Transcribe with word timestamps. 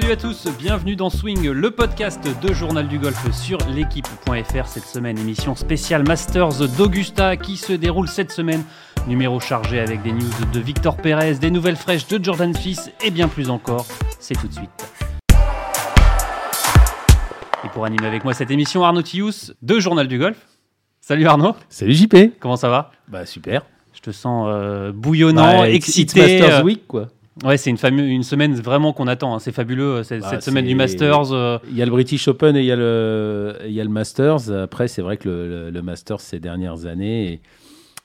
Salut 0.00 0.12
à 0.12 0.16
tous, 0.16 0.46
bienvenue 0.56 0.94
dans 0.94 1.10
Swing, 1.10 1.50
le 1.50 1.72
podcast 1.72 2.20
de 2.40 2.52
Journal 2.54 2.86
du 2.86 3.00
Golf 3.00 3.32
sur 3.32 3.58
l'équipe.fr. 3.68 4.66
Cette 4.68 4.84
semaine, 4.84 5.18
émission 5.18 5.56
spéciale 5.56 6.04
Masters 6.06 6.68
d'Augusta 6.76 7.36
qui 7.36 7.56
se 7.56 7.72
déroule 7.72 8.06
cette 8.06 8.30
semaine. 8.30 8.62
Numéro 9.08 9.40
chargé 9.40 9.80
avec 9.80 10.02
des 10.02 10.12
news 10.12 10.30
de 10.52 10.60
Victor 10.60 10.96
Pérez, 10.98 11.34
des 11.40 11.50
nouvelles 11.50 11.74
fraîches 11.74 12.06
de 12.06 12.24
Jordan 12.24 12.54
Fils 12.54 12.92
et 13.04 13.10
bien 13.10 13.26
plus 13.26 13.50
encore. 13.50 13.86
C'est 14.20 14.36
tout 14.36 14.46
de 14.46 14.52
suite. 14.52 14.70
Et 17.64 17.68
pour 17.72 17.84
animer 17.84 18.06
avec 18.06 18.22
moi 18.22 18.34
cette 18.34 18.52
émission, 18.52 18.84
Arnaud 18.84 19.02
Tius 19.02 19.52
de 19.62 19.80
Journal 19.80 20.06
du 20.06 20.20
Golf. 20.20 20.38
Salut 21.00 21.26
Arnaud. 21.26 21.56
Salut 21.70 21.94
JP. 21.94 22.38
Comment 22.38 22.56
ça 22.56 22.68
va? 22.68 22.92
Bah 23.08 23.26
super. 23.26 23.62
Je 23.94 24.00
te 24.00 24.12
sens 24.12 24.46
euh, 24.48 24.92
bouillonnant, 24.92 25.62
Ouais, 25.62 25.74
excité. 25.74 26.20
It's 26.20 26.40
Masters 26.40 26.60
euh, 26.60 26.62
Week 26.62 26.86
quoi. 26.86 27.08
Ouais, 27.44 27.56
c'est 27.56 27.70
une, 27.70 28.22
semaine 28.22 28.54
vraiment 28.56 28.92
qu'on 28.92 29.06
attend. 29.06 29.34
hein. 29.34 29.38
C'est 29.38 29.52
fabuleux, 29.52 29.96
euh, 29.96 30.02
cette, 30.02 30.22
Bah, 30.22 30.30
cette 30.30 30.42
semaine 30.42 30.66
du 30.66 30.74
Masters. 30.74 31.32
euh, 31.32 31.58
Il 31.70 31.76
y 31.76 31.82
a 31.82 31.84
le 31.84 31.90
British 31.90 32.26
Open 32.28 32.56
et 32.56 32.60
il 32.60 32.66
y 32.66 32.72
a 32.72 32.76
le, 32.76 33.56
et 33.64 33.68
il 33.68 33.74
y 33.74 33.80
a 33.80 33.84
le 33.84 33.90
Masters. 33.90 34.50
Après, 34.50 34.88
c'est 34.88 35.02
vrai 35.02 35.16
que 35.16 35.28
le, 35.28 35.48
le- 35.48 35.70
le 35.70 35.82
Masters 35.82 36.20
ces 36.20 36.40
dernières 36.40 36.86
années, 36.86 37.32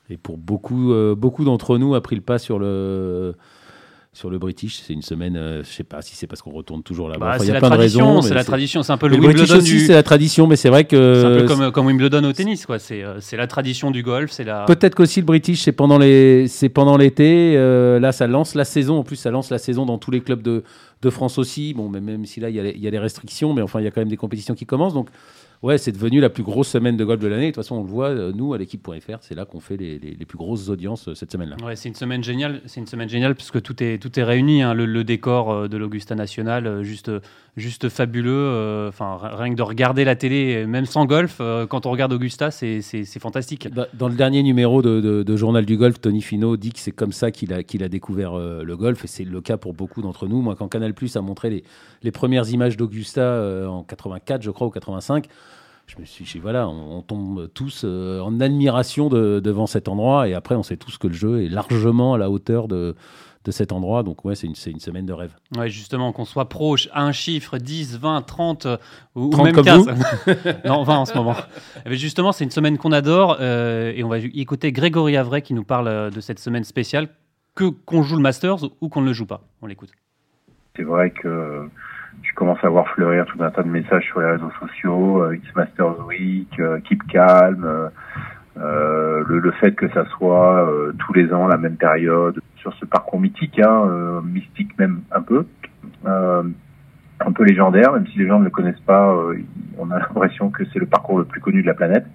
et, 0.08 0.14
et 0.14 0.16
pour 0.16 0.38
beaucoup, 0.38 0.92
euh, 0.92 1.14
beaucoup 1.16 1.44
d'entre 1.44 1.78
nous, 1.78 1.94
a 1.94 2.00
pris 2.02 2.14
le 2.16 2.22
pas 2.22 2.38
sur 2.38 2.58
le, 2.58 3.34
sur 4.14 4.30
le 4.30 4.38
British. 4.38 4.78
C'est 4.80 4.94
une 4.94 5.02
semaine, 5.02 5.36
euh, 5.36 5.62
je 5.62 5.68
sais 5.70 5.84
pas 5.84 6.00
si 6.00 6.14
c'est 6.16 6.26
parce 6.26 6.40
qu'on 6.40 6.52
retourne 6.52 6.82
toujours 6.82 7.08
là-bas. 7.08 7.26
bah, 7.26 7.32
Enfin, 7.34 7.44
il 7.44 7.48
y 7.48 7.50
c'est 7.50 7.56
a 7.56 7.60
la 7.68 7.76
raisons. 7.76 8.22
c'est 8.22 8.32
la 8.32 8.44
tradition, 8.44 8.82
c'est 8.82 8.92
un 8.92 8.96
peu 8.96 9.08
le 9.08 9.16
le 9.16 9.26
Wimbledon 9.26 9.58
du. 9.58 9.80
c'est 9.80 9.92
la 9.92 10.02
tradition, 10.02 10.46
mais 10.46 10.56
c'est 10.56 10.68
vrai 10.70 10.84
que. 10.84 11.14
C'est 11.20 11.26
un 11.26 11.40
peu 11.40 11.46
comme, 11.46 11.72
comme 11.72 11.86
Wimbledon 11.86 12.24
au 12.24 12.32
tennis, 12.32 12.64
quoi. 12.64 12.78
C'est 12.78 13.02
euh, 13.02 13.20
c'est 13.20 13.36
la 13.36 13.46
tradition 13.46 13.90
du 13.90 14.02
golf, 14.02 14.30
c'est 14.30 14.44
la. 14.44 14.64
Peut-être 14.64 14.94
qu'aussi 14.94 15.20
le 15.20 15.26
British, 15.26 15.62
c'est 15.62 15.72
pendant 15.72 15.98
les, 15.98 16.48
c'est 16.48 16.68
pendant 16.70 16.96
l'été. 16.96 17.54
euh, 17.56 17.98
là, 18.00 18.12
ça 18.12 18.26
lance 18.26 18.54
la 18.54 18.64
saison. 18.64 18.98
En 18.98 19.02
plus, 19.02 19.16
ça 19.16 19.30
lance 19.30 19.50
la 19.50 19.58
saison 19.58 19.84
dans 19.84 19.98
tous 19.98 20.10
les 20.12 20.20
clubs 20.20 20.42
de, 20.42 20.62
de 21.02 21.10
France 21.10 21.36
aussi. 21.36 21.74
Bon, 21.74 21.88
mais 21.88 22.00
même 22.00 22.24
si 22.24 22.38
là, 22.40 22.48
il 22.50 22.56
y, 22.56 22.60
a 22.60 22.62
les, 22.62 22.70
il 22.70 22.80
y 22.82 22.86
a 22.86 22.90
les 22.90 22.98
restrictions, 23.00 23.52
mais 23.52 23.62
enfin, 23.62 23.80
il 23.80 23.84
y 23.84 23.88
a 23.88 23.90
quand 23.90 24.00
même 24.00 24.08
des 24.08 24.16
compétitions 24.16 24.54
qui 24.54 24.64
commencent. 24.64 24.94
Donc, 24.94 25.08
ouais, 25.64 25.78
c'est 25.78 25.92
devenu 25.92 26.20
la 26.20 26.28
plus 26.28 26.42
grosse 26.42 26.68
semaine 26.68 26.96
de 26.96 27.04
golf 27.04 27.20
de 27.20 27.26
l'année. 27.26 27.46
De 27.46 27.50
toute 27.50 27.56
façon, 27.56 27.76
on 27.76 27.82
le 27.82 27.88
voit, 27.88 28.10
euh, 28.10 28.32
nous, 28.34 28.52
à 28.52 28.58
l'équipe.fr, 28.58 29.18
c'est 29.20 29.34
là 29.34 29.46
qu'on 29.46 29.60
fait 29.60 29.76
les, 29.76 29.98
plus 30.26 30.36
grosses 30.38 30.68
audiences 30.68 31.08
euh, 31.08 31.14
cette 31.14 31.32
semaine-là. 31.32 31.56
Ouais, 31.64 31.74
c'est 31.74 31.88
une 31.88 31.94
semaine 31.94 32.22
géniale. 32.22 32.60
C'est 32.66 32.80
une 32.80 32.86
semaine 32.86 33.08
géniale 33.08 33.34
puisque 33.34 33.62
tout 33.62 33.82
est 33.82 34.22
réuni. 34.22 34.62
hein. 34.62 34.74
Le, 34.74 35.04
décor 35.04 35.50
euh, 35.50 35.68
de 35.68 35.76
l'Augusta 35.76 36.14
National, 36.14 36.82
juste 36.82 37.10
juste 37.56 37.88
fabuleux. 37.88 38.32
euh, 38.32 38.88
Enfin, 38.88 39.16
ri- 39.20 39.34
rien 39.36 39.50
que 39.52 39.56
de 39.56 39.62
regarder 39.62 40.04
la 40.04 40.16
télé, 40.16 40.66
même 40.66 40.86
sans 40.86 41.06
golf, 41.06 41.38
euh, 41.40 41.66
quand 41.66 41.86
on 41.86 41.90
regarde 41.90 42.12
Augusta, 42.12 42.50
c'est 42.50 42.80
fantastique. 43.20 43.68
Dans- 43.68 44.08
le 44.08 44.14
dernier 44.14 44.42
numéro 44.42 44.82
de, 44.82 45.36
Journal 45.36 45.64
du 45.66 45.76
Golf, 45.76 46.00
Tony 46.00 46.20
Finot 46.22 46.56
dit 46.56 46.72
que 46.72 46.78
c'est 46.78 46.92
comme 46.92 47.12
ça 47.12 47.30
qu'il 47.30 47.52
a, 47.52 47.58
a 47.58 47.88
découvert 47.88 48.34
euh, 48.38 48.62
le 48.62 48.76
golf, 48.76 49.04
et 49.04 49.08
c'est 49.08 49.24
le 49.24 49.40
cas 49.40 49.56
pour 49.56 49.74
beaucoup 49.74 50.02
d'entre 50.02 50.26
nous. 50.26 50.40
Moi, 50.42 50.54
quand 50.56 50.68
Canal 50.68 50.94
Plus 50.94 51.16
a 51.16 51.20
montré 51.20 51.50
les, 51.50 51.64
les 52.02 52.10
premières 52.10 52.48
images 52.50 52.76
d'Augusta 52.76 53.66
en 53.68 53.82
84, 53.82 54.42
je 54.42 54.50
crois, 54.50 54.66
ou 54.66 54.70
85, 54.70 55.26
je 55.86 55.96
me 56.00 56.04
suis 56.06 56.24
dit, 56.24 56.38
voilà, 56.38 56.66
on, 56.68 57.02
tombe 57.02 57.48
tous 57.52 57.84
en 57.84 58.40
admiration 58.40 59.08
de- 59.08 59.40
devant 59.40 59.66
cet 59.66 59.88
endroit, 59.88 60.28
et 60.28 60.34
après, 60.34 60.54
on 60.54 60.62
sait 60.62 60.76
tous 60.78 60.96
que 60.98 61.06
le 61.08 61.14
jeu 61.14 61.42
est 61.44 61.48
largement 61.48 62.14
à 62.14 62.18
la 62.18 62.30
hauteur 62.30 62.68
de, 62.68 62.94
de 63.44 63.50
cet 63.50 63.72
endroit. 63.72 64.02
Donc, 64.02 64.24
ouais, 64.24 64.34
c'est 64.34 64.46
une, 64.46 64.54
c'est 64.54 64.70
une 64.70 64.80
semaine 64.80 65.06
de 65.06 65.12
rêve. 65.12 65.34
Ouais, 65.56 65.68
justement, 65.68 66.12
qu'on 66.12 66.24
soit 66.24 66.48
proche, 66.48 66.88
un 66.94 67.12
chiffre, 67.12 67.58
10, 67.58 67.98
20, 67.98 68.22
30, 68.22 68.66
euh, 68.66 68.76
ou, 69.14 69.26
ou 69.26 69.30
30 69.30 69.44
même 69.44 69.54
comme 69.54 69.64
15. 69.64 69.86
non, 70.64 70.82
20 70.82 70.96
en 70.96 71.04
ce 71.04 71.14
moment. 71.14 71.36
Eh 71.84 71.88
bien, 71.88 71.98
justement, 71.98 72.32
c'est 72.32 72.44
une 72.44 72.50
semaine 72.50 72.78
qu'on 72.78 72.92
adore 72.92 73.38
euh, 73.40 73.92
et 73.94 74.02
on 74.02 74.08
va 74.08 74.18
écouter 74.18 74.72
Grégory 74.72 75.16
Avray 75.16 75.42
qui 75.42 75.54
nous 75.54 75.64
parle 75.64 75.88
euh, 75.88 76.10
de 76.10 76.20
cette 76.20 76.38
semaine 76.38 76.64
spéciale, 76.64 77.08
que 77.54 77.64
qu'on 77.64 78.02
joue 78.02 78.16
le 78.16 78.22
Masters 78.22 78.64
ou 78.80 78.88
qu'on 78.88 79.00
ne 79.00 79.06
le 79.06 79.12
joue 79.12 79.26
pas. 79.26 79.42
On 79.62 79.66
l'écoute. 79.66 79.90
C'est 80.76 80.82
vrai 80.82 81.10
que 81.10 81.68
je 82.22 82.32
commence 82.34 82.62
à 82.62 82.68
voir 82.68 82.88
fleurir 82.88 83.26
tout 83.26 83.42
un 83.42 83.50
tas 83.50 83.62
de 83.62 83.68
messages 83.68 84.04
sur 84.04 84.20
les 84.20 84.30
réseaux 84.32 84.50
sociaux, 84.60 85.22
euh, 85.22 85.36
It's 85.36 85.54
Masters 85.54 86.06
Week, 86.06 86.48
euh, 86.58 86.80
Keep 86.80 87.06
Calm, 87.08 87.90
euh, 88.56 89.24
le, 89.26 89.38
le 89.40 89.50
fait 89.52 89.72
que 89.72 89.88
ça 89.90 90.04
soit 90.16 90.68
euh, 90.68 90.92
tous 90.98 91.12
les 91.12 91.32
ans 91.32 91.48
la 91.48 91.56
même 91.56 91.76
période 91.76 92.40
sur 92.56 92.72
ce 92.74 92.86
parcours 92.86 93.20
mythique, 93.20 93.58
hein, 93.58 93.84
euh, 93.88 94.20
mystique 94.22 94.78
même 94.78 95.02
un 95.10 95.22
peu, 95.22 95.46
euh, 96.06 96.42
un 97.20 97.32
peu 97.32 97.44
légendaire, 97.44 97.92
même 97.92 98.06
si 98.06 98.18
les 98.18 98.26
gens 98.26 98.38
ne 98.38 98.44
le 98.44 98.50
connaissent 98.50 98.80
pas, 98.86 99.12
euh, 99.12 99.38
on 99.78 99.90
a 99.90 99.98
l'impression 99.98 100.50
que 100.50 100.64
c'est 100.72 100.78
le 100.78 100.86
parcours 100.86 101.18
le 101.18 101.24
plus 101.24 101.40
connu 101.40 101.62
de 101.62 101.66
la 101.66 101.74
planète. 101.74 102.06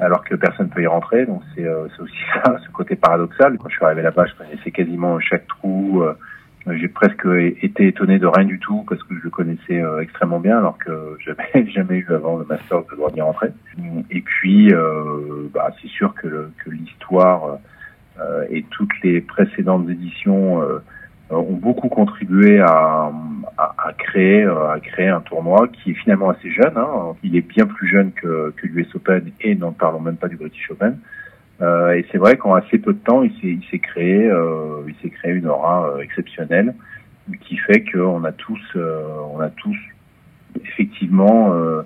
Alors 0.00 0.24
que 0.24 0.34
personne 0.34 0.68
peut 0.70 0.82
y 0.82 0.88
rentrer, 0.88 1.24
donc 1.24 1.42
c'est 1.54 1.68
aussi 1.68 2.18
ça, 2.34 2.56
ce 2.64 2.70
côté 2.70 2.96
paradoxal. 2.96 3.56
Quand 3.58 3.68
je 3.68 3.76
suis 3.76 3.84
arrivé 3.84 4.02
là-bas, 4.02 4.26
je 4.26 4.34
connaissais 4.34 4.70
quasiment 4.70 5.20
chaque 5.20 5.46
trou, 5.46 6.02
J'ai 6.70 6.88
presque 6.88 7.26
été 7.60 7.88
étonné 7.88 8.18
de 8.18 8.26
rien 8.26 8.46
du 8.46 8.58
tout 8.58 8.86
parce 8.88 9.02
que 9.02 9.14
je 9.14 9.22
le 9.22 9.28
connaissais 9.30 9.82
euh, 9.82 10.00
extrêmement 10.00 10.40
bien 10.40 10.56
alors 10.56 10.78
que 10.78 11.16
j'avais 11.24 11.70
jamais 11.70 11.98
eu 11.98 12.06
avant 12.08 12.38
le 12.38 12.46
master 12.46 12.78
le 12.90 12.96
droit 12.96 13.10
d'y 13.10 13.20
rentrer. 13.20 13.48
Et 14.10 14.22
puis, 14.22 14.72
euh, 14.72 15.48
bah, 15.52 15.70
c'est 15.80 15.88
sûr 15.88 16.14
que, 16.14 16.50
l'histoire 16.66 17.58
euh, 18.18 18.46
et 18.50 18.62
toutes 18.70 18.98
les 19.02 19.20
précédentes 19.20 19.88
éditions 19.90 20.62
ont 21.30 21.52
beaucoup 21.52 21.88
contribué 21.88 22.60
à 22.60 23.10
créer 23.98 24.44
un 25.08 25.20
tournoi 25.20 25.68
qui 25.68 25.90
est 25.90 25.94
finalement 25.94 26.30
assez 26.30 26.50
jeune. 26.50 26.76
Hein. 26.76 27.14
Il 27.22 27.36
est 27.36 27.46
bien 27.46 27.66
plus 27.66 27.88
jeune 27.88 28.12
que, 28.12 28.54
que 28.56 28.66
l'US 28.66 28.94
Open 28.94 29.32
et 29.40 29.54
n'en 29.54 29.72
parlons 29.72 30.00
même 30.00 30.16
pas 30.16 30.28
du 30.28 30.36
British 30.36 30.70
Open. 30.70 30.98
Euh, 31.62 31.92
et 31.92 32.04
c'est 32.10 32.18
vrai 32.18 32.36
qu'en 32.36 32.54
assez 32.54 32.78
peu 32.78 32.92
de 32.92 32.98
temps, 32.98 33.22
il 33.22 33.62
s'est, 33.70 33.78
créé, 33.78 34.28
euh, 34.28 34.82
il 34.88 34.94
s'est 35.02 35.10
créé 35.10 35.32
une 35.32 35.46
aura 35.46 35.88
euh, 35.88 35.98
exceptionnelle 36.00 36.74
qui 37.42 37.56
fait 37.56 37.84
qu'on 37.90 38.24
a 38.24 38.32
tous, 38.32 38.60
euh, 38.76 39.02
on 39.32 39.40
a 39.40 39.48
tous 39.50 39.76
effectivement, 40.62 41.54
euh, 41.54 41.82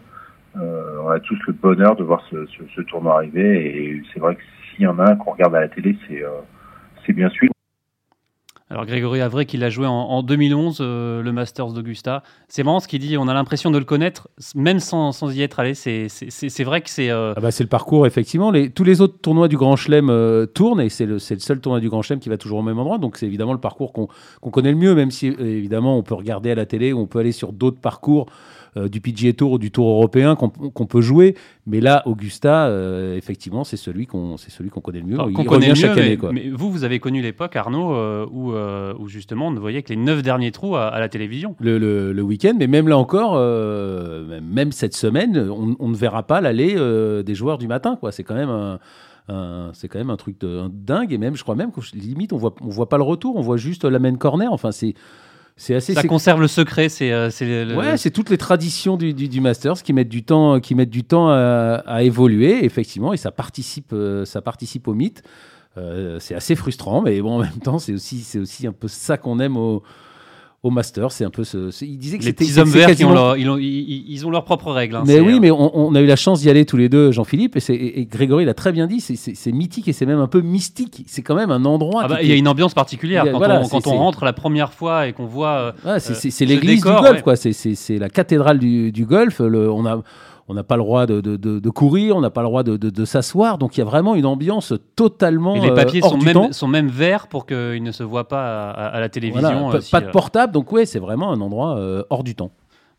euh, 0.57 0.99
on 1.05 1.11
a 1.11 1.21
tous 1.21 1.39
le 1.47 1.53
bonheur 1.53 1.97
de 1.97 2.05
voir 2.05 2.23
ce, 2.31 2.47
ce, 2.47 2.63
ce 2.75 2.81
tournoi 2.83 3.17
arriver. 3.17 3.67
Et 3.67 4.03
c'est 4.13 4.21
vrai 4.21 4.37
que 4.37 4.43
s'il 4.71 4.85
y 4.85 4.87
en 4.87 4.99
a 4.99 5.11
un 5.11 5.17
qu'on 5.17 5.33
regarde 5.33 5.55
à 5.55 5.61
la 5.61 5.69
télé, 5.69 5.97
c'est, 6.09 6.23
c'est 7.07 7.13
bien 7.13 7.29
celui 7.31 7.51
Alors 8.71 8.85
Grégory 8.85 9.23
Avray 9.23 9.47
qui 9.47 9.57
l'a 9.57 9.71
joué 9.71 9.87
en, 9.87 9.93
en 9.93 10.23
2011, 10.23 10.79
euh, 10.81 11.23
le 11.23 11.33
Masters 11.33 11.73
d'Augusta. 11.73 12.23
C'est 12.49 12.63
marrant 12.63 12.81
ce 12.81 12.89
qu'il 12.89 13.01
dit, 13.01 13.17
on 13.17 13.27
a 13.27 13.33
l'impression 13.33 13.71
de 13.71 13.79
le 13.79 13.85
connaître, 13.87 14.29
même 14.55 14.79
sans, 14.79 15.13
sans 15.13 15.35
y 15.35 15.41
être 15.41 15.59
allé. 15.59 15.73
C'est, 15.75 16.09
vrai 16.65 16.83
que 16.83 16.91
c'est... 16.91 17.09
euh, 17.11 17.33
Ah 17.37 17.41
bah, 17.41 17.51
c'est 17.51 17.65
le 17.65 17.69
parcours, 17.71 18.07
effectivement. 18.07 18.53
Tous 18.75 18.85
les 18.85 19.01
autres 19.01 19.19
tournois 19.23 19.49
du 19.49 19.57
Grand 19.57 19.77
Chelem 19.77 20.11
euh, 20.11 20.45
tournent 20.45 20.83
et 20.83 20.91
c'est 20.91 21.07
le, 21.07 21.15
le 21.15 21.19
seul 21.19 21.61
tournoi 21.61 21.81
du 21.81 21.89
Grand 21.89 22.03
Chelem 22.03 22.21
qui 22.21 22.29
va 22.29 22.37
toujours 22.37 22.59
au 22.59 22.63
même 22.63 22.79
endroit. 22.79 22.99
Donc, 22.99 23.17
c'est 23.17 23.27
évidemment 23.27 23.55
le 23.55 23.61
parcours 23.61 23.93
qu'on 23.95 24.51
connaît 24.51 24.73
le 24.73 24.77
mieux, 24.77 24.95
même 24.95 25.11
si, 25.11 25.29
évidemment, 25.29 25.97
on 25.97 26.03
peut 26.03 26.15
regarder 26.15 26.51
à 26.51 26.55
la 26.55 26.67
télé 26.67 26.93
on 26.93 27.07
peut 27.07 27.21
aller 27.21 27.33
sur 27.33 27.53
d'autres 27.53 27.81
parcours 27.81 28.27
euh, 28.79 28.89
du 28.89 29.01
PGA 29.01 29.33
Tour 29.33 29.53
ou 29.53 29.59
du 29.59 29.71
Tour 29.71 29.89
européen 29.89 30.37
qu'on 30.37 30.87
peut 30.87 31.01
jouer. 31.01 31.35
Mais 31.67 31.81
là, 31.81 32.03
Augusta, 32.07 32.67
euh, 32.69 33.17
effectivement, 33.17 33.65
c'est 33.65 33.77
celui 33.77 34.07
qu'on 34.07 34.37
connaît 34.83 35.01
le 35.01 35.07
mieux. 35.07 35.21
Enfin, 35.21 35.33
qu'on 35.33 35.45
connaît 35.45 35.69
mieux, 35.69 35.75
chaque 35.75 35.97
mais, 35.97 36.03
année. 36.03 36.17
Quoi. 36.17 36.33
mais 36.33 36.49
vous, 36.51 36.71
vous 36.71 36.85
avez 36.85 36.99
connu 37.01 37.21
l'époque, 37.21 37.57
Arnaud, 37.57 37.95
euh, 37.95 38.25
où, 38.31 38.53
où 39.03 39.09
justement 39.09 39.49
on 39.49 39.51
ne 39.51 39.59
voyait 39.61 39.83
que 39.83 39.91
les 39.91 39.97
neuf 39.99 40.23
derniers 40.23 40.53
trous 40.53 40.77
à, 40.77 40.87
à 40.89 41.01
la 41.01 41.09
télévision. 41.09 41.57
le, 41.61 41.79
le- 41.79 42.13
le 42.13 42.23
week-end, 42.23 42.55
mais 42.59 42.67
même 42.69 42.89
là 42.89 42.97
encore, 42.97 43.35
même 44.43 44.73
cette 44.73 44.95
semaine, 44.95 45.49
on, 45.51 45.77
on 45.79 45.89
ne 45.89 45.97
verra 45.97 46.23
pas 46.23 46.41
l'aller 46.41 46.75
des 47.25 47.35
joueurs 47.35 47.59
du 47.59 47.67
matin. 47.69 47.99
C'est 48.11 48.25
quand 48.25 48.35
même 48.35 48.49
un, 48.49 48.79
un- 49.29 49.71
c'est 49.75 49.89
quand 49.89 49.99
même 49.99 50.11
un 50.11 50.17
truc 50.17 50.41
de 50.41 50.59
un 50.59 50.71
dingue. 50.73 51.13
Et 51.13 51.19
même, 51.19 51.37
je 51.37 51.43
crois 51.43 51.55
même 51.55 51.71
que 51.73 51.81
limite, 51.95 52.33
on 52.33 52.37
voit, 52.39 52.55
on 52.61 52.69
voit 52.69 52.89
pas 52.89 52.97
le 52.97 53.03
retour, 53.03 53.37
on 53.37 53.41
voit 53.43 53.57
juste 53.57 53.85
la 53.85 53.99
main 53.99 54.15
corner. 54.17 54.53
Enfin, 54.53 54.73
c'est, 54.73 54.95
c'est 55.59 55.75
assez. 55.75 55.93
Ça 55.93 56.01
conserve 56.09 56.41
le 56.41 56.49
secret, 56.49 56.89
c'est... 56.89 57.13
euh, 57.13 57.29
le- 57.41 57.77
Ouais, 57.77 57.97
c'est 57.99 58.11
toutes 58.11 58.31
les 58.31 58.39
traditions 58.39 58.97
du, 58.97 59.13
du, 59.13 59.29
du 59.29 59.41
Masters 59.43 59.83
qui 59.83 59.93
mettent 59.93 60.09
du 60.09 60.23
temps, 60.23 60.59
qui 60.61 60.75
mettent 60.75 60.89
du 60.89 61.05
temps 61.05 61.29
à, 61.29 61.83
à 61.87 62.03
évoluer, 62.03 62.65
effectivement, 62.65 63.13
et 63.13 63.19
ça 63.19 63.31
participe, 63.31 63.93
euh, 63.93 64.25
ça 64.25 64.41
participe 64.41 64.89
au 64.89 64.95
mythe. 64.95 65.23
Euh, 65.77 66.19
c'est 66.19 66.35
assez 66.35 66.57
frustrant, 66.57 67.03
mais 67.03 67.21
bon, 67.21 67.37
en 67.37 67.39
même 67.41 67.61
temps, 67.63 67.79
c'est 67.79 67.93
aussi, 67.93 68.21
c'est 68.21 68.39
aussi 68.39 68.67
un 68.67 68.73
peu 68.73 68.89
ça 68.89 69.17
qu'on 69.19 69.39
aime 69.39 69.57
au, 69.57 69.83
au 70.65 70.71
Masters. 70.71 71.13
C'est 71.13 71.25
un 71.25 71.31
peu 71.31 71.45
ce, 71.45 71.71
il 71.85 71.99
disait 71.99 72.19
que 72.19 72.23
les 72.25 72.31
c'était 72.31 72.45
petits 72.45 72.53
c'est- 72.55 72.61
hommes 72.61 72.69
verts 72.69 72.95
qui 72.97 73.05
ont 73.05 73.13
leur- 73.13 73.37
ils, 73.37 73.49
ont, 73.49 73.57
ils- 73.59 74.05
ils 74.09 74.27
ont 74.27 74.31
leurs 74.31 74.45
propres 74.45 74.73
règles. 74.73 74.97
hein, 74.97 75.05
mais 75.07 75.21
oui, 75.21 75.35
euh, 75.35 75.39
mais 75.41 75.51
on, 75.53 75.71
on 75.79 75.95
a 75.95 76.01
eu 76.01 76.07
la 76.07 76.17
chance 76.17 76.41
d'y 76.41 76.51
aller 76.51 76.65
tous 76.67 76.77
les 76.77 76.89
deux, 76.89 77.13
Jean-Philippe, 77.13 77.57
et, 77.57 77.73
et- 77.73 78.01
et 78.01 78.07
Grégory 78.07 78.45
l'a 78.45 78.55
très 78.55 78.73
bien 78.73 78.87
dit, 78.89 79.01
c'est- 79.01 79.53
mythique 79.53 79.87
et 79.89 79.93
c'est 79.93 80.07
même 80.07 80.19
un 80.19 80.27
peu 80.27 80.41
mystique. 80.41 81.05
C'est 81.07 81.23
quand 81.23 81.37
même 81.37 81.51
un 81.53 81.65
endroit. 81.65 82.03
ah 82.05 82.09
bah, 82.09 82.23
Il 82.23 82.29
y 82.29 82.33
a 82.33 82.37
une 82.37 82.49
ambiance 82.49 82.75
particulière 82.75 83.23
a- 83.25 83.29
quand, 83.31 83.39
voilà, 83.39 83.61
on, 83.63 83.69
quand 83.69 83.87
on 83.87 83.97
rentre 83.99 84.25
la 84.25 84.33
première 84.33 84.73
fois 84.73 85.07
et 85.07 85.13
qu'on 85.13 85.27
voit... 85.27 85.73
euh, 85.87 85.99
c'est 86.01 86.27
Euh, 86.27 86.31
ce 86.31 86.45
l'église 86.45 86.83
du 86.83 86.89
golf, 86.89 87.11
ouais. 87.19 87.23
quoi. 87.23 87.37
C'est- 87.37 87.99
la 87.99 88.09
cathédrale 88.09 88.59
du, 88.59 88.91
du 88.93 89.07
golf. 89.07 89.39
Le- 89.41 89.71
on 89.71 89.87
a 89.87 90.03
on 90.49 90.55
n'a 90.55 90.65
pas 90.65 90.77
le 90.77 90.83
droit 90.83 91.07
de, 91.07 91.21
de- 91.21 91.37
de- 91.37 91.59
de 91.61 91.71
courir, 91.71 92.17
on 92.17 92.21
n'a 92.21 92.31
pas 92.31 92.41
le 92.43 92.49
droit 92.49 92.63
de, 92.63 92.77
de- 92.77 92.91
de 92.91 93.05
s'asseoir. 93.05 93.59
Donc 93.59 93.77
il 93.77 93.81
y 93.81 93.83
a 93.83 93.87
vraiment 93.87 94.15
une 94.15 94.27
ambiance 94.27 94.73
totalement 94.97 95.55
et 95.57 95.61
les 95.61 95.71
euh, 95.71 95.75
papiers 95.75 96.01
hors 96.03 96.11
sont 96.13 96.19
du 96.19 96.25
même, 96.25 96.35
temps. 96.35 96.53
sont 96.53 96.69
même 96.69 96.89
verts 96.89 97.27
pour 97.29 97.47
qu'ils 97.47 97.83
ne 97.83 97.93
se 97.93 98.03
voient 98.03 98.29
pas 98.29 98.71
à, 98.71 98.87
à 98.87 99.01
la 99.01 99.09
télévision. 99.09 99.41
Voilà, 99.43 99.69
euh, 99.69 99.73
pas, 99.73 99.81
si, 99.81 99.91
pas 99.91 100.01
de 100.01 100.07
euh, 100.07 100.11
portable, 100.11 100.53
donc 100.53 100.73
ouais, 100.73 100.87
c'est 100.87 100.99
vraiment 100.99 101.31
un 101.31 101.41
endroit 101.41 101.77
euh, 101.79 102.03
hors 102.11 102.25
du 102.25 102.35
temps. 102.35 102.51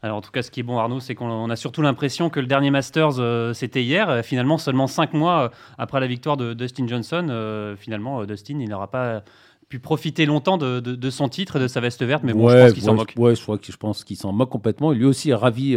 Alors 0.01 0.15
en 0.17 0.21
tout 0.21 0.31
cas, 0.31 0.43
ce 0.43 0.49
qui 0.51 0.61
est 0.61 0.63
bon, 0.63 0.77
Arnaud, 0.77 1.01
c'est 1.01 1.13
qu'on 1.13 1.29
on 1.29 1.49
a 1.49 1.57
surtout 1.57 1.81
l'impression 1.81 2.29
que 2.29 2.39
le 2.39 2.45
dernier 2.45 2.71
Masters, 2.71 3.19
euh, 3.19 3.53
c'était 3.53 3.83
hier. 3.83 4.09
Euh, 4.09 4.21
finalement, 4.21 4.57
seulement 4.57 4.87
cinq 4.87 5.13
mois 5.13 5.39
euh, 5.41 5.49
après 5.77 5.99
la 5.99 6.07
victoire 6.07 6.37
de 6.37 6.53
Dustin 6.53 6.87
Johnson, 6.87 7.27
euh, 7.29 7.75
finalement, 7.75 8.21
euh, 8.21 8.25
Dustin, 8.25 8.59
il 8.61 8.69
n'aura 8.69 8.89
pas 8.89 9.23
pu 9.67 9.79
profiter 9.79 10.25
longtemps 10.25 10.57
de, 10.57 11.09
son 11.09 11.27
titre 11.29 11.57
et 11.57 11.59
de 11.59 11.67
sa 11.67 11.79
veste 11.81 12.01
verte, 12.03 12.23
mais 12.23 12.33
bon, 12.33 12.47
je 12.49 12.57
pense 12.57 12.73
qu'il 12.73 12.83
s'en 12.83 12.95
moque. 12.95 13.13
Ouais, 13.17 13.35
je, 13.35 13.41
crois 13.43 13.57
que, 13.57 13.71
je 13.71 13.77
pense 13.77 14.03
qu'il 14.05 14.15
s'en 14.15 14.31
moque 14.31 14.49
complètement. 14.49 14.91
Lui 14.93 15.05
aussi 15.05 15.31
est 15.31 15.35
ravi. 15.35 15.75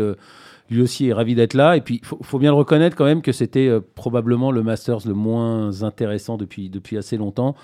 Lui 0.70 0.82
aussi 0.82 1.08
est 1.08 1.12
ravi 1.12 1.34
d'être 1.34 1.54
là. 1.54 1.76
Et 1.76 1.80
puis, 1.80 2.00
il 2.02 2.26
faut, 2.26 2.38
bien 2.38 2.50
le 2.50 2.56
reconnaître 2.56 2.96
quand 2.96 3.04
même 3.04 3.22
que 3.22 3.32
c'était 3.32 3.70
probablement 3.94 4.50
le 4.50 4.62
Masters 4.62 5.06
le 5.06 5.14
moins 5.14 5.82
intéressant 5.82 6.36
depuis, 6.36 6.70
depuis 6.70 6.96
assez 6.96 7.16
longtemps 7.16 7.54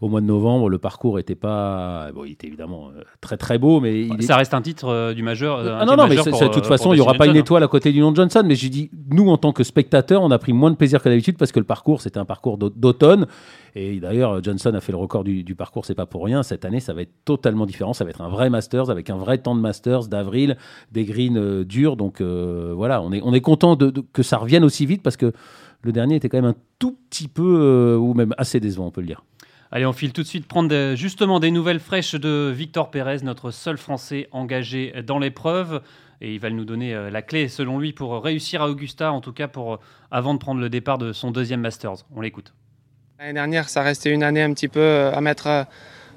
au 0.00 0.08
mois 0.08 0.20
de 0.20 0.26
novembre, 0.26 0.70
le 0.70 0.78
parcours 0.78 1.16
n'était 1.16 1.34
pas. 1.34 2.10
Bon, 2.14 2.24
il 2.24 2.32
était 2.32 2.46
évidemment 2.46 2.88
euh, 2.88 3.02
très 3.20 3.36
très 3.36 3.58
beau, 3.58 3.80
mais. 3.80 4.08
ça 4.20 4.36
reste 4.36 4.54
un 4.54 4.62
titre 4.62 4.88
euh, 4.88 5.14
du 5.14 5.22
majeur. 5.22 5.58
ah 5.58 5.84
non, 5.84 5.96
non, 5.96 6.06
mais 6.08 6.16
de 6.16 6.48
toute 6.48 6.66
façon, 6.66 6.92
il 6.92 6.96
n'y 6.96 7.02
aura 7.02 7.14
pas 7.14 7.26
une 7.26 7.36
étoile 7.36 7.62
à 7.62 7.68
côté 7.68 7.92
du 7.92 8.00
nom 8.00 8.10
de 8.10 8.16
Johnson. 8.16 8.42
Mais 8.46 8.54
j'ai 8.54 8.70
dit, 8.70 8.90
nous, 9.10 9.28
en 9.28 9.36
tant 9.36 9.52
que 9.52 9.62
spectateurs, 9.62 10.22
on 10.22 10.30
a 10.30 10.38
pris 10.38 10.52
moins 10.52 10.70
de 10.70 10.76
plaisir 10.76 11.02
que 11.02 11.08
d'habitude 11.08 11.36
parce 11.36 11.52
que 11.52 11.58
le 11.58 11.66
parcours, 11.66 12.00
c'était 12.00 12.18
un 12.18 12.24
parcours 12.24 12.56
d'automne. 12.56 13.26
Et 13.74 14.00
d'ailleurs, 14.00 14.42
Johnson 14.42 14.72
a 14.74 14.80
fait 14.80 14.92
le 14.92 14.98
record 14.98 15.22
du, 15.22 15.44
du 15.44 15.54
parcours, 15.54 15.84
c'est 15.84 15.94
pas 15.94 16.06
pour 16.06 16.24
rien. 16.24 16.42
Cette 16.42 16.64
année, 16.64 16.80
ça 16.80 16.94
va 16.94 17.02
être 17.02 17.12
totalement 17.24 17.66
différent. 17.66 17.92
Ça 17.92 18.04
va 18.04 18.10
être 18.10 18.22
un 18.22 18.28
vrai 18.28 18.48
Masters 18.48 18.90
avec 18.90 19.10
un 19.10 19.16
vrai 19.16 19.38
temps 19.38 19.54
de 19.54 19.60
Masters 19.60 20.08
d'avril, 20.08 20.56
des 20.92 21.04
greens 21.04 21.36
euh, 21.36 21.64
durs. 21.64 21.96
Donc 21.96 22.22
voilà, 22.22 23.02
on 23.02 23.12
est, 23.12 23.20
on 23.22 23.34
est 23.34 23.40
content 23.40 23.76
de, 23.76 23.92
que 24.12 24.22
ça 24.22 24.38
revienne 24.38 24.64
aussi 24.64 24.86
vite 24.86 25.02
parce 25.02 25.18
que 25.18 25.32
le 25.82 25.92
dernier 25.92 26.16
était 26.16 26.28
quand 26.28 26.38
même 26.38 26.50
un 26.50 26.56
tout 26.78 26.96
petit 27.08 27.28
peu, 27.28 27.96
ou 28.00 28.14
même 28.14 28.34
assez 28.38 28.60
décevant, 28.60 28.86
on 28.86 28.90
peut 28.90 29.00
le 29.00 29.06
dire. 29.06 29.22
Allez, 29.72 29.86
on 29.86 29.92
file 29.92 30.12
tout 30.12 30.22
de 30.22 30.26
suite 30.26 30.48
prendre 30.48 30.94
justement 30.96 31.38
des 31.38 31.52
nouvelles 31.52 31.78
fraîches 31.78 32.16
de 32.16 32.52
Victor 32.52 32.90
Pérez, 32.90 33.18
notre 33.22 33.52
seul 33.52 33.78
Français 33.78 34.28
engagé 34.32 34.92
dans 35.06 35.20
l'épreuve. 35.20 35.80
Et 36.20 36.34
il 36.34 36.40
va 36.40 36.50
nous 36.50 36.64
donner 36.64 36.92
euh, 36.92 37.08
la 37.08 37.22
clé, 37.22 37.48
selon 37.48 37.78
lui, 37.78 37.92
pour 37.92 38.22
réussir 38.22 38.62
à 38.62 38.68
Augusta, 38.68 39.12
en 39.12 39.20
tout 39.20 39.32
cas 39.32 39.48
pour, 39.48 39.74
euh, 39.74 39.76
avant 40.10 40.34
de 40.34 40.38
prendre 40.38 40.60
le 40.60 40.68
départ 40.68 40.98
de 40.98 41.12
son 41.12 41.30
deuxième 41.30 41.60
Masters. 41.60 42.04
On 42.14 42.20
l'écoute. 42.20 42.52
L'année 43.18 43.32
dernière, 43.32 43.68
ça 43.68 43.82
restait 43.82 44.10
une 44.10 44.22
année 44.22 44.42
un 44.42 44.52
petit 44.52 44.68
peu 44.68 44.80
euh, 44.80 45.14
à 45.14 45.20
mettre 45.20 45.66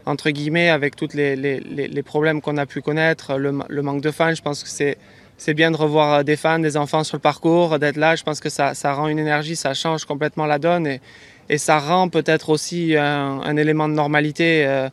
entre 0.05 0.31
guillemets 0.31 0.69
avec 0.69 0.95
tous 0.95 1.13
les, 1.13 2.03
problèmes 2.03 2.41
qu'on 2.41 2.57
a 2.57 2.65
pu 2.65 2.81
connaître, 2.81 3.37
le, 3.37 3.81
manque 3.81 4.01
de 4.01 4.11
fans. 4.11 4.33
Je 4.33 4.41
pense 4.41 4.63
que 4.63 4.69
c'est, 4.69 5.53
bien 5.53 5.71
de 5.71 5.77
revoir 5.77 6.25
des 6.25 6.35
fans, 6.35 6.59
des 6.59 6.75
enfants 6.75 7.05
sur 7.05 7.15
le 7.15 7.21
parcours, 7.21 7.79
d'être 7.79 7.97
là. 7.97 8.15
Je 8.15 8.23
pense 8.23 8.41
que 8.41 8.49
ça, 8.49 8.73
rend 8.93 9.07
une 9.07 9.19
énergie, 9.19 9.55
ça 9.55 9.73
change 9.73 10.03
complètement 10.05 10.45
la 10.45 10.59
donne. 10.59 10.97
Et 11.49 11.57
ça 11.57 11.79
rend 11.79 12.09
peut-être 12.09 12.49
aussi 12.49 12.95
un, 12.95 13.57
élément 13.57 13.89
de 13.89 13.93
normalité 13.93 14.65
euh, 14.65 14.89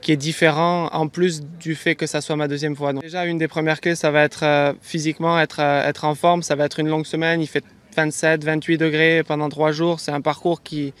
qui 0.00 0.12
est 0.12 0.16
différent 0.16 0.88
en 0.92 1.08
plus 1.08 1.42
du 1.42 1.74
fait 1.74 1.94
que 1.94 2.06
ça 2.06 2.20
soit 2.20 2.36
ma 2.36 2.48
deuxième 2.48 2.76
fois. 2.76 2.92
Donc 2.92 3.02
déjà, 3.02 3.26
une 3.26 3.38
des 3.38 3.48
premières 3.48 3.80
clés, 3.80 3.94
ça 3.96 4.10
va 4.10 4.22
être 4.22 4.44
euh, 4.44 4.72
physiquement 4.80 5.38
être, 5.40 5.60
euh, 5.60 5.88
être 5.88 6.04
en 6.04 6.14
forme. 6.14 6.42
Ça 6.42 6.54
va 6.54 6.64
être 6.64 6.78
une 6.78 6.88
longue 6.88 7.06
semaine. 7.06 7.40
Il 7.40 7.48
fait 7.48 7.64
27, 7.96 8.44
28 8.44 8.78
degrés 8.78 9.22
pendant 9.26 9.48
trois 9.48 9.72
jours. 9.72 9.98
C'est 9.98 10.12
un 10.12 10.20
parcours 10.20 10.62
qui, 10.62 10.94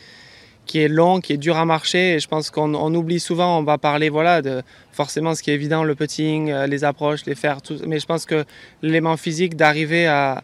qui 0.66 0.80
est 0.80 0.88
long, 0.88 1.20
qui 1.20 1.32
est 1.32 1.38
dur 1.38 1.56
à 1.56 1.64
marcher. 1.64 2.14
Et 2.14 2.18
je 2.18 2.26
pense 2.26 2.50
qu'on 2.50 2.94
oublie 2.94 3.20
souvent, 3.20 3.58
on 3.58 3.62
va 3.62 3.78
parler 3.78 4.08
voilà, 4.08 4.42
de 4.42 4.62
forcément 4.90 5.36
ce 5.36 5.44
qui 5.44 5.52
est 5.52 5.54
évident, 5.54 5.84
le 5.84 5.94
putting, 5.94 6.52
les 6.52 6.82
approches, 6.82 7.24
les 7.24 7.36
fers, 7.36 7.62
tout. 7.62 7.76
Mais 7.86 8.00
je 8.00 8.06
pense 8.06 8.26
que 8.26 8.44
l'élément 8.82 9.16
physique 9.16 9.54
d'arriver 9.54 10.08
à, 10.08 10.42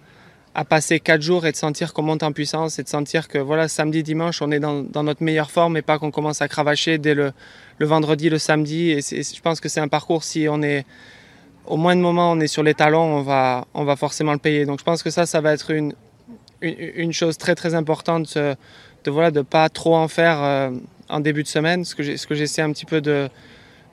à 0.55 0.65
passer 0.65 1.01
quatre 1.01 1.23
jours 1.23 1.47
et 1.47 1.53
de 1.53 1.57
sentir 1.57 1.93
qu'on 1.93 2.03
monte 2.03 2.23
en 2.23 2.33
puissance 2.33 2.79
et 2.79 2.85
de 2.85 2.89
sentir 2.89 3.27
que 3.27 3.39
voilà 3.39 3.67
samedi 3.67 4.05
dimanche 4.05 4.41
on 4.41 4.53
est 4.53 4.61
dans, 4.61 5.03
notre 5.03 5.23
meilleure 5.23 5.51
forme 5.51 5.77
et 5.77 5.83
pas 5.83 5.99
qu'on 5.99 6.13
commence 6.13 6.43
à 6.43 6.49
cravacher 6.49 6.99
dès 6.99 7.15
le, 7.15 7.33
vendredi 7.81 8.31
le 8.31 8.39
samedi. 8.39 8.91
Et 8.91 9.01
je 9.01 9.41
pense 9.41 9.61
que 9.61 9.69
c'est 9.69 9.81
un 9.81 9.89
parcours 9.89 10.23
si 10.23 10.47
on 10.49 10.63
est 10.63 10.87
au 11.67 11.77
moins 11.77 11.97
de 11.97 12.01
moment 12.01 12.31
on 12.31 12.41
est 12.41 12.47
sur 12.47 12.63
les 12.63 12.75
talons 12.75 13.19
on 13.19 13.23
va 13.23 13.67
on 13.75 13.85
va 13.85 13.97
forcément 13.97 14.33
le 14.33 14.39
payer. 14.39 14.65
Donc 14.65 14.79
je 14.79 14.85
pense 14.85 15.03
que 15.03 15.11
ça 15.11 15.27
ça 15.27 15.41
va 15.41 15.53
être 15.53 15.71
une 15.71 15.95
une, 16.63 17.13
chose 17.13 17.37
très 17.37 17.55
très 17.55 17.75
importante 17.75 18.39
de, 18.39 18.57
de 19.05 19.11
voilà 19.11 19.31
de 19.31 19.43
pas 19.43 19.69
trop 19.69 19.97
en 19.97 20.09
faire 20.09 20.43
euh, 20.43 20.71
en 21.09 21.21
début 21.21 21.43
de 21.43 21.49
semaine. 21.49 21.85
Ce 21.85 21.97
que 21.97 22.17
ce 22.17 22.27
que 22.27 22.35
j'essaie 22.35 22.63
un 22.63 22.73
petit 22.73 22.87
peu 22.87 23.01
de 23.01 23.29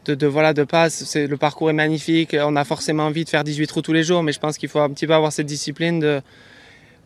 de, 0.06 0.28
voilà 0.28 0.54
de 0.54 0.64
pas 0.64 0.90
c'est 0.90 1.28
le 1.28 1.38
parcours 1.38 1.70
est 1.70 1.74
magnifique 1.74 2.36
on 2.40 2.56
a 2.56 2.64
forcément 2.64 3.04
envie 3.04 3.24
de 3.24 3.30
faire 3.30 3.44
18 3.44 3.68
trous 3.68 3.82
tous 3.82 3.94
les 3.94 4.04
jours 4.04 4.24
mais 4.24 4.32
je 4.32 4.40
pense 4.40 4.58
qu'il 4.58 4.68
faut 4.68 4.80
un 4.80 4.90
petit 4.90 5.06
peu 5.06 5.14
avoir 5.14 5.32
cette 5.32 5.46
discipline 5.46 6.00
de 6.00 6.22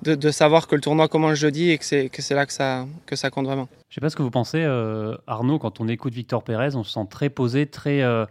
de, 0.03 0.31
savoir 0.31 0.67
que 0.67 0.75
le 0.75 0.81
tournoi 0.81 1.07
commence 1.07 1.35
jeudi 1.35 1.71
et 1.71 1.77
que 1.77 1.85
c'est, 1.85 2.09
que 2.09 2.21
c'est 2.21 2.35
là 2.35 2.45
que 2.45 2.53
ça, 2.53 2.85
que 3.05 3.15
ça 3.15 3.29
compte 3.29 3.45
vraiment. 3.45 3.67
Je 3.89 3.95
sais 3.95 4.01
pas 4.01 4.09
ce 4.09 4.15
que 4.15 4.21
vous 4.21 4.31
pensez, 4.31 4.61
euh, 4.61 5.15
Arnaud, 5.25 5.57
quand 5.57 5.79
on 5.79 5.87
écoute 5.87 6.13
Victor 6.13 6.43
Pérez, 6.43 6.75
on 6.75 6.83
se 6.83 6.91
sent 6.91 7.07
très 7.09 7.29
posé, 7.29 7.65
très, 7.65 8.01
euh, 8.01 8.25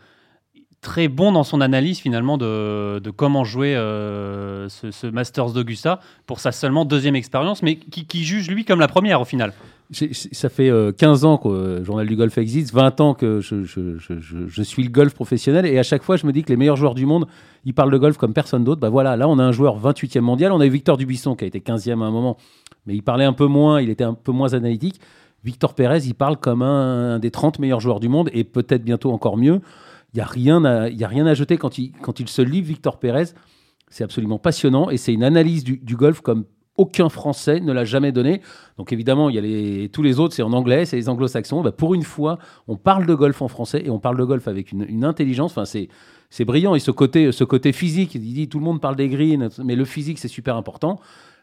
très 0.84 1.08
bon 1.08 1.32
dans 1.32 1.42
son 1.42 1.60
analyse 1.60 1.98
finalement 1.98 2.38
de, 2.38 3.00
comment 3.16 3.42
jouer 3.42 3.74
euh, 3.74 4.68
ce, 4.68 5.06
Masters 5.06 5.50
d'Augusta 5.50 5.98
pour 6.26 6.38
sa 6.38 6.52
seulement 6.52 6.84
deuxième 6.84 7.16
expérience, 7.16 7.62
mais 7.62 7.76
qui, 7.76 8.24
juge 8.24 8.48
lui 8.48 8.64
comme 8.64 8.78
la 8.78 8.88
première 8.88 9.20
au 9.20 9.24
final 9.24 9.52
ça 9.92 10.48
fait 10.48 10.72
15 10.96 11.24
ans 11.24 11.36
que 11.36 11.48
le 11.78 11.84
Journal 11.84 12.06
du 12.06 12.16
Golf 12.16 12.38
existe, 12.38 12.72
20 12.72 13.00
ans 13.00 13.14
que 13.14 13.40
je, 13.40 14.62
suis 14.62 14.82
le 14.82 14.88
golf 14.88 15.14
professionnel, 15.14 15.66
et 15.66 15.78
à 15.78 15.82
chaque 15.82 16.02
fois, 16.02 16.16
je 16.16 16.26
me 16.26 16.32
dis 16.32 16.42
que 16.42 16.48
les 16.48 16.56
meilleurs 16.56 16.76
joueurs 16.76 16.94
du 16.94 17.04
monde, 17.04 17.26
ils 17.64 17.74
parlent 17.74 17.92
de 17.92 17.98
golf 17.98 18.16
comme 18.16 18.32
personne 18.32 18.64
d'autre. 18.64 18.80
Bah 18.80 18.88
voilà, 18.88 19.16
là, 19.16 19.28
on 19.28 19.38
a 19.38 19.42
un 19.42 19.52
joueur 19.52 19.78
28e 19.78 20.20
mondial, 20.20 20.52
on 20.52 20.60
a 20.60 20.66
eu 20.66 20.70
Victor 20.70 20.96
Dubuisson 20.96 21.36
qui 21.36 21.44
a 21.44 21.46
été 21.46 21.60
15e 21.60 22.02
à 22.02 22.06
un 22.06 22.10
moment, 22.10 22.38
mais 22.86 22.94
il 22.94 23.02
parlait 23.02 23.26
un 23.26 23.34
peu 23.34 23.46
moins, 23.46 23.80
il 23.80 23.90
était 23.90 24.04
un 24.04 24.14
peu 24.14 24.32
moins 24.32 24.54
analytique. 24.54 25.00
Victor 25.44 25.74
Pérez, 25.74 26.06
il 26.06 26.14
parle 26.14 26.38
comme 26.38 26.62
un, 26.62 27.18
des 27.18 27.30
30 27.30 27.58
meilleurs 27.58 27.80
joueurs 27.80 28.00
du 28.00 28.08
monde, 28.08 28.30
et 28.32 28.44
peut-être 28.44 28.82
bientôt 28.82 29.12
encore 29.12 29.36
mieux. 29.36 29.60
Il 30.14 30.18
n'y 30.18 30.22
a, 30.22 30.26
rien 30.26 30.64
à, 30.64 30.88
y 30.88 31.02
a 31.02 31.08
rien 31.08 31.26
à 31.26 31.34
jeter 31.34 31.56
quand 31.56 31.76
il, 31.76 31.90
quand 31.90 32.20
il 32.20 32.28
se 32.28 32.40
livre, 32.40 32.68
Victor 32.68 33.00
Pérez. 33.00 33.34
C'est 33.90 34.04
absolument 34.04 34.38
passionnant, 34.38 34.88
et 34.90 34.96
c'est 34.96 35.12
une 35.12 35.24
analyse 35.24 35.64
du, 35.64 35.96
golf 35.96 36.20
comme 36.20 36.44
aucun 36.76 37.08
Français 37.08 37.58
ne 37.60 37.72
l'a 37.72 37.84
jamais 37.84 38.12
donné. 38.12 38.40
Donc 38.78 38.92
évidemment, 38.92 39.28
il 39.28 39.34
y 39.34 39.38
a 39.38 39.40
les, 39.40 39.88
tous 39.88 40.02
les 40.02 40.20
autres, 40.20 40.34
c'est 40.34 40.42
en 40.42 40.52
anglais, 40.52 40.84
c'est 40.84 40.96
les 40.96 41.08
anglo-saxons. 41.08 41.62
Bah, 41.62 41.72
pour 41.72 41.94
une 41.94 42.02
fois, 42.02 42.38
on 42.68 42.76
parle 42.76 43.06
de 43.06 43.14
golf 43.14 43.42
en 43.42 43.48
français 43.48 43.82
et 43.84 43.90
on 43.90 43.98
parle 43.98 44.16
de 44.16 44.24
golf 44.24 44.46
avec 44.46 44.70
une, 44.72 45.04
intelligence. 45.04 45.52
Enfin, 45.52 45.64
c'est, 45.64 45.88
c'est 46.30 46.44
brillant. 46.44 46.76
Et 46.76 46.80
ce 46.80 46.92
côté, 46.92 47.32
ce 47.32 47.44
côté 47.44 47.72
physique, 47.72 48.14
il 48.14 48.20
dit 48.20 48.48
tout 48.48 48.58
le 48.58 48.64
monde 48.64 48.80
parle 48.80 48.96
des 48.96 49.08
greens, 49.08 49.50
mais 49.64 49.74
le 49.74 49.84
physique, 49.84 50.18
c'est 50.18 50.28
super 50.28 50.56
important. 50.56 51.00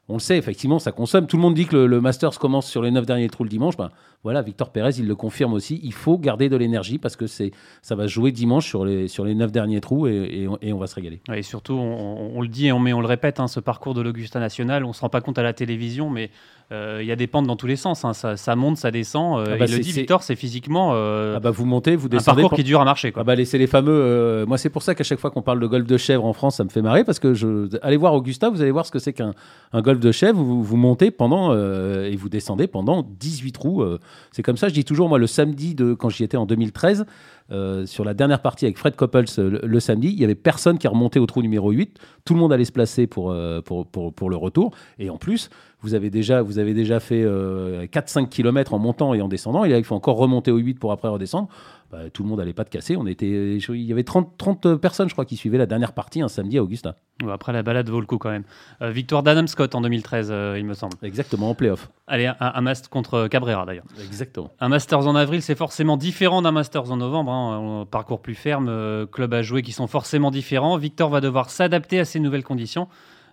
On 0.09 0.15
le 0.15 0.19
sait, 0.19 0.37
effectivement, 0.37 0.79
ça 0.79 0.91
consomme. 0.91 1.27
Tout 1.27 1.37
le 1.37 1.41
monde 1.41 1.53
dit 1.53 1.67
que 1.67 1.77
le, 1.77 2.01
Masters 2.01 2.37
commence 2.39 2.67
sur 2.67 2.81
les 2.81 2.91
neuf 2.91 3.05
derniers 3.05 3.29
trous 3.29 3.43
le 3.43 3.49
dimanche. 3.49 3.77
Ben, 3.77 3.91
voilà, 4.23 4.43
Victor 4.43 4.69
Pérez, 4.69 4.91
il 4.99 5.07
le 5.07 5.15
confirme 5.15 5.53
aussi. 5.53 5.79
Il 5.83 5.93
faut 5.93 6.17
garder 6.17 6.47
de 6.47 6.55
l'énergie 6.55 6.99
parce 6.99 7.15
que 7.15 7.25
c'est, 7.25 7.51
ça 7.81 7.95
va 7.95 8.05
jouer 8.05 8.31
dimanche 8.31 8.67
sur 8.67 8.85
les, 8.85 9.07
sur 9.07 9.25
les 9.25 9.33
9 9.33 9.51
derniers 9.51 9.81
trous 9.81 10.07
et, 10.07 10.47
et, 10.61 10.73
on, 10.73 10.77
va 10.77 10.85
se 10.85 10.95
régaler. 10.95 11.21
et 11.33 11.41
surtout, 11.41 11.73
on, 11.73 12.41
le 12.41 12.47
dit 12.47 12.67
et 12.67 12.71
on, 12.71 12.77
on 12.77 13.01
le 13.01 13.07
répète, 13.07 13.39
hein, 13.39 13.47
ce 13.47 13.59
parcours 13.59 13.95
de 13.95 14.01
l'Augusta 14.01 14.39
National, 14.39 14.85
on 14.85 14.89
ne 14.89 14.93
se 14.93 15.01
rend 15.01 15.09
pas 15.09 15.21
compte 15.21 15.39
à 15.39 15.43
la 15.43 15.53
télévision, 15.53 16.09
mais 16.09 16.29
euh, 16.71 16.99
il 17.01 17.07
y 17.07 17.11
a 17.11 17.17
des 17.17 17.27
pentes 17.27 17.47
dans 17.47 17.57
tous 17.57 17.67
les 17.67 17.75
sens. 17.75 18.05
Hein. 18.05 18.13
Ça, 18.13 18.55
monte, 18.55 18.77
ça 18.77 18.91
descend. 18.91 19.39
Euh, 19.39 19.53
ah 19.53 19.57
bah 19.57 19.65
il 19.67 19.75
le 19.75 19.79
dit, 19.79 19.91
Victor, 19.91 20.23
c'est 20.23 20.35
physiquement 20.35 20.91
euh, 20.93 21.35
ah 21.35 21.39
bah 21.41 21.51
vous 21.51 21.65
montez, 21.65 21.97
vous 21.97 22.07
descendez. 22.07 22.39
Un 22.39 22.43
parcours 22.43 22.55
qui 22.55 22.61
est 22.61 22.65
dur 22.65 22.79
à 22.79 22.85
marcher. 22.85 23.11
Quoi. 23.11 23.21
Ah 23.21 23.23
bah 23.25 23.43
c'est 23.43 23.57
les 23.57 23.67
fameux. 23.67 24.45
moi, 24.47 24.57
c'est 24.57 24.69
pour 24.69 24.81
ça 24.81 24.95
qu'à 24.95 25.03
chaque 25.03 25.19
fois 25.19 25.31
qu'on 25.31 25.41
parle 25.41 25.59
de 25.59 25.67
golf 25.67 25.85
de 25.85 25.97
chèvre 25.97 26.25
en 26.25 26.33
France, 26.33 26.57
ça 26.57 26.63
me 26.63 26.69
fait 26.69 26.81
marrer 26.81 27.03
parce 27.03 27.19
que 27.19 27.33
je, 27.33 27.67
allez 27.81 27.97
voir 27.97 28.13
Augusta, 28.13 28.49
vous 28.49 28.61
allez 28.61 28.71
voir 28.71 28.85
ce 28.85 28.91
que 28.91 28.99
c'est 28.99 29.13
qu'un 29.13 29.33
un 29.73 29.81
golf 29.81 29.99
de 29.99 30.11
chèvre. 30.11 30.41
Vous, 30.41 30.63
vous 30.63 30.77
montez 30.77 31.11
pendant 31.11 31.53
et 31.53 32.15
vous 32.15 32.29
descendez 32.29 32.67
pendant 32.67 33.05
18 33.19 33.51
trous. 33.51 33.83
C'est 34.31 34.43
comme 34.43 34.57
ça, 34.57 34.69
je 34.69 34.73
dis 34.73 34.85
toujours, 34.85 35.09
moi, 35.09 35.19
le 35.19 35.27
samedi, 35.27 35.75
de, 35.75 35.93
quand 35.93 36.09
j'y 36.09 36.23
étais 36.23 36.37
en 36.37 36.45
2013, 36.45 37.05
euh, 37.51 37.85
sur 37.85 38.05
la 38.05 38.13
dernière 38.13 38.41
partie 38.41 38.65
avec 38.65 38.77
Fred 38.77 38.95
Coppels 38.95 39.25
le, 39.37 39.79
samedi, 39.79 40.09
il 40.09 40.19
y 40.19 40.23
avait 40.23 40.35
personne 40.35 40.77
qui 40.77 40.87
remontait 40.87 41.19
au 41.19 41.25
trou 41.25 41.41
numéro 41.41 41.71
8. 41.71 41.99
Tout 42.23 42.33
le 42.33 42.39
monde 42.39 42.53
allait 42.53 42.65
se 42.65 42.71
placer 42.71 43.07
pour, 43.07 43.31
euh, 43.31 43.61
pour, 43.61 43.85
pour, 43.87 44.13
pour, 44.13 44.29
le 44.29 44.37
retour. 44.37 44.71
Et 44.99 45.09
en 45.09 45.17
plus, 45.17 45.49
vous 45.81 45.95
avez 45.95 46.09
déjà, 46.09 46.41
vous 46.41 46.59
avez 46.59 46.73
déjà 46.73 46.99
fait 46.99 47.23
4-5 47.23 47.25
euh, 47.25 48.25
km 48.27 48.73
en 48.73 48.79
montant 48.79 49.13
et 49.13 49.21
en 49.21 49.27
descendant. 49.27 49.65
Et 49.65 49.69
là, 49.69 49.77
il 49.77 49.83
faut 49.83 49.95
encore 49.95 50.17
remonter 50.17 50.51
au 50.51 50.57
8 50.57 50.75
pour 50.75 50.91
après 50.91 51.07
redescendre. 51.07 51.49
Bah, 51.91 52.09
tout 52.09 52.23
le 52.23 52.29
monde 52.29 52.39
n'allait 52.39 52.53
pas 52.53 52.63
de 52.63 52.69
casser. 52.69 52.95
On 52.95 53.05
était, 53.05 53.57
il 53.57 53.81
y 53.81 53.91
avait 53.91 54.05
30, 54.05 54.37
30 54.37 54.75
personnes, 54.75 55.09
je 55.09 55.13
crois, 55.13 55.25
qui 55.25 55.35
suivaient 55.35 55.57
la 55.57 55.65
dernière 55.65 55.91
partie 55.91 56.21
un 56.21 56.29
samedi 56.29 56.57
à 56.57 56.63
Augusta. 56.63 56.95
Après 57.29 57.51
la 57.51 57.63
balade 57.63 57.89
vaut 57.89 57.99
le 57.99 58.05
coup 58.05 58.17
quand 58.17 58.29
même. 58.29 58.43
Euh, 58.81 58.91
victoire 58.91 59.23
d'Adam 59.23 59.45
Scott 59.45 59.75
en 59.75 59.81
2013, 59.81 60.29
euh, 60.31 60.55
il 60.57 60.65
me 60.65 60.73
semble. 60.73 60.95
Exactement, 61.03 61.49
en 61.49 61.55
playoff. 61.55 61.89
Allez, 62.07 62.27
un, 62.27 62.35
un 62.39 62.61
Masters 62.61 62.89
contre 62.89 63.27
Cabrera 63.27 63.65
d'ailleurs. 63.65 63.83
Exactement. 64.01 64.51
Un 64.61 64.69
Masters 64.69 65.05
en 65.05 65.15
avril, 65.15 65.41
c'est 65.41 65.55
forcément 65.55 65.97
différent 65.97 66.41
d'un 66.41 66.51
Masters 66.51 66.91
en 66.91 66.97
novembre. 66.97 67.31
Hein. 67.31 67.40
Parcours 67.85 68.21
plus 68.21 68.35
ferme, 68.35 68.67
euh, 68.69 69.05
club 69.05 69.33
à 69.33 69.41
jouer 69.41 69.61
qui 69.61 69.71
sont 69.71 69.87
forcément 69.87 70.31
différents. 70.31 70.77
Victor 70.77 71.09
va 71.09 71.21
devoir 71.21 71.49
s'adapter 71.49 71.99
à 71.99 72.05
ces 72.05 72.19
nouvelles 72.19 72.43
conditions. 72.43 72.87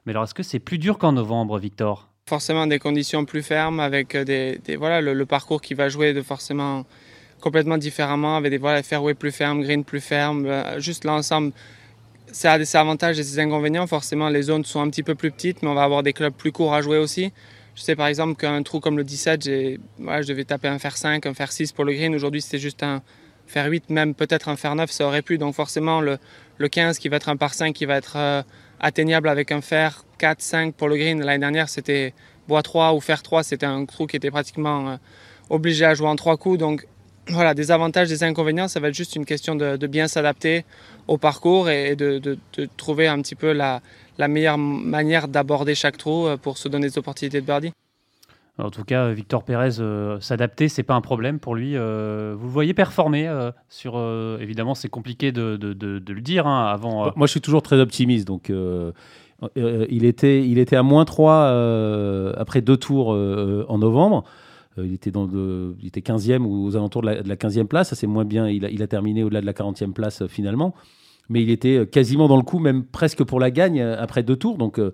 Mais 0.05 0.13
alors, 0.13 0.25
est-ce 0.25 0.35
que 0.35 0.43
c'est 0.43 0.59
plus 0.59 0.79
dur 0.79 0.99
qu'en 0.99 1.13
novembre, 1.13 1.59
Victor? 1.59 2.09
Forcément 2.29 2.67
des 2.67 2.79
conditions 2.79 3.25
plus 3.25 3.43
fermes 3.43 3.81
avec 3.81 4.17
des, 4.17 4.61
voilà, 4.77 5.01
le, 5.01 5.27
parcours 5.27 5.61
qui 5.61 5.75
va 5.75 5.89
jouer 5.89 6.13
de 6.13 6.23
forcément 6.23 6.85
complètement 7.41 7.79
différemment, 7.79 8.37
avec 8.37 8.51
des 8.51 8.59
voilà, 8.59 8.83
fairways 8.83 9.15
plus 9.15 9.33
fermes, 9.33 9.63
green 9.63 9.85
plus 9.85 10.01
fermes, 10.01 10.47
euh, 10.47 10.81
juste 10.81 11.05
l'ensemble. 11.05 11.53
Ça 12.31 12.53
a 12.53 12.59
des 12.59 12.77
avantages 12.77 13.19
et 13.19 13.23
des 13.23 13.39
inconvénients. 13.39 13.87
Forcément, 13.87 14.29
les 14.29 14.43
zones 14.43 14.65
sont 14.65 14.81
un 14.81 14.91
petit 14.91 15.03
peu 15.03 15.15
plus 15.15 15.31
petites, 15.31 15.63
mais 15.63 15.69
on 15.69 15.75
va 15.75 15.85
avoir 15.85 16.03
des 16.03 16.13
clubs 16.13 16.35
plus 16.35 16.53
courts 16.53 16.75
à 16.75 16.83
jouer 16.83 16.99
aussi. 16.99 17.33
Je 17.79 17.85
sais 17.85 17.95
par 17.95 18.09
exemple 18.09 18.35
qu'un 18.35 18.61
trou 18.65 18.81
comme 18.81 18.97
le 18.97 19.05
17, 19.05 19.49
voilà, 20.01 20.21
je 20.21 20.27
devais 20.27 20.45
taper 20.45 20.67
un 20.67 20.81
fer 20.81 20.97
5, 20.97 21.25
un 21.25 21.33
fer 21.33 21.53
6 21.53 21.71
pour 21.71 21.85
le 21.85 21.93
green. 21.93 22.13
Aujourd'hui, 22.13 22.43
c'était 22.43 22.59
juste 22.59 22.83
un 22.83 23.03
fer 23.49 23.67
8, 23.67 23.91
même 23.91 24.15
peut-être 24.15 24.49
un 24.49 24.57
fer 24.57 24.75
9, 24.75 24.91
ça 24.91 25.07
aurait 25.07 25.23
pu. 25.23 25.39
Donc 25.39 25.55
forcément, 25.55 26.01
le, 26.01 26.19
le 26.59 26.69
15 26.69 26.99
qui 26.99 27.09
va 27.09 27.17
être 27.17 27.29
un 27.29 27.37
par 27.37 27.55
5, 27.55 27.75
qui 27.75 27.87
va 27.87 27.97
être 27.97 28.17
euh, 28.17 28.43
atteignable 28.81 29.29
avec 29.29 29.53
un 29.53 29.61
fer 29.61 30.05
4, 30.19 30.41
5 30.41 30.75
pour 30.75 30.89
le 30.89 30.97
green. 30.97 31.23
L'année 31.25 31.41
dernière, 31.41 31.69
c'était 31.69 32.15
bois 32.47 32.63
3 32.63 32.95
ou 32.95 33.01
fer 33.01 33.23
3, 33.23 33.43
c'était 33.43 33.67
un 33.67 33.85
trou 33.85 34.07
qui 34.07 34.17
était 34.17 34.31
pratiquement 34.31 34.91
euh, 34.91 34.97
obligé 35.51 35.85
à 35.85 35.95
jouer 35.95 36.09
en 36.09 36.17
trois 36.17 36.37
coups. 36.37 36.59
Donc 36.59 36.87
voilà, 37.29 37.55
des 37.55 37.71
avantages, 37.71 38.09
des 38.09 38.23
inconvénients. 38.25 38.69
Ça 38.69 38.81
va 38.81 38.89
être 38.89 38.95
juste 38.95 39.17
une 39.17 39.25
question 39.25 39.55
de, 39.55 39.87
bien 39.87 40.09
s'adapter 40.09 40.65
au 41.07 41.19
parcours 41.19 41.69
et 41.71 41.97
de, 41.97 42.19
de, 42.19 42.39
trouver 42.77 43.07
un 43.07 43.21
petit 43.21 43.35
peu 43.35 43.53
la, 43.53 43.81
la 44.19 44.29
meilleure 44.29 44.59
manière 44.59 45.29
d'aborder 45.29 45.75
chaque 45.75 45.97
trou 45.97 46.27
euh, 46.27 46.37
pour 46.37 46.59
se 46.59 46.69
donner 46.69 46.89
des 46.89 46.99
opportunités 46.99 47.41
de 47.41 47.47
birdie. 47.47 47.73
En 48.59 48.71
tout 48.71 48.85
cas, 48.85 49.13
Victor 49.13 49.45
Pérez, 49.45 49.79
euh, 49.79 50.19
s'adapter, 50.21 50.69
c'est 50.69 50.83
pas 50.83 50.95
un 50.95 51.01
problème 51.01 51.39
pour 51.39 51.55
lui. 51.55 51.77
Euh, 51.77 52.35
vous 52.37 52.47
le 52.47 52.53
voyez 52.53 52.75
performer 52.75 53.31
sur. 53.69 53.99
évidemment, 54.41 54.75
c'est 54.75 54.89
compliqué 54.89 55.33
de, 55.33 55.59
le 55.61 56.21
dire 56.21 56.47
hein, 56.47 56.67
avant. 56.67 57.13
Moi, 57.17 57.27
je 57.27 57.31
suis 57.31 57.41
toujours 57.41 57.63
très 57.63 57.79
optimiste. 57.79 58.27
Donc, 58.27 58.53
il, 59.57 60.05
était, 60.05 60.47
il 60.47 60.59
était 60.59 60.77
à 60.77 60.83
moins 60.83 61.05
3 61.05 62.35
après 62.37 62.61
deux 62.61 62.77
tours 62.77 63.09
en 63.09 63.79
novembre. 63.79 64.25
il, 64.77 64.93
était 64.93 65.11
dans 65.11 65.29
il 65.81 65.87
était 65.87 66.01
15e 66.01 66.43
ou 66.43 66.67
aux 66.67 66.77
alentours 66.77 67.03
de 67.03 67.07
la, 67.07 67.23
la 67.23 67.37
15e 67.37 67.67
place. 67.67 67.91
Ça, 67.91 67.97
c'est 67.97 68.09
moins 68.09 68.25
bien. 68.25 68.49
Il 68.49 68.65
a, 68.65 68.71
il 68.71 68.83
a 68.83 68.87
terminé 68.89 69.23
au-delà 69.23 69.41
de 69.41 69.47
la 69.47 69.53
40e 69.53 69.93
place 69.93 70.27
finalement 70.27 70.75
mais 71.29 71.43
il 71.43 71.51
était 71.51 71.87
quasiment 71.87 72.29
dans 72.29 72.37
le 72.37 72.43
coup, 72.43 72.59
même 72.59 72.85
presque 72.85 73.23
pour 73.25 73.41
la 73.41 73.51
gagne 73.51 73.81
euh, 73.81 74.01
après 74.01 74.23
deux 74.23 74.37
tours. 74.37 74.57
Donc, 74.57 74.79
euh, 74.79 74.93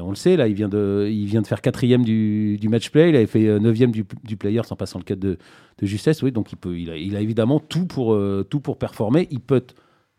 on 0.00 0.10
le 0.10 0.16
sait, 0.16 0.36
là, 0.36 0.48
il 0.48 0.54
vient 0.54 0.68
de, 0.68 1.42
faire 1.44 1.60
quatrième 1.60 2.04
du, 2.04 2.58
match 2.70 2.90
play, 2.90 3.10
il 3.10 3.16
avait 3.16 3.26
fait 3.26 3.46
euh, 3.46 3.58
neuvième 3.58 3.90
du, 3.90 4.04
du 4.24 4.36
player 4.36 4.62
sans 4.64 4.76
passant 4.76 4.98
le 4.98 5.04
cut 5.04 5.16
de, 5.16 5.38
justesse. 5.82 6.22
Oui, 6.22 6.32
donc 6.32 6.50
il, 6.66 6.90
a, 6.90 7.20
évidemment 7.20 7.60
tout 7.60 7.86
pour, 7.86 8.18
tout 8.48 8.60
pour 8.60 8.78
performer. 8.78 9.28
Il 9.30 9.40
peut 9.40 9.64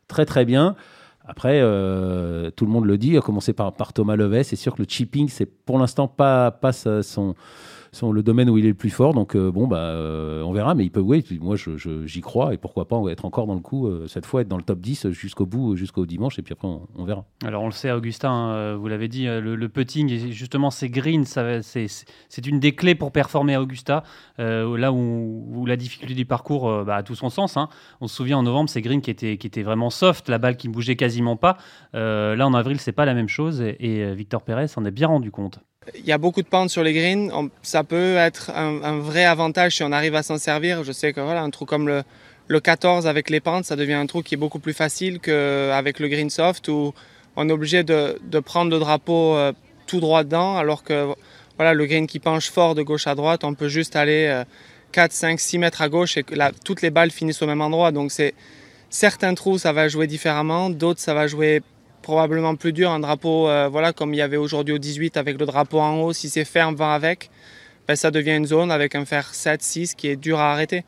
très 0.07 0.25
très 0.25 0.45
bien. 0.45 0.75
Après, 1.25 1.61
tout 2.55 2.65
le 2.65 2.71
monde 2.71 2.85
le 2.85 2.97
dit, 2.97 3.17
à 3.17 3.21
commencer 3.21 3.53
par, 3.53 3.73
par 3.73 3.93
Thomas 3.93 4.17
Levet, 4.17 4.43
c'est 4.43 4.57
sûr 4.57 4.75
que 4.75 4.81
le 4.81 4.87
chipping, 4.89 5.29
c'est 5.29 5.45
pour 5.45 5.79
l'instant 5.79 6.07
pas, 6.07 6.51
pas 6.51 6.73
son 6.73 7.35
sont 7.95 8.11
le 8.11 8.23
domaine 8.23 8.49
où 8.49 8.57
il 8.57 8.65
est 8.65 8.69
le 8.69 8.73
plus 8.73 8.89
fort. 8.89 9.13
Donc 9.13 9.35
euh, 9.35 9.51
bon, 9.51 9.67
bah, 9.67 9.77
euh, 9.77 10.41
on 10.43 10.51
verra, 10.51 10.75
mais 10.75 10.83
il 10.83 10.89
peut, 10.91 10.99
oui, 10.99 11.23
moi 11.41 11.55
j'y 11.57 12.21
crois 12.21 12.53
et 12.53 12.57
pourquoi 12.57 12.87
pas 12.87 13.01
être 13.09 13.25
encore 13.25 13.47
dans 13.47 13.53
le 13.53 13.59
coup 13.59 13.87
euh, 13.87 14.07
cette 14.07 14.25
fois, 14.25 14.41
être 14.41 14.47
dans 14.47 14.57
le 14.57 14.63
top 14.63 14.79
10 14.79 15.09
jusqu'au 15.09 15.45
bout, 15.45 15.75
jusqu'au 15.75 16.05
dimanche 16.05 16.39
et 16.39 16.41
puis 16.41 16.53
après 16.53 16.67
on, 16.67 17.05
verra. 17.05 17.25
Alors 17.43 17.63
on 17.63 17.67
le 17.67 17.71
sait, 17.71 17.91
Augustin, 17.91 18.75
vous 18.75 18.87
l'avez 18.87 19.07
dit, 19.07 19.25
le, 19.25 19.67
putting 19.67 20.11
et 20.11 20.31
justement 20.31 20.69
ces 20.69 20.89
greens, 20.89 21.25
c'est 21.61 22.47
une 22.47 22.59
des 22.59 22.75
clés 22.75 22.95
pour 22.95 23.11
performer 23.11 23.55
à 23.55 23.61
Augusta, 23.61 24.03
là 24.37 24.91
où, 24.91 25.65
la 25.65 25.77
difficulté 25.77 26.13
du 26.13 26.25
parcours 26.25 26.83
bah, 26.85 26.97
a 26.97 27.03
tout 27.03 27.15
son 27.15 27.29
sens. 27.29 27.57
Hein. 27.57 27.69
On 28.01 28.07
se 28.07 28.15
souvient 28.15 28.37
en 28.37 28.43
novembre, 28.43 28.69
ces 28.69 28.81
greens 28.81 29.01
qui 29.01 29.11
étaient 29.11 29.63
vraiment 29.63 29.89
soft, 29.89 30.29
la 30.29 30.37
balle 30.37 30.57
qui 30.57 30.67
ne 30.67 30.73
bougeait 30.73 30.95
quasiment 30.95 31.35
pas. 31.35 31.57
là 31.93 32.45
en 32.45 32.53
avril, 32.53 32.79
c'est 32.79 32.91
pas 32.91 33.05
la 33.05 33.13
même 33.13 33.29
chose 33.29 33.61
et, 33.61 34.13
Victor 34.13 34.41
Pérez 34.43 34.67
s'en 34.67 34.85
est 34.85 34.91
bien 34.91 35.07
rendu 35.07 35.31
compte. 35.31 35.59
Il 35.95 36.05
y 36.05 36.11
a 36.11 36.17
beaucoup 36.17 36.41
de 36.41 36.47
pentes 36.47 36.69
sur 36.69 36.83
les 36.83 36.93
greens. 36.93 37.31
ça 37.61 37.83
peut 37.83 38.15
être 38.17 38.51
un, 38.51 38.99
vrai 38.99 39.25
avantage 39.25 39.75
si 39.75 39.83
on 39.83 39.91
arrive 39.91 40.15
à 40.15 40.23
s'en 40.23 40.37
servir. 40.37 40.83
Je 40.83 40.91
sais 40.91 41.13
que 41.13 41.21
voilà, 41.21 41.41
un 41.41 41.49
trou 41.49 41.65
comme 41.65 41.87
le, 41.87 42.03
le 42.47 42.59
14 42.59 43.07
avec 43.07 43.29
les 43.29 43.39
pentes, 43.39 43.65
ça 43.65 43.75
devient 43.75 43.93
un 43.93 44.05
trou 44.05 44.21
qui 44.21 44.35
est 44.35 44.37
beaucoup 44.37 44.59
plus 44.59 44.73
facile 44.73 45.19
qu'avec 45.19 45.99
le 45.99 46.07
green 46.07 46.29
soft 46.29 46.67
où 46.67 46.93
on 47.35 47.49
est 47.49 47.51
obligé 47.51 47.83
de, 47.83 48.39
prendre 48.39 48.71
le 48.71 48.79
drapeau 48.79 49.35
euh, 49.35 49.53
tout 49.87 49.99
droit 49.99 50.23
dedans 50.23 50.57
alors 50.57 50.83
que 50.83 51.13
voilà, 51.57 51.73
le 51.73 51.85
green 51.85 52.07
qui 52.07 52.19
penche 52.19 52.49
fort 52.49 52.75
de 52.75 52.81
gauche 52.81 53.07
à 53.07 53.15
droite, 53.15 53.43
on 53.43 53.53
peut 53.53 53.67
juste 53.67 53.95
aller 53.95 54.43
4, 54.93 55.11
5, 55.11 55.39
6 55.39 55.57
mètres 55.57 55.81
à 55.81 55.89
gauche 55.89 56.17
et 56.17 56.25
là, 56.31 56.51
toutes 56.63 56.81
les 56.81 56.89
balles 56.89 57.11
finissent 57.11 57.41
au 57.41 57.47
même 57.47 57.61
endroit. 57.61 57.91
Donc 57.91 58.11
c'est 58.11 58.33
certains 58.89 59.33
trous, 59.33 59.57
ça 59.57 59.73
va 59.73 59.87
jouer 59.87 60.07
différemment, 60.07 60.69
d'autres, 60.69 60.99
ça 60.99 61.13
va 61.13 61.27
jouer 61.27 61.61
probablement 62.03 62.55
plus 62.55 62.73
dur. 62.73 62.91
Un 62.91 62.99
drapeau, 62.99 63.49
euh, 63.49 63.67
voilà, 63.67 63.93
comme 63.93 64.13
il 64.13 64.17
y 64.17 64.21
avait 64.21 64.37
aujourd'hui 64.37 64.75
au 64.75 64.77
18 64.77 65.17
avec 65.17 65.39
le 65.39 65.47
drapeau 65.47 65.79
en 65.79 66.01
haut, 66.01 66.13
si 66.13 66.29
c'est 66.29 66.45
ferme, 66.45 66.75
va 66.75 66.93
avec, 66.93 67.31
ben, 67.87 67.95
ça 67.95 68.11
devient 68.11 68.35
une 68.35 68.45
zone 68.45 68.69
avec 68.69 68.93
un 68.93 69.05
fer 69.05 69.33
7, 69.33 69.63
6 69.63 69.95
qui 69.95 70.09
est 70.09 70.15
dur 70.15 70.39
à 70.39 70.51
arrêter. 70.51 70.83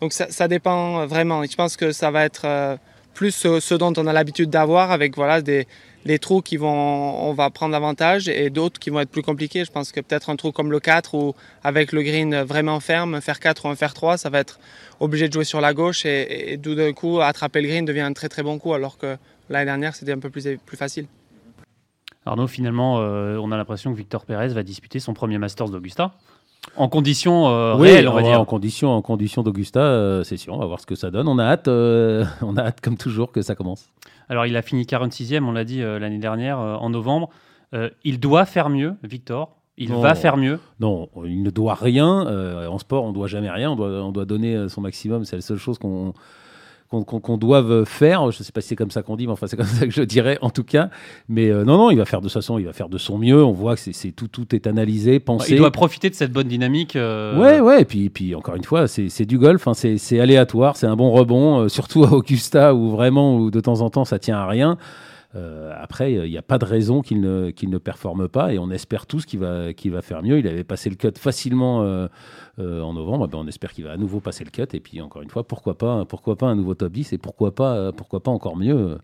Donc 0.00 0.12
ça, 0.12 0.46
dépend 0.46 1.06
vraiment. 1.06 1.42
Je 1.42 1.56
pense 1.56 1.76
que 1.76 1.90
ça 1.90 2.12
va 2.12 2.24
être 2.24 2.42
euh, 2.44 2.76
plus 3.14 3.32
ce, 3.32 3.74
dont 3.74 3.92
on 3.96 4.06
a 4.06 4.12
l'habitude 4.12 4.48
d'avoir 4.48 4.92
avec 4.92 5.16
voilà, 5.16 5.42
des, 5.42 5.66
les 6.04 6.20
trous 6.20 6.40
qui 6.40 6.56
vont, 6.56 6.70
on 6.70 7.32
va 7.32 7.50
prendre 7.50 7.74
avantage 7.74 8.28
et 8.28 8.48
d'autres 8.48 8.78
qui 8.78 8.90
vont 8.90 9.00
être 9.00 9.10
plus 9.10 9.22
compliqués. 9.22 9.64
Je 9.64 9.72
pense 9.72 9.90
que 9.90 10.00
peut-être 10.00 10.30
un 10.30 10.36
trou 10.36 10.52
comme 10.52 10.70
le 10.70 10.78
4 10.78 11.14
ou 11.14 11.34
avec 11.64 11.90
le 11.90 12.02
green 12.02 12.42
vraiment 12.42 12.78
ferme, 12.78 13.16
un 13.16 13.20
fer 13.20 13.40
4 13.40 13.64
ou 13.64 13.68
un 13.68 13.74
fer 13.74 13.92
3, 13.92 14.18
ça 14.18 14.30
va 14.30 14.38
être 14.38 14.60
obligé 15.00 15.26
de 15.26 15.32
jouer 15.32 15.42
sur 15.42 15.60
la 15.60 15.74
gauche 15.74 16.06
et, 16.06 16.52
et, 16.52 16.56
d'un 16.56 16.92
coup 16.92 17.20
attraper 17.20 17.60
le 17.60 17.66
green 17.66 17.84
devient 17.84 18.02
un 18.02 18.12
très 18.12 18.28
très 18.28 18.44
bon 18.44 18.60
coup 18.60 18.72
alors 18.72 18.98
que 18.98 19.16
L'année 19.50 19.64
dernière, 19.64 19.94
c'était 19.94 20.12
un 20.12 20.18
peu 20.18 20.30
plus, 20.30 20.46
plus 20.64 20.76
facile. 20.76 21.06
Arnaud, 22.26 22.46
finalement, 22.46 23.00
euh, 23.00 23.38
on 23.38 23.50
a 23.50 23.56
l'impression 23.56 23.92
que 23.92 23.96
Victor 23.96 24.24
Pérez 24.24 24.48
va 24.48 24.62
disputer 24.62 25.00
son 25.00 25.14
premier 25.14 25.38
Masters 25.38 25.70
d'Augusta. 25.70 26.12
En 26.76 26.88
conditions 26.88 27.48
euh, 27.48 27.74
réelles, 27.74 28.08
on 28.08 28.12
va 28.12 28.22
dire. 28.22 28.40
En 28.40 28.44
conditions, 28.44 28.90
en 28.90 29.00
conditions 29.00 29.42
d'Augusta, 29.42 29.80
euh, 29.80 30.22
c'est 30.24 30.36
sûr. 30.36 30.54
On 30.54 30.58
va 30.58 30.66
voir 30.66 30.80
ce 30.80 30.86
que 30.86 30.94
ça 30.94 31.10
donne. 31.10 31.28
On 31.28 31.38
a 31.38 31.44
hâte, 31.44 31.68
on 32.42 32.56
a 32.56 32.62
hâte 32.62 32.80
comme 32.80 32.96
toujours 32.96 33.32
que 33.32 33.40
ça 33.40 33.54
commence. 33.54 33.88
Alors, 34.28 34.44
il 34.44 34.56
a 34.56 34.62
fini 34.62 34.82
46e, 34.82 35.42
on 35.44 35.52
l'a 35.52 35.64
dit 35.64 35.80
l'année 35.80 36.18
dernière, 36.18 36.58
en 36.58 36.90
novembre. 36.90 37.30
il 38.04 38.20
doit 38.20 38.44
faire 38.44 38.68
mieux, 38.68 38.94
Victor. 39.02 39.56
Il 39.78 39.92
va 39.94 40.14
faire 40.14 40.36
mieux. 40.36 40.58
Non, 40.80 41.08
il 41.24 41.42
ne 41.42 41.50
doit 41.50 41.74
rien. 41.74 42.26
en 42.68 42.78
sport, 42.78 43.04
on 43.04 43.08
ne 43.08 43.14
doit 43.14 43.28
jamais 43.28 43.50
rien. 43.50 43.70
On 43.70 43.76
doit, 43.76 43.88
on 44.02 44.12
doit 44.12 44.26
donner 44.26 44.68
son 44.68 44.82
maximum. 44.82 45.24
C'est 45.24 45.36
la 45.36 45.42
seule 45.42 45.56
chose 45.56 45.78
qu'on 45.78 46.12
qu'on 46.88 47.36
doive 47.36 47.84
faire. 47.84 48.30
Je 48.30 48.38
ne 48.38 48.44
sais 48.44 48.52
pas 48.52 48.60
si 48.60 48.68
c'est 48.68 48.76
comme 48.76 48.90
ça 48.90 49.02
qu'on 49.02 49.16
dit, 49.16 49.26
mais 49.26 49.32
enfin 49.32 49.46
c'est 49.46 49.56
comme 49.56 49.66
ça 49.66 49.86
que 49.86 49.92
je 49.92 50.02
dirais 50.02 50.38
en 50.40 50.50
tout 50.50 50.64
cas. 50.64 50.90
Mais 51.28 51.50
euh, 51.50 51.64
non, 51.64 51.76
non, 51.76 51.90
il 51.90 51.98
va 51.98 52.04
faire 52.04 52.20
de 52.20 52.28
façon, 52.28 52.58
il 52.58 52.64
va 52.64 52.72
faire 52.72 52.88
de 52.88 52.98
son 52.98 53.18
mieux. 53.18 53.44
On 53.44 53.52
voit 53.52 53.76
que 53.76 53.80
c'est 53.92 54.12
tout, 54.12 54.28
tout 54.28 54.54
est 54.54 54.66
analysé, 54.66 55.20
pensé. 55.20 55.52
Il 55.52 55.58
doit 55.58 55.70
profiter 55.70 56.10
de 56.10 56.14
cette 56.14 56.32
bonne 56.32 56.48
dynamique. 56.48 56.96
Euh... 56.96 57.38
Ouais, 57.38 57.60
ouais. 57.60 57.82
Et 57.82 57.84
puis, 57.84 58.08
puis 58.10 58.34
encore 58.34 58.56
une 58.56 58.64
fois, 58.64 58.88
c'est 58.88 59.26
du 59.26 59.38
golf. 59.38 59.66
Hein, 59.68 59.74
c'est 59.74 60.20
aléatoire, 60.20 60.76
c'est 60.76 60.86
un 60.86 60.96
bon 60.96 61.10
rebond, 61.10 61.60
euh, 61.60 61.68
surtout 61.68 62.04
à 62.04 62.12
Augusta 62.12 62.74
où 62.74 62.90
vraiment, 62.90 63.36
où 63.36 63.50
de 63.50 63.60
temps 63.60 63.80
en 63.80 63.90
temps, 63.90 64.04
ça 64.04 64.18
tient 64.18 64.38
à 64.38 64.46
rien. 64.46 64.78
Euh, 65.34 65.72
après, 65.76 66.12
il 66.12 66.30
n'y 66.30 66.38
a 66.38 66.42
pas 66.42 66.58
de 66.58 66.64
raison 66.64 67.02
qu'il 67.02 67.20
ne, 67.20 67.52
ne 67.62 67.78
performe 67.78 68.28
pas 68.28 68.52
et 68.52 68.58
on 68.58 68.70
espère 68.70 69.06
tous 69.06 69.26
qu'il 69.26 69.40
va, 69.40 69.66
va 69.72 70.02
faire 70.02 70.22
mieux. 70.22 70.38
Il 70.38 70.46
avait 70.46 70.64
passé 70.64 70.88
le 70.88 70.96
cut 70.96 71.12
facilement 71.18 71.82
euh, 71.82 72.08
euh, 72.58 72.80
en 72.80 72.94
novembre. 72.94 73.28
Ben, 73.28 73.38
on 73.38 73.46
espère 73.46 73.72
qu'il 73.72 73.84
va 73.84 73.92
à 73.92 73.96
nouveau 73.96 74.20
passer 74.20 74.44
le 74.44 74.50
cut. 74.50 74.74
Et 74.74 74.80
puis, 74.80 75.00
encore 75.00 75.22
une 75.22 75.30
fois, 75.30 75.46
pourquoi 75.46 75.76
pas, 75.76 76.04
pourquoi 76.06 76.36
pas 76.36 76.46
un 76.46 76.56
nouveau 76.56 76.74
top 76.74 76.92
10 76.92 77.12
et 77.12 77.18
pourquoi 77.18 77.54
pas, 77.54 77.92
pourquoi 77.92 78.22
pas 78.22 78.30
encore 78.30 78.56
mieux 78.56 78.98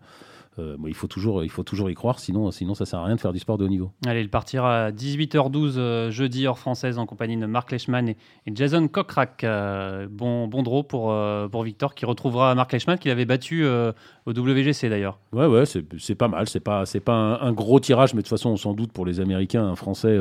euh, 0.57 0.77
il, 0.87 0.93
faut 0.93 1.07
toujours, 1.07 1.43
il 1.43 1.49
faut 1.49 1.63
toujours 1.63 1.89
y 1.89 1.93
croire, 1.95 2.19
sinon, 2.19 2.49
sinon 2.51 2.75
ça 2.75 2.85
sert 2.85 2.99
à 2.99 3.05
rien 3.05 3.15
de 3.15 3.19
faire 3.19 3.33
du 3.33 3.39
sport 3.39 3.57
de 3.57 3.65
haut 3.65 3.69
niveau. 3.69 3.91
Allez, 4.05 4.21
il 4.21 4.29
partira 4.29 4.85
à 4.85 4.91
18h12 4.91 5.73
euh, 5.77 6.11
jeudi 6.11 6.47
heure 6.47 6.57
française 6.57 6.97
en 6.97 7.05
compagnie 7.05 7.35
de 7.35 7.45
Marc 7.45 7.71
Leishman 7.71 8.07
et, 8.07 8.15
Jason 8.53 8.87
Kokrak. 8.87 9.43
Euh, 9.43 10.07
bon, 10.09 10.47
bon 10.47 10.63
draw 10.63 10.83
pour, 10.83 11.13
pour 11.51 11.63
Victor 11.63 11.93
qui 11.93 12.05
retrouvera 12.05 12.55
Marc 12.55 12.71
Leishman 12.71 12.97
qu'il 12.97 13.11
avait 13.11 13.25
battu 13.25 13.65
au 13.65 14.31
WGC 14.31 14.89
d'ailleurs. 14.89 15.19
Ouais, 15.33 15.47
ouais, 15.47 15.65
c'est 15.65 16.15
pas 16.15 16.27
mal. 16.27 16.47
C'est 16.47 16.59
pas, 16.61 16.83
pas 17.03 17.13
un, 17.13 17.41
un, 17.41 17.51
gros 17.51 17.79
tirage, 17.79 18.13
mais 18.13 18.19
de 18.19 18.23
toute 18.23 18.29
façon, 18.29 18.49
on 18.49 18.57
s'en 18.57 18.73
doute 18.73 18.91
pour 18.93 19.05
les 19.05 19.19
Américains, 19.19 19.65
un 19.65 19.75
Français. 19.75 20.17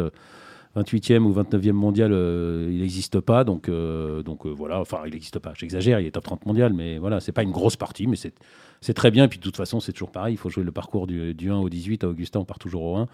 28e 0.76 1.20
ou 1.20 1.32
29e 1.32 1.70
mondial, 1.70 2.10
il 2.10 2.80
n'existe 2.80 3.20
pas. 3.20 3.44
Donc, 3.44 3.70
donc 3.70 4.46
voilà, 4.46 4.80
enfin, 4.80 5.02
il 5.06 5.12
n'existe 5.12 5.38
pas. 5.38 5.52
J'exagère, 5.54 6.00
il 6.00 6.06
est 6.06 6.10
top 6.10 6.24
30 6.24 6.46
mondial, 6.46 6.72
mais 6.72 6.98
voilà, 6.98 7.20
c'est 7.20 7.30
pas 7.30 7.44
une 7.44 7.52
grosse 7.52 7.76
partie, 7.76 8.08
mais 8.08 8.16
c'est 8.16 8.34
c'est 8.80 8.94
très 8.94 9.10
bien. 9.10 9.24
Et 9.24 9.28
puis 9.28 9.38
de 9.38 9.44
toute 9.44 9.56
façon, 9.56 9.80
c'est 9.80 9.92
toujours 9.92 10.10
pareil. 10.10 10.34
Il 10.34 10.36
faut 10.36 10.50
jouer 10.50 10.64
le 10.64 10.72
parcours 10.72 11.06
du, 11.06 11.34
1 11.50 11.56
au 11.56 11.68
18. 11.68 12.04
À 12.04 12.08
Augustin, 12.08 12.40
on 12.40 12.44
part 12.44 12.58
toujours 12.58 12.82
au 12.82 12.96
1. 12.96 13.08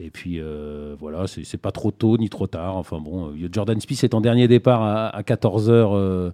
Et 0.00 0.10
puis 0.10 0.40
euh, 0.40 0.96
voilà, 0.98 1.26
c'est 1.26 1.60
pas 1.60 1.70
trop 1.70 1.90
tôt 1.90 2.16
ni 2.16 2.30
trop 2.30 2.46
tard. 2.46 2.76
Enfin 2.76 2.98
bon, 2.98 3.28
euh, 3.28 3.48
Jordan 3.52 3.78
Spieth 3.78 4.04
est 4.04 4.14
en 4.14 4.20
dernier 4.20 4.48
départ 4.48 4.82
à, 4.82 5.22
14h 5.22 5.70
euh, 5.70 6.30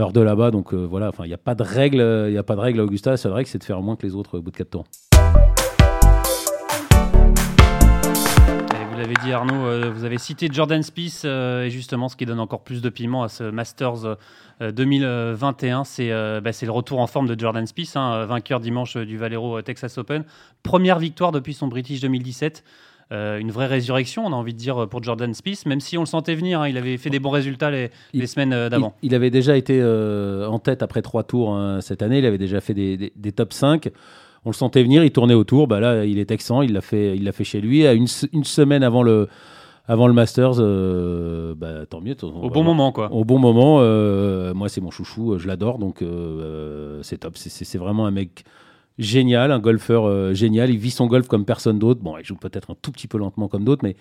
heure 0.00 0.12
de 0.12 0.20
là-bas. 0.20 0.50
Donc 0.50 0.74
voilà, 0.74 1.12
il 1.20 1.28
n'y 1.28 1.34
a 1.34 1.38
pas 1.38 1.54
de 1.54 1.62
règle, 1.62 2.28
il 2.30 2.36
a 2.36 2.42
pas 2.42 2.56
de 2.56 2.60
règle 2.60 2.80
à 2.80 2.84
Augusta. 2.84 3.16
C'est 3.16 3.28
vrai 3.28 3.44
que 3.44 3.50
c'est 3.50 3.58
de 3.58 3.64
faire 3.64 3.80
moins 3.82 3.96
que 3.96 4.06
les 4.06 4.14
autres 4.14 4.38
au 4.38 4.42
bout 4.42 4.50
de 4.50 4.56
4 4.56 4.70
tours. 4.70 4.84
L'avez 8.98 9.14
dit 9.24 9.32
Arnaud, 9.32 9.90
vous 9.92 10.04
avez 10.04 10.18
cité 10.18 10.48
Jordan 10.50 10.82
Spieth 10.82 11.24
et 11.24 11.70
justement 11.70 12.08
ce 12.08 12.16
qui 12.16 12.26
donne 12.26 12.40
encore 12.40 12.62
plus 12.62 12.82
de 12.82 12.88
piment 12.88 13.22
à 13.22 13.28
ce 13.28 13.44
Masters 13.44 14.16
2021, 14.60 15.82
euh, 16.00 16.40
bah, 16.40 16.52
c'est 16.52 16.66
le 16.66 16.72
retour 16.72 17.00
en 17.00 17.06
forme 17.06 17.28
de 17.28 17.38
Jordan 17.38 17.66
Spieth, 17.66 17.96
hein, 17.96 18.26
vainqueur 18.26 18.60
dimanche 18.60 18.96
du 18.96 19.16
Valero 19.16 19.62
Texas 19.62 19.98
Open. 19.98 20.24
Première 20.62 20.98
victoire 20.98 21.32
depuis 21.32 21.54
son 21.54 21.68
British 21.68 22.00
2017. 22.00 22.64
Euh, 23.10 23.38
une 23.38 23.50
vraie 23.50 23.66
résurrection, 23.66 24.26
on 24.26 24.32
a 24.32 24.36
envie 24.36 24.52
de 24.52 24.58
dire, 24.58 24.86
pour 24.88 25.02
Jordan 25.02 25.32
Spieth, 25.32 25.64
même 25.64 25.80
si 25.80 25.96
on 25.96 26.02
le 26.02 26.06
sentait 26.06 26.34
venir, 26.34 26.60
hein, 26.60 26.68
il 26.68 26.76
avait 26.76 26.98
fait 26.98 27.08
des 27.08 27.20
bons 27.20 27.30
résultats 27.30 27.70
les, 27.70 27.90
semaines 28.26 28.52
euh, 28.52 28.68
d'avant. 28.68 28.94
Il, 29.00 29.14
avait 29.14 29.30
déjà 29.30 29.56
été 29.56 29.82
en 29.82 30.58
tête 30.58 30.82
après 30.82 31.00
trois 31.00 31.22
tours 31.22 31.54
hein, 31.54 31.80
cette 31.80 32.02
année, 32.02 32.18
il 32.18 32.26
avait 32.26 32.36
déjà 32.36 32.60
fait 32.60 32.74
des, 32.74 33.32
top 33.32 33.52
5. 33.52 33.90
On 34.48 34.50
le 34.50 34.56
sentait 34.56 34.82
venir, 34.82 35.04
il 35.04 35.10
tournait 35.10 35.34
autour. 35.34 35.68
Bah 35.68 35.78
là, 35.78 36.06
il 36.06 36.18
est 36.18 36.24
texan, 36.24 36.62
il 36.62 36.72
l'a 36.72 36.80
fait, 36.80 37.14
il 37.14 37.30
fait 37.32 37.44
chez 37.44 37.60
lui. 37.60 37.86
À 37.86 37.92
une, 37.92 38.06
une 38.32 38.44
semaine 38.44 38.82
avant 38.82 39.02
le, 39.02 39.28
avant 39.86 40.06
le 40.06 40.14
Masters, 40.14 40.54
euh, 40.58 41.54
bah, 41.54 41.84
tant 41.84 42.00
mieux. 42.00 42.16
Au 42.22 42.48
bon 42.48 42.64
moment, 42.64 42.90
quoi. 42.90 43.12
Au 43.12 43.26
bon 43.26 43.38
moment. 43.38 43.80
Euh, 43.82 44.54
moi, 44.54 44.70
c'est 44.70 44.80
mon 44.80 44.90
chouchou, 44.90 45.36
je 45.36 45.46
l'adore, 45.46 45.78
donc 45.78 46.00
euh, 46.00 47.02
c'est 47.02 47.18
top. 47.18 47.36
C'est 47.36 47.76
vraiment 47.76 48.06
un 48.06 48.10
mec 48.10 48.44
génial, 48.98 49.52
un 49.52 49.58
golfeur 49.58 50.34
génial. 50.34 50.70
Il 50.70 50.78
vit 50.78 50.92
son 50.92 51.08
golf 51.08 51.28
comme 51.28 51.44
personne 51.44 51.78
d'autre. 51.78 52.00
Bon, 52.00 52.16
il 52.16 52.24
joue 52.24 52.36
peut-être 52.36 52.70
un 52.70 52.76
tout 52.80 52.90
petit 52.90 53.06
peu 53.06 53.18
lentement 53.18 53.48
comme 53.48 53.64
d'autres, 53.64 53.84
mais 53.84 53.96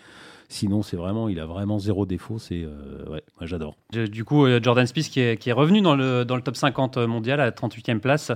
Sinon, 0.49 0.81
c'est 0.81 0.95
vraiment, 0.95 1.27
il 1.27 1.41
a 1.41 1.45
vraiment 1.45 1.77
zéro 1.77 2.05
défaut. 2.05 2.39
C'est, 2.39 2.65
ouais, 2.65 3.21
moi 3.37 3.45
j'adore. 3.45 3.75
Du 3.91 4.23
coup, 4.23 4.47
Jordan 4.61 4.87
Spieth 4.87 5.09
qui 5.09 5.19
est, 5.19 5.51
revenu 5.51 5.81
dans 5.81 5.95
le, 5.95 6.23
dans 6.23 6.37
le 6.37 6.41
top 6.41 6.55
50 6.55 6.97
mondial 6.99 7.41
à 7.41 7.45
la 7.45 7.51
38e 7.51 7.99
place. 7.99 8.31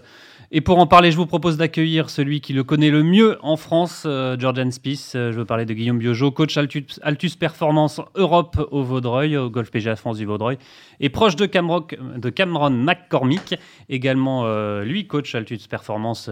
Et 0.51 0.59
pour 0.59 0.77
en 0.79 0.87
parler, 0.87 1.11
je 1.11 1.15
vous 1.15 1.25
propose 1.25 1.55
d'accueillir 1.55 2.09
celui 2.09 2.41
qui 2.41 2.51
le 2.51 2.65
connaît 2.65 2.89
le 2.89 3.03
mieux 3.03 3.37
en 3.41 3.55
France, 3.55 4.05
Jordan 4.37 4.71
Spieth. 4.71 5.11
je 5.13 5.31
veux 5.31 5.45
parler 5.45 5.65
de 5.65 5.73
Guillaume 5.73 5.99
Biojo, 5.99 6.31
coach 6.31 6.57
Altus, 6.57 6.99
Altus 7.01 7.37
Performance 7.37 8.01
Europe 8.15 8.67
au 8.71 8.83
Vaudreuil, 8.83 9.37
au 9.37 9.49
Golf 9.49 9.71
PGA 9.71 9.95
France 9.95 10.17
du 10.17 10.25
Vaudreuil, 10.25 10.57
et 10.99 11.07
proche 11.07 11.37
de, 11.37 11.45
de 11.45 12.29
Cameron 12.29 12.71
McCormick, 12.71 13.55
également 13.87 14.45
lui 14.81 15.07
coach 15.07 15.33
Altus 15.33 15.67
Performance 15.67 16.29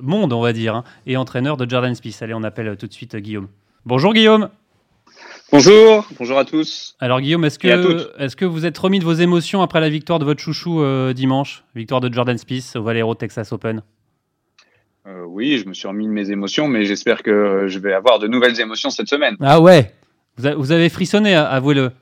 Monde, 0.00 0.32
on 0.32 0.40
va 0.40 0.52
dire, 0.52 0.76
hein, 0.76 0.84
et 1.06 1.16
entraîneur 1.16 1.56
de 1.56 1.68
Jordan 1.68 1.94
Spieth. 1.96 2.22
Allez, 2.22 2.34
on 2.34 2.44
appelle 2.44 2.76
tout 2.76 2.86
de 2.86 2.92
suite 2.92 3.16
Guillaume. 3.16 3.48
Bonjour 3.84 4.14
Guillaume. 4.14 4.48
Bonjour, 5.52 6.04
bonjour 6.18 6.38
à 6.38 6.44
tous. 6.44 6.96
Alors 6.98 7.20
Guillaume, 7.20 7.44
est-ce 7.44 7.58
que, 7.60 7.68
est 8.20 8.34
que 8.34 8.44
vous 8.44 8.66
êtes 8.66 8.76
remis 8.76 8.98
de 8.98 9.04
vos 9.04 9.12
émotions 9.12 9.62
après 9.62 9.80
la 9.80 9.88
victoire 9.88 10.18
de 10.18 10.24
votre 10.24 10.40
chouchou 10.40 10.82
euh, 10.82 11.12
dimanche, 11.12 11.62
victoire 11.76 12.00
de 12.00 12.12
Jordan 12.12 12.36
Spieth 12.36 12.74
au 12.74 12.82
Valero 12.82 13.14
Texas 13.14 13.52
Open 13.52 13.82
euh, 15.06 15.22
Oui, 15.24 15.58
je 15.58 15.68
me 15.68 15.72
suis 15.72 15.86
remis 15.86 16.06
de 16.06 16.10
mes 16.12 16.32
émotions, 16.32 16.66
mais 16.66 16.84
j'espère 16.84 17.22
que 17.22 17.68
je 17.68 17.78
vais 17.78 17.92
avoir 17.92 18.18
de 18.18 18.26
nouvelles 18.26 18.60
émotions 18.60 18.90
cette 18.90 19.06
semaine. 19.06 19.36
Ah 19.40 19.60
ouais 19.60 19.94
Vous, 20.36 20.72
avez 20.72 20.88
frissonné, 20.88 21.36
avouez-le. 21.36 21.92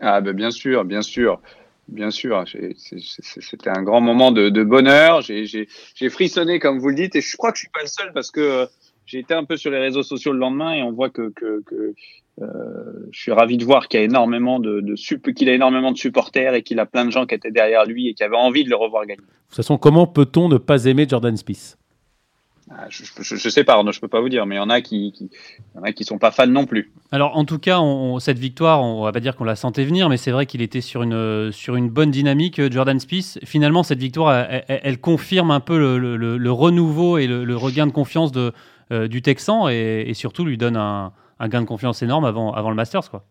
Ah 0.00 0.22
ben 0.22 0.32
bien 0.32 0.50
sûr, 0.50 0.84
bien 0.84 1.02
sûr. 1.02 1.40
Bien 1.88 2.10
sûr, 2.10 2.44
c'était 2.90 3.70
un 3.70 3.82
grand 3.82 4.02
moment 4.02 4.30
de, 4.30 4.62
bonheur. 4.62 5.20
J'ai 5.22 5.66
frissonné, 6.10 6.58
comme 6.58 6.78
vous 6.78 6.88
le 6.88 6.94
dites, 6.94 7.14
et 7.14 7.20
je 7.20 7.36
crois 7.36 7.52
que 7.52 7.58
je 7.58 7.62
suis 7.62 7.70
pas 7.70 7.82
le 7.82 7.88
seul 7.88 8.12
parce 8.12 8.30
que 8.30 8.40
euh, 8.40 8.66
j'ai 9.06 9.18
été 9.18 9.32
un 9.32 9.44
peu 9.44 9.56
sur 9.56 9.70
les 9.70 9.78
réseaux 9.78 10.02
sociaux 10.02 10.32
le 10.32 10.38
lendemain 10.38 10.74
et 10.74 10.82
on 10.82 10.92
voit 10.92 11.08
que, 11.08 11.30
que, 11.30 11.62
que 11.64 11.94
euh, 12.40 13.08
je 13.10 13.20
suis 13.20 13.32
ravi 13.32 13.56
de 13.56 13.64
voir 13.64 13.88
qu'il 13.88 14.00
a 14.00 14.02
énormément 14.02 14.60
de, 14.60 14.80
de 14.80 15.30
qu'il 15.30 15.48
a 15.48 15.54
énormément 15.54 15.92
de 15.92 15.98
supporters 15.98 16.54
et 16.54 16.62
qu'il 16.62 16.78
a 16.78 16.86
plein 16.86 17.04
de 17.04 17.10
gens 17.10 17.26
qui 17.26 17.34
étaient 17.34 17.50
derrière 17.50 17.84
lui 17.84 18.08
et 18.08 18.14
qui 18.14 18.22
avaient 18.22 18.36
envie 18.36 18.64
de 18.64 18.70
le 18.70 18.76
revoir 18.76 19.06
gagner. 19.06 19.20
De 19.20 19.26
toute 19.48 19.56
façon, 19.56 19.78
comment 19.78 20.06
peut-on 20.06 20.48
ne 20.48 20.58
pas 20.58 20.84
aimer 20.84 21.06
Jordan 21.08 21.36
Spieth? 21.36 21.76
Ah, 22.70 22.86
je, 22.90 23.02
je, 23.22 23.48
sais 23.48 23.64
pas, 23.64 23.82
je 23.90 24.00
peux 24.00 24.08
pas 24.08 24.20
vous 24.20 24.28
dire, 24.28 24.44
mais 24.44 24.56
il 24.56 24.58
y 24.58 24.60
en 24.60 24.68
a 24.68 24.82
qui, 24.82 25.10
qui, 25.12 25.30
y 25.74 25.78
en 25.78 25.82
a 25.82 25.92
qui 25.92 26.04
sont 26.04 26.18
pas 26.18 26.30
fans 26.30 26.46
non 26.46 26.66
plus. 26.66 26.92
Alors 27.12 27.34
en 27.36 27.46
tout 27.46 27.58
cas, 27.58 27.80
on, 27.80 28.18
cette 28.18 28.38
victoire, 28.38 28.82
on 28.82 29.04
va 29.04 29.12
pas 29.12 29.20
dire 29.20 29.36
qu'on 29.36 29.44
la 29.44 29.56
sentait 29.56 29.84
venir, 29.84 30.10
mais 30.10 30.18
c'est 30.18 30.32
vrai 30.32 30.44
qu'il 30.44 30.60
était 30.60 30.82
sur 30.82 31.02
une 31.02 31.50
sur 31.50 31.76
une 31.76 31.88
bonne 31.88 32.10
dynamique, 32.10 32.58
euh, 32.58 32.70
Jordan 32.70 33.00
Spieth. 33.00 33.38
Finalement, 33.44 33.82
cette 33.82 34.00
victoire, 34.00 34.46
elle, 34.68 35.00
confirme 35.00 35.50
un 35.50 35.60
peu 35.60 35.78
le, 35.78 36.16
le, 36.16 36.36
le 36.36 36.52
renouveau 36.52 37.16
et 37.16 37.26
le, 37.26 37.56
regain 37.56 37.86
de 37.86 37.92
confiance 37.92 38.32
de 38.32 38.52
euh, 38.90 39.08
du 39.08 39.22
Texan 39.22 39.68
et, 39.68 40.12
surtout 40.14 40.44
lui 40.44 40.56
donne 40.58 40.76
un, 40.76 41.12
gain 41.46 41.60
de 41.60 41.66
confiance 41.66 42.02
énorme 42.02 42.24
avant, 42.24 42.52
avant 42.52 42.70
le 42.70 42.76
Masters. 42.76 43.08
Quoi. 43.08 43.24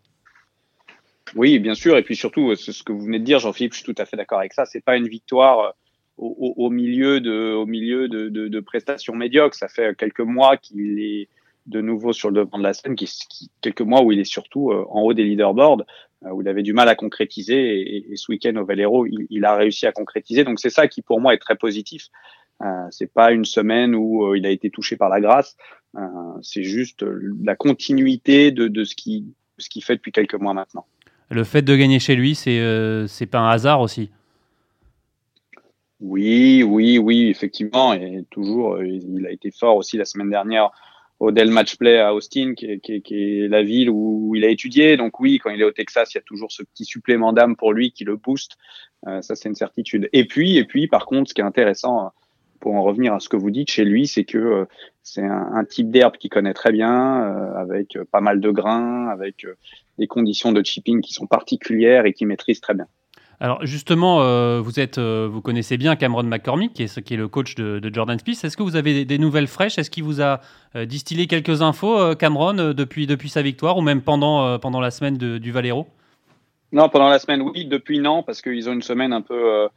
Oui, 1.35 1.59
bien 1.59 1.75
sûr. 1.75 1.97
Et 1.97 2.03
puis 2.03 2.15
surtout, 2.15 2.55
ce 2.55 2.83
que 2.83 2.91
vous 2.91 3.01
venez 3.01 3.19
de 3.19 3.25
dire, 3.25 3.39
Jean-Philippe, 3.39 3.73
je 3.73 3.83
suis 3.83 3.93
tout 3.93 4.01
à 4.01 4.05
fait 4.05 4.17
d'accord 4.17 4.39
avec 4.39 4.53
ça. 4.53 4.65
C'est 4.65 4.83
pas 4.83 4.95
une 4.95 5.07
victoire 5.07 5.59
euh, 5.59 5.71
au, 6.17 6.69
milieu, 6.69 7.19
de, 7.19 7.53
au 7.53 7.65
milieu 7.65 8.07
de, 8.07 8.29
de, 8.29 8.59
prestations 8.59 9.15
médiocres. 9.15 9.55
Ça 9.55 9.67
fait 9.67 9.95
quelques 9.97 10.21
mois 10.21 10.57
qu'il 10.57 10.99
est 10.99 11.29
de 11.65 11.81
nouveau 11.81 12.13
sur 12.13 12.29
le 12.29 12.45
devant 12.45 12.57
de 12.57 12.63
la 12.63 12.73
scène, 12.73 12.95
quelques 13.61 13.81
mois 13.81 14.01
où 14.01 14.11
il 14.11 14.19
est 14.19 14.23
surtout 14.23 14.71
euh, 14.71 14.85
en 14.89 15.01
haut 15.01 15.13
des 15.13 15.23
leaderboards, 15.23 15.83
où 16.31 16.41
il 16.41 16.47
avait 16.47 16.63
du 16.63 16.73
mal 16.73 16.87
à 16.87 16.95
concrétiser. 16.95 18.09
Et, 18.09 18.15
ce 18.15 18.31
week-end 18.31 18.55
au 18.55 18.65
Valero, 18.65 19.05
il, 19.05 19.45
a 19.45 19.55
réussi 19.55 19.85
à 19.85 19.91
concrétiser. 19.91 20.43
Donc 20.43 20.59
c'est 20.59 20.69
ça 20.69 20.87
qui 20.87 21.01
pour 21.01 21.19
moi 21.19 21.33
est 21.33 21.39
très 21.39 21.55
positif. 21.55 22.07
Euh, 22.63 22.87
c'est 22.89 23.11
pas 23.11 23.31
une 23.31 23.45
semaine 23.45 23.95
où 23.95 24.25
euh, 24.25 24.37
il 24.37 24.45
a 24.45 24.49
été 24.49 24.69
touché 24.69 24.97
par 24.97 25.09
la 25.09 25.21
grâce. 25.21 25.55
Euh, 25.95 26.01
c'est 26.41 26.63
juste 26.63 27.05
la 27.43 27.55
continuité 27.55 28.51
de, 28.51 28.67
de 28.67 28.83
ce 28.83 28.95
qui 28.95 29.25
ce 29.57 29.69
qu'il 29.69 29.83
fait 29.83 29.95
depuis 29.95 30.11
quelques 30.11 30.35
mois 30.35 30.53
maintenant. 30.53 30.85
Le 31.29 31.43
fait 31.43 31.61
de 31.61 31.75
gagner 31.75 31.99
chez 31.99 32.15
lui, 32.15 32.35
c'est 32.35 32.61
c'est 33.07 33.25
pas 33.25 33.39
un 33.39 33.49
hasard 33.49 33.81
aussi? 33.81 34.11
Oui, 35.99 36.61
oui, 36.63 36.99
oui, 36.99 37.27
effectivement, 37.27 37.93
et 37.93 38.23
toujours, 38.29 38.83
il 38.83 39.25
a 39.25 39.31
été 39.31 39.49
fort 39.49 39.77
aussi 39.77 39.97
la 39.97 40.05
semaine 40.05 40.29
dernière 40.29 40.69
au 41.19 41.31
Dell 41.31 41.49
Match 41.49 41.77
Play 41.77 41.99
à 41.99 42.13
Austin, 42.13 42.53
qui 42.55 42.65
est, 42.65 42.79
qui, 42.79 43.01
qui 43.01 43.15
est, 43.15 43.47
la 43.47 43.63
ville 43.63 43.89
où 43.89 44.35
il 44.35 44.45
a 44.45 44.49
étudié. 44.49 44.97
Donc 44.97 45.19
oui, 45.19 45.39
quand 45.39 45.49
il 45.49 45.59
est 45.61 45.65
au 45.65 45.71
Texas, 45.71 46.13
il 46.13 46.17
y 46.17 46.19
a 46.19 46.23
toujours 46.23 46.51
ce 46.51 46.63
petit 46.63 46.85
supplément 46.85 47.33
d'âme 47.33 47.55
pour 47.55 47.73
lui 47.73 47.91
qui 47.91 48.03
le 48.03 48.15
booste. 48.15 48.57
Euh, 49.07 49.21
ça, 49.21 49.35
c'est 49.35 49.49
une 49.49 49.55
certitude. 49.55 50.09
Et 50.13 50.25
puis, 50.25 50.57
et 50.57 50.65
puis, 50.65 50.87
par 50.87 51.05
contre, 51.05 51.29
ce 51.29 51.33
qui 51.33 51.41
est 51.41 51.45
intéressant 51.45 52.11
pour 52.59 52.75
en 52.75 52.83
revenir 52.83 53.13
à 53.13 53.19
ce 53.19 53.29
que 53.29 53.37
vous 53.37 53.51
dites 53.51 53.69
chez 53.69 53.85
lui, 53.85 54.07
c'est 54.07 54.23
que 54.23 54.37
euh, 54.37 54.65
c'est 55.03 55.23
un, 55.23 55.63
type 55.65 55.89
d'herbe 55.89 56.17
qu'il 56.17 56.29
connaît 56.29 56.53
très 56.53 56.71
bien, 56.71 57.23
euh, 57.23 57.55
avec 57.55 57.95
euh, 57.95 58.05
pas 58.11 58.21
mal 58.21 58.41
de 58.41 58.51
grains, 58.51 59.07
avec 59.07 59.45
des 59.97 60.07
conditions 60.07 60.51
de 60.51 60.63
chipping 60.63 61.01
qui 61.01 61.13
sont 61.13 61.27
particulières 61.27 62.05
et 62.05 62.13
qu'il 62.13 62.27
maîtrise 62.27 62.61
très 62.61 62.73
bien. 62.73 62.87
Alors 63.39 63.63
justement, 63.63 64.17
vous 64.61 64.79
êtes, 64.79 64.97
vous 64.97 65.41
connaissez 65.41 65.77
bien 65.77 65.95
Cameron 65.95 66.23
McCormick, 66.23 66.73
qui 66.73 66.83
est, 66.83 67.01
qui 67.03 67.13
est 67.13 67.17
le 67.17 67.27
coach 67.27 67.53
de, 67.53 67.79
Jordan 67.93 68.17
Spieth. 68.17 68.43
Est-ce 68.43 68.57
que 68.57 68.63
vous 68.63 68.75
avez 68.75 69.05
des, 69.05 69.17
nouvelles 69.19 69.45
fraîches? 69.45 69.77
Est-ce 69.77 69.91
qu'il 69.91 70.03
vous 70.03 70.23
a 70.23 70.41
distillé 70.85 71.27
quelques 71.27 71.61
infos, 71.61 72.15
Cameron, 72.15 72.73
depuis, 72.73 73.05
depuis 73.05 73.29
sa 73.29 73.43
victoire 73.43 73.77
ou 73.77 73.81
même 73.81 74.01
pendant, 74.01 74.57
pendant 74.57 74.79
la 74.79 74.89
semaine 74.89 75.17
du 75.17 75.51
Valero? 75.51 75.85
Non, 76.71 76.89
pendant 76.89 77.09
la 77.09 77.19
semaine, 77.19 77.43
oui. 77.43 77.65
Depuis, 77.65 77.99
non, 77.99 78.23
parce 78.23 78.41
qu'ils 78.41 78.69
ont 78.69 78.73
une 78.73 78.81
semaine 78.81 79.13
un 79.13 79.21
peu 79.21 79.67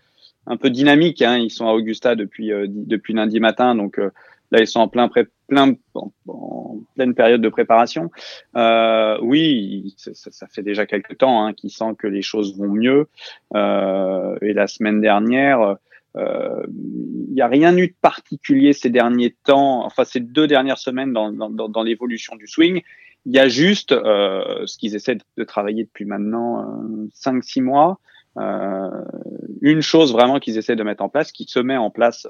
un 0.50 0.56
peu 0.56 0.68
dynamique. 0.68 1.22
Hein. 1.22 1.38
Ils 1.38 1.50
sont 1.50 1.66
à 1.66 1.72
Augusta 1.72 2.14
depuis 2.14 2.52
euh, 2.52 2.66
depuis 2.68 3.14
lundi 3.14 3.40
matin, 3.40 3.74
donc 3.74 3.98
euh, 3.98 4.10
là 4.50 4.60
ils 4.60 4.66
sont 4.66 4.80
en 4.80 4.88
plein 4.88 5.08
plein 5.48 5.74
en, 5.94 6.78
pleine 6.94 7.14
période 7.14 7.40
de 7.40 7.48
préparation. 7.48 8.10
Euh, 8.56 9.18
oui, 9.22 9.94
ça, 9.96 10.12
ça, 10.14 10.46
fait 10.48 10.62
déjà 10.62 10.86
quelques 10.86 11.18
temps 11.18 11.44
hein, 11.44 11.54
qu'ils 11.54 11.70
sentent 11.70 11.98
que 11.98 12.08
les 12.08 12.22
choses 12.22 12.58
vont 12.58 12.68
mieux. 12.68 13.08
Euh, 13.54 14.36
et 14.42 14.52
la 14.52 14.66
semaine 14.66 15.00
dernière, 15.00 15.76
il 16.16 17.32
n'y 17.32 17.40
a 17.40 17.46
rien 17.46 17.76
eu 17.76 17.88
de 17.88 17.94
particulier 18.02 18.72
ces 18.72 18.90
derniers 18.90 19.36
temps, 19.44 19.84
enfin 19.84 20.04
ces 20.04 20.20
deux 20.20 20.48
dernières 20.48 20.78
semaines 20.78 21.12
dans, 21.12 21.32
dans, 21.32 21.68
dans 21.68 21.82
l'évolution 21.82 22.34
du 22.36 22.48
swing. 22.48 22.82
Il 23.26 23.34
y 23.34 23.38
a 23.38 23.48
juste 23.48 23.92
euh, 23.92 24.66
ce 24.66 24.78
qu'ils 24.78 24.94
essaient 24.94 25.18
de 25.36 25.44
travailler 25.44 25.84
depuis 25.84 26.06
maintenant 26.06 26.62
euh, 26.62 27.08
5-6 27.14 27.62
mois, 27.62 28.00
euh, 28.38 28.88
une 29.60 29.82
chose 29.82 30.12
vraiment 30.12 30.38
qu'ils 30.38 30.58
essaient 30.58 30.76
de 30.76 30.82
mettre 30.82 31.02
en 31.02 31.08
place, 31.08 31.32
qui 31.32 31.44
se 31.44 31.58
met 31.58 31.76
en 31.76 31.90
place, 31.90 32.26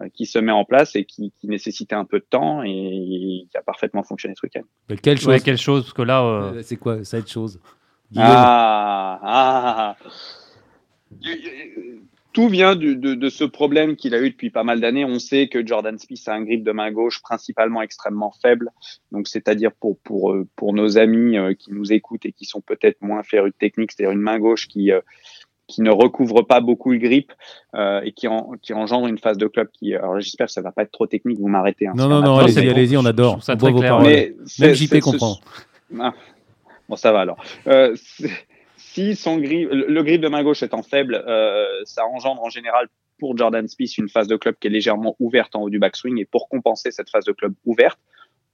euh, 0.00 0.08
qui 0.14 0.26
se 0.26 0.38
met 0.38 0.52
en 0.52 0.64
place 0.64 0.94
et 0.96 1.04
qui, 1.04 1.32
qui, 1.40 1.48
nécessitait 1.48 1.94
un 1.94 2.04
peu 2.04 2.18
de 2.18 2.26
temps 2.28 2.62
et 2.62 2.68
qui 2.68 3.56
a 3.56 3.62
parfaitement 3.62 4.02
fonctionné 4.02 4.34
ce 4.38 4.46
week-end. 4.46 4.96
quelle 5.02 5.18
chose 5.18 5.42
Quelle 5.42 5.58
chose 5.58 5.84
Parce 5.84 5.94
que 5.94 6.02
là, 6.02 6.22
euh, 6.22 6.62
c'est 6.62 6.76
quoi 6.76 7.02
cette 7.04 7.30
chose 7.30 7.60
ah, 8.14 9.18
ah, 9.22 9.96
tout 12.36 12.48
vient 12.48 12.76
de, 12.76 12.92
de, 12.92 13.28
ce 13.30 13.44
problème 13.44 13.96
qu'il 13.96 14.14
a 14.14 14.20
eu 14.20 14.28
depuis 14.28 14.50
pas 14.50 14.62
mal 14.62 14.78
d'années. 14.78 15.06
On 15.06 15.18
sait 15.18 15.48
que 15.48 15.66
Jordan 15.66 15.98
Spieth 15.98 16.28
a 16.28 16.34
un 16.34 16.42
grip 16.42 16.62
de 16.62 16.70
main 16.70 16.92
gauche 16.92 17.22
principalement 17.22 17.80
extrêmement 17.80 18.30
faible. 18.42 18.70
Donc, 19.10 19.26
c'est-à-dire 19.26 19.72
pour, 19.72 19.98
pour, 20.00 20.32
euh, 20.32 20.46
pour 20.54 20.74
nos 20.74 20.98
amis 20.98 21.38
euh, 21.38 21.54
qui 21.54 21.72
nous 21.72 21.94
écoutent 21.94 22.26
et 22.26 22.32
qui 22.32 22.44
sont 22.44 22.60
peut-être 22.60 23.00
moins 23.00 23.22
férus 23.22 23.52
de 23.52 23.56
technique, 23.56 23.92
c'est-à-dire 23.92 24.12
une 24.12 24.20
main 24.20 24.38
gauche 24.38 24.68
qui, 24.68 24.92
euh, 24.92 25.00
qui 25.68 25.82
ne 25.82 25.90
recouvre 25.90 26.42
pas 26.42 26.60
beaucoup 26.60 26.92
le 26.92 26.98
grip 26.98 27.32
euh, 27.74 28.00
et 28.02 28.12
qui, 28.12 28.28
en, 28.28 28.52
qui 28.62 28.72
engendre 28.72 29.06
une 29.06 29.18
phase 29.18 29.38
de 29.38 29.46
club 29.46 29.68
qui. 29.72 29.94
Alors 29.94 30.18
j'espère 30.20 30.46
que 30.46 30.52
ça 30.52 30.62
va 30.62 30.72
pas 30.72 30.82
être 30.82 30.92
trop 30.92 31.06
technique, 31.06 31.38
vous 31.38 31.48
m'arrêtez. 31.48 31.86
Hein, 31.86 31.92
non, 31.96 32.08
non, 32.08 32.22
non, 32.22 32.38
allez-y, 32.38 32.68
allez 32.68 32.96
on 32.96 33.04
adore. 33.04 33.42
Ça 33.42 33.54
on 33.60 33.70
vos 33.70 33.80
paroles. 33.80 34.34
Même 34.58 34.74
JP 34.74 35.00
comprend. 35.00 35.36
Ah, 35.98 36.14
bon, 36.88 36.96
ça 36.96 37.12
va 37.12 37.20
alors. 37.20 37.42
Euh, 37.66 37.94
si 38.76 39.16
son 39.16 39.38
grip, 39.38 39.68
le 39.70 40.02
grip 40.02 40.20
de 40.20 40.28
main 40.28 40.42
gauche 40.42 40.62
étant 40.62 40.82
faible, 40.82 41.22
euh, 41.26 41.66
ça 41.84 42.06
engendre 42.06 42.42
en 42.42 42.50
général 42.50 42.88
pour 43.18 43.36
Jordan 43.36 43.66
Spieth 43.66 43.98
une 43.98 44.08
phase 44.08 44.28
de 44.28 44.36
club 44.36 44.56
qui 44.60 44.68
est 44.68 44.70
légèrement 44.70 45.16
ouverte 45.20 45.56
en 45.56 45.62
haut 45.62 45.70
du 45.70 45.78
backswing. 45.78 46.18
Et 46.20 46.24
pour 46.24 46.48
compenser 46.48 46.90
cette 46.90 47.10
phase 47.10 47.24
de 47.24 47.32
club 47.32 47.54
ouverte, 47.64 47.98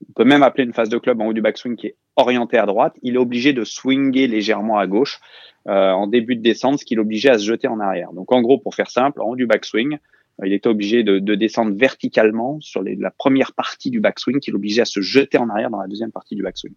on 0.08 0.12
peut 0.12 0.24
même 0.24 0.42
appeler 0.42 0.64
une 0.64 0.72
phase 0.72 0.88
de 0.88 0.98
club 0.98 1.20
en 1.20 1.26
haut 1.26 1.32
du 1.32 1.40
backswing 1.40 1.76
qui 1.76 1.88
est 1.88 1.96
orientée 2.16 2.58
à 2.58 2.66
droite. 2.66 2.94
Il 3.02 3.14
est 3.14 3.18
obligé 3.18 3.52
de 3.52 3.64
swinger 3.64 4.26
légèrement 4.26 4.78
à 4.78 4.86
gauche 4.86 5.20
euh, 5.68 5.90
en 5.90 6.06
début 6.06 6.36
de 6.36 6.42
descente, 6.42 6.78
ce 6.80 6.84
qui 6.84 6.94
l'obligeait 6.94 7.30
à 7.30 7.38
se 7.38 7.44
jeter 7.44 7.68
en 7.68 7.80
arrière. 7.80 8.12
Donc 8.12 8.32
en 8.32 8.42
gros, 8.42 8.58
pour 8.58 8.74
faire 8.74 8.90
simple, 8.90 9.20
en 9.20 9.30
haut 9.30 9.36
du 9.36 9.46
backswing, 9.46 9.94
euh, 9.94 10.46
il 10.46 10.52
était 10.52 10.68
obligé 10.68 11.02
de, 11.02 11.18
de 11.18 11.34
descendre 11.34 11.76
verticalement 11.76 12.60
sur 12.60 12.82
les, 12.82 12.96
la 12.96 13.10
première 13.10 13.52
partie 13.52 13.90
du 13.90 14.00
backswing, 14.00 14.40
qui 14.40 14.50
l'obligeait 14.50 14.82
à 14.82 14.86
se 14.86 15.00
jeter 15.00 15.38
en 15.38 15.48
arrière 15.48 15.70
dans 15.70 15.80
la 15.80 15.86
deuxième 15.86 16.12
partie 16.12 16.34
du 16.34 16.42
backswing. 16.42 16.74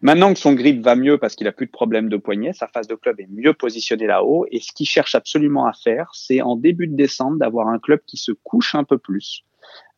Maintenant 0.00 0.32
que 0.32 0.38
son 0.38 0.52
grip 0.52 0.80
va 0.80 0.94
mieux 0.94 1.18
parce 1.18 1.34
qu'il 1.34 1.48
a 1.48 1.52
plus 1.52 1.66
de 1.66 1.72
problème 1.72 2.08
de 2.08 2.16
poignet, 2.16 2.52
sa 2.52 2.68
phase 2.68 2.86
de 2.86 2.94
club 2.94 3.18
est 3.18 3.28
mieux 3.28 3.52
positionnée 3.52 4.06
là-haut. 4.06 4.46
Et 4.52 4.60
ce 4.60 4.72
qu'il 4.72 4.86
cherche 4.86 5.16
absolument 5.16 5.66
à 5.66 5.72
faire, 5.72 6.10
c'est 6.14 6.40
en 6.40 6.54
début 6.54 6.86
de 6.86 6.94
descente 6.94 7.38
d'avoir 7.38 7.68
un 7.68 7.80
club 7.80 8.00
qui 8.06 8.16
se 8.16 8.30
couche 8.30 8.76
un 8.76 8.84
peu 8.84 8.98
plus, 8.98 9.44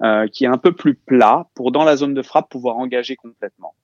euh, 0.03 0.27
qui 0.29 0.45
est 0.45 0.49
un 0.49 0.59
peu 0.59 0.73
plus 0.73 0.95
plat 0.95 1.49
pour 1.55 1.73
dans 1.73 1.85
la 1.85 1.97
zone 1.97 2.15
de 2.15 2.23
frappe 2.23 2.49
pouvoir 2.49 2.77
engager 2.79 3.17
complètement. 3.17 3.75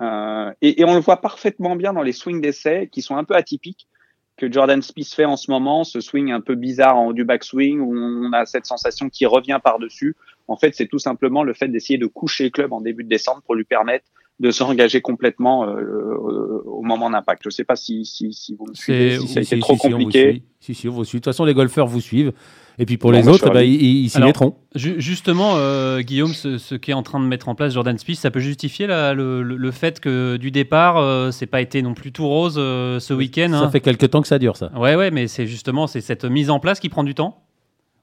Euh, 0.00 0.52
et, 0.60 0.80
et, 0.80 0.84
on 0.84 0.94
le 0.94 1.00
voit 1.00 1.20
parfaitement 1.20 1.74
bien 1.74 1.92
dans 1.92 2.02
les 2.02 2.12
swings 2.12 2.40
d'essai 2.40 2.88
qui 2.92 3.02
sont 3.02 3.16
un 3.16 3.24
peu 3.24 3.34
atypiques 3.34 3.88
que 4.36 4.52
Jordan 4.52 4.82
Spieth 4.82 5.14
fait 5.14 5.24
en 5.24 5.36
ce 5.36 5.50
moment, 5.50 5.82
ce 5.82 6.00
swing 6.00 6.30
un 6.30 6.42
peu 6.42 6.54
bizarre 6.54 6.96
en 6.98 7.06
haut 7.06 7.12
du 7.14 7.24
backswing 7.24 7.80
où 7.80 7.96
on 7.96 8.32
a 8.34 8.44
cette 8.44 8.66
sensation 8.66 9.08
qui 9.08 9.24
revient 9.24 9.58
par-dessus. 9.64 10.14
En 10.46 10.56
fait, 10.56 10.74
c'est 10.74 10.86
tout 10.86 10.98
simplement 10.98 11.42
le 11.42 11.54
fait 11.54 11.68
d'essayer 11.68 11.98
de 11.98 12.06
coucher 12.06 12.44
le 12.44 12.50
club 12.50 12.74
en 12.74 12.82
début 12.82 13.04
de 13.04 13.08
descente 13.08 13.42
pour 13.46 13.54
lui 13.54 13.64
permettre 13.64 14.04
de 14.38 14.50
s'engager 14.50 15.00
complètement 15.00 15.62
au 15.62 16.82
moment 16.82 17.08
d'impact. 17.08 17.42
Je 17.44 17.48
ne 17.48 17.52
sais 17.52 17.64
pas 17.64 17.76
si, 17.76 18.04
si, 18.04 18.34
si 18.34 18.54
vous 18.54 18.66
me 18.66 18.74
suivez, 18.74 19.18
si 19.18 19.28
ça 19.28 19.40
a 19.40 19.42
été 19.42 19.58
trop 19.58 19.76
compliqué. 19.76 20.42
Si, 20.60 20.74
si, 20.74 20.88
on 20.88 20.92
vous 20.92 21.04
suit. 21.04 21.18
De 21.18 21.20
toute 21.20 21.32
façon, 21.32 21.46
les 21.46 21.54
golfeurs 21.54 21.86
vous 21.86 22.02
suivent. 22.02 22.34
Et 22.78 22.84
puis 22.84 22.98
pour 22.98 23.12
les 23.12 23.26
autres, 23.28 23.50
bah, 23.50 23.64
ils 23.64 24.10
s'y 24.10 24.20
mettront. 24.20 24.54
justement, 24.74 25.54
euh, 25.56 26.00
Guillaume, 26.00 26.34
ce, 26.34 26.58
ce 26.58 26.74
qu'est 26.74 26.92
en 26.92 27.02
train 27.02 27.20
de 27.20 27.24
mettre 27.24 27.48
en 27.48 27.54
place 27.54 27.72
Jordan 27.72 27.96
Spieth, 27.96 28.18
ça 28.18 28.30
peut 28.30 28.40
justifier 28.40 28.86
le, 28.86 29.70
fait 29.70 30.00
que 30.00 30.36
du 30.36 30.50
départ, 30.50 30.96
euh, 30.98 31.30
c'est 31.30 31.46
pas 31.46 31.60
été 31.60 31.82
non 31.82 31.94
plus 31.94 32.12
tout 32.12 32.26
rose 32.26 32.56
euh, 32.58 33.00
ce 33.00 33.14
week-end. 33.14 33.48
Ça 33.50 33.58
hein? 33.60 33.70
fait 33.70 33.80
quelques 33.80 34.10
temps 34.10 34.22
que 34.22 34.28
ça 34.28 34.38
dure, 34.38 34.56
ça. 34.56 34.70
Ouais, 34.76 34.94
ouais, 34.94 35.10
mais 35.10 35.26
c'est 35.26 35.46
justement 35.46 35.86
c'est 35.86 36.00
cette 36.00 36.24
mise 36.24 36.50
en 36.50 36.60
place 36.60 36.80
qui 36.80 36.88
prend 36.88 37.04
du 37.04 37.14
temps. 37.14 37.42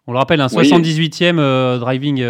On 0.06 0.12
le 0.12 0.18
rappelle, 0.18 0.42
un 0.42 0.48
78e 0.48 1.80
driving 1.80 2.22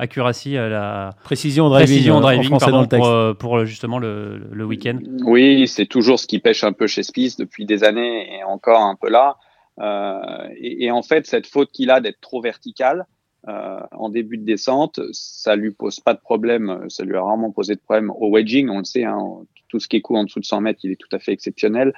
accuracy 0.00 0.56
à 0.56 0.68
la 0.68 1.10
précision 1.22 1.68
driving, 1.68 1.86
précision 1.86 2.20
driving 2.20 2.58
dans 2.58 2.80
le 2.80 2.88
texte. 2.88 3.38
Pour, 3.38 3.64
justement 3.64 4.00
le, 4.00 4.42
le 4.50 4.64
week-end. 4.64 4.98
Oui, 5.24 5.68
c'est 5.68 5.86
toujours 5.86 6.18
ce 6.18 6.26
qui 6.26 6.40
pêche 6.40 6.64
un 6.64 6.72
peu 6.72 6.88
chez 6.88 7.04
Spieth 7.04 7.38
depuis 7.38 7.64
des 7.64 7.84
années 7.84 8.26
et 8.34 8.42
encore 8.42 8.82
un 8.82 8.96
peu 9.00 9.08
là. 9.08 9.36
Euh, 9.80 10.48
et, 10.56 10.90
en 10.90 11.02
fait, 11.02 11.26
cette 11.26 11.46
faute 11.46 11.70
qu'il 11.72 11.90
a 11.90 12.00
d'être 12.00 12.20
trop 12.20 12.40
vertical 12.40 13.06
euh, 13.48 13.80
en 13.92 14.08
début 14.08 14.38
de 14.38 14.44
descente, 14.44 15.00
ça 15.12 15.56
lui 15.56 15.72
pose 15.72 16.00
pas 16.00 16.14
de 16.14 16.20
problème. 16.20 16.88
Ça 16.88 17.04
lui 17.04 17.16
a 17.16 17.22
rarement 17.22 17.50
posé 17.50 17.74
de 17.74 17.80
problème 17.80 18.10
au 18.10 18.30
wedging. 18.30 18.68
On 18.68 18.78
le 18.78 18.84
sait, 18.84 19.04
hein, 19.04 19.18
tout 19.68 19.80
ce 19.80 19.88
qui 19.88 19.96
est 19.96 20.00
coup 20.00 20.16
en 20.16 20.24
dessous 20.24 20.40
de 20.40 20.44
100 20.44 20.60
mètres, 20.60 20.80
il 20.84 20.92
est 20.92 21.00
tout 21.00 21.08
à 21.12 21.18
fait 21.18 21.32
exceptionnel. 21.32 21.92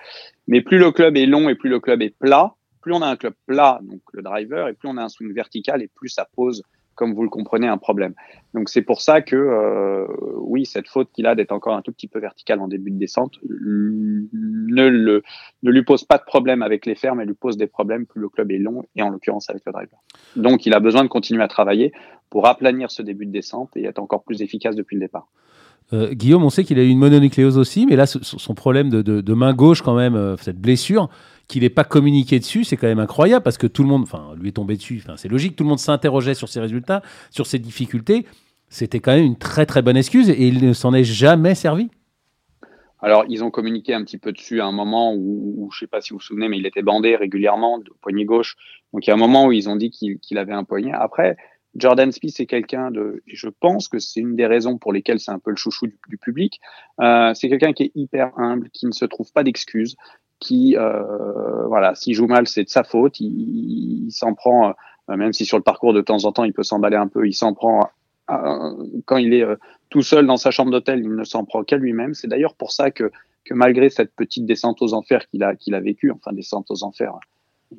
Mais 0.47 0.63
plus 0.63 0.79
le 0.79 0.93
club 0.93 1.17
est 1.17 1.27
long 1.27 1.49
et 1.49 1.55
plus 1.55 1.69
le 1.69 1.81
club 1.81 2.03
est 2.03 2.17
plat, 2.17 2.55
plus 2.81 2.93
on 2.93 3.03
a 3.03 3.09
un 3.09 3.17
club 3.17 3.35
plat, 3.47 3.81
donc 3.83 4.01
le 4.13 4.23
driver, 4.23 4.69
et 4.69 4.75
plus 4.75 4.89
on 4.89 4.97
a 4.97 5.03
un 5.03 5.09
swing 5.09 5.33
vertical 5.35 5.83
et 5.83 5.89
plus 5.89 6.09
ça 6.11 6.29
pose 6.37 6.63
comme 6.95 7.15
vous 7.15 7.23
le 7.23 7.29
comprenez, 7.29 7.67
un 7.67 7.79
problème. 7.79 8.15
Donc 8.55 8.69
c'est 8.69 8.83
pour 8.83 9.01
ça 9.01 9.21
que 9.21 9.37
euh, 9.37 10.07
oui, 10.39 10.67
cette 10.67 10.89
faute 10.89 11.11
qu'il 11.13 11.27
a 11.27 11.35
d'être 11.35 11.53
encore 11.53 11.75
un 11.75 11.83
tout 11.83 11.93
petit 11.93 12.09
peu 12.09 12.19
vertical 12.19 12.61
en 12.61 12.69
début 12.69 12.91
de 12.91 12.99
descente 12.99 13.39
ne, 13.43 14.89
le, 14.89 15.23
ne 15.63 15.71
lui 15.71 15.83
pose 15.83 16.05
pas 16.05 16.19
de 16.19 16.25
problème 16.25 16.63
avec 16.63 16.87
les 16.87 16.95
fermes, 16.95 17.21
elle 17.21 17.29
lui 17.29 17.35
pose 17.35 17.57
des 17.57 17.67
problèmes 17.67 18.07
plus 18.07 18.21
le 18.21 18.29
club 18.29 18.53
est 18.53 18.59
long 18.59 18.85
et 18.97 19.03
en 19.03 19.11
l'occurrence 19.11 19.51
avec 19.51 19.63
le 19.67 19.73
driver. 19.73 19.99
Donc 20.37 20.67
il 20.67 20.75
a 20.75 20.81
besoin 20.81 21.03
de 21.03 21.09
continuer 21.09 21.43
à 21.43 21.49
travailler 21.49 21.93
pour 22.31 22.47
aplanir 22.47 22.91
ce 22.91 23.03
début 23.03 23.27
de 23.27 23.33
descente 23.33 23.71
et 23.77 23.85
être 23.85 23.99
encore 23.99 24.23
plus 24.23 24.43
efficace 24.43 24.77
depuis 24.77 24.97
le 24.97 25.01
départ. 25.01 25.29
Euh, 25.93 26.13
Guillaume, 26.15 26.45
on 26.45 26.51
sait 26.51 26.65
qu'il 26.65 26.79
a 26.79 26.83
eu 26.83 26.89
une 26.89 26.99
mononucléose 26.99 27.59
aussi, 27.59 27.87
mais 27.87 27.95
là, 27.95 28.07
son 28.07 28.55
problème 28.55 28.89
de 28.89 29.35
main 29.35 29.53
gauche, 29.53 29.83
quand 29.83 29.95
même, 29.95 30.15
euh, 30.15 30.37
cette 30.39 30.59
blessure, 30.59 31.11
qu'il 31.49 31.63
n'ait 31.63 31.71
pas 31.71 31.85
communiqué 31.85 32.39
dessus, 32.39 32.65
c'est 32.65 32.77
quand 32.77 32.87
même 32.87 32.99
incroyable 32.99 33.43
parce 33.43 33.59
que 33.59 33.67
tout 33.67 33.83
le 33.83 33.89
monde, 33.89 34.03
enfin, 34.03 34.35
lui 34.39 34.49
est 34.49 34.53
tombé 34.53 34.77
dessus, 34.77 35.03
enfin, 35.05 35.17
c'est 35.17 35.29
logique, 35.29 35.57
tout 35.57 35.65
le 35.65 35.69
monde 35.69 35.79
s'interrogeait 35.79 36.35
sur 36.35 36.49
ses 36.49 36.61
résultats, 36.61 37.03
sur 37.31 37.47
ses 37.47 37.59
difficultés. 37.59 38.27
C'était 38.69 39.01
quand 39.01 39.15
même 39.15 39.25
une 39.25 39.37
très 39.37 39.67
très 39.67 39.83
bonne 39.83 39.97
excuse 39.97 40.31
et 40.31 40.47
il 40.47 40.65
ne 40.65 40.73
s'en 40.73 40.95
est 40.95 41.05
jamais 41.05 41.55
servi. 41.55 41.91
Alors, 43.01 43.25
ils 43.29 43.45
ont 43.45 43.51
communiqué 43.51 43.93
un 43.93 44.03
petit 44.03 44.17
peu 44.17 44.33
dessus 44.33 44.63
à 44.63 44.65
un 44.65 44.73
moment 44.73 45.15
où, 45.15 45.69
je 45.71 45.77
ne 45.77 45.81
sais 45.81 45.87
pas 45.87 46.01
si 46.01 46.11
vous 46.11 46.17
vous 46.17 46.25
souvenez, 46.25 46.49
mais 46.49 46.57
il 46.57 46.65
était 46.65 46.83
bandé 46.83 47.17
régulièrement 47.17 47.79
poignet 48.01 48.25
gauche. 48.25 48.57
Donc, 48.95 49.07
il 49.07 49.09
y 49.09 49.11
a 49.11 49.15
un 49.15 49.19
moment 49.19 49.45
où 49.45 49.53
ils 49.53 49.69
ont 49.69 49.77
dit 49.77 49.91
qu'il 49.91 50.39
avait 50.39 50.55
un 50.55 50.65
poignet. 50.65 50.93
Après, 50.93 51.37
Jordan 51.77 52.11
Spieth, 52.13 52.35
c'est 52.35 52.47
quelqu'un 52.47 52.91
de, 52.91 53.23
je 53.27 53.49
pense 53.49 53.89
que 53.89 53.99
c'est 53.99 54.21
une 54.21 54.37
des 54.37 54.47
raisons 54.47 54.79
pour 54.79 54.93
lesquelles 54.93 55.21
c'est 55.21 55.33
un 55.33 55.39
peu 55.39 55.51
le 55.51 55.57
chouchou 55.57 55.87
du, 56.09 56.19
public. 56.19 56.61
Euh, 57.01 57.35
c'est 57.35 57.49
quelqu'un 57.49 57.73
qui 57.73 57.85
est 57.85 57.93
hyper 57.95 58.31
humble, 58.39 58.71
qui 58.71 58.87
ne 58.87 58.93
se 58.93 59.05
trouve 59.05 59.31
pas 59.33 59.43
d'excuses, 59.43 59.97
qui, 60.45 60.77
euh, 60.77 61.67
voilà, 61.67 61.95
s'il 61.95 62.15
joue 62.15 62.27
mal, 62.27 62.47
c'est 62.47 62.65
de 62.65 62.69
sa 62.69 62.85
faute. 62.85 63.19
Il, 63.19 64.11
s'en 64.11 64.35
prend, 64.35 64.75
euh, 65.09 65.17
même 65.17 65.33
si 65.33 65.47
sur 65.47 65.57
le 65.57 65.63
parcours 65.63 65.95
de 65.95 66.03
temps 66.03 66.25
en 66.27 66.33
temps 66.33 66.45
il 66.45 66.53
peut 66.53 66.63
s'emballer 66.63 66.97
un 66.97 67.09
peu, 67.09 67.27
il 67.27 67.33
s'en 67.33 67.55
prend 67.55 67.89
euh, 68.31 68.75
quand 69.07 69.17
il 69.17 69.33
est 69.35 69.45
tout 69.89 70.03
seul 70.03 70.27
dans 70.27 70.37
sa 70.37 70.51
chambre 70.51 70.71
d'hôtel, 70.71 71.01
il 71.01 71.15
ne 71.15 71.25
s'en 71.25 71.45
prend 71.45 71.65
qu'à 71.65 71.79
lui-même. 71.79 72.15
C'est 72.15 72.29
d'ailleurs 72.29 72.55
pour 72.55 72.73
ça 72.73 72.91
que, 72.91 73.11
que 73.45 73.55
malgré 73.55 73.89
cette 73.89 74.15
petite 74.15 74.45
descente 74.45 74.83
aux 74.83 74.93
enfers 74.93 75.27
qu'il 75.29 75.43
a, 75.43 75.55
a 75.73 75.81
vécu, 75.81 76.11
enfin 76.11 76.33
descente 76.33 76.71
aux 76.71 76.85
enfers, 76.85 77.15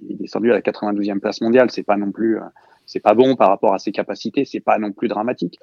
il 0.02 0.14
est 0.14 0.16
descendu 0.16 0.52
à 0.52 0.56
la 0.56 0.62
92e 0.62 1.20
place 1.20 1.42
mondiale. 1.42 1.70
C'est 1.70 1.84
pas 1.84 1.98
non 1.98 2.12
plus, 2.12 2.40
c'est 2.88 3.00
pas 3.00 3.14
bon 3.14 3.36
par 3.36 3.50
rapport 3.50 3.74
à 3.76 3.80
ses 3.80 3.92
capacités. 3.92 4.44
C'est 4.44 4.60
pas 4.60 4.80
non 4.80 4.92
plus 4.92 5.08
dramatique. 5.08 5.60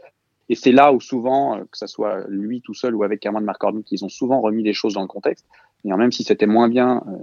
Et 0.48 0.54
c'est 0.54 0.72
là 0.72 0.92
où 0.92 1.00
souvent, 1.00 1.60
que 1.60 1.78
ce 1.78 1.86
soit 1.86 2.24
lui 2.28 2.60
tout 2.60 2.74
seul 2.74 2.94
ou 2.94 3.04
avec 3.04 3.20
Cameron 3.20 3.42
McCormick, 3.42 3.90
ils 3.90 4.04
ont 4.04 4.08
souvent 4.08 4.40
remis 4.40 4.62
les 4.62 4.74
choses 4.74 4.94
dans 4.94 5.02
le 5.02 5.08
contexte 5.08 5.46
même 5.84 6.12
si 6.12 6.24
c'était 6.24 6.46
moins 6.46 6.68
bien, 6.68 7.02
euh, 7.06 7.16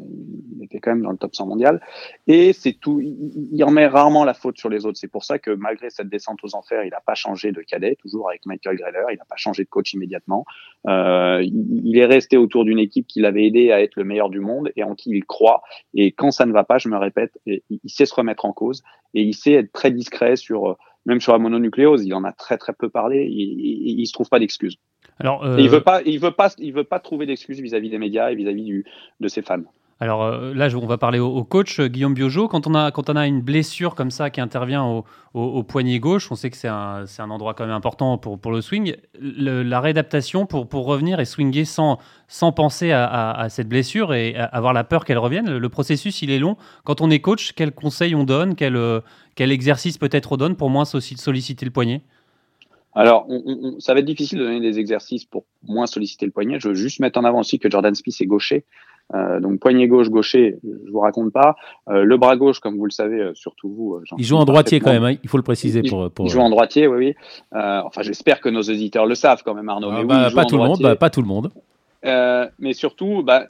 il 0.58 0.64
était 0.64 0.80
quand 0.80 0.92
même 0.92 1.02
dans 1.02 1.12
le 1.12 1.18
top 1.18 1.36
100 1.36 1.48
mondial. 1.48 1.82
Et 2.28 2.54
c'est 2.54 2.74
tout, 2.74 3.00
il, 3.02 3.64
remet 3.64 3.88
rarement 3.88 4.26
la 4.26 4.34
faute 4.34 4.58
sur 4.58 4.70
les 4.70 4.86
autres. 4.86 4.98
C'est 4.98 5.12
pour 5.12 5.24
ça 5.24 5.40
que 5.40 5.52
malgré 5.52 5.90
cette 5.90 6.10
descente 6.10 6.40
aux 6.44 6.56
enfers, 6.56 6.84
il 6.84 6.90
n'a 6.90 7.02
pas 7.02 7.16
changé 7.16 7.52
de 7.52 7.62
cadet, 7.62 7.96
toujours 7.96 8.30
avec 8.30 8.46
Michael 8.46 8.78
Greller, 8.78 9.06
il 9.12 9.18
n'a 9.18 9.26
pas 9.26 9.38
changé 9.38 9.64
de 9.64 9.70
coach 9.70 9.94
immédiatement. 9.94 10.46
Euh, 10.88 11.42
il, 11.44 11.98
est 11.98 12.06
resté 12.06 12.38
autour 12.38 12.66
d'une 12.66 12.80
équipe 12.80 13.08
qui 13.08 13.22
l'avait 13.22 13.46
aidé 13.46 13.72
à 13.72 13.82
être 13.82 13.96
le 13.96 14.04
meilleur 14.04 14.30
du 14.30 14.40
monde 14.40 14.72
et 14.76 14.84
en 14.84 14.96
qui 14.96 15.12
il 15.12 15.26
croit. 15.26 15.62
Et 15.94 16.12
quand 16.12 16.32
ça 16.32 16.46
ne 16.46 16.52
va 16.52 16.64
pas, 16.64 16.78
je 16.78 16.90
me 16.90 16.98
répète, 16.98 17.40
il, 17.46 17.62
il 17.70 17.90
sait 17.90 18.06
se 18.06 18.14
remettre 18.14 18.46
en 18.46 18.54
cause 18.54 18.84
et 19.14 19.22
il 19.22 19.34
sait 19.34 19.54
être 19.54 19.72
très 19.72 19.92
discret 19.92 20.36
sur 20.36 20.78
même 21.10 21.20
sur 21.20 21.34
la 21.34 21.40
mononucléose, 21.40 22.06
il 22.06 22.14
en 22.14 22.24
a 22.24 22.32
très 22.32 22.58
très 22.58 22.74
peu 22.74 22.90
parlé. 22.90 23.28
Il, 23.30 24.00
il, 24.00 24.08
se 24.08 24.14
trouve 24.14 24.30
pas 24.30 24.40
d'excuses. 24.40 24.78
Alors, 25.20 25.44
euh... 25.44 25.60
il 25.60 25.70
veut 25.70 25.82
pas, 25.82 26.02
il 26.06 26.20
veut 26.20 26.32
pas, 26.32 26.54
il 26.60 26.72
veut 26.72 26.84
pas 26.84 27.00
trouver 27.00 27.26
d'excuses 27.26 27.60
vis-à-vis 27.60 27.90
des 27.90 27.98
médias 27.98 28.32
et 28.32 28.36
vis-à-vis 28.36 28.84
de 29.20 29.28
ses 29.28 29.42
fans. 29.42 29.64
Alors 30.02 30.24
euh, 30.24 30.54
là, 30.54 30.70
on 30.76 30.86
va 30.86 30.98
parler 30.98 31.20
au, 31.20 31.44
coach 31.44 31.80
euh, 31.80 31.88
Guillaume 31.88 32.14
Biojo. 32.14 32.48
Quand 32.48 32.68
on, 32.68 32.74
a, 32.74 32.90
quand 32.92 33.10
on 33.10 33.18
a 33.18 33.28
une 33.28 33.42
blessure 33.42 33.96
comme 33.96 34.12
ça 34.12 34.30
qui 34.30 34.40
intervient 34.40 34.86
au, 34.86 35.04
au, 35.34 35.62
poignet 35.64 36.00
gauche, 36.00 36.32
on 36.32 36.36
sait 36.36 36.50
que 36.50 36.56
c'est 36.56 36.70
un, 36.70 37.04
un, 37.18 37.30
endroit 37.30 37.54
quand 37.54 37.66
même 37.66 37.76
important 37.76 38.18
pour, 38.18 38.40
pour 38.40 38.54
le 38.54 38.62
swing. 38.62 38.96
la 39.20 39.82
réadaptation 39.82 40.46
pour, 40.46 40.70
pour 40.70 40.86
revenir 40.86 41.20
et 41.20 41.26
swinger 41.26 41.66
sans, 41.66 41.98
sans 42.30 42.54
penser 42.54 42.94
à, 42.94 43.48
cette 43.50 43.68
blessure 43.68 44.14
et 44.14 44.36
avoir 44.36 44.72
la 44.72 44.86
peur 44.86 45.04
qu'elle 45.04 45.18
revienne, 45.18 45.58
le, 45.58 45.70
processus, 45.70 46.22
il 46.22 46.32
est 46.32 46.40
long. 46.40 46.56
Quand 46.86 47.02
on 47.02 47.10
est 47.10 47.20
coach, 47.20 47.52
quels 47.52 47.74
conseils 47.74 48.16
on 48.16 48.24
donne 48.24 48.56
quel, 48.56 48.78
euh, 48.78 49.02
quel 49.36 49.52
exercice 49.52 49.98
peut-être 49.98 50.32
on 50.32 50.38
donne 50.38 50.56
pour 50.56 50.70
moins 50.70 50.86
solliciter 50.86 51.66
le 51.66 51.72
poignet? 51.72 52.02
Alors, 52.94 53.28
ça 53.80 53.94
va 53.94 54.00
être 54.00 54.06
difficile 54.06 54.40
de 54.40 54.46
donner 54.46 54.62
des 54.62 54.80
exercices 54.80 55.26
pour 55.26 55.46
moins 55.64 55.88
solliciter 55.88 56.26
le 56.26 56.32
poignet. 56.32 56.60
Je 56.60 56.70
veux 56.70 56.74
juste 56.74 57.00
mettre 57.02 57.20
en 57.20 57.24
avant 57.26 57.40
aussi 57.42 57.60
que 57.60 57.70
Jordan 57.70 57.94
Spieth 57.94 58.22
est 58.22 58.26
gaucher. 58.26 58.66
Euh, 59.16 59.40
donc 59.40 59.60
poignet 59.60 59.88
gauche, 59.88 60.10
gaucher, 60.10 60.58
je 60.64 60.92
vous 60.92 61.00
raconte 61.00 61.32
pas. 61.32 61.56
Euh, 61.90 62.04
le 62.04 62.18
bras 62.18 62.36
gauche, 62.36 62.60
comme 62.60 62.78
vous 62.78 62.86
le 62.86 62.92
savez, 62.92 63.20
euh, 63.20 63.34
surtout 63.34 63.70
vous. 63.70 64.02
il 64.18 64.24
joue 64.24 64.38
en 64.38 64.46
droitier 64.46 64.80
quand 64.80 64.92
même, 64.92 65.04
hein, 65.04 65.16
il 65.24 65.30
faut 65.30 65.38
le 65.38 65.44
préciser. 65.44 65.82
Il, 65.84 65.90
pour, 65.90 66.12
pour, 66.12 66.26
il 66.26 66.30
joue 66.30 66.40
en 66.40 66.50
droitier, 66.50 66.88
oui, 66.88 66.98
oui. 66.98 67.16
enfin, 67.52 68.02
j'espère 68.04 68.40
que 68.40 68.50
nos 68.50 68.62
auditeurs 68.62 69.06
le 69.06 69.16
savent 69.16 69.42
quand 69.44 69.56
même, 69.56 69.68
Arnaud. 69.70 69.90
Ah, 69.92 70.04
bah, 70.04 70.30
pas, 70.34 70.46
tout 70.46 70.58
le 70.58 70.64
monde, 70.64 70.80
bah, 70.82 70.96
pas 70.96 71.10
tout 71.10 71.22
le 71.22 71.28
monde. 71.28 71.52
mais 72.04 72.74
surtout, 72.74 73.24
bah, 73.24 73.48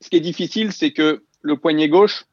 ce 0.00 0.10
qui 0.10 0.16
est 0.16 0.20
difficile, 0.20 0.72
c'est 0.72 0.92
que 0.92 1.22
le 1.42 1.56
poignet 1.56 1.88
gauche 1.88 2.24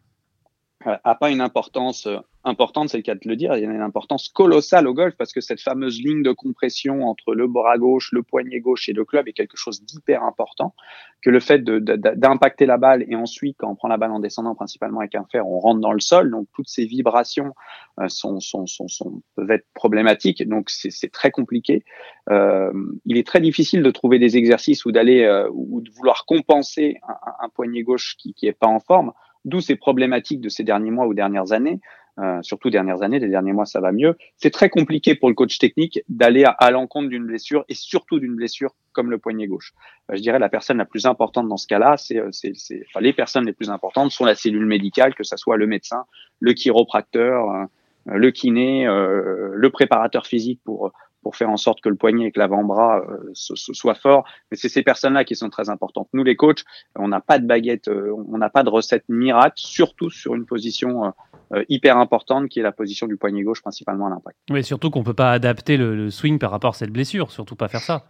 a 0.86 1.16
pas 1.16 1.30
une 1.30 1.42
importance 1.42 2.08
importante, 2.48 2.90
c'est 2.90 2.98
le 2.98 3.04
cas 3.04 3.16
de 3.16 3.28
le 3.28 3.36
dire, 3.36 3.56
il 3.56 3.64
y 3.64 3.66
a 3.66 3.70
une 3.70 3.82
importance 3.82 4.30
colossale 4.30 4.88
au 4.88 4.94
golf 4.94 5.16
parce 5.18 5.34
que 5.34 5.42
cette 5.42 5.62
fameuse 5.62 6.02
ligne 6.02 6.24
de 6.24 6.32
compression 6.32 7.04
entre 7.04 7.36
le 7.36 7.48
bras 7.48 7.78
gauche, 7.78 8.10
le 8.12 8.24
poignet 8.24 8.60
gauche 8.60 8.90
et 8.90 8.94
le 8.94 9.06
club 9.06 9.28
est 9.28 9.34
quelque 9.34 9.58
chose 9.58 9.84
d'hyper 9.84 10.24
important, 10.24 10.74
que 11.22 11.30
le 11.30 11.40
fait 11.40 11.64
d'impacter 11.64 12.66
la 12.66 12.78
balle 12.78 13.06
et 13.08 13.16
ensuite, 13.16 13.58
quand 13.60 13.70
on 13.70 13.76
prend 13.76 13.88
la 13.88 13.98
balle 13.98 14.12
en 14.12 14.20
descendant 14.20 14.56
principalement 14.56 15.00
avec 15.00 15.16
un 15.16 15.26
fer, 15.26 15.48
on 15.48 15.60
rentre 15.60 15.82
dans 15.82 15.92
le 15.92 16.00
sol, 16.00 16.32
donc 16.32 16.48
toutes 16.54 16.70
ces 16.70 16.86
vibrations 16.86 17.54
euh, 18.00 18.08
sont, 18.08 18.40
sont, 18.40 18.66
sont, 18.66 18.88
sont, 18.88 19.22
peuvent 19.36 19.52
être 19.52 19.68
problématiques, 19.74 20.48
donc 20.48 20.70
c'est 20.70 21.12
très 21.12 21.32
compliqué. 21.32 21.84
Euh, 22.30 22.72
il 23.06 23.18
est 23.18 23.28
très 23.28 23.42
difficile 23.42 23.84
de 23.84 23.92
trouver 23.92 24.20
des 24.20 24.38
exercices 24.38 24.86
ou 24.86 24.92
d'aller 24.92 25.24
euh, 25.24 25.50
ou 25.52 25.82
de 25.82 25.92
vouloir 25.92 26.26
compenser 26.26 26.98
un, 27.08 27.46
un 27.46 27.50
poignet 27.50 27.84
gauche 27.84 28.16
qui, 28.18 28.34
qui 28.34 28.48
est 28.48 28.58
pas 28.58 28.68
en 28.68 28.80
forme, 28.80 29.12
d'où 29.46 29.62
ces 29.62 29.76
problématiques 29.76 30.42
de 30.42 30.50
ces 30.50 30.64
derniers 30.64 30.92
mois 30.92 31.08
ou 31.08 31.14
dernières 31.14 31.52
années. 31.52 31.80
Euh, 32.20 32.42
surtout 32.42 32.72
dernières 32.72 33.04
années, 33.04 33.20
les 33.20 33.28
derniers 33.28 33.54
mois 33.54 33.66
ça 33.66 33.80
va 33.80 33.92
mieux. 33.92 34.18
C'est 34.38 34.50
très 34.50 34.70
compliqué 34.70 35.14
pour 35.14 35.30
le 35.30 35.36
coach 35.36 35.60
technique 35.60 36.00
d'aller 36.10 36.46
à, 36.46 36.72
l'encontre 36.72 37.10
d'une 37.10 37.26
blessure 37.26 37.64
et 37.70 37.76
surtout 37.76 38.20
d'une 38.20 38.36
blessure 38.36 38.74
comme 38.92 39.12
le 39.12 39.20
poignet 39.20 39.46
gauche. 39.46 39.74
Euh, 40.10 40.16
je 40.16 40.22
dirais 40.22 40.40
la 40.40 40.50
personne 40.50 40.78
la 40.78 40.86
plus 40.86 41.06
importante 41.06 41.48
dans 41.48 41.58
ce 41.58 41.68
cas-là, 41.68 41.96
c'est, 41.98 42.18
euh, 42.18 42.30
c'est, 42.32 42.54
enfin, 42.90 43.02
les 43.02 43.14
personnes 43.14 43.46
les 43.46 43.54
plus 43.54 43.70
importantes 43.70 44.10
sont 44.12 44.26
la 44.26 44.34
cellule 44.34 44.66
médicale, 44.66 45.14
que 45.14 45.24
ce 45.24 45.38
soit 45.38 45.58
le 45.58 45.68
médecin, 45.68 46.06
le 46.40 46.54
chiropracteur, 46.54 47.68
le 48.06 48.32
kiné, 48.32 48.86
le 48.86 49.70
préparateur 49.70 50.26
physique 50.26 50.62
pour 50.64 50.92
pour 51.28 51.36
faire 51.36 51.50
en 51.50 51.58
sorte 51.58 51.82
que 51.82 51.90
le 51.90 51.96
poignet 51.96 52.28
et 52.28 52.32
que 52.32 52.40
l'avant-bras 52.40 53.02
euh, 53.02 53.32
soient 53.34 53.96
forts. 53.96 54.24
Mais 54.50 54.56
c'est 54.56 54.70
ces 54.70 54.82
personnes-là 54.82 55.26
qui 55.26 55.36
sont 55.36 55.50
très 55.50 55.70
importantes. 55.70 56.08
Nous, 56.14 56.24
les 56.24 56.38
coachs, 56.38 56.64
on 56.96 57.10
n'a 57.10 57.20
pas 57.20 57.38
de 57.38 57.46
baguette, 57.46 57.90
euh, 57.90 58.16
on 58.30 58.38
n'a 58.38 58.50
pas 58.50 58.64
de 58.64 58.70
recette 58.70 59.04
miracle, 59.10 59.56
surtout 59.58 60.10
sur 60.10 60.36
une 60.36 60.46
position 60.46 61.12
euh, 61.52 61.66
hyper 61.68 61.98
importante 61.98 62.48
qui 62.48 62.62
est 62.62 62.64
la 62.64 62.72
position 62.72 63.08
du 63.08 63.18
poignet 63.18 63.44
gauche, 63.44 63.62
principalement 63.62 64.08
à 64.08 64.10
l'impact. 64.12 64.38
Oui, 64.50 64.64
surtout 64.64 64.90
qu'on 64.90 65.02
ne 65.02 65.04
peut 65.04 65.14
pas 65.14 65.34
adapter 65.34 65.76
le, 65.76 66.10
swing 66.12 66.40
par 66.40 66.50
rapport 66.50 66.70
à 66.70 66.78
cette 66.78 66.92
blessure, 66.92 67.30
surtout 67.30 67.58
pas 67.58 67.68
faire 67.68 67.82
ça. 67.82 68.06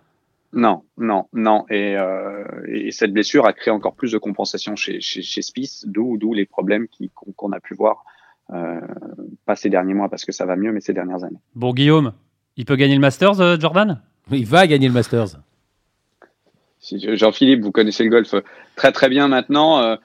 Non, 0.54 0.84
non, 1.00 1.26
non. 1.34 1.66
Et, 1.72 1.98
et, 2.68 2.92
cette 2.92 3.14
blessure 3.14 3.48
a 3.48 3.54
créé 3.54 3.74
encore 3.74 3.96
plus 3.96 4.12
de 4.12 4.20
compensation 4.20 4.76
chez, 4.76 5.02
chez, 5.02 5.24
chez 5.24 5.42
Spice, 5.42 5.86
d'où 5.88 6.34
les 6.36 6.46
problèmes 6.46 6.86
qu'on 7.36 7.52
a 7.52 7.60
pu 7.60 7.74
voir 7.74 8.04
euh, 8.54 8.80
pas 9.46 9.56
ces 9.56 9.70
derniers 9.70 9.94
mois 9.94 10.08
parce 10.08 10.24
que 10.24 10.32
ça 10.32 10.46
va 10.46 10.56
mieux, 10.56 10.72
mais 10.72 10.80
ces 10.80 10.94
dernières 10.94 11.24
années. 11.24 11.40
Bon, 11.56 11.74
Guillaume, 11.74 12.14
il 12.58 12.66
peut 12.66 12.76
gagner 12.76 12.96
le 12.96 13.02
Masters, 13.02 13.40
euh, 13.40 13.58
Jordan? 13.60 14.02
Il 14.32 14.46
va 14.46 14.68
gagner 14.68 14.88
le 14.88 14.94
Masters. 14.94 15.38
Jean-Philippe, 16.82 17.62
vous 17.62 17.72
connaissez 17.72 18.04
le 18.04 18.10
golf 18.10 18.36
très 18.76 18.92
très 18.92 19.10
bien 19.10 19.28
maintenant. 19.28 19.98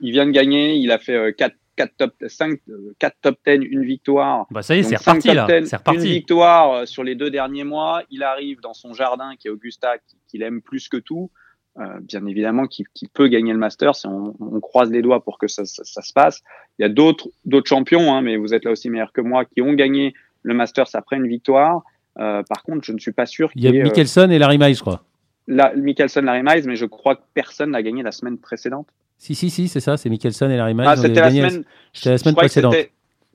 il 0.00 0.12
vient 0.12 0.26
de 0.26 0.32
gagner, 0.32 0.74
il 0.74 0.90
a 0.90 0.98
fait 0.98 1.34
4 1.36 1.54
4 1.76 1.92
top 1.96 2.14
5, 2.26 2.58
4 2.98 3.16
top 3.20 3.38
10, 3.46 3.66
une 3.70 3.84
victoire. 3.84 4.46
Bah 4.50 4.62
ça 4.62 4.74
y 4.74 4.80
est, 4.80 4.82
c'est 4.82 4.96
reparti 4.96 5.32
là. 5.32 5.46
C'est 5.64 5.76
reparti. 5.76 6.00
Une 6.00 6.06
victoire 6.06 6.88
sur 6.88 7.04
les 7.04 7.14
deux 7.14 7.30
derniers 7.30 7.64
mois. 7.64 8.02
Il 8.10 8.22
arrive 8.22 8.60
dans 8.60 8.74
son 8.74 8.94
jardin 8.94 9.36
qui 9.38 9.48
est 9.48 9.50
Augusta, 9.50 9.96
qu'il 10.28 10.42
aime 10.42 10.62
plus 10.62 10.88
que 10.88 10.96
tout. 10.96 11.30
Euh, 11.78 12.00
bien 12.00 12.24
évidemment, 12.24 12.66
qui, 12.66 12.86
peut 13.12 13.28
gagner 13.28 13.52
le 13.52 13.58
Masters. 13.58 14.06
On, 14.06 14.34
on, 14.40 14.60
croise 14.60 14.90
les 14.90 15.02
doigts 15.02 15.22
pour 15.22 15.36
que 15.36 15.46
ça, 15.46 15.66
se 15.66 16.12
passe. 16.14 16.40
Il 16.78 16.82
y 16.82 16.84
a 16.86 16.88
d'autres 16.88 17.28
d'autres 17.44 17.68
champions, 17.68 18.14
hein, 18.14 18.22
mais 18.22 18.38
vous 18.38 18.54
êtes 18.54 18.64
là 18.64 18.70
aussi 18.70 18.88
meilleur 18.88 19.12
que 19.12 19.20
moi, 19.20 19.44
qui 19.44 19.60
ont 19.60 19.74
gagné 19.74 20.14
le 20.42 20.54
Masters 20.54 20.88
après 20.94 21.16
une 21.16 21.28
victoire. 21.28 21.82
Euh, 22.18 22.42
par 22.42 22.62
contre, 22.62 22.84
je 22.84 22.92
ne 22.92 22.98
suis 22.98 23.12
pas 23.12 23.26
sûr. 23.26 23.50
Il 23.54 23.62
y 23.62 23.68
a 23.68 23.84
Mickelson 23.84 24.30
et 24.30 24.38
Larry 24.38 24.58
Miles, 24.58 24.74
je 24.74 24.80
crois. 24.80 25.02
La, 25.46 25.74
Mickelson, 25.74 26.22
Larry 26.22 26.42
Miles, 26.42 26.64
mais 26.66 26.76
je 26.76 26.86
crois 26.86 27.16
que 27.16 27.22
personne 27.34 27.70
n'a 27.70 27.82
gagné 27.82 28.02
la 28.02 28.12
semaine 28.12 28.38
précédente. 28.38 28.88
Si, 29.18 29.34
si, 29.34 29.50
si, 29.50 29.68
c'est 29.68 29.80
ça, 29.80 29.96
c'est 29.96 30.10
Mickelson 30.10 30.50
et 30.50 30.56
Larry 30.56 30.74
Miles. 30.74 30.86
Ah, 30.88 30.96
c'était 30.96 31.20
la, 31.20 31.30
semaine... 31.30 31.64
la 32.04 32.18
semaine 32.18 32.34
précédente. 32.34 32.76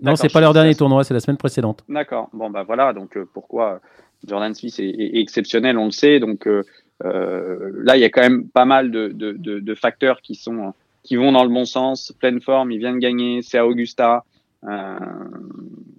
Non, 0.02 0.16
c'est 0.16 0.34
pas 0.34 0.42
leur 0.42 0.54
dernier 0.54 0.76
tournoi, 0.76 1.04
c'est 1.04 1.14
la 1.14 1.20
semaine 1.20 1.38
précédente. 1.38 1.84
D'accord. 1.88 2.30
Bon, 2.34 2.50
bah 2.50 2.64
voilà, 2.64 2.92
donc 2.92 3.16
euh, 3.18 3.30
pourquoi 3.32 3.82
Jordan 4.28 4.54
Smith 4.54 4.80
est, 4.80 4.90
est, 4.90 5.20
exceptionnel, 5.20 5.78
on 5.78 5.86
le 5.86 5.92
sait. 5.92 6.20
Donc, 6.20 6.48
euh, 6.48 6.64
euh, 7.06 7.72
là, 7.84 7.98
il 7.98 8.02
y 8.02 8.04
a 8.04 8.10
quand 8.10 8.22
même 8.22 8.48
pas 8.48 8.66
mal 8.66 8.92
de, 8.92 9.10
de, 9.10 9.34
de, 9.34 9.60
de, 9.60 9.76
facteurs 9.76 10.22
qui 10.22 10.36
sont 10.36 10.74
qui 11.04 11.16
vont 11.16 11.32
dans 11.32 11.44
le 11.44 11.50
bon 11.50 11.66
sens. 11.66 12.14
Pleine 12.20 12.42
forme, 12.42 12.72
il 12.72 12.80
vient 12.80 12.94
de 12.94 13.00
gagner, 13.00 13.42
c'est 13.42 13.58
à 13.58 13.66
Augusta. 13.66 14.24
Euh, 14.64 15.00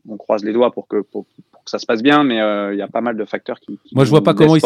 on 0.09 0.17
croise 0.17 0.45
les 0.45 0.53
doigts 0.53 0.71
pour 0.71 0.87
que 0.87 1.01
pour, 1.01 1.27
pour 1.63 1.67
que 1.67 1.71
ça 1.71 1.79
se 1.79 1.87
passe 1.87 2.03
bien, 2.03 2.25
mais 2.25 2.41
euh, 2.41 2.75
il 2.75 2.79
y 2.79 2.83
a 2.83 2.89
pas 2.89 3.01
mal 3.01 3.17
de 3.17 3.25
facteurs 3.25 3.61
qui. 3.61 3.79
qui 3.85 3.95
Moi, 3.95 4.05
je 4.05 4.11
vois 4.11 4.23
pas 4.23 4.35
comment 4.35 4.57
il, 4.57 4.63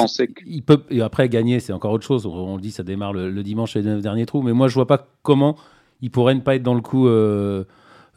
il, 0.47 0.63
peut. 0.63 0.83
Et 0.91 1.03
après 1.03 1.29
gagner, 1.29 1.61
c'est 1.61 1.73
encore 1.73 1.93
autre 1.93 2.07
chose. 2.07 2.27
On, 2.27 2.57
le 2.57 2.63
dit, 2.63 2.71
ça 2.71 2.83
démarre 2.83 3.13
le, 3.13 3.31
le 3.31 3.43
dimanche 3.43 3.77
et 3.77 3.83
les 3.83 3.91
neuf 3.91 4.03
derniers 4.03 4.27
trous. 4.27 4.43
Mais 4.43 4.53
moi, 4.53 4.69
je 4.69 4.75
vois 4.75 4.87
pas 4.87 5.07
comment 5.23 5.57
il 6.01 6.11
pourrait 6.11 6.35
ne 6.35 6.41
pas 6.41 6.55
être 6.55 6.63
dans 6.63 6.75
le 6.75 6.81
coup. 6.81 7.07
Euh, 7.09 7.65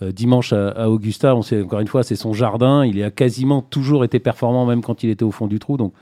euh 0.02 0.14
dimanche 0.14 0.54
à, 0.54 0.70
à, 0.70 0.88
Augusta, 0.88 1.36
on 1.36 1.42
sait 1.42 1.62
encore 1.62 1.82
une 1.82 1.88
fois, 1.88 2.04
c'est 2.04 2.16
son 2.16 2.32
jardin. 2.32 2.86
Il 2.86 3.04
a 3.04 3.12
quasiment 3.12 3.62
toujours 3.62 4.06
été 4.06 4.20
performant, 4.20 4.66
même 4.66 4.82
quand 4.82 5.04
il 5.04 5.10
était 5.10 5.26
au 5.26 5.32
fond 5.32 5.48
du 5.48 5.60
trou. 5.60 5.76
Donc, 5.76 5.94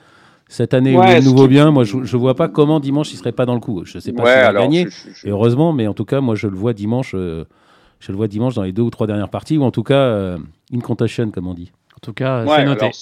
cette 0.50 0.74
année 0.74 0.98
ouais, 0.98 1.22
nouveau 1.22 1.48
bien, 1.48 1.72
moi 1.72 1.84
je, 1.84 2.04
je 2.04 2.18
vois 2.18 2.36
pas 2.36 2.48
comment 2.48 2.80
dimanche 2.80 3.12
il 3.12 3.18
serait 3.18 3.32
pas 3.32 3.46
dans 3.46 3.54
le 3.54 3.60
coup. 3.60 3.84
Je 3.84 4.00
sais 4.00 4.14
pas 4.14 4.24
s'il 4.26 4.54
va 4.54 4.54
gagner, 4.54 4.88
et 5.24 5.30
heureusement, 5.30 5.74
mais 5.74 5.88
en 5.88 5.94
tout 5.94 6.06
cas 6.06 6.22
moi 6.22 6.36
je 6.36 6.48
le 6.48 6.56
vois 6.56 6.74
dimanche, 6.74 7.12
euh, 7.16 7.46
je 8.00 8.12
le 8.12 8.18
vois 8.18 8.28
dimanche 8.28 8.56
dans 8.56 8.64
les 8.64 8.72
deux 8.72 8.82
ou 8.82 8.90
trois 8.90 9.08
dernières 9.08 9.30
parties 9.30 9.58
ou 9.58 9.64
en 9.64 9.72
tout 9.72 9.84
cas 9.84 9.96
euh, 9.96 10.38
in 10.74 10.80
contention 10.80 11.32
comme 11.32 11.48
on 11.48 11.54
dit. 11.54 11.72
En 11.98 12.00
tout 12.00 12.14
cas, 12.14 12.46
c'est 12.46 12.64
noté. 12.64 12.86
Alors, 12.86 12.94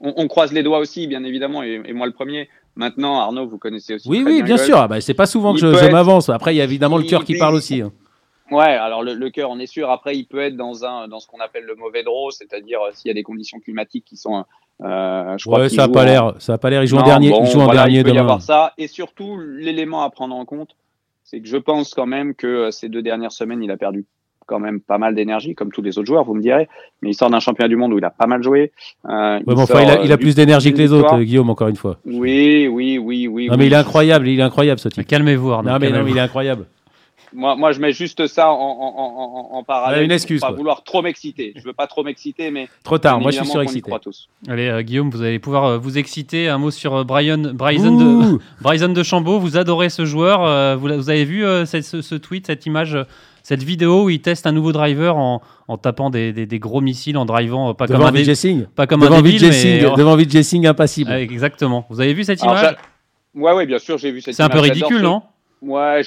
on, 0.00 0.14
on, 0.16 0.26
croise 0.26 0.52
les 0.52 0.62
doigts 0.62 0.78
aussi, 0.78 1.06
bien 1.06 1.22
évidemment, 1.24 1.62
et, 1.62 1.82
et, 1.84 1.92
moi 1.92 2.06
le 2.06 2.12
premier. 2.12 2.48
Maintenant, 2.74 3.20
Arnaud, 3.20 3.46
vous 3.46 3.58
connaissez 3.58 3.94
aussi. 3.94 4.08
Oui, 4.08 4.22
oui, 4.24 4.42
bien, 4.42 4.56
sûr. 4.56 4.78
Ah, 4.78 4.88
bah, 4.88 5.00
c'est 5.02 5.12
pas 5.12 5.26
souvent 5.26 5.54
il 5.54 5.60
que 5.60 5.72
je, 5.72 5.78
je 5.78 5.90
m'avance. 5.90 6.30
Après, 6.30 6.54
il 6.54 6.56
y 6.56 6.60
a 6.62 6.64
évidemment 6.64 6.98
il, 6.98 7.02
le 7.02 7.08
cœur 7.08 7.24
qui 7.24 7.36
parle 7.36 7.54
aussi. 7.54 7.82
Hein. 7.82 7.92
Ouais, 8.50 8.64
alors 8.64 9.02
le, 9.02 9.14
le 9.14 9.30
cœur, 9.30 9.50
on 9.50 9.58
est 9.58 9.66
sûr. 9.66 9.90
Après, 9.90 10.16
il 10.16 10.24
peut 10.24 10.40
être 10.40 10.56
dans 10.56 10.84
un 10.84 11.06
dans 11.06 11.20
ce 11.20 11.26
qu'on 11.26 11.40
appelle 11.40 11.64
le 11.64 11.74
mauvais 11.74 12.02
draw, 12.02 12.30
c'est-à-dire 12.30 12.80
euh, 12.80 12.90
s'il 12.94 13.08
y 13.08 13.10
a 13.10 13.14
des 13.14 13.22
conditions 13.22 13.60
climatiques 13.60 14.06
qui 14.06 14.16
sont. 14.16 14.44
Euh, 14.82 15.36
je 15.36 15.44
crois 15.44 15.60
ouais, 15.60 15.68
ça 15.68 15.84
a 15.84 15.88
pas 15.88 16.06
l'air. 16.06 16.34
Ça 16.38 16.54
a 16.54 16.58
pas 16.58 16.70
l'air. 16.70 16.82
Ils 16.82 16.88
jouent 16.88 16.96
en 16.96 17.04
dernier. 17.04 17.30
Bon, 17.30 17.44
ils 17.44 17.50
jouent 17.50 17.60
en 17.60 17.72
dernier 17.72 17.98
il 17.98 18.02
peut 18.02 18.10
demain. 18.10 18.20
y 18.20 18.22
avoir 18.22 18.40
ça. 18.40 18.72
Et 18.78 18.88
surtout, 18.88 19.38
l'élément 19.38 20.02
à 20.02 20.10
prendre 20.10 20.34
en 20.34 20.46
compte, 20.46 20.74
c'est 21.22 21.40
que 21.40 21.48
je 21.48 21.58
pense 21.58 21.94
quand 21.94 22.06
même 22.06 22.34
que 22.34 22.46
euh, 22.46 22.70
ces 22.70 22.88
deux 22.88 23.02
dernières 23.02 23.32
semaines, 23.32 23.62
il 23.62 23.70
a 23.70 23.76
perdu 23.76 24.06
quand 24.50 24.58
même 24.58 24.80
pas 24.80 24.98
mal 24.98 25.14
d'énergie, 25.14 25.54
comme 25.54 25.70
tous 25.70 25.80
les 25.80 25.96
autres 25.96 26.08
joueurs, 26.08 26.24
vous 26.24 26.34
me 26.34 26.42
direz. 26.42 26.68
Mais 27.00 27.10
il 27.10 27.14
sort 27.14 27.30
d'un 27.30 27.38
championnat 27.38 27.68
du 27.68 27.76
monde 27.76 27.92
où 27.92 27.98
il 27.98 28.04
a 28.04 28.10
pas 28.10 28.26
mal 28.26 28.42
joué. 28.42 28.72
Euh, 29.08 29.36
ouais, 29.36 29.44
il, 29.46 29.54
bon, 29.54 29.62
enfin, 29.62 29.82
il, 29.82 29.90
a, 29.90 30.02
il 30.02 30.12
a 30.12 30.18
plus 30.18 30.34
d'énergie 30.34 30.72
que 30.72 30.78
les 30.78 30.92
autres, 30.92 31.14
euh, 31.14 31.22
Guillaume, 31.22 31.48
encore 31.50 31.68
une 31.68 31.76
fois. 31.76 31.98
Oui, 32.04 32.66
oui, 32.66 32.98
oui, 32.98 33.28
oui. 33.28 33.46
Non, 33.48 33.56
mais 33.56 33.68
il 33.68 33.72
est 33.72 33.76
incroyable. 33.76 34.26
Il 34.26 34.40
est 34.40 34.42
incroyable, 34.42 34.80
ce 34.80 34.88
type. 34.88 35.06
Calmez-vous, 35.06 35.52
Arnaud. 35.52 35.70
Non, 35.70 35.78
mais 35.78 35.90
non, 35.90 36.02
mais 36.02 36.10
il 36.10 36.16
est 36.16 36.20
incroyable. 36.20 36.66
Moi, 37.32 37.54
moi, 37.54 37.72
je 37.72 37.80
mets 37.80 37.92
juste 37.92 38.26
ça 38.26 38.50
en, 38.50 38.54
en, 38.54 39.52
en, 39.52 39.56
en 39.58 39.62
parallèle. 39.62 40.04
Une 40.04 40.10
excuse. 40.10 40.40
Pour 40.40 40.48
pas 40.48 40.52
quoi. 40.52 40.58
vouloir 40.58 40.82
trop 40.82 41.02
m'exciter. 41.02 41.52
Je 41.56 41.62
veux 41.62 41.72
pas 41.72 41.86
trop 41.86 42.02
m'exciter, 42.02 42.50
mais. 42.50 42.68
Trop 42.82 42.98
tard. 42.98 43.20
Moi, 43.20 43.30
je 43.30 43.38
suis 43.38 43.46
surexcité. 43.46 43.92
Allez, 44.48 44.68
euh, 44.68 44.82
Guillaume, 44.82 45.10
vous 45.10 45.22
allez 45.22 45.38
pouvoir 45.38 45.64
euh, 45.64 45.78
vous 45.78 45.98
exciter. 45.98 46.48
Un 46.48 46.58
mot 46.58 46.70
sur 46.70 46.94
euh, 46.94 47.04
Brian, 47.04 47.52
Bryson, 47.54 47.96
de, 47.96 48.38
Bryson 48.60 48.88
de 48.88 49.02
Chambaud. 49.02 49.38
Vous 49.38 49.56
adorez 49.56 49.90
ce 49.90 50.04
joueur. 50.04 50.44
Euh, 50.44 50.76
vous, 50.76 50.88
vous, 50.88 51.10
avez 51.10 51.24
vu 51.24 51.44
euh, 51.44 51.66
ce, 51.66 51.80
ce, 51.80 52.14
tweet, 52.16 52.46
cette 52.46 52.66
image, 52.66 52.98
cette 53.50 53.64
vidéo 53.64 54.04
où 54.04 54.10
il 54.10 54.20
teste 54.22 54.46
un 54.46 54.52
nouveau 54.52 54.70
driver 54.70 55.16
en, 55.16 55.42
en 55.66 55.76
tapant 55.76 56.08
des, 56.08 56.32
des, 56.32 56.46
des, 56.46 56.58
gros 56.60 56.80
missiles, 56.80 57.18
en 57.18 57.24
drivant 57.24 57.74
pas 57.74 57.88
devant 57.88 58.06
comme 58.06 58.16
un 58.16 58.34
Singh. 58.36 58.68
pas 58.76 58.86
comme 58.86 59.00
devant 59.00 59.16
un 59.16 59.22
débile, 59.22 59.48
mais 59.48 59.80
devant 59.96 60.14
Vijay 60.14 60.44
Singh 60.44 60.68
impassible. 60.68 61.10
Exactement. 61.10 61.84
Vous 61.90 62.00
avez 62.00 62.14
vu 62.14 62.22
cette 62.22 62.40
image? 62.40 62.76
Ouais, 63.34 63.52
ouais, 63.52 63.66
bien 63.66 63.80
sûr, 63.80 63.98
j'ai 63.98 64.12
vu 64.12 64.20
cette 64.20 64.34
C'est 64.34 64.44
un 64.44 64.48
peu 64.48 64.60
ridicule, 64.60 65.02
non? 65.02 65.22
Moi, 65.62 66.02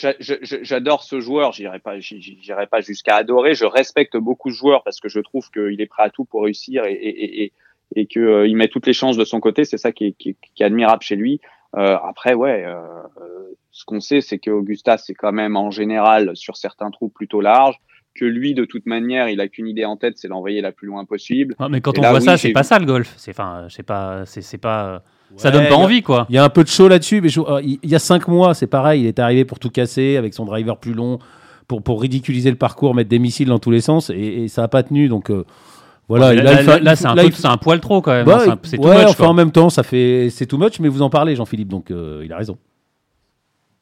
j'adore 0.62 1.04
ce 1.04 1.20
joueur. 1.20 1.52
J'irai 1.52 1.80
pas, 1.80 2.00
j'irai 2.00 2.66
pas 2.68 2.80
jusqu'à 2.80 3.18
adorer. 3.18 3.56
Je 3.56 3.66
respecte 3.66 4.16
beaucoup 4.16 4.50
ce 4.50 4.56
joueur 4.56 4.82
parce 4.86 5.02
que 5.02 5.10
je 5.10 5.20
trouve 5.20 5.52
qu'il 5.52 5.82
est 5.82 5.86
prêt 5.86 6.04
à 6.04 6.10
tout 6.10 6.24
pour 6.24 6.44
réussir 6.44 6.86
et, 6.86 6.94
et, 6.94 7.44
et, 7.44 7.52
et 7.98 8.06
qu'il 8.06 8.22
euh, 8.22 8.50
met 8.56 8.70
toutes 8.70 8.88
les 8.88 8.94
chances 8.94 9.18
de 9.18 9.26
son 9.26 9.42
côté. 9.42 9.66
C'est 9.66 9.78
ça 9.78 9.92
qui 9.92 10.06
est, 10.06 10.12
qui, 10.14 10.38
qui 10.56 10.64
est, 10.64 10.66
admirable 10.66 11.04
chez 11.04 11.18
lui. 11.18 11.42
Euh, 11.76 11.98
après, 12.04 12.34
ouais, 12.34 12.64
euh, 12.66 12.82
ce 13.72 13.86
qu'on 13.86 14.00
sait, 14.00 14.22
c'est 14.22 14.38
qu'Augusta, 14.38 14.98
c'est 14.98 15.14
quand 15.14 15.32
même 15.32 15.56
en 15.56 15.72
général 15.72 16.32
sur 16.36 16.56
certains 16.56 16.92
trous 16.92 17.10
plutôt 17.10 17.42
large. 17.42 17.80
Que 18.16 18.26
lui, 18.26 18.54
de 18.54 18.64
toute 18.64 18.86
manière, 18.86 19.28
il 19.28 19.42
a 19.42 19.48
qu'une 19.48 19.68
idée 19.68 19.86
en 19.86 19.98
tête, 19.98 20.18
c'est 20.18 20.28
l'envoyer 20.28 20.62
la 20.62 20.72
plus 20.72 20.88
loin 20.88 21.04
possible. 21.04 21.56
Ah, 21.58 21.68
mais 21.68 21.82
quand 21.82 21.94
et 21.94 22.00
on 22.00 22.04
là, 22.04 22.12
voit 22.12 22.20
oui, 22.20 22.26
ça, 22.26 22.38
c'est 22.38 22.52
pas 22.52 22.62
ça 22.62 22.78
le 22.78 22.86
golf. 22.86 23.12
C'est, 23.18 23.32
enfin, 23.32 23.66
c'est 23.70 23.82
pas, 23.82 24.24
c'est 24.28 24.58
pas. 24.60 25.02
Ça 25.36 25.50
donne 25.50 25.68
pas 25.68 25.78
envie, 25.78 26.04
quoi. 26.04 26.28
Il 26.30 26.36
y 26.36 26.38
a 26.38 26.44
un 26.44 26.50
peu 26.50 26.64
de 26.64 26.70
chaud 26.70 26.88
là-dessus, 26.88 27.22
mais 27.22 27.30
je, 27.30 27.42
euh, 27.42 27.60
il 27.64 27.80
y 27.90 27.96
a 27.96 28.00
cinq 28.00 28.28
mois, 28.28 28.54
c'est 28.54 28.68
pareil. 28.68 29.02
Il 29.02 29.08
est 29.08 29.18
arrivé 29.18 29.46
pour 29.46 29.58
tout 29.58 29.72
casser 29.72 30.16
avec 30.16 30.36
son 30.36 30.46
driver 30.46 30.78
plus 30.78 30.94
long, 30.94 31.18
pour, 31.68 31.82
pour 31.82 32.00
ridiculiser 32.00 32.52
le 32.52 32.56
parcours, 32.56 32.94
mettre 32.94 33.10
des 33.10 33.18
missiles 33.18 33.48
dans 33.48 33.58
tous 33.58 33.72
les 33.72 33.82
sens, 33.82 34.12
et, 34.12 34.44
et 34.44 34.48
ça 34.48 34.62
n'a 34.62 34.68
pas 34.68 34.84
tenu. 34.84 35.08
Donc 35.08 35.32
euh, 35.32 35.44
voilà. 36.08 36.34
Là, 36.34 36.62
là, 36.62 36.80
là 36.80 36.96
c'est 36.96 37.08
un, 37.08 37.52
un, 37.52 37.58
poil 37.58 37.80
trop 37.80 38.02
quand 38.02 38.12
même. 38.12 38.26
Bah, 38.26 38.44
hein, 38.48 38.60
c'est 38.64 38.80
ouais, 38.80 38.96
much, 38.96 39.06
enfin 39.06 39.16
quoi. 39.16 39.28
en 39.30 39.34
même 39.34 39.52
temps, 39.52 39.70
ça 39.70 39.84
fait 39.84 40.30
c'est 40.30 40.46
too 40.46 40.58
much, 40.58 40.80
mais 40.80 40.90
vous 40.90 41.02
en 41.02 41.10
parlez, 41.10 41.36
Jean-Philippe, 41.36 41.70
donc 41.70 41.92
euh, 41.92 42.22
il 42.26 42.34
a 42.34 42.38
raison. 42.38 42.58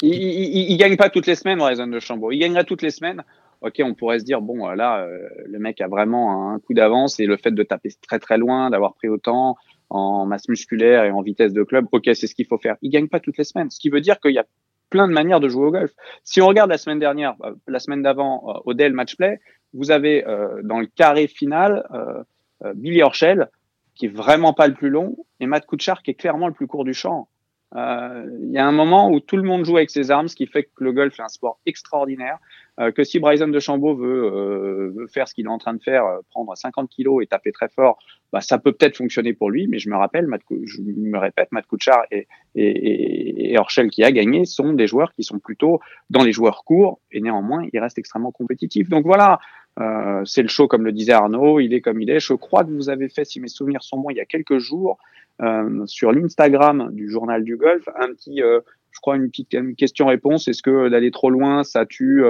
Il, 0.02 0.14
il, 0.14 0.78
gagne 0.78 0.98
pas 0.98 1.10
toutes 1.10 1.28
les 1.28 1.36
semaines, 1.36 1.62
Horizon 1.62 1.86
de 1.86 2.00
Chambaud. 2.00 2.32
Il 2.32 2.40
gagnerait 2.40 2.64
toutes 2.64 2.82
les 2.82 2.90
semaines. 2.90 3.24
Ok, 3.62 3.80
on 3.84 3.94
pourrait 3.94 4.18
se 4.18 4.26
dire 4.26 4.42
bon, 4.42 4.68
là, 4.70 5.02
euh, 5.02 5.20
le 5.46 5.60
mec 5.60 5.80
a 5.82 5.88
vraiment 5.88 6.52
un 6.52 6.60
coup 6.60 6.74
d'avance 6.74 7.20
et 7.20 7.28
le 7.28 7.38
fait 7.38 7.52
de 7.52 7.62
taper 7.62 7.90
très 8.02 8.18
très 8.18 8.40
loin, 8.40 8.72
d'avoir 8.72 8.96
pris 8.96 9.08
autant, 9.08 9.56
en 9.92 10.26
masse 10.26 10.48
musculaire 10.48 11.04
et 11.04 11.12
en 11.12 11.22
vitesse 11.22 11.54
de 11.54 11.64
club, 11.64 11.86
ok, 11.92 12.10
c'est 12.14 12.28
ce 12.28 12.34
qu'il 12.34 12.48
faut 12.48 12.58
faire. 12.58 12.78
Il 12.82 12.90
gagne 12.90 13.10
pas 13.10 13.20
toutes 13.20 13.38
les 13.38 13.44
semaines, 13.44 13.70
ce 13.70 13.80
qui 13.80 13.90
veut 13.90 14.02
dire 14.02 14.20
qu'il 14.20 14.32
y 14.32 14.40
a 14.40 14.46
plein 14.90 15.08
de 15.08 15.14
manières 15.14 15.40
de 15.40 15.50
jouer 15.50 15.66
au 15.66 15.72
golf. 15.72 15.92
Si 16.24 16.42
on 16.42 16.48
regarde 16.48 16.70
la 16.70 16.78
semaine 16.78 17.00
dernière, 17.00 17.36
euh, 17.44 17.54
la 17.68 17.80
semaine 17.80 18.02
d'avant, 18.02 18.44
euh, 18.48 18.60
au 18.66 18.74
Dell 18.74 18.94
Match 18.94 19.16
Play, 19.16 19.40
vous 19.74 19.92
avez 19.92 20.28
euh, 20.28 20.62
dans 20.64 20.80
le 20.80 20.88
carré 20.88 21.28
final 21.28 21.86
euh, 21.94 22.24
euh, 22.66 22.74
Billy 22.76 23.02
Horschel, 23.02 23.50
qui 23.96 24.06
est 24.06 24.10
vraiment 24.10 24.54
pas 24.54 24.68
le 24.68 24.74
plus 24.74 24.90
long, 24.90 25.18
et 25.40 25.48
Matt 25.48 25.66
Kuchar, 25.66 26.02
qui 26.04 26.12
est 26.12 26.16
clairement 26.16 26.48
le 26.48 26.54
plus 26.54 26.68
court 26.68 26.86
du 26.86 26.94
champ. 26.94 27.28
Euh, 27.74 28.26
il 28.44 28.52
y 28.52 28.58
a 28.58 28.68
un 28.68 28.74
moment 28.74 29.10
où 29.10 29.22
tout 29.22 29.38
le 29.38 29.44
monde 29.44 29.64
joue 29.64 29.78
avec 29.78 29.90
ses 29.90 30.12
armes, 30.12 30.28
ce 30.28 30.36
qui 30.36 30.46
fait 30.46 30.64
que 30.64 30.84
le 30.84 30.92
golf 30.92 31.18
est 31.18 31.24
un 31.24 31.30
sport 31.30 31.60
extraordinaire. 31.66 32.38
Euh, 32.80 32.92
que 32.92 33.04
si 33.04 33.20
Bryson 33.20 33.48
de 33.48 33.60
Chambaud 33.60 33.96
veut, 33.96 34.92
veut 34.96 35.08
faire 35.08 35.28
ce 35.28 35.34
qu'il 35.34 35.46
est 35.46 35.50
en 35.50 35.58
train 35.58 35.74
de 35.74 35.82
faire, 35.82 36.04
prendre 36.30 36.56
50 36.56 36.90
kilos 36.90 37.24
et 37.24 37.28
taper 37.28 37.52
très 37.52 37.70
fort, 37.70 37.98
bah, 38.34 38.42
ça 38.42 38.58
peut 38.58 38.74
peut-être 38.74 38.98
fonctionner 38.98 39.34
pour 39.34 39.50
lui. 39.50 39.68
Mais 39.68 39.80
je 39.80 39.90
me 39.90 39.96
rappelle, 39.96 40.28
Matt, 40.28 40.42
je 40.50 40.82
me 40.82 41.18
répète, 41.18 41.50
Matt 41.52 41.66
Kuchar 41.66 42.04
et, 42.12 42.28
et, 42.56 43.54
et, 43.54 43.54
et 43.54 43.88
qui 43.90 44.04
a 44.04 44.12
gagné 44.12 44.46
sont 44.46 44.74
des 44.74 44.88
joueurs 44.88 45.14
qui 45.14 45.24
sont 45.24 45.40
plutôt 45.40 45.80
dans 46.10 46.24
les 46.24 46.34
joueurs 46.34 46.64
courts 46.66 47.00
et 47.12 47.22
néanmoins 47.22 47.66
ils 47.72 47.80
restent 47.80 48.00
extrêmement 48.00 48.32
compétitifs. 48.32 48.90
Donc 48.90 49.06
voilà, 49.06 49.40
euh, 49.80 50.22
c'est 50.26 50.42
le 50.42 50.48
show 50.48 50.68
comme 50.68 50.84
le 50.84 50.92
disait 50.92 51.14
Arnaud, 51.14 51.60
il 51.60 51.74
est 51.74 51.82
comme 51.82 52.02
il 52.02 52.10
est. 52.10 52.20
Je 52.20 52.34
crois 52.34 52.64
que 52.64 52.72
vous 52.72 52.90
avez 52.90 53.10
fait, 53.10 53.26
si 53.26 53.40
mes 53.40 53.48
souvenirs 53.48 53.84
sont 53.84 53.98
bons, 53.98 54.10
il 54.10 54.18
y 54.18 54.22
a 54.22 54.26
quelques 54.26 54.58
jours 54.58 54.98
euh, 55.42 55.86
sur 55.86 56.12
l'Instagram 56.12 56.90
du 56.92 57.10
journal 57.10 57.44
du 57.44 57.56
golf 57.56 57.88
un 57.96 58.10
petit, 58.10 58.42
euh, 58.42 58.60
je 58.92 59.00
crois 59.00 59.16
une 59.16 59.30
petite 59.30 59.56
question-réponse. 59.78 60.48
Est-ce 60.48 60.62
que 60.62 60.90
d'aller 60.90 61.12
trop 61.12 61.30
loin, 61.30 61.64
ça 61.64 61.86
tue 61.86 62.22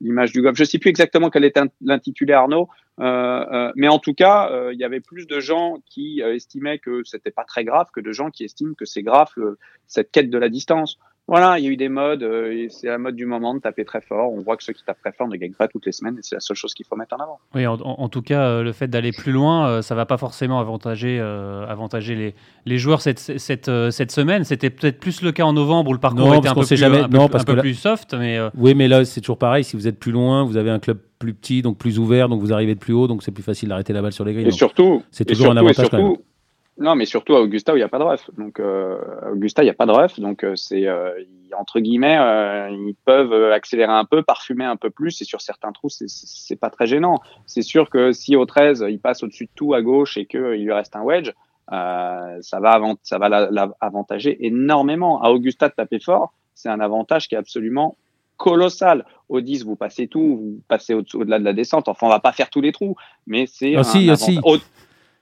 l'image 0.00 0.32
du 0.32 0.40
golf? 0.40 0.56
Je 0.56 0.64
sais 0.64 0.78
plus 0.78 0.88
exactement 0.88 1.28
quel 1.28 1.44
est 1.44 1.60
l'intitulé 1.82 2.32
Arnaud, 2.32 2.68
mais 2.98 3.88
en 3.88 3.98
tout 3.98 4.14
cas, 4.14 4.50
il 4.72 4.78
y 4.78 4.84
avait 4.84 5.00
plus 5.00 5.26
de 5.26 5.40
gens 5.40 5.76
qui 5.84 6.22
estimaient 6.22 6.78
que 6.78 7.02
c'était 7.04 7.30
pas 7.30 7.44
très 7.44 7.64
grave 7.64 7.88
que 7.92 8.00
de 8.00 8.12
gens 8.12 8.30
qui 8.30 8.44
estiment 8.44 8.72
que 8.72 8.86
c'est 8.86 9.02
grave 9.02 9.28
cette 9.86 10.10
quête 10.10 10.30
de 10.30 10.38
la 10.38 10.48
distance 10.48 10.98
voilà, 11.28 11.58
il 11.58 11.64
y 11.64 11.68
a 11.68 11.70
eu 11.70 11.76
des 11.76 11.88
modes, 11.88 12.22
euh, 12.22 12.66
c'est 12.68 12.86
la 12.86 12.98
mode 12.98 13.16
du 13.16 13.26
moment 13.26 13.54
de 13.54 13.60
taper 13.60 13.84
très 13.84 14.00
fort. 14.00 14.32
On 14.32 14.40
voit 14.40 14.56
que 14.56 14.62
ceux 14.62 14.72
qui 14.72 14.84
tapent 14.84 15.00
très 15.00 15.12
fort 15.12 15.26
ne 15.26 15.36
gagnent 15.36 15.54
pas 15.54 15.66
toutes 15.66 15.84
les 15.86 15.92
semaines 15.92 16.16
et 16.18 16.22
c'est 16.22 16.36
la 16.36 16.40
seule 16.40 16.56
chose 16.56 16.72
qu'il 16.72 16.86
faut 16.86 16.94
mettre 16.94 17.16
en 17.16 17.22
avant. 17.22 17.38
Oui, 17.54 17.66
en, 17.66 17.74
en 17.74 18.08
tout 18.08 18.22
cas, 18.22 18.42
euh, 18.42 18.62
le 18.62 18.72
fait 18.72 18.86
d'aller 18.86 19.10
plus 19.10 19.32
loin, 19.32 19.68
euh, 19.68 19.82
ça 19.82 19.94
va 19.94 20.06
pas 20.06 20.18
forcément 20.18 20.60
avantager, 20.60 21.18
euh, 21.20 21.66
avantager 21.66 22.14
les, 22.14 22.34
les 22.64 22.78
joueurs 22.78 23.00
cette, 23.00 23.18
cette, 23.18 23.68
euh, 23.68 23.90
cette 23.90 24.12
semaine. 24.12 24.44
C'était 24.44 24.70
peut-être 24.70 25.00
plus 25.00 25.22
le 25.22 25.32
cas 25.32 25.44
en 25.44 25.52
novembre 25.52 25.90
où 25.90 25.94
le 25.94 25.98
parcours 25.98 26.28
non, 26.28 26.38
était 26.38 26.48
un 26.48 26.54
peu, 26.54 26.64
plus, 26.64 26.76
jamais... 26.76 27.00
un 27.00 27.08
peu, 27.08 27.16
non, 27.16 27.28
parce 27.28 27.42
un 27.42 27.46
peu 27.46 27.54
là... 27.54 27.62
plus 27.62 27.74
soft. 27.74 28.14
Mais 28.14 28.38
Oui, 28.56 28.74
mais 28.74 28.86
là, 28.86 29.04
c'est 29.04 29.20
toujours 29.20 29.38
pareil. 29.38 29.64
Si 29.64 29.76
vous 29.76 29.88
êtes 29.88 29.98
plus 29.98 30.12
loin, 30.12 30.44
vous 30.44 30.56
avez 30.56 30.70
un 30.70 30.78
club 30.78 30.98
plus 31.18 31.34
petit, 31.34 31.62
donc 31.62 31.78
plus 31.78 31.98
ouvert, 31.98 32.28
donc 32.28 32.40
vous 32.40 32.52
arrivez 32.52 32.74
de 32.74 32.80
plus 32.80 32.92
haut, 32.92 33.08
donc 33.08 33.22
c'est 33.22 33.32
plus 33.32 33.42
facile 33.42 33.70
d'arrêter 33.70 33.92
la 33.92 34.02
balle 34.02 34.12
sur 34.12 34.24
les 34.24 34.34
grilles. 34.34 34.46
Et 34.46 34.50
surtout, 34.50 35.02
c'est 35.10 35.24
toujours 35.24 35.46
surtout, 35.46 35.58
un 35.58 35.60
avantage. 35.60 35.88
Surtout, 35.88 36.18
Non, 36.78 36.94
mais 36.94 37.06
surtout 37.06 37.34
à 37.34 37.40
Augusta 37.40 37.72
où 37.72 37.76
il 37.76 37.80
n'y 37.80 37.84
a 37.84 37.88
pas 37.88 37.98
de 37.98 38.04
ref. 38.04 38.30
Donc, 38.36 38.60
euh, 38.60 38.98
à 39.22 39.32
Augusta, 39.32 39.62
il 39.62 39.66
n'y 39.66 39.70
a 39.70 39.74
pas 39.74 39.86
de 39.86 39.92
ref. 39.92 40.20
Donc, 40.20 40.44
euh, 40.44 40.54
c'est, 40.56 40.86
euh, 40.86 41.10
entre 41.56 41.80
guillemets, 41.80 42.18
euh, 42.18 42.68
ils 42.70 42.94
peuvent 43.06 43.52
accélérer 43.52 43.92
un 43.92 44.04
peu, 44.04 44.22
parfumer 44.22 44.64
un 44.66 44.76
peu 44.76 44.90
plus. 44.90 45.22
Et 45.22 45.24
sur 45.24 45.40
certains 45.40 45.72
trous, 45.72 45.88
c'est, 45.88 46.08
c'est 46.08 46.56
pas 46.56 46.68
très 46.68 46.86
gênant. 46.86 47.20
C'est 47.46 47.62
sûr 47.62 47.88
que 47.88 48.12
si 48.12 48.36
au 48.36 48.44
13, 48.44 48.84
il 48.90 49.00
passe 49.00 49.22
au-dessus 49.22 49.46
de 49.46 49.50
tout 49.54 49.72
à 49.72 49.80
gauche 49.80 50.18
et 50.18 50.26
qu'il 50.26 50.40
lui 50.40 50.72
reste 50.72 50.96
un 50.96 51.02
wedge, 51.02 51.32
euh, 51.72 52.38
ça 52.42 52.60
va, 52.60 52.72
avant, 52.72 52.96
ça 53.02 53.18
va 53.18 53.28
l'avantager 53.28 54.46
énormément. 54.46 55.22
À 55.22 55.30
Augusta 55.30 55.68
de 55.68 55.74
taper 55.74 55.98
fort, 55.98 56.32
c'est 56.54 56.68
un 56.68 56.80
avantage 56.80 57.28
qui 57.28 57.34
est 57.34 57.38
absolument 57.38 57.96
colossal. 58.36 59.04
Au 59.28 59.40
10, 59.40 59.64
vous 59.64 59.76
passez 59.76 60.06
tout, 60.06 60.20
vous 60.20 60.60
passez 60.68 60.94
au-delà 60.94 61.38
de 61.38 61.44
la 61.44 61.52
descente. 61.52 61.88
Enfin, 61.88 62.06
on 62.06 62.10
va 62.10 62.20
pas 62.20 62.32
faire 62.32 62.50
tous 62.50 62.60
les 62.60 62.72
trous, 62.72 62.96
mais 63.26 63.46
c'est 63.46 63.76
aussi, 63.76 64.10
aussi. 64.10 64.38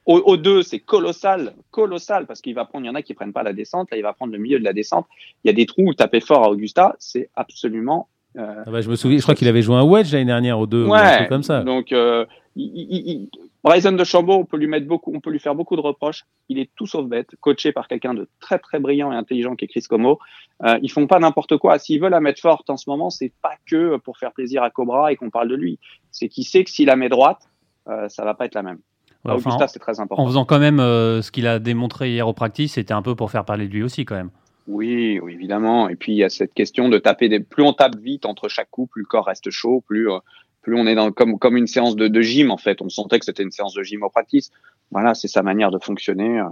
Au, 0.06 0.36
2, 0.36 0.62
c'est 0.62 0.80
colossal, 0.80 1.54
colossal, 1.70 2.26
parce 2.26 2.42
qu'il 2.42 2.54
va 2.54 2.66
prendre, 2.66 2.84
il 2.84 2.88
y 2.88 2.90
en 2.90 2.94
a 2.94 3.00
qui 3.00 3.14
prennent 3.14 3.32
pas 3.32 3.42
la 3.42 3.54
descente, 3.54 3.90
là, 3.90 3.96
il 3.96 4.02
va 4.02 4.12
prendre 4.12 4.32
le 4.32 4.38
milieu 4.38 4.58
de 4.58 4.64
la 4.64 4.74
descente. 4.74 5.06
Il 5.42 5.48
y 5.48 5.50
a 5.50 5.54
des 5.54 5.64
trous 5.64 5.88
où 5.88 5.94
taper 5.94 6.20
fort 6.20 6.44
à 6.44 6.50
Augusta, 6.50 6.94
c'est 6.98 7.30
absolument. 7.34 8.08
Euh, 8.36 8.64
ah 8.66 8.70
bah, 8.70 8.82
je 8.82 8.90
me 8.90 8.96
souviens, 8.96 9.16
je 9.16 9.22
crois 9.22 9.34
qu'il 9.34 9.48
avait 9.48 9.62
joué 9.62 9.76
un 9.76 9.84
wedge 9.84 10.12
l'année 10.12 10.26
dernière 10.26 10.58
au 10.58 10.66
2, 10.66 10.86
ouais, 10.86 10.98
un 10.98 11.16
truc 11.16 11.28
comme 11.28 11.42
ça. 11.42 11.62
Donc, 11.62 11.92
euh, 11.92 12.26
il, 12.54 13.28
Bryson 13.64 13.92
de 13.92 14.04
Chambaud, 14.04 14.34
on 14.34 14.44
peut 14.44 14.58
lui 14.58 14.66
mettre 14.66 14.86
beaucoup, 14.86 15.10
on 15.14 15.20
peut 15.20 15.30
lui 15.30 15.38
faire 15.38 15.54
beaucoup 15.54 15.74
de 15.74 15.80
reproches. 15.80 16.26
Il 16.50 16.58
est 16.58 16.70
tout 16.76 16.86
sauf 16.86 17.06
bête, 17.06 17.30
coaché 17.40 17.72
par 17.72 17.88
quelqu'un 17.88 18.12
de 18.12 18.28
très 18.38 18.58
très 18.58 18.78
brillant 18.78 19.10
et 19.10 19.16
intelligent 19.16 19.56
qui 19.56 19.64
est 19.64 19.68
Chris 19.68 19.84
Como. 19.88 20.18
Euh, 20.64 20.78
ils 20.82 20.90
font 20.90 21.06
pas 21.06 21.18
n'importe 21.18 21.56
quoi. 21.56 21.78
S'il 21.78 21.98
veut 21.98 22.10
la 22.10 22.20
mettre 22.20 22.42
forte 22.42 22.68
en 22.68 22.76
ce 22.76 22.90
moment, 22.90 23.08
c'est 23.08 23.32
pas 23.40 23.54
que 23.66 23.96
pour 23.96 24.18
faire 24.18 24.32
plaisir 24.32 24.62
à 24.62 24.68
Cobra 24.68 25.12
et 25.12 25.16
qu'on 25.16 25.30
parle 25.30 25.48
de 25.48 25.54
lui. 25.54 25.78
C'est 26.10 26.28
qu'il 26.28 26.44
sait 26.44 26.62
que 26.62 26.70
s'il 26.70 26.88
la 26.88 26.96
met 26.96 27.08
droite, 27.08 27.48
euh, 27.88 28.10
ça 28.10 28.22
va 28.24 28.34
pas 28.34 28.44
être 28.44 28.54
la 28.54 28.62
même. 28.62 28.80
Augusta, 29.24 29.68
c'est 29.68 29.78
très 29.78 30.00
important. 30.00 30.22
En 30.22 30.26
faisant 30.26 30.44
quand 30.44 30.58
même 30.58 30.80
euh, 30.80 31.22
ce 31.22 31.30
qu'il 31.30 31.46
a 31.46 31.58
démontré 31.58 32.10
hier 32.10 32.28
au 32.28 32.32
practice, 32.32 32.74
c'était 32.74 32.92
un 32.92 33.02
peu 33.02 33.14
pour 33.14 33.30
faire 33.30 33.44
parler 33.44 33.66
de 33.66 33.72
lui 33.72 33.82
aussi 33.82 34.04
quand 34.04 34.16
même. 34.16 34.30
Oui, 34.66 35.18
oui, 35.22 35.32
évidemment. 35.32 35.88
Et 35.88 35.96
puis 35.96 36.12
il 36.12 36.18
y 36.18 36.24
a 36.24 36.28
cette 36.28 36.52
question 36.54 36.88
de 36.88 36.98
taper 36.98 37.28
des. 37.28 37.40
Plus 37.40 37.62
on 37.62 37.72
tape 37.72 37.96
vite 37.96 38.26
entre 38.26 38.48
chaque 38.48 38.70
coup, 38.70 38.86
plus 38.86 39.02
le 39.02 39.06
corps 39.06 39.26
reste 39.26 39.50
chaud, 39.50 39.82
plus 39.86 40.10
euh, 40.10 40.18
plus 40.62 40.78
on 40.78 40.86
est 40.86 40.94
dans 40.94 41.10
comme 41.10 41.38
comme 41.38 41.56
une 41.56 41.66
séance 41.66 41.96
de, 41.96 42.08
de 42.08 42.20
gym 42.20 42.50
en 42.50 42.58
fait. 42.58 42.82
On 42.82 42.88
sentait 42.88 43.18
que 43.18 43.24
c'était 43.24 43.42
une 43.42 43.50
séance 43.50 43.74
de 43.74 43.82
gym 43.82 44.02
au 44.02 44.10
practice. 44.10 44.50
Voilà, 44.90 45.14
c'est 45.14 45.28
sa 45.28 45.42
manière 45.42 45.70
de 45.70 45.78
fonctionner. 45.78 46.40
Euh, 46.40 46.48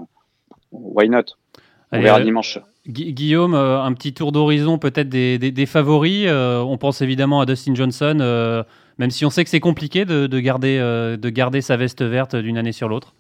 why 0.71 1.09
not? 1.09 1.25
On 1.93 2.01
verra 2.01 2.23
dimanche. 2.23 2.59
Guillaume, 2.87 3.55
un 3.55 3.93
petit 3.93 4.15
tour 4.15 4.33
d'horizon 4.33 4.79
peut-être 4.79 5.11
des, 5.11 5.39
des, 5.39 5.53
des, 5.53 5.67
favoris. 5.67 6.27
on 6.29 6.79
pense 6.79 7.03
évidemment 7.03 7.43
à 7.43 7.47
Dustin 7.47 7.75
Johnson 7.75 8.65
même 8.99 9.11
si 9.11 9.25
on 9.25 9.31
sait 9.31 9.45
que 9.45 9.51
c'est 9.51 9.61
compliqué 9.61 10.05
de, 10.05 10.27
garder, 10.41 10.79
euh, 10.79 11.17
de 11.17 11.29
garder 11.31 11.61
sa 11.61 11.77
veste 11.77 12.03
verte 12.03 12.37
d'une 12.37 12.59
année 12.59 12.73
sur 12.73 12.89
l'autre. 12.89 13.15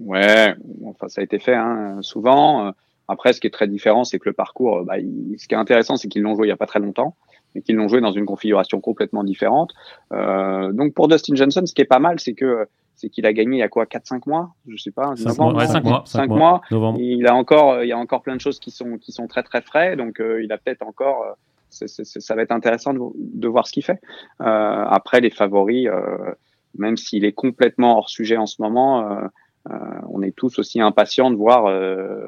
Ouais, 0.00 0.54
enfin, 0.86 1.08
ça 1.08 1.20
a 1.20 1.24
été 1.24 1.38
fait 1.38 1.54
hein, 1.54 1.98
souvent. 2.00 2.72
Après, 3.08 3.32
ce 3.32 3.40
qui 3.40 3.46
est 3.46 3.50
très 3.50 3.68
différent, 3.68 4.04
c'est 4.04 4.18
que 4.18 4.28
le 4.28 4.32
parcours, 4.32 4.84
bah, 4.84 4.94
ce 5.36 5.46
qui 5.46 5.54
est 5.54 5.58
intéressant, 5.58 5.96
c'est 5.96 6.08
qu'ils 6.08 6.22
l'ont 6.22 6.34
joué 6.34 6.46
il 6.46 6.48
n'y 6.48 6.52
a 6.52 6.56
pas 6.56 6.66
très 6.66 6.80
longtemps, 6.80 7.14
mais 7.54 7.60
qu'ils 7.60 7.76
l'ont 7.76 7.88
joué 7.88 8.00
dans 8.00 8.12
une 8.12 8.24
configuration 8.24 8.80
complètement 8.80 9.24
différente. 9.24 9.72
Euh, 10.12 10.72
donc 10.72 10.94
pour 10.94 11.08
Dustin 11.08 11.34
Johnson, 11.34 11.62
ce 11.66 11.74
qui 11.74 11.82
est 11.82 11.86
pas 11.86 11.98
mal, 11.98 12.20
c'est 12.20 12.34
que 12.34 12.66
c'est 12.94 13.08
qu'il 13.08 13.26
a 13.26 13.32
gagné 13.32 13.56
il 13.56 13.60
y 13.60 13.62
a 13.62 13.68
quoi 13.68 13.84
4-5 13.84 14.28
mois 14.28 14.50
je 14.68 14.76
sais 14.76 14.90
pas 14.90 15.16
5 15.16 15.36
mois, 15.38 15.54
ouais, 15.54 15.66
5 15.66 15.82
mois, 15.82 16.02
5 16.06 16.28
mois. 16.28 16.60
il 16.98 17.26
a 17.26 17.34
encore 17.34 17.82
il 17.82 17.88
y 17.88 17.92
a 17.92 17.98
encore 17.98 18.20
plein 18.20 18.36
de 18.36 18.40
choses 18.40 18.60
qui 18.60 18.70
sont 18.70 18.98
qui 18.98 19.12
sont 19.12 19.26
très 19.26 19.42
très 19.42 19.62
frais 19.62 19.96
donc 19.96 20.20
euh, 20.20 20.42
il 20.44 20.52
a 20.52 20.58
peut-être 20.58 20.82
encore 20.82 21.24
ça 21.72 22.34
va 22.34 22.42
être 22.42 22.52
intéressant 22.52 22.94
de, 22.94 23.48
voir 23.48 23.66
ce 23.66 23.72
qu'il 23.72 23.84
fait. 23.84 24.00
Euh, 24.40 24.44
après, 24.44 25.20
les 25.20 25.30
favoris, 25.30 25.86
euh, 25.86 26.34
même 26.76 26.96
s'il 26.96 27.24
est 27.24 27.32
complètement 27.32 27.98
hors 27.98 28.08
sujet 28.08 28.36
en 28.36 28.46
ce 28.46 28.60
moment, 28.60 29.10
euh, 29.10 29.70
on 30.08 30.22
est 30.22 30.34
tous 30.36 30.58
aussi 30.58 30.80
impatients 30.80 31.30
de 31.30 31.36
voir 31.36 31.64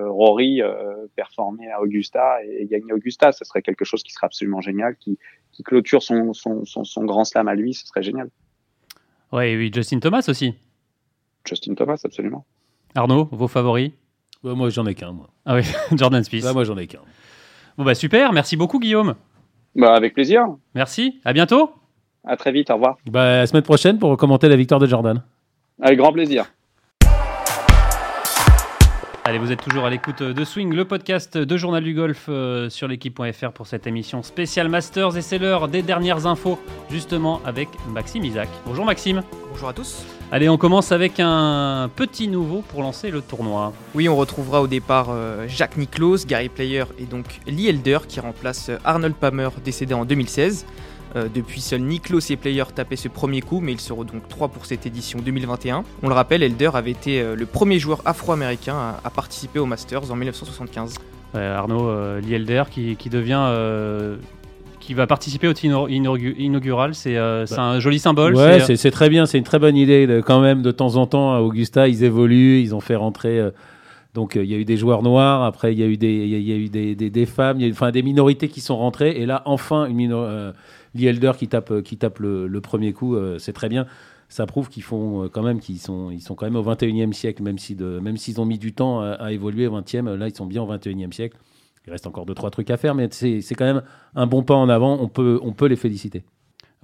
Rory 0.09 0.62
performer 1.16 1.70
à 1.70 1.83
Augusta 1.83 2.38
et, 2.44 2.66
gagner 2.66 2.92
Augusta. 2.92 3.33
Ce 3.33 3.44
serait 3.44 3.62
quelque 3.62 3.85
chose 3.85 4.02
qui 4.02 4.12
serait 4.12 4.26
absolument 4.26 4.61
génial, 4.61 4.96
qui, 4.96 5.18
clôture 5.64 6.02
son, 6.02 6.33
son, 6.33 7.04
grand 7.04 7.24
slam 7.24 7.48
à 7.48 7.54
lui. 7.54 7.74
Ce 7.74 7.87
serait 7.87 8.02
génial. 8.02 8.30
Ouais, 9.33 9.57
oui, 9.57 9.70
Justin 9.72 9.98
Thomas 9.98 10.24
aussi. 10.28 10.54
Justin 11.44 11.74
Thomas, 11.74 12.00
absolument. 12.04 12.46
Arnaud, 12.94 13.28
vos 13.33 13.48
favoris? 13.48 13.90
Moi, 14.44 14.70
j'en 14.70 14.87
ai 14.87 14.94
qu'un, 14.94 15.12
moi. 15.12 15.30
Ah 15.44 15.57
oui, 15.57 15.62
Jordan 15.96 16.22
Spieth. 16.22 16.44
moi, 16.52 16.64
j'en 16.64 16.76
ai 16.76 16.87
qu'un. 16.87 17.00
Bon, 17.76 17.85
bah 17.85 17.94
super, 17.94 18.33
merci 18.33 18.57
beaucoup, 18.57 18.78
Guillaume. 18.78 19.16
Bah, 19.74 19.94
avec 19.94 20.14
plaisir. 20.14 20.46
Merci, 20.74 21.20
à 21.24 21.32
bientôt. 21.32 21.72
À 22.26 22.37
très 22.37 22.52
vite, 22.52 22.70
au 22.70 22.74
revoir. 22.74 22.96
Bah, 23.10 23.38
la 23.38 23.46
semaine 23.46 23.62
prochaine 23.62 23.98
pour 23.98 24.16
commenter 24.16 24.48
la 24.48 24.56
victoire 24.56 24.80
de 24.80 24.87
Jordan. 24.87 25.22
Avec 25.80 25.98
grand 25.98 26.12
plaisir. 26.12 26.46
Allez, 29.26 29.38
vous 29.38 29.50
êtes 29.50 29.62
toujours 29.62 29.87
à 29.87 29.90
l'écoute 29.90 30.22
de 30.22 30.44
Swing, 30.44 30.74
le 30.74 30.84
podcast 30.84 31.38
de 31.38 31.56
Journal 31.56 31.82
du 31.82 31.94
Golf 31.94 32.26
euh, 32.28 32.68
sur 32.68 32.88
l'équipe.fr 32.88 33.52
pour 33.52 33.66
cette 33.66 33.87
émission 33.87 34.22
spéciale 34.22 34.68
Masters 34.68 35.16
et 35.16 35.22
c'est 35.22 35.38
l'heure 35.38 35.68
des 35.68 35.80
dernières 35.80 36.26
infos 36.26 36.58
justement 36.90 37.40
avec 37.46 37.68
Maxime 37.88 38.24
Isaac. 38.24 38.50
Bonjour 38.66 38.84
Maxime. 38.84 39.22
Bonjour 39.50 39.70
à 39.70 39.72
tous. 39.72 40.04
Allez, 40.35 40.49
on 40.49 40.59
commence 40.59 40.90
avec 40.90 41.20
un 41.20 41.88
petit 41.94 42.27
nouveau 42.27 42.62
pour 42.62 42.83
lancer 42.83 43.12
le 43.12 43.20
tournoi. 43.20 43.73
Oui, 43.94 44.09
on 44.09 44.16
retrouvera 44.16 44.62
au 44.62 44.66
départ 44.66 45.11
euh, 45.11 45.47
Jacques 45.47 45.77
Nicklaus, 45.77 46.27
Gary 46.27 46.49
Player 46.49 46.83
et 46.99 47.05
donc 47.05 47.40
Lee 47.47 47.68
Elder 47.68 47.99
qui 48.09 48.18
remplace 48.18 48.68
Arnold 48.83 49.14
Palmer 49.14 49.51
décédé 49.64 49.94
en 49.94 50.05
2016. 50.05 50.66
Euh, 51.14 51.29
depuis, 51.33 51.61
seul 51.61 51.83
Niklos 51.83 52.18
et 52.31 52.37
Player 52.37 52.64
tapaient 52.75 52.97
ce 52.97 53.07
premier 53.07 53.42
coup, 53.42 53.61
mais 53.61 53.70
ils 53.70 53.81
seront 53.81 54.03
donc 54.03 54.27
trois 54.29 54.49
pour 54.49 54.66
cette 54.66 54.87
édition 54.87 55.20
2021. 55.20 55.85
On 56.03 56.09
le 56.09 56.14
rappelle, 56.14 56.42
Elder 56.42 56.70
avait 56.75 56.90
été 56.90 57.20
euh, 57.20 57.37
le 57.37 57.47
premier 57.47 57.79
joueur 57.79 58.03
afro-américain 58.05 58.97
à, 59.05 59.11
participer 59.11 59.61
aux 59.61 59.66
Masters 59.66 60.11
en 60.11 60.16
1975. 60.16 60.97
Arnaud 61.35 61.88
euh, 61.88 62.20
Lee 62.20 62.35
Elder 62.35 62.64
qui, 62.68 63.09
devient 63.09 64.16
qui 64.85 64.94
va 64.94 65.07
participer 65.07 65.49
au 65.49 65.53
team 65.53 65.77
inaugural. 65.88 66.94
C'est 66.94 67.16
bah. 67.16 67.44
un 67.59 67.81
joli 67.81 67.99
symbole. 67.99 68.37
Ouais, 68.37 68.61
c'est 68.77 68.90
très 68.90 69.09
bien. 69.09 69.27
C'est 69.27 69.38
une 69.38 69.44
très 69.44 69.59
bonne 69.59 69.77
idée. 69.77 70.20
quand 70.25 70.40
même, 70.40 70.62
de 70.62 70.70
temps 70.70 70.97
en 70.97 71.07
temps, 71.07 71.35
à 71.35 71.40
Augusta, 71.40 71.88
ils 71.88 72.05
évoluent. 72.05 72.61
Ils 72.61 72.75
ont 72.75 72.81
fait 72.81 72.97
rentrer. 72.97 73.40
donc, 74.14 74.37
il 74.37 74.44
y 74.44 74.55
a 74.55 74.59
eu 74.59 74.64
des 74.64 74.77
joueurs 74.77 75.03
noirs. 75.03 75.42
Après, 75.42 75.73
il 75.73 75.79
y 75.81 75.83
a 75.83 75.87
eu 75.87 75.97
des, 75.97 76.27
y 76.27 76.53
a 76.53 76.57
eu 76.57 76.68
des, 76.68 76.94
des, 76.94 77.27
femmes. 77.27 77.59
Il 77.59 77.62
y 77.62 77.64
a 77.64 77.68
eu, 77.68 77.73
enfin, 77.73 77.90
des 77.90 78.03
minorités 78.03 78.49
qui 78.49 78.61
sont 78.61 78.77
rentrées. 78.77 79.11
Et 79.11 79.27
là, 79.27 79.42
enfin, 79.47 79.87
une 79.87 80.53
Lee 80.94 81.07
Elder 81.07 81.33
qui 81.37 81.49
tape, 81.49 81.70
euh, 81.70 81.83
qui 81.83 81.97
tape 81.97 82.18
le, 82.20 82.61
premier 82.61 82.92
coup, 82.92 83.16
euh, 83.16 83.38
c'est 83.38 83.53
très 83.53 83.68
bien. 83.68 83.87
Ça 84.29 84.47
prouve 84.47 84.68
qu'ils 84.68 84.83
font 84.83 85.25
euh, 85.25 85.29
quand 85.29 85.42
même 85.42 85.61
qu'ils 85.61 85.79
sont, 85.79 86.11
ils 86.11 86.20
sont 86.20 86.35
quand 86.35 86.47
même 86.47 86.57
au 86.57 86.62
21e 86.62 87.12
siècle, 87.12 87.42
même 87.42 87.59
si 87.59 87.75
de, 87.75 87.99
même 88.01 88.16
s'ils 88.16 88.40
ont 88.40 88.47
mis 88.47 88.59
du 88.59 88.73
temps 88.73 89.01
à, 89.01 89.33
évoluer 89.33 89.66
au 89.66 89.79
20e. 89.79 90.14
Là, 90.14 90.29
ils 90.29 90.35
sont 90.35 90.47
bien 90.47 90.62
au 90.62 90.73
21e 90.73 91.12
siècle. 91.12 91.37
Il 91.87 91.90
reste 91.90 92.07
encore 92.07 92.25
deux 92.25 92.35
trois 92.35 92.51
trucs 92.51 92.70
à 92.70 92.77
faire, 92.77 92.94
mais 92.94 93.09
c'est 93.11 93.55
quand 93.55 93.66
même 93.66 93.83
un 94.14 94.27
bon 94.27 94.42
pas 94.42 94.55
en 94.55 94.68
avant. 94.68 94.99
On 95.01 95.09
peut, 95.09 95.38
on 95.42 95.53
peut 95.53 95.66
les 95.66 95.77
féliciter. 95.77 96.25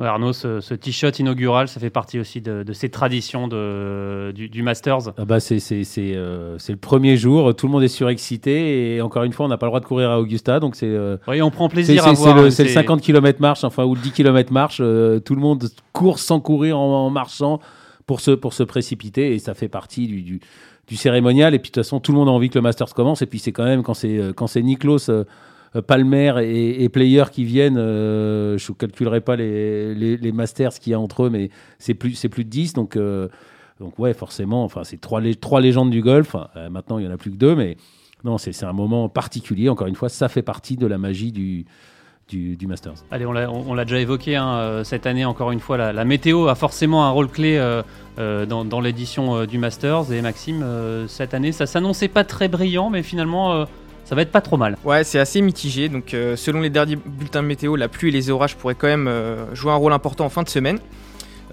Arnaud, 0.07 0.33
ce, 0.33 0.75
t-shirt 0.75 1.19
inaugural, 1.19 1.69
ça 1.69 1.81
fait 1.81 1.91
partie 1.91 2.19
aussi 2.19 2.41
de, 2.41 2.65
ces 2.73 2.89
traditions 2.89 3.49
de, 3.49 4.33
du, 4.33 4.63
Masters. 4.63 5.13
Ah 5.17 5.25
bah 5.25 5.37
euh, 5.37 5.59
c'est 5.59 6.73
le 6.73 6.77
premier 6.77 7.17
jour, 7.17 7.55
tout 7.55 7.67
le 7.67 7.73
monde 7.73 7.83
est 7.83 7.89
surexcité 7.89 8.95
et 8.95 9.01
encore 9.03 9.25
une 9.25 9.33
fois, 9.33 9.47
on 9.47 9.49
n'a 9.49 9.59
pas 9.59 9.67
le 9.67 9.71
droit 9.71 9.81
de 9.81 9.85
courir 9.85 10.11
à 10.11 10.21
Augusta, 10.21 10.61
donc 10.61 10.77
c'est. 10.77 10.87
Euh, 10.87 11.17
on 11.27 11.51
prend 11.51 11.69
plaisir 11.69 12.07
à 12.07 12.13
voir. 12.13 12.51
C'est 12.51 12.65
le, 12.65 12.71
50 12.71 13.01
km 13.03 13.41
marche, 13.41 13.65
enfin 13.65 13.85
ou 13.85 13.95
le 13.95 14.01
10 14.01 14.13
km 14.13 14.53
marche, 14.53 14.79
euh, 14.81 15.21
tout 15.21 15.35
le 15.35 15.41
monde 15.41 15.69
court 15.93 16.19
sans 16.19 16.41
courir 16.41 16.79
en, 16.79 17.11
marchant 17.11 17.61
pour 18.07 18.21
se 18.21 18.31
pour 18.31 18.55
se 18.55 18.63
précipiter 18.63 19.35
et 19.35 19.39
ça 19.39 19.55
fait 19.55 19.69
partie 19.69 20.07
du, 20.07 20.23
du, 20.23 20.41
du 20.91 20.97
cérémonial. 20.97 21.55
Et 21.55 21.59
puis 21.59 21.71
de 21.71 21.75
toute 21.75 21.85
façon, 21.85 22.01
tout 22.01 22.13
le 22.13 22.19
monde 22.19 22.29
a 22.29 22.33
envie 22.33 22.51
que 22.51 22.59
le 22.59 22.63
Masters 22.63 22.93
commence. 22.93 23.23
Et 23.23 23.27
puis 23.27 23.39
c'est 23.39 23.53
quand 23.53 23.65
même 23.65 23.83
quand 23.83 23.95
c'est 23.95 24.21
quand 24.37 24.47
c'est 24.47 24.61
Niklos 24.61 25.09
euh, 25.77 25.83
Palmer 25.83 26.35
et, 26.43 26.89
Player 26.89 27.25
qui 27.31 27.45
viennent, 27.45 27.79
euh, 27.79 28.59
je 28.59 28.73
ne 28.73 28.77
calculerai 28.77 29.21
pas 29.21 29.37
les, 29.37 29.95
les, 29.95 30.33
masters 30.33 30.75
qu'il 30.75 30.91
y 30.91 30.95
a 30.95 31.01
entre 31.01 31.25
eux, 31.25 31.31
mais 31.31 31.51
c'est 31.79 31.95
plus, 31.95 32.15
c'est 32.15 32.29
plus 32.29 32.45
de 32.45 32.51
10. 32.51 32.73
Donc, 32.73 32.97
euh, 32.97 33.29
donc 33.79 33.99
ouais, 33.99 34.13
forcément, 34.13 34.65
enfin, 34.65 34.83
c'est 34.83 35.01
trois, 35.01 35.23
trois 35.41 35.61
légendes 35.61 35.91
du 35.91 36.03
golf. 36.03 36.35
maintenant, 36.71 36.99
il 36.99 37.07
n'y 37.07 37.11
en 37.11 37.15
a 37.15 37.17
plus 37.17 37.31
que 37.31 37.37
deux, 37.37 37.55
mais 37.55 37.77
non, 38.25 38.37
c'est 38.37 38.65
un 38.65 38.73
moment 38.73 39.09
particulier. 39.09 39.69
Encore 39.69 39.87
une 39.87 39.95
fois, 39.95 40.09
ça 40.09 40.29
fait 40.29 40.43
partie 40.43 40.77
de 40.77 40.87
la 40.87 40.99
magie 40.99 41.31
du, 41.33 41.65
du, 42.31 42.67
Masters. 42.67 42.95
Allez, 43.11 43.27
on 43.27 43.75
l'a 43.75 43.85
déjà 43.85 43.99
évoqué 43.99 44.37
hein, 44.37 44.83
cette 44.85 45.07
année, 45.07 45.25
encore 45.25 45.53
une 45.53 45.61
fois, 45.61 45.77
la, 45.77 46.05
météo 46.05 46.49
a 46.49 46.55
forcément 46.55 47.05
un 47.05 47.11
rôle 47.11 47.29
clé 47.29 47.59
dans, 48.17 48.65
dans 48.65 48.81
l'édition 48.81 49.45
du 49.45 49.59
Masters. 49.59 50.13
Et 50.13 50.23
Maxime, 50.23 50.65
cette 51.09 51.35
année, 51.35 51.53
ça 51.53 51.67
s'annonçait 51.67 52.09
pas 52.09 52.25
très 52.25 52.49
brillant, 52.49 52.91
mais 52.91 53.03
finalement, 53.03 53.67
ça 54.11 54.17
va 54.17 54.23
être 54.23 54.33
pas 54.33 54.41
trop 54.41 54.57
mal. 54.57 54.77
Ouais, 54.85 55.05
c'est 55.05 55.21
assez 55.21 55.41
mitigé. 55.41 55.89
Donc, 55.89 56.15
euh, 56.15 56.35
selon 56.35 56.63
les 56.63 56.69
derniers 56.69 56.97
bulletins 56.97 57.45
de 57.45 57.47
météo, 57.47 57.77
la 57.77 57.87
pluie 57.87 58.09
et 58.09 58.11
les 58.11 58.29
orages 58.29 58.57
pourraient 58.57 58.75
quand 58.75 58.89
même 58.89 59.07
euh, 59.07 59.55
jouer 59.55 59.71
un 59.71 59.77
rôle 59.77 59.93
important 59.93 60.25
en 60.25 60.29
fin 60.29 60.43
de 60.43 60.49
semaine. 60.49 60.81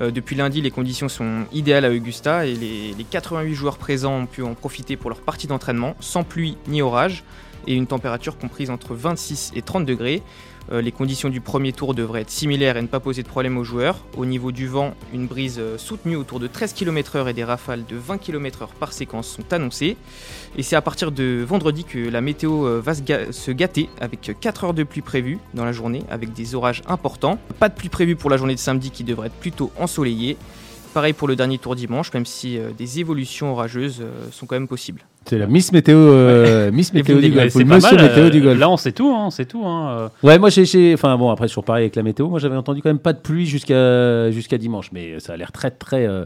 Euh, 0.01 0.09
depuis 0.09 0.35
lundi, 0.35 0.59
les 0.61 0.71
conditions 0.71 1.07
sont 1.07 1.45
idéales 1.53 1.85
à 1.85 1.91
Augusta 1.91 2.47
et 2.47 2.55
les, 2.55 3.05
88 3.11 3.53
joueurs 3.53 3.77
présents 3.77 4.21
ont 4.21 4.25
pu 4.25 4.41
en 4.41 4.55
profiter 4.55 4.95
pour 4.95 5.11
leur 5.11 5.21
partie 5.21 5.45
d'entraînement, 5.45 5.95
sans 5.99 6.23
pluie 6.23 6.57
ni 6.67 6.81
orage, 6.81 7.23
et 7.67 7.75
une 7.75 7.85
température 7.85 8.39
comprise 8.39 8.71
entre 8.71 8.95
26 8.95 9.51
et 9.55 9.61
30 9.61 9.85
degrés. 9.85 10.23
Euh, 10.71 10.81
les 10.81 10.91
conditions 10.91 11.29
du 11.29 11.39
premier 11.39 11.71
tour 11.71 11.93
devraient 11.93 12.21
être 12.21 12.29
similaires 12.29 12.77
et 12.77 12.81
ne 12.81 12.87
pas 12.87 12.99
poser 12.99 13.23
de 13.23 13.27
problème 13.27 13.57
aux 13.57 13.63
joueurs. 13.63 14.03
Au 14.17 14.25
niveau 14.25 14.51
du 14.51 14.67
vent, 14.67 14.93
une 15.13 15.27
brise 15.27 15.57
euh, 15.59 15.77
soutenue 15.77 16.15
autour 16.15 16.39
de 16.39 16.47
13 16.47 16.73
km/h 16.73 17.29
et 17.29 17.33
des 17.33 17.43
rafales 17.43 17.85
de 17.85 17.95
20 17.95 18.17
km/h 18.17 18.67
par 18.79 18.93
séquence 18.93 19.27
sont 19.27 19.53
annoncées. 19.53 19.97
Et 20.57 20.63
c'est 20.63 20.75
à 20.75 20.81
partir 20.81 21.11
de 21.11 21.43
vendredi 21.47 21.83
que 21.83 21.99
la 22.09 22.21
météo 22.21 22.65
euh, 22.65 22.81
va 22.81 22.93
se 22.95 23.51
gâter 23.51 23.89
avec 24.01 24.31
4 24.39 24.65
heures 24.65 24.73
de 24.73 24.83
pluie 24.83 25.01
prévues 25.01 25.39
dans 25.53 25.65
la 25.65 25.71
journée 25.71 26.03
avec 26.09 26.33
des 26.33 26.55
orages 26.55 26.83
importants. 26.87 27.39
Pas 27.59 27.69
de 27.69 27.75
pluie 27.75 27.89
prévue 27.89 28.15
pour 28.15 28.29
la 28.29 28.37
journée 28.37 28.55
de 28.55 28.59
samedi 28.59 28.91
qui 28.91 29.03
devrait 29.03 29.27
être 29.27 29.35
plutôt 29.35 29.71
ensoleillée. 29.79 30.37
Pareil 30.93 31.13
pour 31.13 31.27
le 31.27 31.35
dernier 31.35 31.59
tour 31.59 31.75
dimanche, 31.75 32.11
même 32.13 32.25
si 32.25 32.57
des 32.77 32.99
évolutions 32.99 33.51
orageuses 33.51 34.03
sont 34.31 34.47
quand 34.47 34.55
même 34.55 34.67
possibles. 34.67 35.05
C'est 35.27 35.37
la 35.37 35.47
Miss 35.47 35.73
Météo, 35.73 35.97
euh, 35.97 36.71
Miss 36.71 36.93
Météo 36.93 37.19
du 37.19 37.31
Golf. 37.31 37.53
Monsieur 37.53 37.97
Météo 37.97 38.29
du 38.29 38.41
Golf. 38.41 38.57
Là, 38.57 38.69
on 38.69 38.77
sait 38.77 38.93
tout, 38.93 39.13
hein, 39.13 39.25
on 39.25 39.29
sait 39.29 39.43
tout. 39.43 39.65
Hein. 39.65 39.89
Euh. 39.89 40.09
Ouais, 40.23 40.39
moi, 40.39 40.49
j'ai, 40.49 40.93
enfin 40.93 41.17
bon, 41.17 41.29
après, 41.31 41.47
toujours 41.47 41.65
pareil 41.65 41.83
avec 41.83 41.97
la 41.97 42.03
météo. 42.03 42.29
Moi, 42.29 42.39
j'avais 42.39 42.55
entendu 42.55 42.81
quand 42.81 42.89
même 42.89 42.97
pas 42.97 43.11
de 43.11 43.19
pluie 43.19 43.45
jusqu'à 43.45 44.31
jusqu'à 44.31 44.57
dimanche, 44.57 44.89
mais 44.93 45.19
ça 45.19 45.33
a 45.33 45.37
l'air 45.37 45.51
très 45.51 45.69
très 45.69 46.07
euh, 46.07 46.23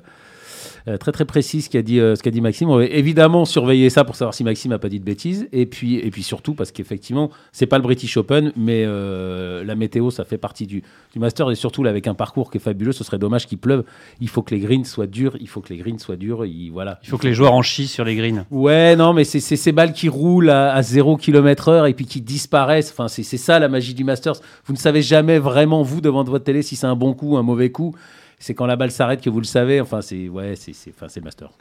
très 0.97 1.11
très 1.11 1.25
précis 1.25 1.61
ce 1.61 1.69
qu'a 1.69 1.81
dit, 1.81 1.99
euh, 1.99 2.15
ce 2.15 2.23
qu'a 2.23 2.31
dit 2.31 2.41
Maxime. 2.41 2.69
On 2.69 2.77
va 2.77 2.85
évidemment 2.85 3.45
surveiller 3.45 3.89
ça 3.89 4.03
pour 4.03 4.15
savoir 4.15 4.33
si 4.33 4.43
Maxime 4.43 4.71
n'a 4.71 4.79
pas 4.79 4.89
dit 4.89 4.99
de 4.99 5.05
bêtises. 5.05 5.47
Et 5.51 5.65
puis, 5.65 5.95
et 5.95 6.09
puis 6.11 6.23
surtout 6.23 6.53
parce 6.53 6.71
qu'effectivement, 6.71 7.29
c'est 7.51 7.65
pas 7.65 7.77
le 7.77 7.83
British 7.83 8.17
Open, 8.17 8.51
mais 8.55 8.83
euh, 8.85 9.63
la 9.63 9.75
météo, 9.75 10.09
ça 10.09 10.25
fait 10.25 10.37
partie 10.37 10.67
du, 10.67 10.83
du 11.13 11.19
Master. 11.19 11.49
Et 11.51 11.55
surtout, 11.55 11.83
là, 11.83 11.89
avec 11.89 12.07
un 12.07 12.13
parcours 12.13 12.51
qui 12.51 12.57
est 12.57 12.61
fabuleux, 12.61 12.91
ce 12.91 13.03
serait 13.03 13.19
dommage 13.19 13.47
qu'il 13.47 13.57
pleuve. 13.57 13.83
Il 14.19 14.29
faut 14.29 14.41
que 14.41 14.53
les 14.53 14.61
greens 14.61 14.85
soient 14.85 15.07
durs. 15.07 15.37
Il 15.39 15.47
faut 15.47 15.61
que 15.61 15.73
les 15.73 15.77
greens 15.77 15.99
soient 15.99 16.15
durs. 16.15 16.45
Il, 16.45 16.71
voilà. 16.71 16.99
il 17.03 17.09
faut 17.09 17.17
que 17.17 17.27
les 17.27 17.33
joueurs 17.33 17.53
en 17.53 17.61
chient 17.61 17.87
sur 17.87 18.03
les 18.03 18.15
greens. 18.15 18.45
Ouais, 18.49 18.95
non, 18.95 19.13
mais 19.13 19.23
c'est 19.23 19.39
ces 19.39 19.71
balles 19.71 19.93
qui 19.93 20.09
roulent 20.09 20.49
à, 20.49 20.81
0 20.81 21.17
km/h 21.17 21.89
et 21.89 21.93
puis 21.93 22.05
qui 22.05 22.21
disparaissent. 22.21 22.91
Enfin, 22.91 23.07
c'est 23.07 23.23
ça 23.23 23.59
la 23.59 23.69
magie 23.69 23.93
du 23.93 24.03
Masters. 24.03 24.35
Vous 24.65 24.73
ne 24.73 24.77
savez 24.77 25.01
jamais 25.01 25.39
vraiment, 25.39 25.83
vous, 25.83 26.01
devant 26.01 26.23
votre 26.23 26.45
télé, 26.45 26.61
si 26.61 26.75
c'est 26.75 26.87
un 26.87 26.95
bon 26.95 27.13
coup, 27.13 27.37
un 27.37 27.43
mauvais 27.43 27.71
coup 27.71 27.95
c'est 28.41 28.55
quand 28.55 28.65
la 28.65 28.75
balle 28.75 28.91
s'arrête 28.91 29.21
que 29.21 29.29
vous 29.29 29.39
le 29.39 29.45
savez. 29.45 29.79
Enfin, 29.79 30.01
c'est 30.01 30.27
ouais, 30.27 30.55
c'est 30.55 30.73
enfin, 30.89 31.07
le 31.15 31.21
master. 31.21 31.51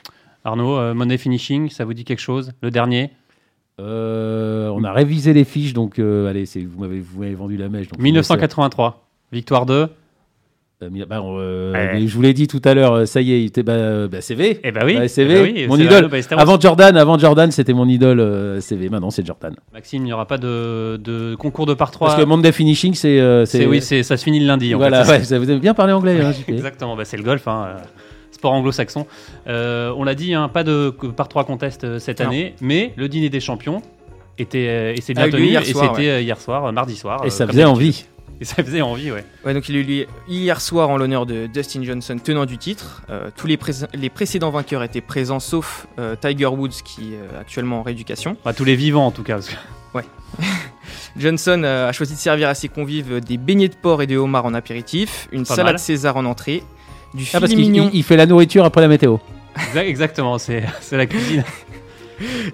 Arnaud, 0.44 0.76
euh, 0.76 0.94
Money 0.94 1.18
Finishing, 1.18 1.68
ça 1.68 1.84
vous 1.84 1.94
dit 1.94 2.04
quelque 2.04 2.20
chose 2.20 2.52
Le 2.62 2.70
dernier? 2.70 3.10
Euh, 3.78 4.68
On 4.68 4.82
a 4.84 4.92
révisé 4.92 5.32
les 5.32 5.44
fiches, 5.44 5.74
donc 5.74 5.98
euh, 5.98 6.28
allez, 6.28 6.44
vous 6.66 6.80
m'avez 6.80 7.34
vendu 7.34 7.56
la 7.56 7.68
mèche. 7.68 7.88
1983, 7.98 9.06
victoire 9.30 9.66
2 9.66 9.88
bah, 10.88 11.98
Je 11.98 12.14
vous 12.14 12.22
l'ai 12.22 12.32
dit 12.32 12.46
tout 12.46 12.62
à 12.64 12.74
l'heure, 12.74 13.06
ça 13.06 13.20
y 13.20 13.32
est, 13.32 13.62
bah, 13.62 14.08
bah, 14.08 14.20
CV. 14.20 14.60
Eh 14.64 14.72
bah 14.72 14.80
oui, 14.84 15.08
CV. 15.08 15.52
Eh 15.56 15.66
mon 15.66 15.76
idole. 15.76 16.08
avant 16.36 16.58
Jordan, 16.58 16.96
avant 16.96 17.18
Jordan, 17.18 17.50
c'était 17.50 17.72
mon 17.72 17.88
idole 17.88 18.60
CV. 18.60 18.88
Maintenant, 18.88 19.10
c'est 19.10 19.26
Jordan. 19.26 19.54
Maxime, 19.72 20.02
il 20.02 20.06
n'y 20.06 20.12
aura 20.12 20.26
pas 20.26 20.38
de, 20.38 21.34
concours 21.38 21.66
de 21.66 21.74
par 21.74 21.90
3 21.90 22.08
Parce 22.08 22.20
que 22.20 22.26
Monday 22.26 22.52
Finishing, 22.52 22.94
c'est. 22.94 23.66
oui, 23.66 23.80
ça 23.80 24.16
se 24.16 24.24
finit 24.24 24.40
le 24.40 24.46
lundi. 24.46 24.72
voilà, 24.72 25.02
vous 25.02 25.32
avez 25.32 25.58
bien 25.58 25.74
parlé 25.74 25.92
anglais. 25.92 26.20
Hein, 26.20 26.32
Exactement, 26.48 26.96
c'est 27.04 27.16
le 27.16 27.22
golf. 27.22 27.46
Hein, 27.46 27.76
sport 28.40 28.52
anglo-saxon. 28.52 29.06
Euh, 29.46 29.92
on 29.96 30.04
l'a 30.04 30.14
dit, 30.14 30.34
hein, 30.34 30.48
pas 30.48 30.64
de 30.64 30.90
par 31.14 31.28
3 31.28 31.44
contest 31.44 31.84
euh, 31.84 31.98
cette 31.98 32.20
année, 32.20 32.54
mais 32.60 32.92
le 32.96 33.08
dîner 33.08 33.28
des 33.28 33.40
champions 33.40 33.82
était 34.38 34.68
euh, 34.68 34.94
et 34.96 35.00
c'est 35.02 35.12
bien 35.12 35.28
tenu 35.28 35.54
et 35.54 35.64
c'était 35.64 36.22
hier 36.22 36.40
soir, 36.40 36.72
mardi 36.72 36.96
soir. 36.96 37.24
Et 37.24 37.30
ça 37.30 37.46
faisait 37.46 37.64
envie. 37.64 38.06
Et 38.40 38.44
ça 38.44 38.62
faisait 38.62 38.80
envie, 38.80 39.12
ouais. 39.12 39.24
ouais 39.44 39.54
donc 39.54 39.68
il 39.68 39.76
a 39.76 39.78
eu 39.80 40.06
hier 40.26 40.60
soir 40.60 40.88
en 40.88 40.96
l'honneur 40.96 41.26
de 41.26 41.46
Dustin 41.46 41.82
Johnson, 41.82 42.16
tenant 42.22 42.46
du 42.46 42.56
titre. 42.56 43.02
Euh, 43.10 43.30
tous 43.36 43.46
les, 43.46 43.58
les, 43.94 44.08
précédents 44.08 44.50
vainqueurs 44.50 44.82
étaient 44.82 45.02
présents, 45.02 45.40
sauf 45.40 45.86
euh, 45.98 46.16
Tiger 46.16 46.46
Woods, 46.46 46.82
qui 46.84 47.14
est 47.14 47.38
actuellement 47.38 47.80
en 47.80 47.82
rééducation. 47.82 48.36
Bah, 48.44 48.54
tous 48.54 48.64
les 48.64 48.76
vivants, 48.76 49.06
en 49.06 49.10
tout 49.10 49.22
cas. 49.22 49.38
Ouais. 49.92 50.04
Johnson 51.16 51.62
euh, 51.64 51.88
a 51.88 51.92
choisi 51.92 52.14
de 52.14 52.18
servir 52.20 52.48
à 52.48 52.54
ses 52.54 52.68
convives 52.68 53.18
des 53.18 53.38
beignets 53.38 53.68
de 53.68 53.74
porc 53.74 54.02
et 54.02 54.06
de 54.06 54.16
homard 54.16 54.44
en 54.44 54.54
apéritif, 54.54 55.26
une 55.32 55.44
salade 55.44 55.80
César 55.80 56.16
en 56.16 56.24
entrée, 56.24 56.62
du 57.12 57.24
ah, 57.34 57.40
filet 57.40 57.56
mignon. 57.56 57.90
il 57.92 58.04
fait 58.04 58.16
la 58.16 58.26
nourriture 58.26 58.64
après 58.64 58.82
la 58.82 58.86
météo. 58.86 59.16
Exactement, 59.74 60.38
c'est 60.38 60.62
la 60.92 61.06
cuisine. 61.06 61.44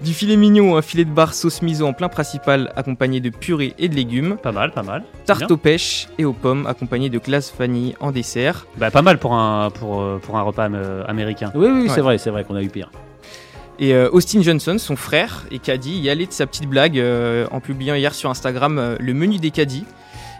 Du 0.04 0.14
filet 0.14 0.36
mignon, 0.36 0.76
un 0.76 0.82
filet 0.82 1.04
de 1.04 1.10
bar 1.10 1.34
sauce 1.34 1.62
miso 1.62 1.86
en 1.86 1.92
plein 1.92 2.08
principal 2.08 2.72
accompagné 2.76 3.20
de 3.20 3.30
purée 3.30 3.74
et 3.78 3.88
de 3.88 3.94
légumes. 3.94 4.36
Pas 4.42 4.52
mal, 4.52 4.72
pas 4.72 4.82
mal. 4.82 5.04
Tarte 5.24 5.50
aux 5.50 5.56
pêches 5.56 6.08
et 6.18 6.24
aux 6.24 6.32
pommes 6.32 6.66
accompagné 6.66 7.10
de 7.10 7.18
glace 7.18 7.52
vanille 7.58 7.94
en 8.00 8.12
dessert. 8.12 8.66
Bah 8.76 8.90
pas 8.90 9.02
mal 9.02 9.18
pour 9.18 9.34
un, 9.34 9.70
pour, 9.70 10.00
euh, 10.00 10.18
pour 10.22 10.36
un 10.36 10.42
repas 10.42 10.68
euh, 10.70 11.04
américain. 11.06 11.50
Oui, 11.54 11.68
oui, 11.70 11.88
c'est 11.88 12.00
vrai, 12.00 12.18
c'est 12.18 12.30
vrai 12.30 12.44
qu'on 12.44 12.56
a 12.56 12.62
eu 12.62 12.68
pire. 12.68 12.90
Et 13.78 13.92
euh, 13.92 14.08
Austin 14.10 14.40
Johnson, 14.40 14.76
son 14.78 14.96
frère, 14.96 15.44
et 15.50 15.58
Caddy, 15.58 15.98
y 15.98 16.08
allait 16.08 16.26
de 16.26 16.32
sa 16.32 16.46
petite 16.46 16.66
blague 16.66 17.02
en 17.50 17.60
publiant 17.60 17.94
hier 17.94 18.14
sur 18.14 18.30
Instagram 18.30 18.96
le 18.98 19.14
menu 19.14 19.38
des 19.38 19.50
caddies. 19.50 19.84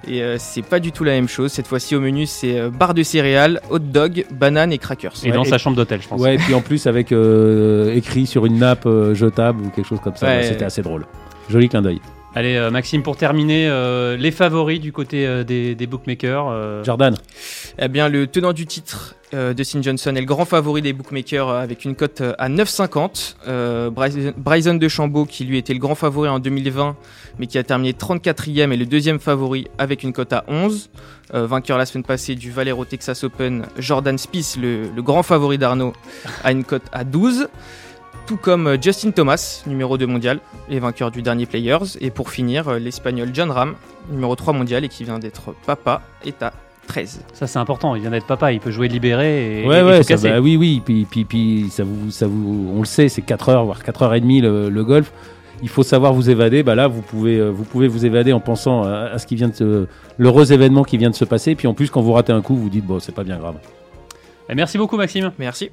Et 0.07 0.23
euh, 0.23 0.37
c'est 0.39 0.63
pas 0.63 0.81
du 0.81 0.93
tout 0.93 1.05
la 1.05 1.13
même 1.13 1.29
chose. 1.29 1.53
Cette 1.53 1.67
fois-ci, 1.67 1.95
au 1.97 2.01
menu, 2.01 2.27
c'est 2.27 2.59
euh, 2.59 2.71
barre 2.71 2.95
de 2.95 3.03
céréales, 3.03 3.61
hot 3.71 3.79
dog, 3.79 4.25
banane 4.31 4.73
et 4.73 4.79
crackers. 4.79 5.15
Et 5.25 5.33
dans 5.33 5.45
sa 5.45 5.59
chambre 5.59 5.77
d'hôtel, 5.77 6.01
je 6.03 6.09
pense. 6.09 6.21
Ouais, 6.21 6.37
et 6.37 6.39
puis 6.39 6.55
en 6.55 6.61
plus, 6.61 6.87
avec 6.87 7.13
euh, 7.13 7.95
écrit 7.95 8.27
sur 8.27 8.47
une 8.47 8.59
nappe 8.59 8.89
jetable 9.13 9.65
ou 9.65 9.71
quelque 9.71 9.87
chose 9.89 10.01
comme 10.03 10.17
ça. 10.17 10.43
C'était 10.43 10.65
assez 10.65 10.83
drôle. 10.83 11.07
Joli 11.49 11.69
clin 11.69 11.83
d'œil. 11.83 12.01
Allez, 12.37 12.69
Maxime, 12.71 13.03
pour 13.03 13.17
terminer, 13.17 13.67
les 14.19 14.31
favoris 14.31 14.79
du 14.79 14.93
côté 14.93 15.43
des, 15.45 15.75
des, 15.75 15.87
bookmakers. 15.87 16.85
Jordan. 16.85 17.17
Eh 17.79 17.89
bien, 17.89 18.09
le 18.09 18.27
tenant 18.27 18.53
du 18.53 18.67
titre, 18.67 19.17
euh, 19.35 19.55
Dustin 19.55 19.83
Johnson 19.83 20.15
est 20.15 20.21
le 20.21 20.27
grand 20.27 20.45
favori 20.45 20.83
des 20.83 20.93
bookmakers 20.93 21.49
euh, 21.49 21.61
avec 21.61 21.85
une 21.85 21.97
cote 21.97 22.21
euh, 22.21 22.35
à 22.39 22.49
9,50. 22.49 23.91
Bryson, 23.91 24.33
Bryson 24.37 24.75
DeChambeau, 24.75 25.25
qui 25.25 25.45
lui 25.45 25.59
était 25.59 25.73
le 25.73 25.81
grand 25.81 25.97
favori 25.97 26.29
en 26.29 26.39
2020, 26.39 26.97
mais 27.39 27.47
qui 27.47 27.59
a 27.59 27.65
terminé 27.65 27.93
34e, 27.93 28.73
est 28.73 28.77
le 28.77 28.87
deuxième 28.87 29.19
favori 29.19 29.67
avec 29.79 30.05
une 30.05 30.13
cote 30.13 30.33
à 30.33 30.45
11. 30.47 30.91
vainqueur 31.33 31.77
la 31.77 31.87
semaine 31.87 32.05
passée 32.05 32.37
du 32.37 32.53
Valero 32.53 32.85
Texas 32.85 33.25
Open, 33.25 33.67
Jordan 33.79 34.17
Spieth, 34.17 34.57
le, 34.61 35.03
grand 35.03 35.25
favori 35.25 35.59
d'Arnaud, 35.59 35.93
a 36.45 36.53
une 36.53 36.65
cote 36.65 36.87
à 36.93 37.03
12 37.03 37.49
tout 38.27 38.37
comme 38.37 38.77
Justin 38.83 39.13
Thomas, 39.13 39.63
numéro 39.67 39.97
2 39.97 40.07
mondial, 40.07 40.41
et 40.69 40.81
vainqueur 40.81 41.11
du 41.11 41.23
dernier 41.23 41.47
Players. 41.47 41.97
Et 42.01 42.11
pour 42.11 42.31
finir, 42.31 42.73
l'Espagnol 42.73 43.31
John 43.33 43.51
Ram, 43.51 43.75
numéro 44.11 44.35
3 44.35 44.53
mondial 44.53 44.85
et 44.85 44.89
qui 44.89 45.05
vient 45.05 45.19
d'être 45.19 45.55
papa, 45.65 46.03
est 46.25 46.43
à 46.43 46.53
13. 46.89 47.23
Ça 47.33 47.47
c'est 47.47 47.59
important, 47.59 47.95
il 47.95 48.03
vient 48.03 48.11
d'être 48.11 48.27
papa, 48.27 48.53
il 48.53 48.61
peut 48.61 48.71
jouer 48.71 48.89
libéré 48.89 49.63
et, 49.63 49.67
ouais, 49.67 49.83
ouais, 49.83 50.03
ça, 50.03 50.17
bah, 50.17 50.41
oui, 50.41 50.57
oui, 50.57 50.81
puis, 50.85 51.07
puis, 51.09 51.25
puis, 51.25 51.67
ça 51.71 51.85
vous, 51.85 52.11
ça 52.11 52.27
vous, 52.27 52.73
on 52.75 52.81
le 52.81 52.85
sait, 52.85 53.09
c'est 53.09 53.23
4 53.23 53.49
heures, 53.49 53.65
voire 53.65 53.83
4 53.83 54.03
heures 54.03 54.15
et 54.15 54.21
demie 54.21 54.41
le, 54.41 54.69
le, 54.69 54.85
golf. 54.85 55.13
Il 55.63 55.69
faut 55.69 55.83
savoir 55.83 56.13
vous 56.13 56.29
évader. 56.29 56.63
Bah 56.63 56.75
là, 56.75 56.87
vous 56.87 57.01
pouvez, 57.01 57.39
euh, 57.39 57.49
vous 57.49 57.65
pouvez 57.65 57.89
vous 57.89 58.05
évader 58.05 58.35
en 58.35 58.41
pensant 58.41 58.83
à, 58.83 59.19
ce 59.19 59.27
qui 59.27 59.37
vient 59.37 59.49
de 59.49 59.89
l'heureux 60.19 60.53
événement 60.53 60.85
qui 60.85 60.99
vient 60.99 61.09
de 61.09 61.15
se 61.15 61.25
passer. 61.25 61.53
Et 61.53 61.55
puis 61.55 61.67
en 61.67 61.73
plus, 61.73 61.89
quand 61.89 62.03
vous 62.03 62.13
ratez 62.13 62.33
un 62.33 62.43
coup, 62.43 62.55
vous 62.55 62.69
dites 62.69 62.85
bon, 62.85 63.01
c'est 63.01 63.15
pas 63.15 63.25
bien 63.25 63.39
grave. 63.39 63.57
Et 64.51 64.55
merci 64.55 64.77
beaucoup, 64.77 64.99
Maxime. 64.99 65.33
Merci. 65.39 65.71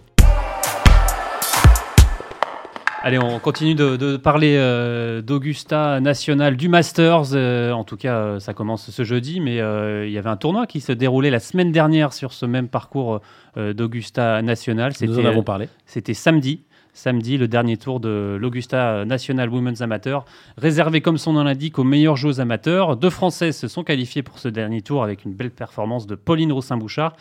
Allez, 3.06 3.20
on 3.20 3.38
continue 3.38 3.76
de, 3.76 4.16
parler 4.16 4.56
euh, 4.58 5.22
d'Augusta 5.22 6.00
National, 6.00 6.56
du 6.56 6.70
Masters. 6.70 7.34
Euh, 7.34 7.74
en 7.74 7.84
tout 7.84 7.98
cas, 7.98 8.16
euh, 8.16 8.40
ça 8.40 8.54
commence 8.54 8.90
ce 8.90 9.04
jeudi, 9.04 9.42
mais 9.42 9.58
il 9.58 10.12
y 10.12 10.18
avait 10.18 10.30
un 10.30 10.38
tournoi 10.38 10.68
qui 10.68 10.80
se 10.80 10.94
déroulait 10.94 11.30
la 11.30 11.42
semaine 11.42 11.74
dernière 11.74 12.14
sur 12.14 12.32
ce 12.32 12.46
même 12.46 12.70
parcours 12.70 13.20
d'Augusta 13.58 14.42
National. 14.42 14.94
Nous 15.02 15.20
en 15.20 15.26
avons 15.26 15.44
parlé. 15.44 15.68
C'était 15.86 16.14
samedi. 16.14 16.64
Samedi, 16.96 17.38
le 17.38 17.48
dernier 17.48 17.76
tour 17.76 18.00
de 18.00 18.38
l'Augusta 18.40 19.04
National 19.04 19.50
Women's 19.50 19.82
Amateur, 19.82 20.26
réservé 20.58 21.02
comme 21.02 21.18
son 21.18 21.34
nom 21.34 21.44
l'indique 21.44 21.80
aux 21.80 21.84
meilleurs 21.84 22.18
joueurs 22.18 22.40
amateurs. 22.40 22.96
Deux 22.98 23.10
Françaises 23.10 23.58
se 23.58 23.68
sont 23.68 23.84
qualifiées 23.84 24.22
pour 24.22 24.38
ce 24.38 24.48
dernier 24.48 24.84
tour 24.84 25.04
avec 25.04 25.26
une 25.26 25.34
belle 25.34 25.50
performance 25.50 26.06
de 26.06 26.14
Pauline 26.14 26.52
Rossin-Bouchard 26.52 27.14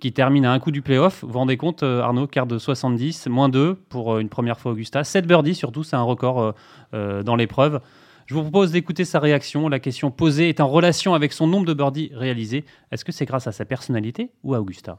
qui 0.00 0.12
termine 0.12 0.44
à 0.44 0.52
un 0.52 0.58
coup 0.60 0.70
du 0.70 0.82
playoff. 0.82 1.22
Vous 1.22 1.32
vous 1.32 1.38
rendez 1.38 1.56
compte, 1.56 1.82
euh, 1.82 2.02
Arnaud, 2.02 2.26
quart 2.26 2.46
de 2.46 2.58
70, 2.58 3.26
moins 3.26 3.48
2 3.48 3.74
pour 3.74 4.14
euh, 4.14 4.20
une 4.20 4.28
première 4.28 4.60
fois 4.60 4.72
Augusta. 4.72 5.04
7 5.04 5.26
birdies 5.26 5.54
surtout, 5.54 5.82
c'est 5.82 5.96
un 5.96 6.02
record 6.02 6.54
euh, 6.94 7.22
dans 7.22 7.36
l'épreuve. 7.36 7.80
Je 8.26 8.34
vous 8.34 8.42
propose 8.42 8.72
d'écouter 8.72 9.04
sa 9.04 9.18
réaction. 9.18 9.68
La 9.68 9.80
question 9.80 10.10
posée 10.10 10.48
est 10.48 10.60
en 10.60 10.68
relation 10.68 11.14
avec 11.14 11.32
son 11.32 11.46
nombre 11.46 11.66
de 11.66 11.74
birdies 11.74 12.10
réalisés. 12.14 12.64
Est-ce 12.92 13.04
que 13.04 13.12
c'est 13.12 13.24
grâce 13.24 13.46
à 13.46 13.52
sa 13.52 13.64
personnalité 13.64 14.30
ou 14.44 14.54
à 14.54 14.60
Augusta? 14.60 14.98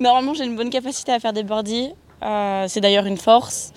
Normalement, 0.00 0.34
j'ai 0.34 0.44
une 0.44 0.56
bonne 0.56 0.70
capacité 0.70 1.12
à 1.12 1.20
faire 1.20 1.32
des 1.32 1.44
birdies. 1.44 1.90
c'est 2.66 2.80
d'ailleurs 2.80 3.06
une 3.06 3.16
force. 3.16 3.72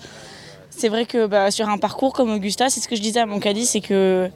C'est 0.70 0.88
vrai 0.88 1.06
que 1.06 1.26
bah, 1.26 1.50
sur 1.50 1.68
un 1.68 1.78
parcours 1.78 2.12
comme 2.12 2.30
Augusta, 2.32 2.68
c'est 2.68 2.80
ce 2.80 2.88
que 2.88 2.96
je 2.96 3.00
disais 3.00 3.20
à 3.20 3.26
mon 3.26 3.38
caddie, 3.38 3.66
c'est 3.66 3.80
que 3.80 4.28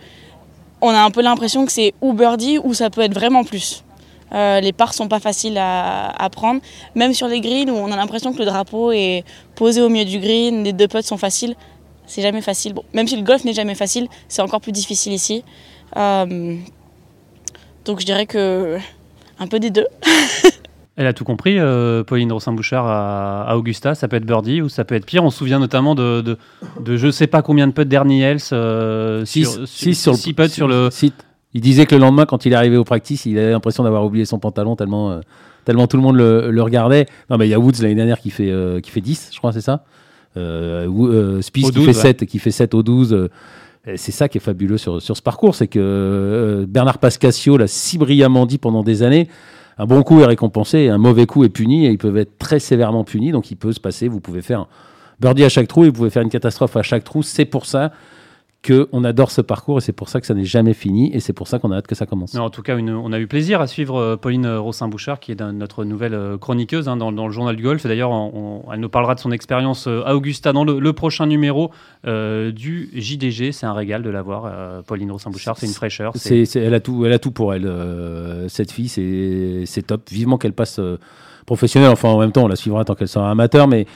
on 0.80 0.90
a 0.90 1.00
un 1.00 1.10
peu 1.10 1.22
l'impression 1.22 1.66
que 1.66 1.72
c'est 1.72 1.92
ou 2.00 2.12
birdie 2.12 2.58
ou 2.58 2.74
ça 2.74 2.90
peut 2.90 3.00
être 3.00 3.14
vraiment 3.14 3.44
plus. 3.44 3.84
Euh, 4.34 4.60
les 4.60 4.72
parts 4.72 4.94
sont 4.94 5.08
pas 5.08 5.20
faciles 5.20 5.58
à, 5.58 6.28
prendre. 6.32 6.60
Même 6.94 7.12
sur 7.12 7.28
les 7.28 7.40
greens 7.40 7.70
où 7.70 7.74
on 7.74 7.90
a 7.92 7.96
l'impression 7.96 8.32
que 8.32 8.38
le 8.38 8.44
drapeau 8.44 8.92
est 8.92 9.24
posé 9.54 9.82
au 9.82 9.88
milieu 9.88 10.04
du 10.04 10.18
green, 10.18 10.64
les 10.64 10.72
deux 10.72 10.88
putts 10.88 11.04
sont 11.04 11.18
faciles. 11.18 11.54
C'est 12.06 12.22
jamais 12.22 12.40
facile. 12.40 12.74
Bon, 12.74 12.84
même 12.94 13.06
si 13.06 13.16
le 13.16 13.22
golf 13.22 13.44
n'est 13.44 13.52
jamais 13.52 13.74
facile, 13.74 14.08
c'est 14.28 14.42
encore 14.42 14.60
plus 14.60 14.72
difficile 14.72 15.12
ici. 15.12 15.44
Euh, 15.96 16.56
donc 17.84 18.00
je 18.00 18.06
dirais 18.06 18.26
que 18.26 18.78
un 19.38 19.46
peu 19.46 19.60
des 19.60 19.70
deux. 19.70 19.86
Elle 20.96 21.06
a 21.06 21.14
tout 21.14 21.24
compris, 21.24 21.58
euh, 21.58 22.04
Pauline 22.04 22.30
Rossin-Bouchard 22.32 22.86
à, 22.86 23.56
Augusta. 23.56 23.94
Ça 23.94 24.08
peut 24.08 24.16
être 24.16 24.26
birdie 24.26 24.60
ou 24.60 24.68
ça 24.68 24.84
peut 24.84 24.94
être 24.94 25.06
pire. 25.06 25.24
On 25.24 25.30
se 25.30 25.38
souvient 25.38 25.58
notamment 25.58 25.94
de, 25.94 26.20
de, 26.20 26.36
de 26.80 26.96
je 26.98 27.10
sais 27.10 27.26
pas 27.26 27.40
combien 27.40 27.66
de 27.66 27.72
putts 27.72 27.88
d'Ernie 27.88 28.22
Else. 28.22 28.52
6 29.24 29.64
sur, 29.64 30.16
sur, 30.16 30.34
putts 30.34 30.52
sur 30.52 30.68
le. 30.68 30.90
Site 30.90 31.24
Il 31.54 31.60
disait 31.60 31.86
que 31.86 31.94
le 31.94 32.00
lendemain, 32.00 32.24
quand 32.24 32.46
il 32.46 32.52
est 32.52 32.56
arrivé 32.56 32.76
au 32.76 32.84
practice, 32.84 33.26
il 33.26 33.38
avait 33.38 33.50
l'impression 33.50 33.84
d'avoir 33.84 34.04
oublié 34.04 34.24
son 34.24 34.38
pantalon 34.38 34.74
tellement, 34.74 35.20
tellement 35.64 35.86
tout 35.86 35.96
le 35.96 36.02
monde 36.02 36.16
le, 36.16 36.62
regardait. 36.62 37.06
Non, 37.28 37.36
mais 37.36 37.46
il 37.46 37.50
y 37.50 37.54
a 37.54 37.58
Woods 37.58 37.82
l'année 37.82 37.94
dernière 37.94 38.20
qui 38.20 38.30
fait, 38.30 38.50
qui 38.82 38.90
fait 38.90 39.02
10, 39.02 39.30
je 39.32 39.38
crois, 39.38 39.52
c'est 39.52 39.60
ça? 39.60 39.84
Euh, 40.38 41.42
Spice 41.42 41.70
qui, 41.70 41.84
fait 41.84 41.92
7, 41.92 42.24
qui 42.24 42.38
fait 42.38 42.50
7 42.50 42.74
au 42.74 42.82
12 42.82 43.28
c'est 43.96 44.12
ça 44.12 44.28
qui 44.28 44.38
est 44.38 44.40
fabuleux 44.40 44.78
sur, 44.78 45.02
sur 45.02 45.16
ce 45.16 45.22
parcours, 45.22 45.54
c'est 45.54 45.66
que 45.66 45.80
euh, 45.80 46.66
Bernard 46.68 46.98
Pascasio 46.98 47.56
l'a 47.56 47.66
si 47.66 47.98
brillamment 47.98 48.46
dit 48.46 48.58
pendant 48.58 48.82
des 48.82 49.02
années. 49.02 49.28
Un 49.78 49.86
bon 49.86 50.02
coup 50.02 50.20
est 50.20 50.26
récompensé, 50.26 50.88
un 50.88 50.98
mauvais 50.98 51.26
coup 51.26 51.44
est 51.44 51.48
puni, 51.48 51.86
et 51.86 51.90
ils 51.90 51.98
peuvent 51.98 52.16
être 52.18 52.38
très 52.38 52.60
sévèrement 52.60 53.04
punis. 53.04 53.32
Donc 53.32 53.50
il 53.50 53.56
peut 53.56 53.72
se 53.72 53.80
passer, 53.80 54.06
vous 54.06 54.20
pouvez 54.20 54.42
faire 54.42 54.60
un 54.60 54.68
birdie 55.18 55.44
à 55.44 55.48
chaque 55.48 55.66
trou, 55.66 55.84
et 55.84 55.88
vous 55.88 55.94
pouvez 55.94 56.10
faire 56.10 56.22
une 56.22 56.28
catastrophe 56.28 56.76
à 56.76 56.82
chaque 56.82 57.04
trou. 57.04 57.22
C'est 57.22 57.44
pour 57.44 57.66
ça 57.66 57.90
qu'on 58.64 59.02
adore 59.02 59.32
ce 59.32 59.40
parcours 59.40 59.78
et 59.78 59.80
c'est 59.80 59.92
pour 59.92 60.08
ça 60.08 60.20
que 60.20 60.26
ça 60.26 60.34
n'est 60.34 60.44
jamais 60.44 60.74
fini 60.74 61.10
et 61.12 61.18
c'est 61.18 61.32
pour 61.32 61.48
ça 61.48 61.58
qu'on 61.58 61.72
a 61.72 61.76
hâte 61.76 61.88
que 61.88 61.96
ça 61.96 62.06
commence. 62.06 62.34
en 62.34 62.50
tout 62.50 62.62
cas, 62.62 62.76
on 62.76 63.12
a 63.12 63.18
eu 63.18 63.26
plaisir 63.26 63.60
à 63.60 63.66
suivre 63.66 63.96
euh, 63.96 64.16
Pauline 64.16 64.46
Rossin-Bouchard, 64.46 65.18
qui 65.18 65.32
est 65.32 65.40
notre 65.40 65.84
nouvelle 65.84 66.14
euh, 66.14 66.38
chroniqueuse 66.38 66.88
hein, 66.88 66.96
dans, 66.96 67.10
le 67.10 67.32
journal 67.32 67.56
du 67.56 67.62
golf. 67.64 67.84
D'ailleurs, 67.84 68.12
elle 68.72 68.80
nous 68.80 68.88
parlera 68.88 69.16
de 69.16 69.20
son 69.20 69.32
expérience 69.32 69.88
euh, 69.88 70.02
à 70.06 70.14
Augusta 70.14 70.52
dans 70.52 70.64
le, 70.64 70.92
prochain 70.92 71.26
numéro 71.26 71.70
du 72.04 72.90
JDG. 72.92 73.50
C'est 73.52 73.66
un 73.66 73.72
régal 73.72 74.02
de 74.02 74.10
la 74.10 74.22
voir, 74.22 74.84
Pauline 74.84 75.10
Rossin-Bouchard. 75.10 75.56
C'est 75.58 75.66
une 75.66 75.72
fraîcheur. 75.72 76.12
elle, 76.54 76.74
a 76.74 76.80
tout, 76.80 77.06
elle 77.06 77.12
a 77.12 77.18
tout 77.18 77.30
pour 77.30 77.54
elle. 77.54 77.68
cette 78.48 78.70
fille, 78.70 78.88
c'est 78.88 79.82
top. 79.82 80.08
Vivement 80.10 80.36
qu'elle 80.36 80.52
passe 80.52 80.78
professionnelle. 81.46 81.90
Enfin, 81.90 82.10
en 82.10 82.18
même 82.18 82.32
temps, 82.32 82.44
on 82.44 82.48
la 82.48 82.56
suivra 82.56 82.84
tant 82.84 82.94
qu'elle 82.94 83.08
sera 83.08 83.30
amateur, 83.30 83.66
mais 83.68 83.86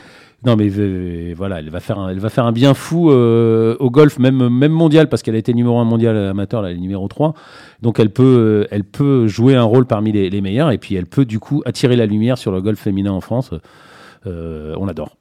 non, 0.47 0.55
mais 0.55 0.71
euh, 0.79 1.35
voilà, 1.37 1.59
elle 1.59 1.71
va 1.71 1.81
faire 1.81 1.99
un, 1.99 2.09
elle 2.09 2.21
va 2.21 2.31
faire 2.31 2.47
un 2.47 2.53
bien 2.53 2.73
fou 2.73 3.11
euh, 3.11 3.75
au 3.81 3.91
golf, 3.91 4.21
même, 4.21 4.49
même 4.49 4.71
mondial, 4.71 5.09
parce 5.09 5.25
qu'elle 5.25 5.35
a 5.35 5.39
été 5.39 5.53
numéro 5.53 5.77
1 5.81 5.85
mondial 5.85 6.17
amateur, 6.17 6.63
là, 6.63 6.71
elle 6.71 6.77
est 6.77 6.81
numéro 6.81 7.09
3. 7.09 7.35
Donc 7.83 7.99
elle 7.99 8.11
peut, 8.11 8.23
euh, 8.23 8.69
elle 8.71 8.85
peut 8.85 9.27
jouer 9.27 9.57
un 9.57 9.65
rôle 9.65 9.87
parmi 9.87 10.13
les, 10.13 10.41
meilleurs, 10.41 10.71
et 10.71 10.79
puis 10.79 10.95
elle 10.95 11.07
peut 11.07 11.25
du 11.25 11.41
coup 11.41 11.63
attirer 11.67 11.97
la 11.97 12.07
lumière 12.07 12.39
sur 12.39 12.53
le 12.53 12.61
golf 12.63 12.79
féminin 12.79 13.11
en 13.11 13.21
France. 13.21 13.51
on 14.25 14.87
adore. 14.87 15.17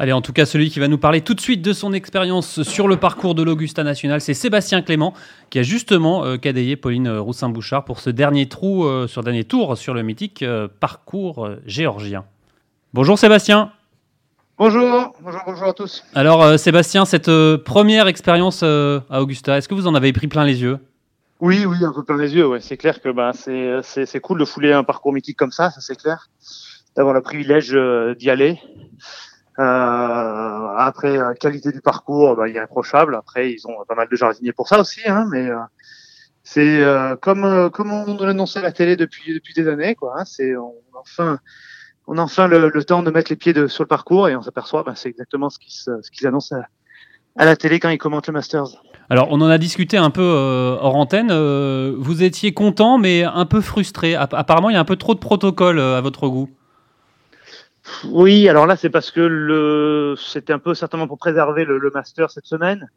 Allez, 0.00 0.10
en 0.10 0.22
tout 0.22 0.32
cas, 0.32 0.44
celui 0.44 0.70
qui 0.70 0.80
va 0.80 0.88
nous 0.88 0.98
parler 0.98 1.20
tout 1.20 1.34
de 1.34 1.40
suite 1.40 1.62
de 1.62 1.72
son 1.72 1.92
expérience 1.92 2.64
sur 2.64 2.88
le 2.88 2.96
parcours 2.96 3.36
de 3.36 3.44
l'Augusta 3.44 3.84
National, 3.84 4.20
c'est 4.20 4.34
Sébastien 4.34 4.82
Clément, 4.82 5.14
qui 5.50 5.60
a 5.60 5.62
justement 5.62 6.24
euh, 6.24 6.36
Pauline 6.82 7.08
Roussin-Bouchard 7.08 7.84
pour 7.84 8.00
ce 8.00 8.10
dernier, 8.10 8.48
trou, 8.48 8.88
sur 9.06 9.22
dernier 9.22 9.44
tour 9.44 9.78
sur 9.78 9.94
le 9.94 10.02
mythique 10.02 10.44
parcours 10.80 11.48
géorgien. 11.64 12.24
Bonjour 12.92 13.16
Sébastien. 13.16 13.70
Bonjour, 14.56 15.16
bonjour, 15.20 15.40
bonjour 15.46 15.66
à 15.66 15.72
tous. 15.72 16.04
Alors 16.14 16.40
euh, 16.44 16.56
Sébastien, 16.58 17.04
cette 17.04 17.28
euh, 17.28 17.58
première 17.58 18.06
expérience 18.06 18.60
euh, 18.62 19.00
à 19.10 19.20
Augusta, 19.20 19.58
est-ce 19.58 19.68
que 19.68 19.74
vous 19.74 19.88
en 19.88 19.96
avez 19.96 20.12
pris 20.12 20.28
plein 20.28 20.44
les 20.44 20.62
yeux? 20.62 20.78
Oui, 21.40 21.66
oui, 21.66 21.78
un 21.84 21.92
peu 21.92 22.04
plein 22.04 22.16
les 22.16 22.36
yeux. 22.36 22.46
Ouais. 22.46 22.60
C'est 22.60 22.76
clair 22.76 23.02
que 23.02 23.08
bah, 23.08 23.32
c'est 23.32 24.20
cool 24.20 24.38
de 24.38 24.44
fouler 24.44 24.72
un 24.72 24.84
parcours 24.84 25.12
mythique 25.12 25.36
comme 25.36 25.50
ça, 25.50 25.70
ça 25.70 25.80
c'est 25.80 25.96
clair. 25.96 26.30
D'avoir 26.94 27.14
le 27.14 27.20
privilège 27.20 27.76
d'y 28.16 28.30
aller. 28.30 28.60
après, 29.56 31.18
qualité 31.40 31.72
du 31.72 31.80
parcours, 31.80 32.36
bah, 32.36 32.46
il 32.46 32.52
est 32.52 32.58
irréprochable. 32.58 33.16
Après, 33.16 33.50
ils 33.50 33.66
ont 33.66 33.84
pas 33.88 33.96
mal 33.96 34.06
de 34.08 34.14
jardiniers 34.14 34.52
pour 34.52 34.68
ça 34.68 34.78
aussi, 34.78 35.00
hein, 35.04 35.26
mais 35.32 35.48
c'est 36.44 36.80
comme 37.20 37.70
comme 37.70 37.92
on 37.92 38.16
l'annonçait 38.24 38.60
à 38.60 38.62
la 38.62 38.72
télé 38.72 38.94
depuis 38.94 39.34
depuis 39.34 39.52
des 39.52 39.66
années, 39.66 39.96
quoi. 39.96 40.14
Hein, 40.16 40.24
c'est 40.24 40.54
enfin 40.94 41.40
on 42.06 42.18
a 42.18 42.22
enfin 42.22 42.48
le, 42.48 42.84
temps 42.84 43.02
de 43.02 43.10
mettre 43.10 43.30
les 43.30 43.36
pieds 43.36 43.54
sur 43.68 43.84
le 43.84 43.88
parcours 43.88 44.28
et 44.28 44.36
on 44.36 44.42
s'aperçoit, 44.42 44.82
ben, 44.82 44.94
c'est 44.94 45.08
exactement 45.08 45.48
ce 45.50 45.58
qu'ils 45.58 46.26
annoncent 46.26 46.54
à, 47.36 47.44
la 47.44 47.56
télé 47.56 47.80
quand 47.80 47.88
ils 47.88 47.98
commentent 47.98 48.26
le 48.26 48.34
Masters. 48.34 48.82
Alors, 49.10 49.28
on 49.30 49.40
en 49.40 49.48
a 49.48 49.58
discuté 49.58 49.96
un 49.96 50.10
peu 50.10 50.22
euh, 50.22 50.76
hors 50.80 50.96
antenne. 50.96 51.28
Euh, 51.30 51.94
vous 51.98 52.22
étiez 52.22 52.54
content, 52.54 52.98
mais 52.98 53.22
un 53.22 53.44
peu 53.44 53.60
frustré. 53.60 54.14
Apparemment, 54.14 54.70
il 54.70 54.74
y 54.74 54.76
a 54.76 54.80
un 54.80 54.86
peu 54.86 54.96
trop 54.96 55.14
de 55.14 55.18
protocoles 55.18 55.78
euh, 55.78 55.98
à 55.98 56.00
votre 56.00 56.28
goût. 56.28 56.48
Oui, 58.04 58.48
alors 58.48 58.66
là, 58.66 58.76
c'est 58.76 58.88
parce 58.88 59.10
que 59.10 59.20
le... 59.20 60.14
c'était 60.16 60.54
un 60.54 60.58
peu 60.58 60.74
certainement 60.74 61.06
pour 61.06 61.18
préserver 61.18 61.66
le, 61.66 61.90
Master 61.92 62.30
cette 62.30 62.46
semaine. 62.46 62.88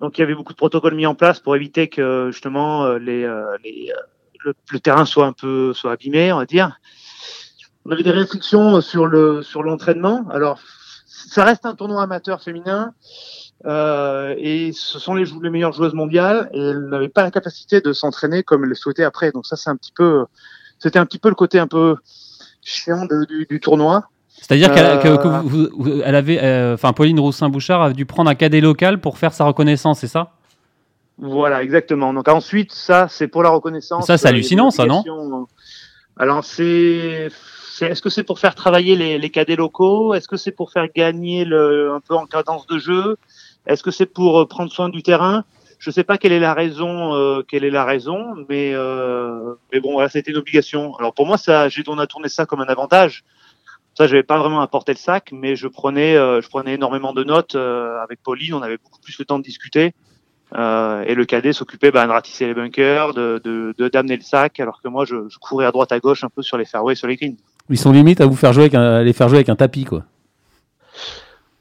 Donc, 0.00 0.16
il 0.16 0.22
y 0.22 0.24
avait 0.24 0.34
beaucoup 0.34 0.54
de 0.54 0.58
protocoles 0.58 0.94
mis 0.94 1.06
en 1.06 1.14
place 1.14 1.38
pour 1.40 1.54
éviter 1.54 1.88
que 1.88 2.30
justement 2.32 2.94
les, 2.94 3.22
le, 3.22 4.54
le, 4.70 4.80
terrain 4.80 5.04
soit 5.04 5.26
un 5.26 5.32
peu 5.32 5.74
soit 5.74 5.92
abîmé, 5.92 6.32
on 6.32 6.38
va 6.38 6.46
dire 6.46 6.78
on 7.86 7.92
avait 7.92 8.02
des 8.02 8.10
restrictions 8.10 8.80
sur 8.80 9.06
le 9.06 9.42
sur 9.42 9.62
l'entraînement. 9.62 10.26
Alors, 10.30 10.58
ça 11.06 11.44
reste 11.44 11.66
un 11.66 11.74
tournoi 11.74 12.02
amateur 12.02 12.42
féminin 12.42 12.92
euh, 13.64 14.34
et 14.38 14.72
ce 14.72 14.98
sont 14.98 15.14
les, 15.14 15.24
les 15.42 15.50
meilleures 15.50 15.72
joueuses 15.72 15.94
mondiales 15.94 16.50
et 16.52 16.60
elles 16.60 16.88
n'avaient 16.88 17.08
pas 17.08 17.22
la 17.22 17.30
capacité 17.30 17.80
de 17.80 17.92
s'entraîner 17.92 18.42
comme 18.42 18.64
elles 18.64 18.70
le 18.70 18.74
souhaitaient 18.74 19.04
après. 19.04 19.32
Donc 19.32 19.46
ça, 19.46 19.56
c'est 19.56 19.70
un 19.70 19.76
petit 19.76 19.92
peu, 19.92 20.26
c'était 20.78 20.98
un 20.98 21.06
petit 21.06 21.18
peu 21.18 21.28
le 21.28 21.34
côté 21.34 21.58
un 21.58 21.68
peu 21.68 21.96
chiant 22.62 23.06
du, 23.48 23.60
tournoi. 23.60 24.08
C'est-à-dire 24.28 24.72
qu'elle 24.72 26.02
elle 26.04 26.14
avait, 26.14 26.42
euh, 26.42 26.74
enfin 26.74 26.92
Pauline 26.92 27.18
Roussin-Bouchard 27.20 27.82
a 27.82 27.92
dû 27.92 28.04
prendre 28.04 28.28
un 28.28 28.34
cadet 28.34 28.60
local 28.60 29.00
pour 29.00 29.16
faire 29.16 29.32
sa 29.32 29.44
reconnaissance, 29.44 30.00
c'est 30.00 30.08
ça? 30.08 30.32
Voilà, 31.18 31.62
exactement. 31.62 32.12
Donc 32.12 32.28
ensuite, 32.28 32.72
ça, 32.72 33.06
c'est 33.08 33.28
pour 33.28 33.42
la 33.42 33.48
reconnaissance. 33.48 34.06
Ça, 34.06 34.18
c'est 34.18 34.28
hallucinant, 34.28 34.70
ça, 34.70 34.84
non? 34.84 35.02
Alors 36.18 36.44
c'est 36.44 37.30
est-ce 37.80 38.02
que 38.02 38.10
c'est 38.10 38.24
pour 38.24 38.38
faire 38.38 38.54
travailler 38.54 38.96
les, 39.18 39.30
cadets 39.30 39.56
locaux? 39.56 40.14
Est-ce 40.14 40.28
que 40.28 40.36
c'est 40.36 40.52
pour 40.52 40.72
faire 40.72 40.88
gagner 40.94 41.44
le, 41.44 41.92
un 41.92 42.00
peu 42.00 42.14
en 42.14 42.26
cadence 42.26 42.66
de 42.66 42.78
jeu? 42.78 43.16
Est-ce 43.66 43.82
que 43.82 43.90
c'est 43.90 44.06
pour 44.06 44.40
euh, 44.40 44.46
prendre 44.46 44.70
soin 44.70 44.88
du 44.88 45.02
terrain? 45.02 45.44
Je 45.78 45.90
ne 45.90 45.92
sais 45.92 46.04
pas 46.04 46.16
quelle 46.16 46.32
est 46.32 46.40
la 46.40 46.54
raison, 46.54 47.14
euh, 47.14 47.42
quelle 47.42 47.64
est 47.64 47.70
la 47.70 47.84
raison, 47.84 48.34
mais 48.48 48.72
euh, 48.72 49.54
mais 49.72 49.80
bon, 49.80 49.92
voilà, 49.92 50.08
c'était 50.08 50.30
une 50.30 50.38
obligation. 50.38 50.96
Alors 50.96 51.12
pour 51.12 51.26
moi, 51.26 51.36
ça, 51.36 51.68
j'ai 51.68 51.82
on 51.86 51.98
a 51.98 52.06
tourné 52.06 52.28
ça 52.28 52.46
comme 52.46 52.60
un 52.60 52.66
avantage. 52.66 53.24
Ça, 53.94 54.06
je 54.06 54.12
n'avais 54.12 54.22
pas 54.22 54.38
vraiment 54.38 54.60
apporté 54.60 54.92
le 54.92 54.98
sac, 54.98 55.30
mais 55.32 55.56
je 55.56 55.68
prenais, 55.68 56.14
je 56.14 56.48
prenais 56.48 56.74
énormément 56.74 57.14
de 57.14 57.24
notes 57.24 57.54
avec 57.56 58.22
Pauline. 58.22 58.52
On 58.52 58.62
avait 58.62 58.76
beaucoup 58.76 59.00
plus 59.00 59.18
le 59.18 59.24
temps 59.24 59.38
de 59.38 59.44
discuter. 59.44 59.94
et 60.54 61.14
le 61.14 61.24
cadet 61.24 61.54
s'occupait 61.54 61.90
bah, 61.90 62.06
de 62.06 62.12
ratisser 62.12 62.46
les 62.46 62.54
bunkers, 62.54 63.14
de 63.14 63.74
d'amener 63.88 64.16
le 64.16 64.22
sac, 64.22 64.60
alors 64.60 64.82
que 64.82 64.88
moi 64.88 65.06
je, 65.06 65.28
je, 65.30 65.38
courais 65.38 65.64
à 65.64 65.72
droite 65.72 65.92
à 65.92 65.98
gauche 65.98 66.24
un 66.24 66.28
peu 66.28 66.42
sur 66.42 66.58
les 66.58 66.66
fairways, 66.66 66.94
sur 66.94 67.06
les 67.06 67.16
greens. 67.16 67.36
Ils 67.68 67.78
sont 67.78 67.92
limite 67.92 68.20
à 68.20 68.26
vous 68.26 68.36
faire 68.36 68.52
jouer 68.52 68.64
avec 68.64 68.74
un, 68.74 69.02
les 69.02 69.12
faire 69.12 69.28
jouer 69.28 69.38
avec 69.38 69.48
un 69.48 69.56
tapis, 69.56 69.84
quoi. 69.84 70.04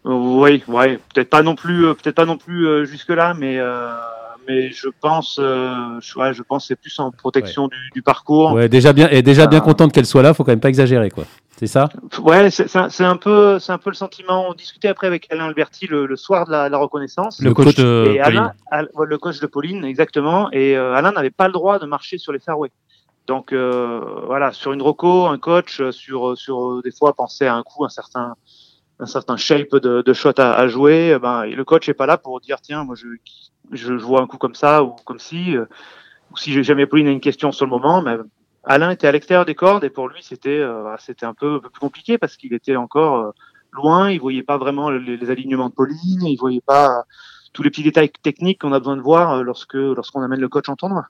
Oui, 0.06 0.64
ouais, 0.68 1.00
peut-être 1.14 1.32
pas 1.32 1.42
non 1.42 1.56
plus, 1.56 1.88
euh, 1.88 1.94
peut-être 1.96 2.16
pas 2.16 2.26
non 2.26 2.38
plus 2.38 2.68
euh, 2.68 2.86
jusque 2.86 3.10
là, 3.10 3.34
mais 3.34 3.58
euh, 3.58 3.90
mais 4.48 4.70
je 4.70 4.90
pense, 5.02 5.38
je, 5.40 6.00
je 6.00 6.44
pense 6.44 6.68
c'est 6.68 6.76
plus 6.76 7.00
en 7.00 7.10
protection 7.10 7.68
du, 7.68 7.78
du, 7.96 8.04
parcours. 8.04 8.54
Ouais, 8.54 8.70
déjà 8.70 8.94
bien, 8.94 9.10
et 9.10 9.24
déjà 9.24 9.48
bien 9.48 9.62
contente 9.62 9.92
qu'elle 9.92 10.06
soit 10.06 10.22
là, 10.22 10.36
faut 10.36 10.44
quand 10.44 10.52
même 10.52 10.60
pas 10.60 10.70
exagérer, 10.70 11.10
quoi. 11.10 11.24
C'est 11.58 11.66
ça? 11.66 11.90
Ouais, 12.22 12.52
c'est 12.52 12.76
un, 13.04 13.18
peu, 13.18 13.58
c'est 13.58 13.72
un 13.72 13.78
peu 13.80 13.90
le 13.90 13.96
sentiment. 13.96 14.50
On 14.50 14.54
discutait 14.54 14.90
après 14.90 15.08
avec 15.08 15.26
Alain 15.32 15.46
Alberti 15.46 15.88
le, 15.88 16.16
soir 16.18 16.46
de 16.46 16.52
la, 16.52 16.70
la, 16.70 16.78
reconnaissance. 16.78 17.42
Le, 17.42 17.54
coach, 17.54 17.76
de 17.76 18.20
Pauline. 18.22 18.52
le 18.72 19.18
coach 19.18 19.40
de 19.40 19.48
Pauline, 19.48 19.86
exactement. 19.86 20.52
Et 20.52 20.76
Alain 20.76 21.14
n'avait 21.14 21.32
pas 21.32 21.48
le 21.48 21.54
droit 21.54 21.80
de 21.80 21.86
marcher 21.86 22.20
sur 22.20 22.34
les 22.34 22.40
fairways. 22.40 22.72
Donc 23.28 23.54
euh, 23.54 24.02
voilà, 24.26 24.52
sur 24.52 24.72
une 24.74 24.82
roco, 24.82 25.26
un 25.26 25.40
coach, 25.40 25.82
euh, 25.82 25.92
sur 25.92 26.30
euh, 26.30 26.36
sur 26.36 26.82
des 26.84 26.92
fois 26.92 27.14
penser 27.14 27.48
à 27.48 27.56
un 27.56 27.64
coup, 27.64 27.84
un 27.84 27.90
certain 27.90 28.36
un 29.00 29.08
certain 29.08 29.36
shape 29.36 29.76
de, 29.76 30.02
de 30.02 30.14
shot 30.14 30.34
à, 30.38 30.54
à 30.54 30.68
jouer, 30.68 31.14
eh 31.16 31.20
ben 31.20 31.46
le 31.46 31.66
coach 31.66 31.90
est 31.90 31.94
pas 31.94 32.06
là 32.06 32.18
pour 32.18 32.40
dire 32.40 32.62
tiens 32.62 32.84
moi 32.84 32.96
je 32.96 33.08
je, 33.72 33.94
vois 33.94 34.22
un 34.22 34.28
coup 34.28 34.38
comme 34.38 34.56
ça 34.56 34.84
ou 34.84 34.92
comme 35.06 35.20
si 35.20 35.58
ou 35.58 36.38
si 36.38 36.64
jamais 36.64 36.86
Pauline 36.86 37.08
a 37.08 37.12
une 37.12 37.20
question 37.20 37.52
sur 37.52 37.66
le 37.66 37.72
moment, 37.72 38.02
mais 38.02 38.16
Alain 38.64 38.92
était 38.92 39.08
à 39.08 39.12
l'extérieur 39.12 39.46
des 39.46 39.56
cordes 39.56 39.84
et 39.84 39.90
pour 39.90 40.08
lui 40.08 40.22
c'était 40.22 40.64
c'était 41.00 41.26
un 41.26 41.34
peu, 41.34 41.56
un 41.56 41.60
peu, 41.60 41.70
plus 41.70 41.80
compliqué 41.80 42.18
parce 42.18 42.38
qu'il 42.38 42.54
était 42.54 42.76
encore 42.76 43.34
loin, 43.72 44.12
il 44.12 44.20
voyait 44.20 44.44
pas 44.44 44.58
vraiment 44.58 44.92
les, 44.92 45.18
les, 45.18 45.30
alignements 45.32 45.70
de 45.70 45.74
Pauline, 45.74 46.24
il 46.24 46.38
voyait 46.38 46.62
pas 46.62 47.04
tous 47.54 47.64
les 47.64 47.70
petits 47.72 47.84
détails 47.84 48.12
techniques 48.22 48.62
qu'on 48.62 48.72
a 48.72 48.80
besoin 48.80 48.96
de 48.96 49.02
voir 49.02 49.44
lorsque 49.44 49.74
lorsqu'on 49.74 50.22
amène 50.22 50.40
le 50.40 50.50
coach 50.50 50.70
en 50.70 50.76
tournoi. 50.76 51.08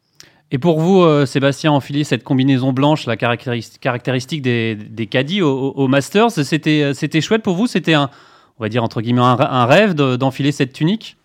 Et 0.51 0.59
pour 0.59 0.79
vous, 0.79 1.01
euh, 1.01 1.25
Sébastien, 1.25 1.71
enfiler 1.71 2.03
cette 2.03 2.23
combinaison 2.23 2.71
blanche, 2.71 3.07
la 3.07 3.17
caractéristique 3.17 4.41
des, 4.41 4.75
des 4.75 5.07
caddies 5.07 5.41
au, 5.41 5.87
Masters, 5.87 6.31
c'était, 6.31 6.83
euh, 6.83 6.93
c'était 6.93 7.21
chouette 7.21 7.41
pour 7.41 7.55
vous? 7.55 7.67
C'était 7.67 7.95
un, 7.95 8.09
on 8.59 8.63
va 8.63 8.69
dire 8.69 8.83
entre 8.83 9.01
guillemets, 9.01 9.21
un, 9.21 9.65
rêve 9.65 9.95
d'enfiler 9.95 10.51
cette 10.51 10.71
tunique? 10.71 11.17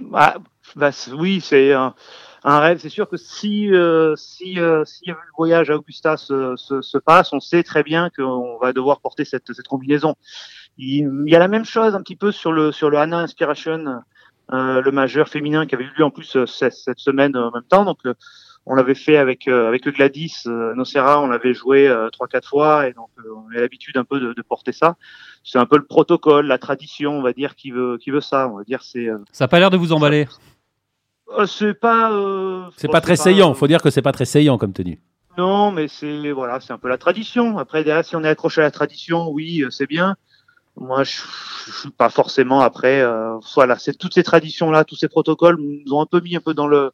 Bah, 0.00 0.36
bah 0.76 0.90
Oui, 1.12 1.40
c'est 1.40 1.72
un, 1.72 1.92
rêve. 2.44 2.78
C'est 2.78 2.88
sûr 2.88 3.08
que 3.08 3.16
si, 3.16 3.68
euh, 3.72 4.14
le 4.44 5.14
voyage 5.36 5.70
à 5.70 5.76
Augusta 5.76 6.16
se, 6.16 6.54
se, 6.56 6.98
passe, 6.98 7.32
on 7.32 7.40
sait 7.40 7.64
très 7.64 7.82
bien 7.82 8.10
qu'on 8.16 8.58
va 8.58 8.72
devoir 8.72 9.00
porter 9.00 9.24
cette, 9.24 9.50
combinaison. 9.68 10.14
Il, 10.78 11.24
y 11.26 11.34
a 11.34 11.40
la 11.40 11.48
même 11.48 11.64
chose 11.64 11.96
un 11.96 12.00
petit 12.00 12.16
peu 12.16 12.30
sur 12.30 12.52
le, 12.52 12.70
sur 12.70 12.90
le 12.90 12.98
Hana 12.98 13.18
Inspiration 13.18 14.02
le 14.50 14.90
majeur 14.90 15.28
féminin 15.28 15.66
qui 15.66 15.74
avait 15.74 15.84
eu 15.84 15.92
lieu 15.96 16.04
en 16.04 16.10
plus 16.10 16.36
euh, 16.36 16.46
cette, 16.46 16.98
semaine 16.98 17.36
en 17.36 17.50
même 17.50 17.64
temps. 17.68 17.84
Donc, 17.84 17.98
euh, 18.06 18.14
on 18.66 18.74
l'avait 18.74 18.94
fait 18.94 19.18
avec 19.18 19.46
avec 19.46 19.84
le 19.84 19.92
Gladys 19.92 20.44
Nocera, 20.46 21.20
on 21.20 21.26
l'avait 21.26 21.52
joué 21.52 21.94
trois 22.12 22.28
quatre 22.28 22.48
fois 22.48 22.88
et 22.88 22.94
donc 22.94 23.10
on 23.18 23.54
a 23.54 23.60
l'habitude 23.60 23.98
un 23.98 24.04
peu 24.04 24.18
de, 24.18 24.32
de 24.32 24.42
porter 24.42 24.72
ça. 24.72 24.96
C'est 25.44 25.58
un 25.58 25.66
peu 25.66 25.76
le 25.76 25.84
protocole, 25.84 26.46
la 26.46 26.56
tradition, 26.56 27.18
on 27.18 27.20
va 27.20 27.34
dire, 27.34 27.56
qui 27.56 27.72
veut 27.72 27.98
qui 27.98 28.10
veut 28.10 28.22
ça. 28.22 28.48
On 28.48 28.56
va 28.56 28.64
dire 28.64 28.82
c'est. 28.82 29.08
ça 29.32 29.44
a 29.44 29.48
pas 29.48 29.58
l'air 29.58 29.68
de 29.68 29.76
vous 29.76 29.92
emballer. 29.92 30.26
Euh, 31.38 31.46
c'est 31.46 31.74
pas. 31.74 32.12
euh, 32.12 32.64
C'est 32.76 32.88
pas 32.88 33.00
très 33.00 33.16
saillant. 33.16 33.54
Faut 33.54 33.66
dire 33.66 33.82
que 33.82 33.90
c'est 33.90 34.02
pas 34.02 34.12
très 34.12 34.24
saillant 34.24 34.58
comme 34.58 34.72
tenue. 34.72 35.00
Non, 35.36 35.72
mais 35.72 35.88
c'est 35.88 36.30
voilà, 36.30 36.60
c'est 36.60 36.72
un 36.72 36.78
peu 36.78 36.88
la 36.88 36.98
tradition. 36.98 37.58
Après, 37.58 37.82
derrière, 37.82 38.04
si 38.04 38.14
on 38.14 38.22
est 38.22 38.28
accroché 38.28 38.60
à 38.60 38.64
la 38.64 38.70
tradition, 38.70 39.28
oui, 39.30 39.62
euh, 39.62 39.70
c'est 39.70 39.86
bien. 39.86 40.16
Moi, 40.76 41.04
je, 41.04 41.12
suis 41.80 41.90
pas 41.90 42.10
forcément 42.10 42.60
après. 42.60 43.00
Euh, 43.00 43.38
voilà, 43.54 43.78
c'est 43.78 43.94
toutes 43.96 44.14
ces 44.14 44.22
traditions 44.22 44.70
là, 44.70 44.84
tous 44.84 44.96
ces 44.96 45.08
protocoles 45.08 45.58
nous 45.58 45.94
ont 45.94 46.00
un 46.00 46.06
peu 46.06 46.20
mis 46.20 46.36
un 46.36 46.40
peu 46.40 46.54
dans 46.54 46.66
le 46.66 46.90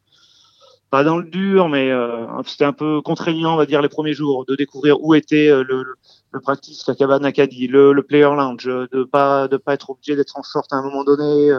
pas 0.91 1.05
dans 1.05 1.19
le 1.19 1.25
dur, 1.25 1.69
mais 1.69 1.91
euh, 1.91 2.27
c'était 2.45 2.65
un 2.65 2.73
peu 2.73 3.01
contraignant, 3.01 3.55
on 3.55 3.57
va 3.57 3.67
dire, 3.67 3.81
les 3.81 3.89
premiers 3.89 4.13
jours, 4.13 4.45
de 4.45 4.57
découvrir 4.57 5.01
où 5.01 5.15
était 5.15 5.49
euh, 5.49 5.63
le, 5.63 5.85
le, 6.33 6.41
practice, 6.41 6.87
la 6.89 6.97
cabane 6.97 7.25
Acadie, 7.25 7.69
le, 7.69 7.93
le 7.93 8.03
player 8.03 8.25
lounge, 8.25 8.67
euh, 8.67 8.89
de 8.93 9.05
pas 9.05 9.47
de 9.47 9.57
pas 9.57 9.75
être 9.75 9.91
obligé 9.91 10.17
d'être 10.17 10.37
en 10.37 10.43
short 10.43 10.73
à 10.73 10.77
un 10.77 10.83
moment 10.83 11.05
donné, 11.05 11.53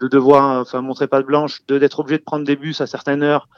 de 0.00 0.08
devoir, 0.08 0.60
enfin, 0.60 0.80
montrer 0.82 1.08
pas 1.08 1.20
de 1.20 1.26
blanche, 1.26 1.62
de 1.66 1.78
d'être 1.78 1.98
obligé 1.98 2.18
de 2.18 2.22
prendre 2.22 2.46
des 2.46 2.56
bus 2.56 2.80
à 2.80 2.86
certaines 2.86 3.24
heures. 3.24 3.48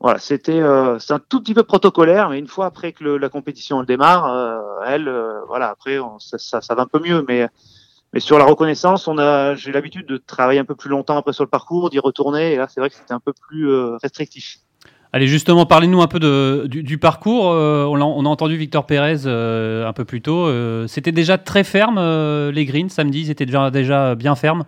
Voilà, 0.00 0.18
c'était 0.18 0.60
euh, 0.60 0.98
c'est 0.98 1.14
un 1.14 1.18
tout 1.18 1.40
petit 1.40 1.54
peu 1.54 1.62
protocolaire, 1.62 2.28
mais 2.28 2.38
une 2.38 2.48
fois 2.48 2.66
après 2.66 2.92
que 2.92 3.02
le- 3.02 3.16
la 3.16 3.28
compétition 3.30 3.82
démarre, 3.82 4.26
euh, 4.26 4.58
elle, 4.86 5.08
euh, 5.08 5.40
voilà, 5.48 5.70
après 5.70 5.98
on- 5.98 6.18
ça, 6.18 6.36
ça, 6.38 6.60
ça 6.60 6.74
va 6.74 6.82
un 6.82 6.86
peu 6.86 7.00
mieux, 7.00 7.24
mais 7.26 7.48
mais 8.12 8.20
sur 8.20 8.38
la 8.38 8.44
reconnaissance, 8.44 9.08
on 9.08 9.18
a, 9.18 9.54
j'ai 9.54 9.72
l'habitude 9.72 10.06
de 10.06 10.16
travailler 10.18 10.60
un 10.60 10.64
peu 10.64 10.74
plus 10.74 10.90
longtemps 10.90 11.16
après 11.16 11.32
sur 11.32 11.44
le 11.44 11.50
parcours, 11.50 11.90
d'y 11.90 11.98
retourner, 11.98 12.52
et 12.52 12.56
là 12.56 12.66
c'est 12.68 12.80
vrai 12.80 12.90
que 12.90 12.94
c'était 12.94 13.14
un 13.14 13.20
peu 13.20 13.32
plus 13.48 13.68
restrictif. 14.02 14.58
Allez, 15.12 15.28
justement, 15.28 15.64
parlez-nous 15.64 16.02
un 16.02 16.08
peu 16.08 16.18
de, 16.18 16.66
du, 16.66 16.82
du 16.82 16.98
parcours. 16.98 17.50
Euh, 17.50 17.84
on, 17.86 18.26
a 18.26 18.28
entendu 18.28 18.56
Victor 18.56 18.84
Pérez 18.84 19.22
euh, 19.24 19.88
un 19.88 19.92
peu 19.94 20.04
plus 20.04 20.20
tôt. 20.20 20.46
Euh, 20.46 20.86
C'était 20.88 21.12
déjà 21.12 21.38
très 21.38 21.64
ferme, 21.64 21.98
les 22.50 22.64
greens, 22.66 22.90
samedi. 22.90 23.22
Ils 23.22 23.30
étaient 23.30 23.46
déjà, 23.46 23.70
déjà 23.70 24.14
bien 24.14 24.34
fermes? 24.34 24.64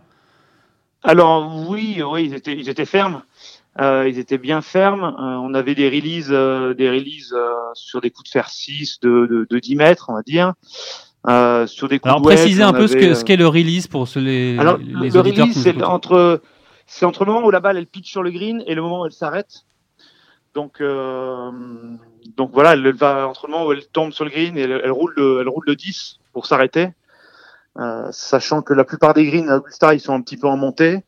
Alors 1.02 1.68
oui, 1.68 2.02
oui, 2.02 2.26
ils 2.26 2.34
étaient, 2.34 2.56
ils 2.56 2.68
étaient 2.68 2.86
fermes. 2.86 3.22
Euh, 3.80 4.08
ils 4.08 4.18
étaient 4.18 4.38
bien 4.38 4.60
fermes. 4.60 5.04
Euh, 5.04 5.36
on 5.42 5.54
avait 5.54 5.74
des 5.74 5.88
releases, 5.88 6.30
euh, 6.32 6.74
des 6.74 6.88
releases 6.90 7.32
euh, 7.32 7.48
sur 7.74 8.00
des 8.00 8.10
coups 8.10 8.28
de 8.28 8.32
fer 8.32 8.48
6 8.48 8.98
de, 9.00 9.26
de, 9.26 9.46
de 9.48 9.58
10 9.58 9.76
mètres, 9.76 10.06
on 10.08 10.14
va 10.14 10.22
dire. 10.22 10.54
Euh, 11.28 11.66
sur 11.66 11.88
des 11.88 11.98
coups 11.98 12.10
Alors, 12.10 12.22
précisez 12.22 12.62
un 12.62 12.72
peu 12.72 12.86
ce 12.86 12.94
avait, 12.94 13.06
que- 13.06 13.10
euh, 13.10 13.14
ce 13.14 13.24
qu'est 13.24 13.36
le 13.36 13.46
release 13.46 13.86
pour 13.86 14.08
ceux, 14.08 14.20
les, 14.20 14.58
Alors, 14.58 14.78
les 14.78 15.10
le 15.10 15.16
auditeurs 15.18 15.44
release, 15.46 15.62
c'est 15.62 15.82
entre, 15.82 16.40
c'est 16.86 17.04
entre 17.06 17.24
le 17.24 17.32
moment 17.32 17.46
où 17.46 17.50
la 17.50 17.60
balle 17.60 17.76
elle 17.76 17.86
pitch 17.86 18.10
sur 18.10 18.22
le 18.22 18.30
green 18.30 18.62
et 18.66 18.74
le 18.74 18.82
moment 18.82 19.02
où 19.02 19.06
elle 19.06 19.12
s'arrête. 19.12 19.64
Donc, 20.54 20.80
euh, 20.80 21.50
donc 22.36 22.50
voilà, 22.52 22.72
elle 22.72 22.92
va 22.94 23.28
entre 23.28 23.46
le 23.46 23.52
moment 23.52 23.66
où 23.66 23.72
elle 23.72 23.86
tombe 23.86 24.12
sur 24.12 24.24
le 24.24 24.30
green 24.30 24.56
et 24.56 24.62
elle, 24.62 24.80
elle 24.82 24.90
roule 24.90 25.12
le, 25.16 25.40
elle 25.40 25.48
roule 25.48 25.64
le 25.66 25.76
10 25.76 26.18
pour 26.32 26.46
s'arrêter. 26.46 26.88
Euh, 27.78 28.08
sachant 28.10 28.62
que 28.62 28.72
la 28.74 28.82
plupart 28.84 29.14
des 29.14 29.24
greens 29.26 29.48
à 29.50 29.58
Augusta, 29.58 29.94
ils 29.94 30.00
sont 30.00 30.14
un 30.14 30.20
petit 30.22 30.36
peu 30.36 30.48
en 30.48 30.56
montée. 30.56 31.04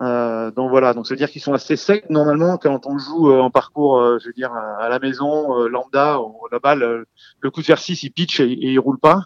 Euh, 0.00 0.50
donc 0.50 0.70
voilà, 0.70 0.92
donc 0.92 1.06
ça 1.06 1.14
veut 1.14 1.18
dire 1.18 1.30
qu'ils 1.30 1.40
sont 1.40 1.52
assez 1.52 1.76
secs 1.76 2.10
normalement 2.10 2.58
quand 2.58 2.84
on 2.86 2.98
joue 2.98 3.30
euh, 3.30 3.40
en 3.40 3.50
parcours, 3.50 4.00
euh, 4.00 4.18
je 4.18 4.26
veux 4.26 4.32
dire 4.32 4.52
à 4.52 4.88
la 4.88 4.98
maison, 4.98 5.60
euh, 5.60 5.68
lambda, 5.68 6.20
où 6.20 6.36
la 6.50 6.58
balle, 6.58 6.82
euh, 6.82 7.04
le 7.40 7.50
coup 7.50 7.60
de 7.60 7.66
fer 7.66 7.78
6 7.78 8.02
il 8.02 8.10
pitch 8.10 8.40
et, 8.40 8.44
et 8.44 8.72
il 8.72 8.78
roule 8.78 8.98
pas. 8.98 9.22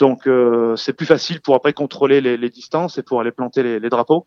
Donc 0.00 0.26
euh, 0.26 0.74
c'est 0.74 0.92
plus 0.92 1.06
facile 1.06 1.40
pour 1.40 1.54
après 1.54 1.72
contrôler 1.72 2.20
les, 2.20 2.36
les 2.36 2.50
distances 2.50 2.98
et 2.98 3.04
pour 3.04 3.20
aller 3.20 3.30
planter 3.30 3.62
les, 3.62 3.78
les 3.78 3.88
drapeaux. 3.88 4.26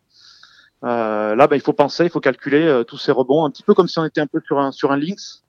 Là, 0.82 1.46
bah, 1.46 1.56
il 1.56 1.60
faut 1.60 1.74
penser, 1.74 2.04
il 2.04 2.10
faut 2.10 2.20
calculer 2.20 2.84
tous 2.88 2.96
ces 2.96 3.12
rebonds, 3.12 3.44
un 3.44 3.50
petit 3.50 3.62
peu 3.62 3.74
comme 3.74 3.86
si 3.86 3.98
on 3.98 4.04
était 4.06 4.22
un 4.22 4.26
peu 4.26 4.40
sur 4.46 4.58
un 4.58 4.72
sur 4.72 4.92
un 4.92 4.96
links. 4.96 5.42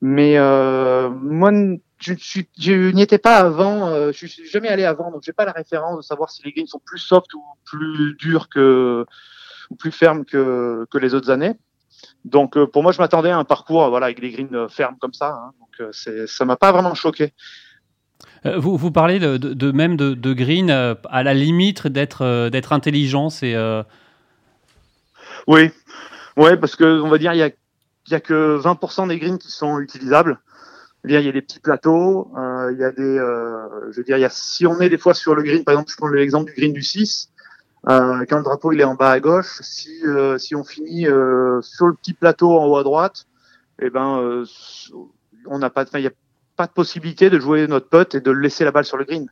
Mais 0.00 0.36
moi, 0.40 1.52
je, 2.00 2.14
je, 2.18 2.40
je 2.58 2.90
n'y 2.92 3.02
étais 3.02 3.18
pas 3.18 3.36
avant, 3.38 3.88
euh, 3.88 4.10
je 4.12 4.26
suis 4.26 4.46
jamais 4.48 4.68
allé 4.68 4.84
avant, 4.84 5.10
donc 5.10 5.22
j'ai 5.22 5.32
pas 5.32 5.44
la 5.44 5.52
référence 5.52 5.96
de 5.98 6.02
savoir 6.02 6.30
si 6.30 6.42
les 6.42 6.52
greens 6.52 6.66
sont 6.66 6.80
plus 6.84 6.98
soft 6.98 7.32
ou 7.34 7.44
plus 7.64 8.14
durs 8.18 8.48
que 8.48 9.04
ou 9.70 9.76
plus 9.76 9.92
fermes 9.92 10.24
que 10.24 10.86
que 10.90 10.98
les 10.98 11.14
autres 11.14 11.30
années. 11.30 11.54
Donc 12.24 12.56
euh, 12.56 12.66
pour 12.66 12.82
moi, 12.82 12.92
je 12.92 12.98
m'attendais 12.98 13.30
à 13.30 13.38
un 13.38 13.44
parcours, 13.44 13.88
voilà, 13.90 14.06
avec 14.06 14.20
des 14.20 14.30
greens 14.30 14.54
euh, 14.54 14.68
fermes 14.68 14.96
comme 14.98 15.12
ça. 15.12 15.28
Hein, 15.28 15.52
donc 15.60 15.88
c'est, 15.92 16.26
ça 16.26 16.44
m'a 16.44 16.56
pas 16.56 16.72
vraiment 16.72 16.94
choqué. 16.94 17.32
Vous, 18.44 18.76
vous 18.78 18.90
parlez 18.90 19.18
de, 19.18 19.36
de- 19.36 19.52
de 19.52 19.70
même 19.70 19.96
de, 19.96 20.14
de 20.14 20.32
green 20.32 20.70
à 20.70 21.22
la 21.22 21.34
limite 21.34 21.86
d'être 21.86 22.48
d'être 22.48 22.72
intelligent. 22.72 23.28
C'est 23.28 23.54
Oui, 25.46 25.70
ouais, 26.36 26.56
parce 26.56 26.76
que 26.76 27.00
on 27.00 27.08
va 27.08 27.18
dire 27.18 27.32
il 27.34 27.38
y 27.38 27.42
a 27.42 27.50
il 28.06 28.12
y 28.12 28.14
a 28.14 28.20
que 28.20 28.58
20% 28.58 29.08
des 29.08 29.18
greens 29.18 29.38
qui 29.38 29.50
sont 29.50 29.78
utilisables. 29.78 30.38
Il 31.04 31.12
y 31.12 31.16
a 31.16 31.32
des 31.32 31.40
petits 31.40 31.60
plateaux, 31.60 32.30
euh, 32.36 32.70
il 32.72 32.78
y 32.78 32.84
a 32.84 32.90
des, 32.90 33.02
euh, 33.02 33.90
je 33.90 33.96
veux 33.96 34.04
dire, 34.04 34.18
il 34.18 34.20
y 34.20 34.24
a 34.24 34.30
si 34.30 34.66
on 34.66 34.78
est 34.80 34.90
des 34.90 34.98
fois 34.98 35.14
sur 35.14 35.34
le 35.34 35.42
green, 35.42 35.64
par 35.64 35.72
exemple, 35.72 35.90
je 35.90 35.96
prends 35.96 36.08
l'exemple 36.08 36.52
du 36.52 36.60
green 36.60 36.74
du 36.74 36.82
6, 36.82 37.30
euh, 37.88 38.24
quand 38.28 38.36
le 38.36 38.42
drapeau 38.42 38.72
il 38.72 38.80
est 38.80 38.84
en 38.84 38.94
bas 38.94 39.12
à 39.12 39.20
gauche, 39.20 39.60
si 39.62 40.04
euh, 40.04 40.36
si 40.36 40.54
on 40.54 40.62
finit 40.64 41.06
euh, 41.06 41.62
sur 41.62 41.86
le 41.86 41.94
petit 41.94 42.12
plateau 42.12 42.58
en 42.58 42.66
haut 42.66 42.76
à 42.76 42.82
droite, 42.82 43.24
eh 43.80 43.88
ben 43.88 44.18
euh, 44.18 44.44
on 45.46 45.58
n'a 45.58 45.70
pas, 45.70 45.86
il 45.94 46.00
y 46.02 46.06
a 46.06 46.10
pas 46.56 46.66
de 46.66 46.72
possibilité 46.72 47.30
de 47.30 47.40
jouer 47.40 47.66
notre 47.66 47.88
putt 47.88 48.14
et 48.14 48.20
de 48.20 48.30
laisser 48.30 48.64
la 48.64 48.70
balle 48.70 48.84
sur 48.84 48.98
le 48.98 49.04
green. 49.04 49.26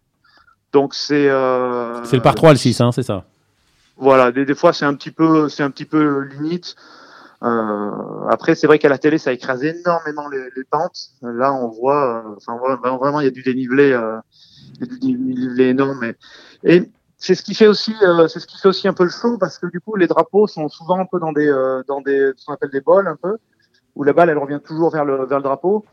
Donc 0.73 0.95
c'est 0.95 1.29
euh, 1.29 2.03
C'est 2.05 2.17
le 2.17 2.23
par 2.23 2.35
3 2.35 2.53
le 2.53 2.57
6, 2.57 2.81
hein, 2.81 2.93
c'est 2.93 3.03
ça. 3.03 3.27
voilà, 3.99 4.33
des, 4.33 4.47
des 4.47 4.55
fois 4.55 4.73
c'est 4.73 4.87
un 4.87 4.95
petit 4.95 5.11
peu, 5.11 5.51
c'est 5.51 5.63
un 5.63 5.71
petit 5.71 5.85
peu 5.85 6.21
limite. 6.21 6.75
Euh, 7.43 7.91
après, 8.29 8.55
c'est 8.55 8.67
vrai 8.67 8.79
qu'à 8.79 8.89
la 8.89 8.99
télé, 8.99 9.19
ça 9.19 9.33
écrase 9.33 9.63
énormément 9.65 10.29
les, 10.29 10.49
les 10.57 10.65
pentes. 10.65 11.11
Là, 11.23 11.53
on 11.55 11.69
voit, 11.69 12.25
euh, 12.27 12.35
enfin 12.37 12.57
vra- 12.57 12.99
vraiment, 12.99 13.21
il 13.21 13.25
y 13.25 13.29
a 13.29 13.31
du 13.31 13.43
dénivelé, 13.43 13.93
euh, 13.93 14.19
il 14.75 14.81
y 14.81 14.83
a 14.85 14.87
du 14.87 14.99
dénivelé 14.99 15.65
énorme. 15.69 16.03
Et, 16.05 16.17
et 16.65 16.91
c'est 17.17 17.35
ce 17.35 17.43
qui 17.43 17.55
fait 17.55 17.69
aussi, 17.69 17.95
c'est 18.29 18.41
ce 18.41 18.47
qui 18.47 18.59
fait 18.59 18.69
aussi 18.69 18.89
un 18.89 18.93
peu 18.93 19.05
le 19.05 19.11
show 19.11 19.39
parce 19.39 19.59
que 19.59 19.67
du 19.67 19.81
coup, 19.81 19.95
les 19.97 20.07
drapeaux 20.09 20.47
sont 20.47 20.69
souvent 20.69 20.99
un 20.99 21.07
peu 21.07 21.21
dans 21.21 21.33
des, 21.33 21.53
dans 21.87 22.01
des, 22.01 22.33
ce 22.37 22.45
qu'on 22.47 22.55
appelle 22.55 22.71
des 22.71 22.81
bols 22.81 23.07
un 23.09 23.17
peu, 23.17 23.37
où 23.95 24.03
la 24.05 24.13
balle, 24.13 24.31
elle 24.31 24.39
revient 24.39 24.61
toujours 24.65 24.91
vers 24.91 25.05
le, 25.05 25.25
vers 25.27 25.39
le 25.39 25.45
drapeau. 25.45 25.85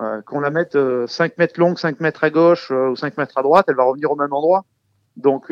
Euh, 0.00 0.22
qu'on 0.22 0.40
la 0.40 0.48
mette 0.50 0.74
euh, 0.74 1.06
5 1.06 1.36
mètres 1.36 1.60
longue, 1.60 1.76
5 1.78 2.00
mètres 2.00 2.24
à 2.24 2.30
gauche 2.30 2.70
euh, 2.70 2.88
ou 2.88 2.96
5 2.96 3.18
mètres 3.18 3.36
à 3.36 3.42
droite, 3.42 3.66
elle 3.68 3.74
va 3.76 3.82
revenir 3.84 4.10
au 4.10 4.16
même 4.16 4.32
endroit. 4.32 4.64
Donc, 5.18 5.50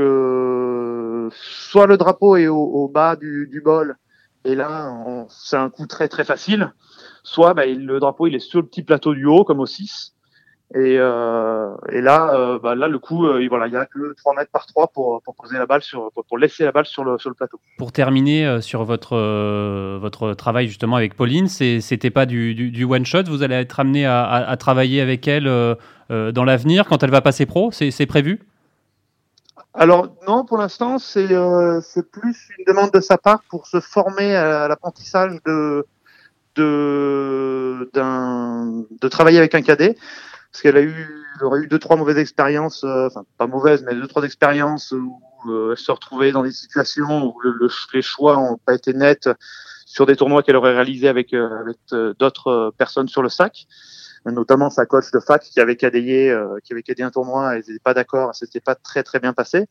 soit 1.30 1.86
le 1.86 1.96
drapeau 1.98 2.36
est 2.36 2.48
au, 2.48 2.56
au 2.58 2.88
bas 2.88 3.16
du, 3.16 3.46
du 3.48 3.60
bol, 3.60 3.96
et 4.44 4.54
là, 4.54 4.92
c'est 5.28 5.56
un 5.56 5.70
coup 5.70 5.86
très 5.86 6.08
très 6.08 6.24
facile. 6.24 6.72
Soit 7.22 7.54
bah, 7.54 7.66
le 7.66 8.00
drapeau 8.00 8.26
il 8.26 8.34
est 8.34 8.40
sur 8.40 8.60
le 8.60 8.66
petit 8.66 8.82
plateau 8.82 9.14
du 9.14 9.26
haut, 9.26 9.44
comme 9.44 9.60
au 9.60 9.66
6. 9.66 10.14
Et, 10.72 10.98
euh, 10.98 11.74
et 11.90 12.00
là, 12.00 12.32
euh, 12.34 12.60
bah, 12.60 12.76
là, 12.76 12.86
le 12.86 13.00
coup, 13.00 13.26
euh, 13.26 13.42
il 13.42 13.72
y 13.72 13.76
a 13.76 13.86
que 13.86 14.14
3 14.14 14.36
mètres 14.36 14.52
par 14.52 14.66
3 14.66 14.86
pour, 14.88 15.20
poser 15.36 15.58
la 15.58 15.66
balle 15.66 15.82
sur, 15.82 16.12
pour, 16.28 16.38
laisser 16.38 16.64
la 16.64 16.70
balle 16.70 16.86
sur 16.86 17.02
le, 17.02 17.16
plateau. 17.34 17.58
pour 17.76 17.90
terminer 17.90 18.60
sur 18.60 18.84
votre 18.84 20.34
travail 20.34 20.68
justement 20.68 20.94
avec 20.94 21.16
Pauline. 21.16 21.48
C'était 21.48 22.10
pas 22.10 22.24
du, 22.24 22.54
du, 22.54 22.84
one 22.84 23.04
shot? 23.04 23.24
Vous 23.24 23.42
allez 23.42 23.56
être 23.56 23.80
amené 23.80 24.06
à, 24.06 24.56
travailler 24.60 25.00
avec 25.00 25.26
elle 25.26 25.44
dans 26.08 26.44
l'avenir 26.44 26.86
quand 26.86 27.02
elle 27.02 27.10
va 27.10 27.20
passer 27.20 27.46
pro? 27.46 27.72
C'est 27.72 28.06
prévu? 28.06 28.40
Alors 29.74 30.08
non, 30.26 30.44
pour 30.44 30.58
l'instant, 30.58 30.98
c'est 30.98 31.30
euh, 31.32 31.80
plus 32.12 32.48
une 32.58 32.64
demande 32.66 32.90
de 32.92 33.00
sa 33.00 33.18
part 33.18 33.42
pour 33.48 33.66
se 33.66 33.80
former 33.80 34.34
à 34.34 34.66
l'apprentissage 34.68 35.38
de 35.46 35.86
de 36.56 37.90
de 37.94 39.08
travailler 39.08 39.38
avec 39.38 39.54
un 39.54 39.62
cadet, 39.62 39.94
parce 40.52 40.62
qu'elle 40.62 40.76
a 40.76 40.82
eu 40.82 41.24
aurait 41.42 41.60
eu 41.60 41.68
deux 41.68 41.78
trois 41.78 41.96
mauvaises 41.96 42.18
expériences, 42.18 42.84
euh, 42.84 43.06
enfin 43.06 43.24
pas 43.38 43.46
mauvaises, 43.46 43.82
mais 43.84 43.94
deux 43.94 44.06
trois 44.08 44.24
expériences 44.24 44.92
où 44.92 45.20
euh, 45.50 45.70
elle 45.72 45.78
se 45.78 45.90
retrouvait 45.92 46.32
dans 46.32 46.42
des 46.42 46.52
situations 46.52 47.24
où 47.26 47.40
le- 47.40 47.52
le- 47.60 47.70
les 47.94 48.02
choix 48.02 48.38
ont 48.38 48.58
pas 48.58 48.74
été 48.74 48.92
nets 48.92 49.28
sur 49.86 50.06
des 50.06 50.16
tournois 50.16 50.42
qu'elle 50.42 50.56
aurait 50.56 50.74
réalisés 50.74 51.08
avec 51.08 51.32
euh, 51.34 51.48
avec 51.60 51.78
d'autres 52.18 52.72
personnes 52.76 53.08
sur 53.08 53.22
le 53.22 53.28
sac 53.30 53.66
notamment 54.26 54.70
sa 54.70 54.86
coach 54.86 55.10
de 55.12 55.20
fac 55.20 55.42
qui 55.42 55.60
avait 55.60 55.76
cadayé, 55.76 56.30
euh, 56.30 56.58
qui 56.62 56.72
avait 56.72 56.82
cadayé 56.82 57.04
un 57.04 57.10
tournoi, 57.10 57.54
elle 57.54 57.60
n'était 57.60 57.78
pas 57.82 57.94
d'accord, 57.94 58.34
ça 58.34 58.46
s'était 58.46 58.60
pas 58.60 58.74
très 58.74 59.02
très 59.02 59.20
bien 59.20 59.32
passé. 59.32 59.66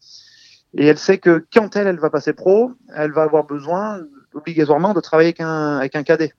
Et 0.77 0.85
elle 0.85 0.97
sait 0.97 1.17
que 1.17 1.43
quand 1.51 1.75
elle, 1.75 1.87
elle 1.87 1.99
va 1.99 2.09
passer 2.09 2.33
pro, 2.33 2.71
elle 2.95 3.11
va 3.11 3.23
avoir 3.23 3.45
besoin 3.45 4.01
obligatoirement 4.33 4.93
de 4.93 4.99
travailler 5.01 5.29
avec 5.29 5.41
un, 5.41 5.77
avec 5.77 5.95
un 5.95 6.03
cadet. 6.03 6.31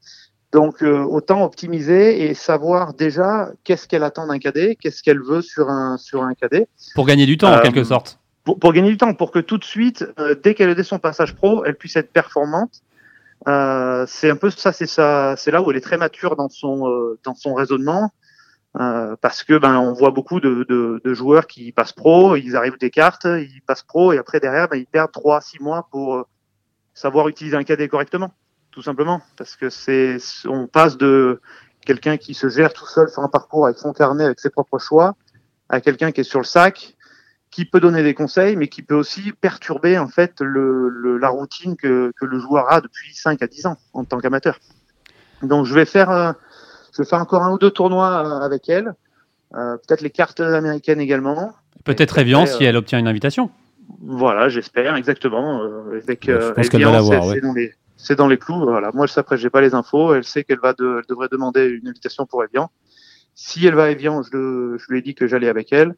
Donc 0.53 0.83
euh, 0.83 0.99
autant 1.03 1.45
optimiser 1.45 2.25
et 2.25 2.35
savoir 2.35 2.95
déjà 2.95 3.51
qu'est-ce 3.65 3.87
qu'elle 3.87 4.03
attend 4.03 4.27
d'un 4.27 4.39
cadet, 4.39 4.77
qu'est-ce 4.81 5.03
qu'elle 5.03 5.21
veut 5.23 5.43
sur 5.43 5.69
un 5.69 5.97
sur 5.97 6.25
un 6.25 6.35
cadet, 6.35 6.67
Pour 6.95 7.07
gagner 7.07 7.27
du 7.27 7.39
temps 7.39 7.53
en 7.53 7.59
Euh, 7.59 7.63
quelque 7.63 7.85
sorte. 7.85 8.19
pour, 8.45 8.59
pour 8.59 8.73
gagner 8.73 8.91
du 8.91 8.97
temps, 8.97 9.15
pour 9.15 9.31
que 9.31 9.39
tout 9.39 9.59
de 9.59 9.65
suite, 9.65 10.05
euh, 10.19 10.35
dès 10.35 10.55
qu'elle 10.55 10.77
est 10.77 10.83
son 10.83 10.99
passage 10.99 11.35
pro, 11.37 11.65
elle 11.65 11.77
puisse 11.77 11.95
être 11.97 12.11
performante. 12.13 12.83
Euh, 13.49 14.05
c'est 14.07 14.31
un 14.31 14.37
peu 14.37 14.51
ça, 14.51 14.73
c'est 14.73 14.87
ça, 14.87 15.35
c'est 15.37 15.51
là 15.51 15.63
où 15.63 15.71
elle 15.71 15.77
est 15.77 15.83
très 15.83 15.97
mature 15.97 16.37
dans 16.37 16.49
son 16.49 16.89
euh, 16.89 17.19
dans 17.25 17.35
son 17.35 17.55
raisonnement, 17.55 18.13
euh, 18.79 19.17
parce 19.21 19.45
que 19.45 19.57
ben 19.57 19.79
on 19.79 19.95
voit 19.95 20.11
beaucoup 20.11 20.41
de, 20.41 20.67
de, 20.69 21.15
joueurs 21.15 21.47
qui 21.47 21.73
passent 21.73 21.95
pro, 21.95 22.37
ils 22.37 22.55
arrivent 22.55 22.79
des 22.79 22.91
cartes, 22.91 23.25
ils 23.25 23.63
passent 23.67 23.83
pro 23.83 24.13
et 24.13 24.19
après 24.19 24.41
derrière 24.41 24.69
ben, 24.69 24.77
ils 24.77 24.87
perdent 24.87 25.13
trois 25.13 25.41
six 25.41 25.59
mois 25.59 25.89
pour 25.91 26.27
savoir 26.93 27.29
utiliser 27.29 27.57
un 27.57 27.65
cadet 27.65 27.89
correctement, 27.89 28.35
tout 28.73 28.83
simplement, 28.83 29.23
parce 29.39 29.57
que 29.57 29.71
c'est 29.71 30.19
on 30.47 30.67
passe 30.67 30.99
de 30.99 31.41
quelqu'un 31.87 32.19
qui 32.19 32.35
se 32.35 32.51
gère 32.51 32.75
tout 32.75 32.87
seul 32.87 33.09
sur 33.09 33.23
un 33.23 33.29
parcours 33.29 33.65
avec 33.65 33.79
son 33.79 33.95
carnet, 33.95 34.25
avec 34.25 34.39
ses 34.39 34.51
propres 34.51 34.79
choix, 34.79 35.15
à 35.71 35.81
quelqu'un 35.81 36.13
qui 36.13 36.21
est 36.21 36.25
sur 36.25 36.41
le 36.41 36.45
sac 36.45 36.95
qui 37.51 37.65
peut 37.65 37.81
donner 37.81 38.03
des 38.03 38.15
conseils, 38.15 38.57
mais 38.57 38.69
qui 38.69 38.83
peut 38.83 38.95
aussi 38.95 39.33
perturber 39.33 39.99
en 39.99 40.09
fait 40.09 40.41
le, 40.41 41.19
la 41.19 41.29
routine 41.29 41.77
que, 41.77 42.13
que, 42.19 42.25
le 42.25 42.39
joueur 42.39 42.73
a 42.73 42.81
depuis 42.81 43.13
5 43.15 43.43
à 43.43 43.47
10 43.47 43.67
ans 43.67 43.77
en 43.93 44.05
tant 44.05 44.19
qu'amateur. 44.19 44.59
Donc 45.43 45.67
je 45.67 45.75
vais 45.75 45.85
faire, 45.85 46.11
euh, 46.11 46.33
je 46.93 47.03
vais 47.03 47.09
faire 47.09 47.21
encore 47.21 47.43
un 47.43 47.53
ou 47.53 47.59
deux 47.59 47.71
tournois 47.71 48.25
euh, 48.25 48.45
avec 48.45 48.69
elle, 48.69 48.95
euh, 49.55 49.77
peut-être 49.77 50.03
les 50.03 50.11
cartes 50.11 50.41
américaines 50.41 51.01
également. 51.01 51.53
Peut-être 51.85 52.19
Evian 52.19 52.47
si 52.47 52.65
elle 52.65 52.77
obtient 52.77 52.99
une 52.99 53.09
invitation. 53.09 53.51
Voilà, 54.01 54.49
j'espère 54.49 54.95
exactement. 54.95 55.63
avec, 55.93 56.27
je 56.27 56.53
pense 56.53 56.69
qu'elle 56.69 56.85
va 56.85 56.93
l'avoir. 56.93 57.25
C'est 57.25 57.41
dans, 57.41 57.53
les, 57.53 57.75
dans 58.17 58.29
les 58.29 58.39
clous. 58.39 58.65
Voilà. 58.65 58.93
Moi, 58.95 59.07
après, 59.17 59.37
j'ai 59.37 59.51
pas 59.51 59.61
les 59.61 59.75
infos. 59.75 60.15
Elle 60.15 60.25
sait 60.25 60.45
qu'elle 60.45 60.61
va, 60.61 60.75
de, 60.75 60.99
elle 60.99 61.07
devrait 61.09 61.29
demander 61.31 61.67
une 61.67 61.89
invitation 61.89 62.25
pour 62.25 62.45
Evian. 62.45 62.71
Si 63.35 63.67
elle 63.67 63.75
va 63.75 63.85
à 63.85 63.91
Evian, 63.91 64.23
je, 64.23 64.77
je 64.79 64.93
lui 64.93 64.99
ai 64.99 65.03
dit 65.03 65.15
que 65.15 65.27
j'allais 65.27 65.49
avec 65.49 65.73
elle. 65.73 65.97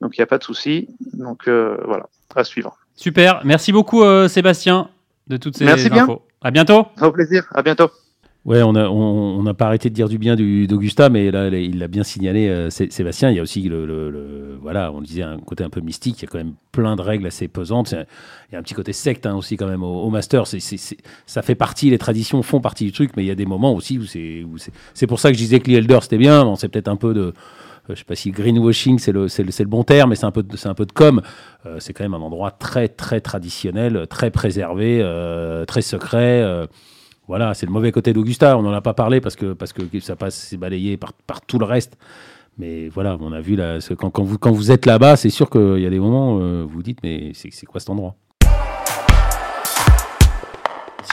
Donc 0.00 0.16
il 0.16 0.20
n'y 0.20 0.24
a 0.24 0.26
pas 0.26 0.38
de 0.38 0.44
souci. 0.44 0.88
Donc 1.12 1.48
euh, 1.48 1.76
voilà, 1.86 2.06
à 2.34 2.44
suivre. 2.44 2.76
Super, 2.96 3.40
merci 3.44 3.72
beaucoup 3.72 4.02
euh, 4.02 4.28
Sébastien 4.28 4.88
de 5.26 5.36
toutes 5.36 5.56
ces 5.56 5.64
merci 5.64 5.88
infos. 5.92 6.06
Bien. 6.06 6.18
À 6.42 6.50
bientôt. 6.50 6.86
Au 7.00 7.10
plaisir, 7.10 7.46
à 7.54 7.62
bientôt. 7.62 7.90
Ouais, 8.44 8.62
on 8.62 8.74
n'a 8.74 8.90
on, 8.90 9.38
on 9.40 9.54
pas 9.54 9.68
arrêté 9.68 9.88
de 9.88 9.94
dire 9.94 10.06
du 10.06 10.18
bien 10.18 10.36
d'Augusta, 10.36 11.08
mais 11.08 11.30
là, 11.30 11.48
il 11.48 11.78
l'a 11.78 11.88
bien 11.88 12.02
signalé, 12.02 12.48
euh, 12.48 12.68
Sébastien. 12.68 13.30
Il 13.30 13.36
y 13.36 13.38
a 13.38 13.42
aussi 13.42 13.62
le, 13.62 13.86
le, 13.86 14.58
voilà, 14.60 14.92
on 14.92 15.00
disait 15.00 15.22
un 15.22 15.38
côté 15.38 15.64
un 15.64 15.70
peu 15.70 15.80
mystique. 15.80 16.20
Il 16.20 16.26
y 16.26 16.28
a 16.28 16.30
quand 16.30 16.36
même 16.36 16.52
plein 16.70 16.94
de 16.94 17.00
règles 17.00 17.26
assez 17.26 17.48
pesantes. 17.48 17.92
Il 17.92 18.52
y 18.52 18.56
a 18.56 18.58
un 18.58 18.62
petit 18.62 18.74
côté 18.74 18.92
secte 18.92 19.24
hein, 19.24 19.34
aussi 19.34 19.56
quand 19.56 19.66
même 19.66 19.82
au, 19.82 20.02
au 20.02 20.10
Master. 20.10 20.46
C 20.46 20.58
ça 21.24 21.40
fait 21.40 21.54
partie, 21.54 21.88
les 21.88 21.96
traditions 21.96 22.42
font 22.42 22.60
partie 22.60 22.84
du 22.84 22.92
truc, 22.92 23.12
mais 23.16 23.24
il 23.24 23.26
y 23.26 23.30
a 23.30 23.34
des 23.34 23.46
moments 23.46 23.72
aussi 23.72 23.96
où 23.96 24.04
c'est, 24.04 24.44
c'est 24.92 25.06
pour 25.06 25.20
ça 25.20 25.30
que 25.30 25.38
je 25.38 25.42
disais 25.42 25.60
que 25.60 25.70
l'Elder 25.70 26.00
c'était 26.02 26.18
bien. 26.18 26.44
Bon, 26.44 26.54
c'est 26.54 26.68
peut-être 26.68 26.88
un 26.88 26.96
peu 26.96 27.14
de 27.14 27.20
euh, 27.20 27.32
je 27.88 27.94
sais 27.94 28.04
pas 28.04 28.14
si 28.14 28.30
greenwashing 28.30 28.98
c'est 28.98 29.12
le, 29.12 29.64
bon 29.66 29.84
terme, 29.84 30.10
mais 30.10 30.16
c'est 30.16 30.26
un 30.26 30.30
peu, 30.30 30.44
c'est 30.56 30.68
un 30.68 30.74
de 30.74 30.92
com. 30.92 31.20
Euh, 31.66 31.78
c'est 31.80 31.92
quand 31.92 32.04
même 32.04 32.14
un 32.14 32.20
endroit 32.20 32.50
très 32.50 32.88
très 32.88 33.20
traditionnel, 33.20 34.06
très 34.08 34.30
préservé, 34.30 35.00
euh, 35.02 35.64
très 35.64 35.82
secret. 35.82 36.66
voilà, 37.28 37.54
c'est 37.54 37.66
le 37.66 37.72
mauvais 37.72 37.92
côté 37.92 38.12
d'Augusta. 38.12 38.56
On 38.58 38.62
n'en 38.62 38.72
a 38.72 38.80
pas 38.80 38.94
parlé 38.94 39.20
parce 39.20 39.36
que 39.36 39.56
ça 40.00 40.16
passe, 40.16 40.34
c'est 40.34 40.56
balayé 40.56 40.96
par, 40.96 41.12
tout 41.46 41.58
le 41.58 41.66
reste. 41.66 41.96
Mais 42.56 42.88
voilà, 42.88 43.16
on 43.20 43.32
a 43.32 43.40
vu 43.40 43.56
là, 43.56 43.78
quand, 43.98 44.10
quand, 44.10 44.22
vous, 44.22 44.38
quand 44.38 44.52
vous 44.52 44.70
êtes 44.70 44.86
là-bas, 44.86 45.16
c'est 45.16 45.30
sûr 45.30 45.50
qu'il 45.50 45.80
y 45.80 45.86
a 45.86 45.90
des 45.90 45.98
moments 45.98 46.36
où 46.36 46.68
vous 46.68 46.82
dites, 46.82 47.00
mais 47.02 47.32
c'est 47.34 47.66
quoi 47.66 47.80
cet 47.80 47.90
endroit? 47.90 48.16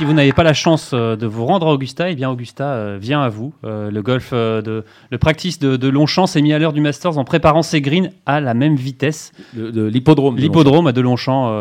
Si 0.02 0.06
vous 0.06 0.14
n'avez 0.14 0.34
pas 0.34 0.42
la 0.42 0.56
chance 0.56 0.94
euh, 0.96 1.16
de 1.16 1.28
vous 1.28 1.46
rendre 1.46 1.68
à 1.68 1.74
Augusta, 1.74 2.10
eh 2.10 2.16
bien 2.16 2.32
Augusta 2.32 2.74
euh, 2.74 2.98
vient 3.00 3.22
à 3.22 3.30
vous. 3.30 3.54
Euh, 3.64 3.92
le 3.92 4.02
golf 4.02 4.34
de 4.34 4.84
le 5.12 5.18
practice 5.20 5.60
de, 5.60 5.88
Longchamp 5.88 6.26
s'est 6.26 6.42
mis 6.42 6.54
à 6.54 6.58
l'heure 6.58 6.74
du 6.74 6.82
Masters 6.82 7.20
en 7.20 7.24
préparant 7.24 7.62
ses 7.62 7.82
greens 7.82 8.10
à 8.26 8.42
la 8.42 8.56
même 8.56 8.76
vitesse. 8.76 9.32
De, 9.54 9.84
l'hippodrome. 9.84 10.38
L'hippodrome 10.38 10.88
à 10.88 10.92
de 10.92 11.02
Longchamp 11.02 11.52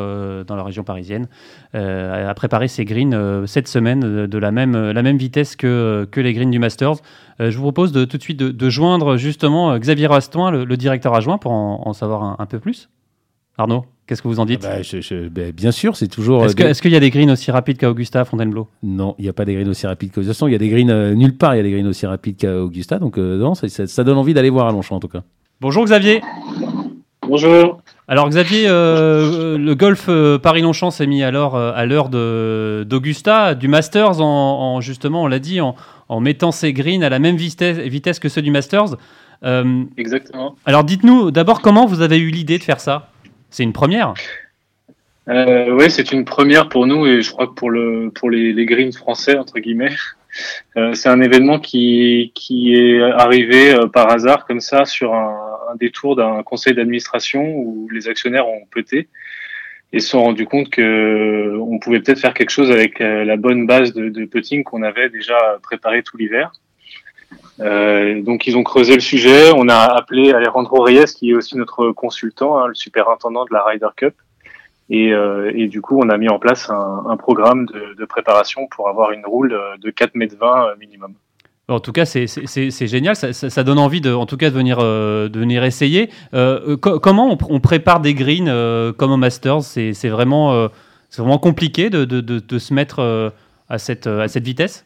dans 0.46 0.56
la 0.56 0.62
région 0.62 0.84
parisienne 0.84 1.28
a 1.74 2.32
préparé 2.34 2.66
ses 2.68 2.86
greens 2.86 3.44
cette 3.44 3.68
semaine 3.68 4.26
de 4.26 4.38
la 4.38 4.52
même 4.52 4.90
la 4.90 5.02
même 5.02 5.18
vitesse 5.18 5.54
que 5.54 6.08
que 6.10 6.22
les 6.22 6.32
greens 6.32 6.50
du 6.50 6.58
Masters. 6.58 6.96
je 7.40 7.54
vous 7.54 7.62
propose 7.64 7.92
de 7.92 8.06
tout 8.06 8.16
de 8.16 8.22
suite 8.22 8.38
de, 8.38 8.70
joindre 8.70 9.18
justement 9.18 9.76
Xavier 9.76 10.06
Rastoin, 10.06 10.50
le, 10.50 10.76
directeur 10.78 11.14
adjoint, 11.14 11.36
pour 11.36 11.52
en, 11.52 11.92
savoir 11.92 12.40
un 12.40 12.46
peu 12.46 12.58
plus. 12.58 12.88
Arnaud? 13.58 13.84
Qu'est-ce 14.10 14.22
que 14.22 14.26
vous 14.26 14.40
en 14.40 14.44
dites 14.44 14.66
ah 14.68 14.78
bah, 14.78 15.28
bah, 15.30 15.52
Bien 15.54 15.70
sûr, 15.70 15.94
c'est 15.94 16.08
toujours. 16.08 16.44
Est-ce 16.44 16.60
euh, 16.60 16.72
qu'il 16.72 16.90
y 16.90 16.96
a 16.96 17.00
des 17.00 17.10
greens 17.10 17.30
aussi 17.30 17.52
rapides 17.52 17.78
qu'à 17.78 17.88
Augusta, 17.88 18.24
Fontainebleau? 18.24 18.66
Non, 18.82 19.14
il 19.20 19.22
n'y 19.22 19.28
a 19.28 19.32
pas 19.32 19.44
des 19.44 19.54
greens 19.54 19.68
aussi 19.68 19.86
rapides 19.86 20.10
qu'à 20.10 20.20
Augusta. 20.20 20.46
Il 20.48 20.50
y 20.50 20.56
a 20.56 20.58
des 20.58 20.68
greens 20.68 20.90
euh, 20.90 21.14
nulle 21.14 21.36
part. 21.36 21.54
Il 21.54 21.58
y 21.58 21.60
a 21.60 21.62
des 21.62 21.70
greens 21.70 21.86
aussi 21.86 22.06
rapides 22.06 22.36
qu'à 22.36 22.56
Augusta. 22.56 22.98
Donc 22.98 23.18
euh, 23.18 23.38
non, 23.38 23.54
ça, 23.54 24.02
donne 24.02 24.18
envie 24.18 24.34
d'aller 24.34 24.50
voir 24.50 24.66
à 24.66 24.72
Longchamp 24.72 24.96
en 24.96 24.98
tout 24.98 25.06
cas. 25.06 25.22
Bonjour 25.60 25.84
Xavier. 25.84 26.22
Bonjour. 27.24 27.80
Alors 28.08 28.28
Xavier, 28.28 28.66
le 28.66 29.74
golf 29.74 30.10
Paris-Longchamp 30.42 30.90
s'est 30.90 31.06
mis 31.06 31.22
alors 31.22 31.56
à 31.56 31.86
l'heure 31.86 32.08
d'Augusta, 32.08 33.54
du 33.54 33.68
Masters, 33.68 34.20
en, 34.20 34.80
justement, 34.80 35.22
on 35.22 35.28
l'a 35.28 35.38
dit, 35.38 35.60
en, 35.60 36.20
mettant 36.20 36.50
ses 36.50 36.72
greens 36.72 37.04
à 37.04 37.10
la 37.10 37.20
même 37.20 37.36
vitesse, 37.36 37.78
vitesse 37.78 38.18
que 38.18 38.28
ceux 38.28 38.42
du 38.42 38.50
Masters. 38.50 38.96
Exactement. 39.96 40.56
Alors 40.66 40.82
dites-nous 40.82 41.30
d'abord 41.30 41.60
comment 41.60 41.86
vous 41.86 42.00
avez 42.00 42.18
eu 42.18 42.30
l'idée 42.30 42.58
de 42.58 42.64
faire 42.64 42.80
ça? 42.80 43.09
C'est 43.50 43.64
une 43.64 43.72
première 43.72 44.14
euh, 45.28 45.70
Oui, 45.70 45.90
c'est 45.90 46.12
une 46.12 46.24
première 46.24 46.68
pour 46.68 46.86
nous 46.86 47.06
et 47.06 47.22
je 47.22 47.30
crois 47.30 47.46
que 47.46 47.52
pour, 47.52 47.70
le, 47.70 48.10
pour 48.10 48.30
les, 48.30 48.52
les 48.52 48.66
Greens 48.66 48.96
français, 48.96 49.36
entre 49.36 49.58
guillemets. 49.58 49.94
Euh, 50.76 50.94
c'est 50.94 51.08
un 51.08 51.20
événement 51.20 51.58
qui, 51.58 52.30
qui 52.36 52.76
est 52.76 53.02
arrivé 53.02 53.74
euh, 53.74 53.88
par 53.88 54.12
hasard 54.12 54.46
comme 54.46 54.60
ça 54.60 54.84
sur 54.84 55.12
un, 55.12 55.74
détour 55.74 56.14
d'un 56.14 56.44
conseil 56.44 56.72
d'administration 56.72 57.42
où 57.42 57.88
les 57.90 58.06
actionnaires 58.06 58.46
ont 58.46 58.64
pété 58.72 59.08
et 59.92 59.98
se 59.98 60.10
sont 60.10 60.22
rendus 60.22 60.46
compte 60.46 60.70
que 60.70 61.56
on 61.58 61.80
pouvait 61.80 61.98
peut-être 61.98 62.20
faire 62.20 62.34
quelque 62.34 62.50
chose 62.50 62.70
avec 62.70 63.00
la 63.00 63.36
bonne 63.36 63.66
base 63.66 63.92
de, 63.92 64.08
de 64.08 64.24
putting 64.24 64.62
qu'on 64.62 64.84
avait 64.84 65.08
déjà 65.08 65.36
préparé 65.64 66.04
tout 66.04 66.16
l'hiver. 66.16 66.52
Euh, 67.60 68.22
donc 68.22 68.46
ils 68.46 68.56
ont 68.56 68.62
creusé 68.62 68.94
le 68.94 69.00
sujet. 69.00 69.50
On 69.54 69.68
a 69.68 69.76
appelé 69.76 70.32
Alejandro 70.32 70.82
Reyes, 70.82 71.14
qui 71.16 71.30
est 71.30 71.34
aussi 71.34 71.56
notre 71.56 71.92
consultant, 71.92 72.58
hein, 72.58 72.66
le 72.68 72.74
superintendant 72.74 73.44
de 73.44 73.52
la 73.52 73.62
Ryder 73.64 73.88
Cup. 73.96 74.14
Et, 74.92 75.12
euh, 75.12 75.52
et, 75.54 75.68
du 75.68 75.80
coup, 75.80 76.00
on 76.02 76.08
a 76.08 76.18
mis 76.18 76.28
en 76.28 76.40
place 76.40 76.68
un, 76.68 77.16
programme 77.16 77.66
de, 77.66 78.04
préparation 78.06 78.66
pour 78.66 78.88
avoir 78.88 79.12
une 79.12 79.24
roule 79.24 79.56
de 79.80 79.90
4 79.90 80.16
mètres 80.16 80.34
20 80.40 80.74
minimum. 80.80 81.14
En 81.70 81.78
tout 81.78 81.92
cas, 81.92 82.04
c'est 82.04 82.26
génial. 82.88 83.14
Ça, 83.14 83.62
donne 83.62 83.78
envie, 83.78 84.00
de, 84.00 84.12
en 84.12 84.26
tout 84.26 84.36
cas, 84.36 84.50
de 84.50 84.54
venir, 84.54 84.78
euh, 84.80 85.28
essayer. 85.62 86.10
Euh, 86.34 86.76
comment 86.76 87.38
on, 87.48 87.60
prépare 87.60 88.00
des 88.00 88.14
greens 88.14 88.48
euh, 88.48 88.92
comme 88.92 89.12
au 89.12 89.16
Masters? 89.16 89.62
C'est 89.62 90.08
vraiment, 90.08 90.68
compliqué 91.40 91.88
de, 91.88 92.58
se 92.58 92.74
mettre 92.74 93.32
à 93.68 93.78
cette 93.78 94.08
vitesse? 94.38 94.84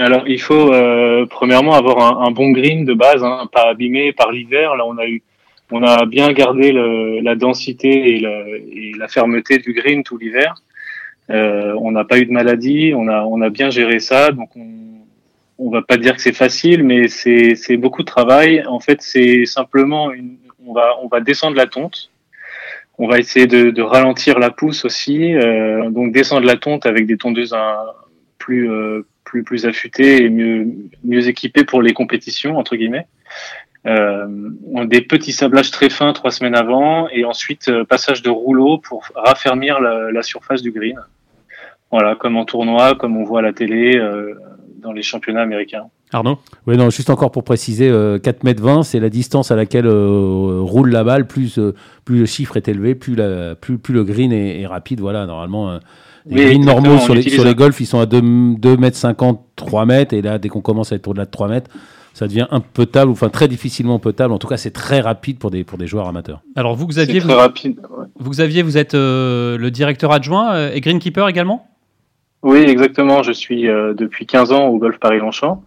Alors, 0.00 0.26
il 0.26 0.40
faut 0.40 0.72
euh, 0.72 1.26
premièrement 1.26 1.74
avoir 1.74 2.22
un, 2.22 2.30
bon 2.30 2.50
green 2.50 2.84
de 2.84 2.94
base, 2.94 3.22
hein, 3.22 3.48
pas 3.52 3.68
abîmé 3.68 4.12
par 4.12 4.32
l'hiver. 4.32 4.76
Là, 4.76 4.84
on 4.86 4.96
a 4.98 5.06
eu, 5.06 5.22
on 5.70 5.82
a 5.82 6.06
bien 6.06 6.32
gardé 6.32 6.72
le, 6.72 7.20
la 7.20 7.34
densité 7.34 8.14
et, 8.14 8.20
le, 8.20 8.56
et, 8.72 8.92
la 8.98 9.08
fermeté 9.08 9.58
du 9.58 9.72
green 9.72 10.02
tout 10.02 10.16
l'hiver. 10.16 10.54
Euh, 11.30 11.74
on 11.80 11.92
n'a 11.92 12.04
pas 12.04 12.18
eu 12.18 12.26
de 12.26 12.32
maladie, 12.32 12.92
on 12.96 13.08
a, 13.08 13.22
on 13.22 13.40
a 13.40 13.50
bien 13.50 13.70
géré 13.70 14.00
ça. 14.00 14.32
Donc, 14.32 14.56
on, 14.56 14.66
on 15.58 15.70
va 15.70 15.82
pas 15.82 15.98
dire 15.98 16.16
que 16.16 16.22
c'est 16.22 16.36
facile, 16.36 16.82
mais 16.82 17.08
c'est 17.08 17.76
beaucoup 17.76 18.02
de 18.02 18.06
travail. 18.06 18.64
En 18.66 18.80
fait, 18.80 19.02
c'est 19.02 19.44
simplement 19.44 20.12
une, 20.12 20.36
on 20.66 20.72
va, 20.72 20.96
on 21.02 21.08
va 21.08 21.20
descendre 21.20 21.56
la 21.56 21.66
tonte. 21.66 22.10
On 22.98 23.06
va 23.06 23.18
essayer 23.18 23.46
de, 23.46 23.70
de 23.70 23.82
ralentir 23.82 24.38
la 24.38 24.50
pousse 24.50 24.84
aussi, 24.84 25.34
euh, 25.34 25.88
donc 25.90 26.12
descendre 26.12 26.46
la 26.46 26.56
tonte 26.56 26.84
avec 26.84 27.06
des 27.06 27.16
tondeuses 27.16 27.54
un, 27.54 27.76
plus 28.38 28.70
euh, 28.70 29.06
plus 29.30 29.44
plus 29.44 29.64
affûté 29.64 30.24
et 30.24 30.28
mieux 30.28 30.66
mieux 31.04 31.28
équipé 31.28 31.64
pour 31.64 31.82
les 31.82 31.92
compétitions 31.92 32.58
entre 32.58 32.74
guillemets. 32.74 33.06
Euh, 33.86 34.26
des 34.84 35.00
petits 35.00 35.32
sablages 35.32 35.70
très 35.70 35.88
fins 35.88 36.12
trois 36.12 36.30
semaines 36.30 36.56
avant 36.56 37.08
et 37.08 37.24
ensuite 37.24 37.68
euh, 37.68 37.84
passage 37.84 38.20
de 38.20 38.28
rouleau 38.28 38.76
pour 38.76 39.04
raffermir 39.14 39.80
la, 39.80 40.10
la, 40.10 40.22
surface 40.22 40.60
du 40.60 40.70
green. 40.70 41.00
Voilà, 41.90 42.14
comme 42.14 42.36
en 42.36 42.44
tournoi, 42.44 42.94
comme 42.94 43.16
on 43.16 43.24
voit 43.24 43.38
à 43.38 43.42
la 43.42 43.54
télé 43.54 43.96
euh, 43.96 44.34
dans 44.82 44.92
les 44.92 45.02
championnats 45.02 45.40
américains. 45.40 45.86
Arnaud? 46.12 46.38
Oui, 46.66 46.76
non, 46.76 46.90
juste 46.90 47.08
encore 47.08 47.30
pour 47.30 47.42
préciser, 47.42 47.86
4 47.86 47.92
euh, 47.94 48.18
mètres 48.42 48.62
20, 48.62 48.82
c'est 48.82 49.00
la 49.00 49.08
distance 49.08 49.50
à 49.50 49.56
laquelle 49.56 49.88
roule 49.88 50.90
la 50.90 51.02
balle, 51.02 51.26
plus, 51.26 51.58
plus 52.04 52.18
le 52.18 52.26
chiffre 52.26 52.58
est 52.58 52.68
élevé, 52.68 52.94
plus, 52.94 53.14
la, 53.14 53.54
plus, 53.54 53.78
plus 53.78 53.94
le 53.94 54.04
green 54.04 54.30
est, 54.30 54.60
est 54.60 54.66
rapide. 54.66 55.00
Voilà, 55.00 55.24
normalement, 55.24 55.80
les 56.26 56.44
greens 56.44 56.64
normaux 56.64 56.98
sur 56.98 57.14
les, 57.14 57.22
sur 57.22 57.44
les 57.44 57.54
golfs, 57.54 57.80
ils 57.80 57.86
sont 57.86 58.00
à 58.00 58.06
2, 58.06 58.20
2 58.58 58.76
mètres 58.76 58.96
50, 58.96 59.40
3 59.56 59.86
mètres. 59.86 60.14
Et 60.14 60.22
là, 60.22 60.38
dès 60.38 60.48
qu'on 60.48 60.60
commence 60.60 60.92
à 60.92 60.96
être 60.96 61.08
au-delà 61.08 61.24
de 61.24 61.30
3 61.30 61.48
mètres, 61.48 61.70
ça 62.14 62.26
devient 62.26 62.46
impotable, 62.50 63.10
enfin 63.10 63.28
très 63.28 63.48
difficilement 63.48 63.98
potable. 63.98 64.32
En 64.34 64.38
tout 64.38 64.48
cas, 64.48 64.56
c'est 64.56 64.72
très 64.72 65.00
rapide 65.00 65.38
pour 65.38 65.50
des, 65.50 65.64
pour 65.64 65.78
des 65.78 65.86
joueurs 65.86 66.08
amateurs. 66.08 66.42
Alors, 66.56 66.74
vous, 66.74 66.86
Xavier, 66.86 67.20
vous, 67.20 67.30
rapide, 67.30 67.80
vous, 68.18 68.30
Xavier, 68.30 68.62
vous 68.62 68.76
êtes 68.76 68.94
euh, 68.94 69.56
le 69.56 69.70
directeur 69.70 70.12
adjoint 70.12 70.52
euh, 70.52 70.72
et 70.72 70.80
greenkeeper 70.80 71.28
également? 71.28 71.66
Oui, 72.42 72.58
exactement. 72.58 73.22
Je 73.22 73.32
suis 73.32 73.68
euh, 73.68 73.94
depuis 73.94 74.26
15 74.26 74.52
ans 74.52 74.66
au 74.68 74.78
Golf 74.78 74.98
Paris-Longchamp. 74.98 75.62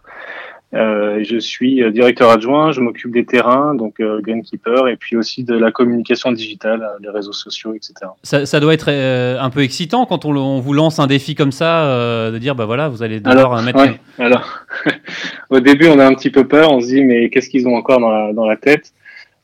Euh, 0.74 1.24
je 1.24 1.38
suis 1.38 1.84
euh, 1.84 1.91
directeur 1.91 2.32
adjoint, 2.32 2.71
je 2.71 2.82
m'occupe 2.82 3.11
des 3.11 3.26
terrains, 3.26 3.76
donc 3.76 3.99
euh, 3.99 4.21
Greenkeeper, 4.21 4.88
et 4.88 4.95
puis 4.95 5.15
aussi 5.15 5.43
de 5.43 5.55
la 5.55 5.71
communication 5.71 6.32
digitale, 6.32 6.82
euh, 6.82 6.97
les 6.99 7.09
réseaux 7.09 7.34
sociaux, 7.34 7.76
etc. 7.76 7.93
Ça, 8.24 8.47
ça 8.47 8.59
doit 8.59 8.74
être 8.74 8.89
un 8.89 9.49
peu 9.51 9.61
excitant 9.61 10.07
quand 10.07 10.26
on, 10.26 10.36
on, 10.36 10.59
vous 10.59 10.74
lance 10.74 10.99
un 10.99 11.05
défi 11.05 11.36
comme 11.36 11.51
ça, 11.51 12.32
de 12.32 12.38
dire 12.39 12.55
bah 12.55 12.65
voilà, 12.65 12.89
vous 12.89 13.03
allez 13.03 13.19
devoir 13.19 13.53
alors, 13.53 13.61
mettre. 13.61 13.80
Ouais, 13.80 13.99
alors, 14.17 14.65
au 15.49 15.59
début, 15.59 15.88
on 15.88 15.99
a 15.99 16.05
un 16.05 16.13
petit 16.15 16.32
peu 16.32 16.47
peur, 16.47 16.71
on 16.71 16.82
se 16.82 16.88
dit 16.88 17.03
mais 17.03 17.30
qu'est-ce 17.30 17.49
qu'ils 17.49 17.67
ont 17.67 17.76
encore 17.76 17.99
dans 17.99 18.09
la, 18.09 18.34
dans 18.34 18.45
la 18.45 18.55
tête? 18.55 18.93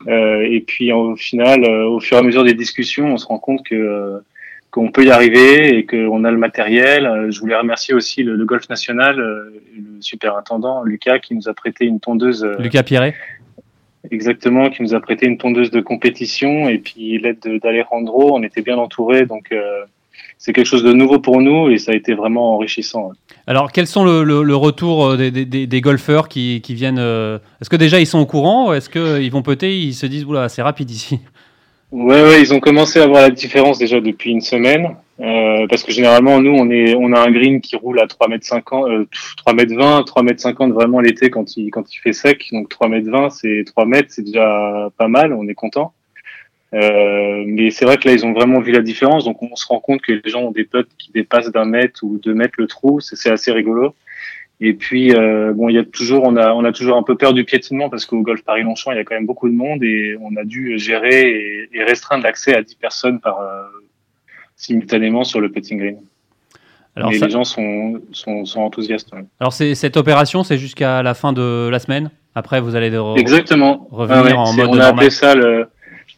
Et 0.07 0.63
puis 0.65 0.91
au 0.93 1.15
final, 1.15 1.63
au 1.65 1.99
fur 1.99 2.17
et 2.17 2.19
à 2.21 2.23
mesure 2.23 2.43
des 2.43 2.53
discussions, 2.53 3.13
on 3.13 3.17
se 3.17 3.27
rend 3.27 3.38
compte 3.38 3.63
que 3.63 4.21
qu'on 4.72 4.91
peut 4.91 5.05
y 5.05 5.11
arriver 5.11 5.78
et 5.78 5.86
qu'on 5.86 6.24
a 6.24 6.32
le 6.32 6.38
matériel. 6.38 7.05
Euh, 7.05 7.32
je 7.32 7.39
voulais 7.39 7.55
remercier 7.55 7.93
aussi 7.93 8.24
le, 8.24 8.36
le 8.36 8.45
Golf 8.45 8.70
National, 8.70 9.20
euh, 9.20 9.61
le 9.76 10.01
superintendant 10.01 10.84
Lucas 10.84 11.20
qui 11.20 11.34
nous 11.34 11.47
a 11.49 11.53
prêté 11.53 11.86
une 11.86 11.99
tondeuse. 11.99 12.43
Euh, 12.43 12.55
Lucas 12.59 12.84
Pierret 12.84 13.15
exactement, 14.11 14.70
qui 14.70 14.82
nous 14.82 14.95
a 14.95 15.01
prêté 15.01 15.26
une 15.26 15.38
tondeuse 15.38 15.72
de 15.72 15.82
compétition 15.82 16.70
et 16.70 16.78
puis 16.78 17.20
l'aide 17.20 17.39
d'Alejandro. 17.61 18.34
On 18.34 18.41
était 18.43 18.61
bien 18.61 18.78
entourés, 18.78 19.26
donc 19.26 19.53
c'est 20.38 20.53
quelque 20.53 20.65
chose 20.65 20.84
de 20.84 20.93
nouveau 20.93 21.20
pour 21.20 21.41
nous 21.41 21.70
et 21.70 21.78
ça 21.78 21.91
a 21.91 21.95
été 21.95 22.13
vraiment 22.13 22.55
enrichissant. 22.55 23.11
Alors, 23.45 23.74
quels 23.74 23.88
sont 23.88 24.05
le, 24.05 24.24
le, 24.24 24.55
retour 24.55 25.17
des, 25.17 25.32
des, 25.32 25.45
des, 25.45 25.82
golfeurs 25.82 26.30
qui, 26.30 26.61
qui 26.61 26.76
viennent 26.76 26.97
Est-ce 26.97 27.70
que 27.70 27.76
déjà 27.76 27.99
ils 27.99 28.07
sont 28.07 28.20
au 28.20 28.26
courant 28.26 28.72
Est-ce 28.72 28.89
qu'ils 28.89 29.32
vont 29.32 29.41
peut-être 29.41 29.63
ils 29.63 29.93
se 29.93 30.05
disent, 30.05 30.24
oula, 30.24 30.47
c'est 30.47 30.61
rapide 30.61 30.89
ici? 30.89 31.20
Ouais, 31.92 32.22
ouais, 32.22 32.42
ils 32.42 32.54
ont 32.54 32.60
commencé 32.60 33.00
à 33.00 33.08
voir 33.08 33.22
la 33.22 33.32
différence 33.32 33.80
déjà 33.80 34.00
depuis 34.00 34.30
une 34.32 34.42
semaine. 34.42 34.96
Euh, 35.20 35.68
parce 35.68 35.84
que 35.84 35.92
généralement, 35.92 36.40
nous, 36.40 36.52
on, 36.52 36.70
est, 36.70 36.96
on 36.96 37.12
a 37.14 37.20
un 37.20 37.32
green 37.32 37.62
qui 37.62 37.76
roule 37.76 38.00
à 38.00 38.08
3 38.08 38.28
mètres 38.30 38.46
50, 38.46 38.90
euh, 38.90 39.06
3 39.38 39.54
mètres 39.54 39.76
20, 39.76 40.04
3 40.04 40.24
mètres 40.24 40.40
50 40.40 40.72
vraiment 40.72 41.02
l'été 41.02 41.30
quand 41.30 41.58
il, 41.58 41.72
quand 41.72 41.94
il 41.94 41.98
fait 41.98 42.14
sec. 42.14 42.48
Donc 42.52 42.70
3 42.70 42.88
mètres 42.90 43.10
20, 43.10 43.32
c'est 43.32 43.64
3 43.66 43.86
mètres, 43.86 44.10
c'est 44.12 44.22
déjà 44.22 44.90
pas 44.98 45.08
mal, 45.08 45.34
on 45.34 45.48
est 45.48 45.56
content. 45.56 45.94
Euh, 46.76 47.44
mais 47.48 47.72
c'est 47.72 47.86
vrai 47.86 47.98
que 47.98 48.08
là, 48.08 48.14
ils 48.14 48.26
ont 48.26 48.34
vraiment 48.34 48.60
vu 48.60 48.72
la 48.72 48.82
différence. 48.82 49.26
Donc 49.26 49.42
on 49.42 49.56
se 49.56 49.66
rend 49.66 49.80
compte 49.80 50.02
que 50.02 50.12
les 50.12 50.30
gens 50.30 50.44
ont 50.44 50.52
des 50.52 50.66
putts 50.66 50.90
qui 50.98 51.12
dépassent 51.12 51.52
d'un 51.52 51.66
mètre 51.66 52.04
ou 52.04 52.20
deux 52.20 52.36
mètres 52.36 52.56
le 52.58 52.68
trou. 52.68 53.00
C'est 53.00 53.32
assez 53.32 53.52
rigolo. 53.52 53.96
Et 54.62 54.74
puis 54.74 55.14
euh, 55.14 55.53
bon, 55.53 55.70
il 55.70 55.76
y 55.76 55.78
a 55.78 55.86
toujours, 55.86 56.24
on 56.26 56.36
a, 56.36 56.53
on 56.53 56.66
a 56.66 56.74
toujours 56.74 56.97
un 56.97 57.03
peu 57.03 57.16
peur 57.16 57.34
du 57.34 57.45
piétinement 57.45 57.89
parce 57.89 58.05
qu'au 58.05 58.22
golf 58.22 58.43
Paris-Longchamp, 58.43 58.91
il 58.91 58.97
y 58.97 58.99
a 58.99 59.05
quand 59.05 59.16
même 59.16 59.26
beaucoup 59.26 59.47
de 59.47 59.53
monde 59.53 59.84
et 59.84 60.18
on 60.20 60.36
a 60.36 60.43
dû 60.43 60.78
gérer 60.78 61.30
et, 61.30 61.70
et 61.74 61.84
restreindre 61.84 62.24
l'accès 62.24 62.55
à 62.55 62.62
10 62.62 62.76
personnes 62.76 63.20
par 63.22 63.39
euh, 63.39 63.64
simultanément 64.57 65.24
sur 65.24 65.39
le 65.39 65.49
putting 65.49 65.80
green. 65.80 65.97
Alors 66.95 67.12
les 67.12 67.30
gens 67.30 67.45
sont, 67.45 68.01
sont, 68.12 68.43
sont 68.43 68.60
enthousiastes. 68.60 69.12
Alors 69.39 69.53
cette 69.53 69.95
opération, 69.95 70.43
c'est 70.43 70.57
jusqu'à 70.57 71.01
la 71.03 71.14
fin 71.14 71.32
de 71.32 71.70
la 71.72 71.80
semaine? 71.80 72.12
Après, 72.36 72.60
vous 72.60 72.76
allez 72.76 72.89
de 72.89 72.97
re 72.97 73.18
Exactement. 73.18 73.88
revenir 73.91 74.38
en 74.38 74.51
mode 74.53 74.68
on 74.68 74.80
a 74.80 74.88
appelé 74.88 75.10
ça 75.10 75.36
le, 75.36 75.70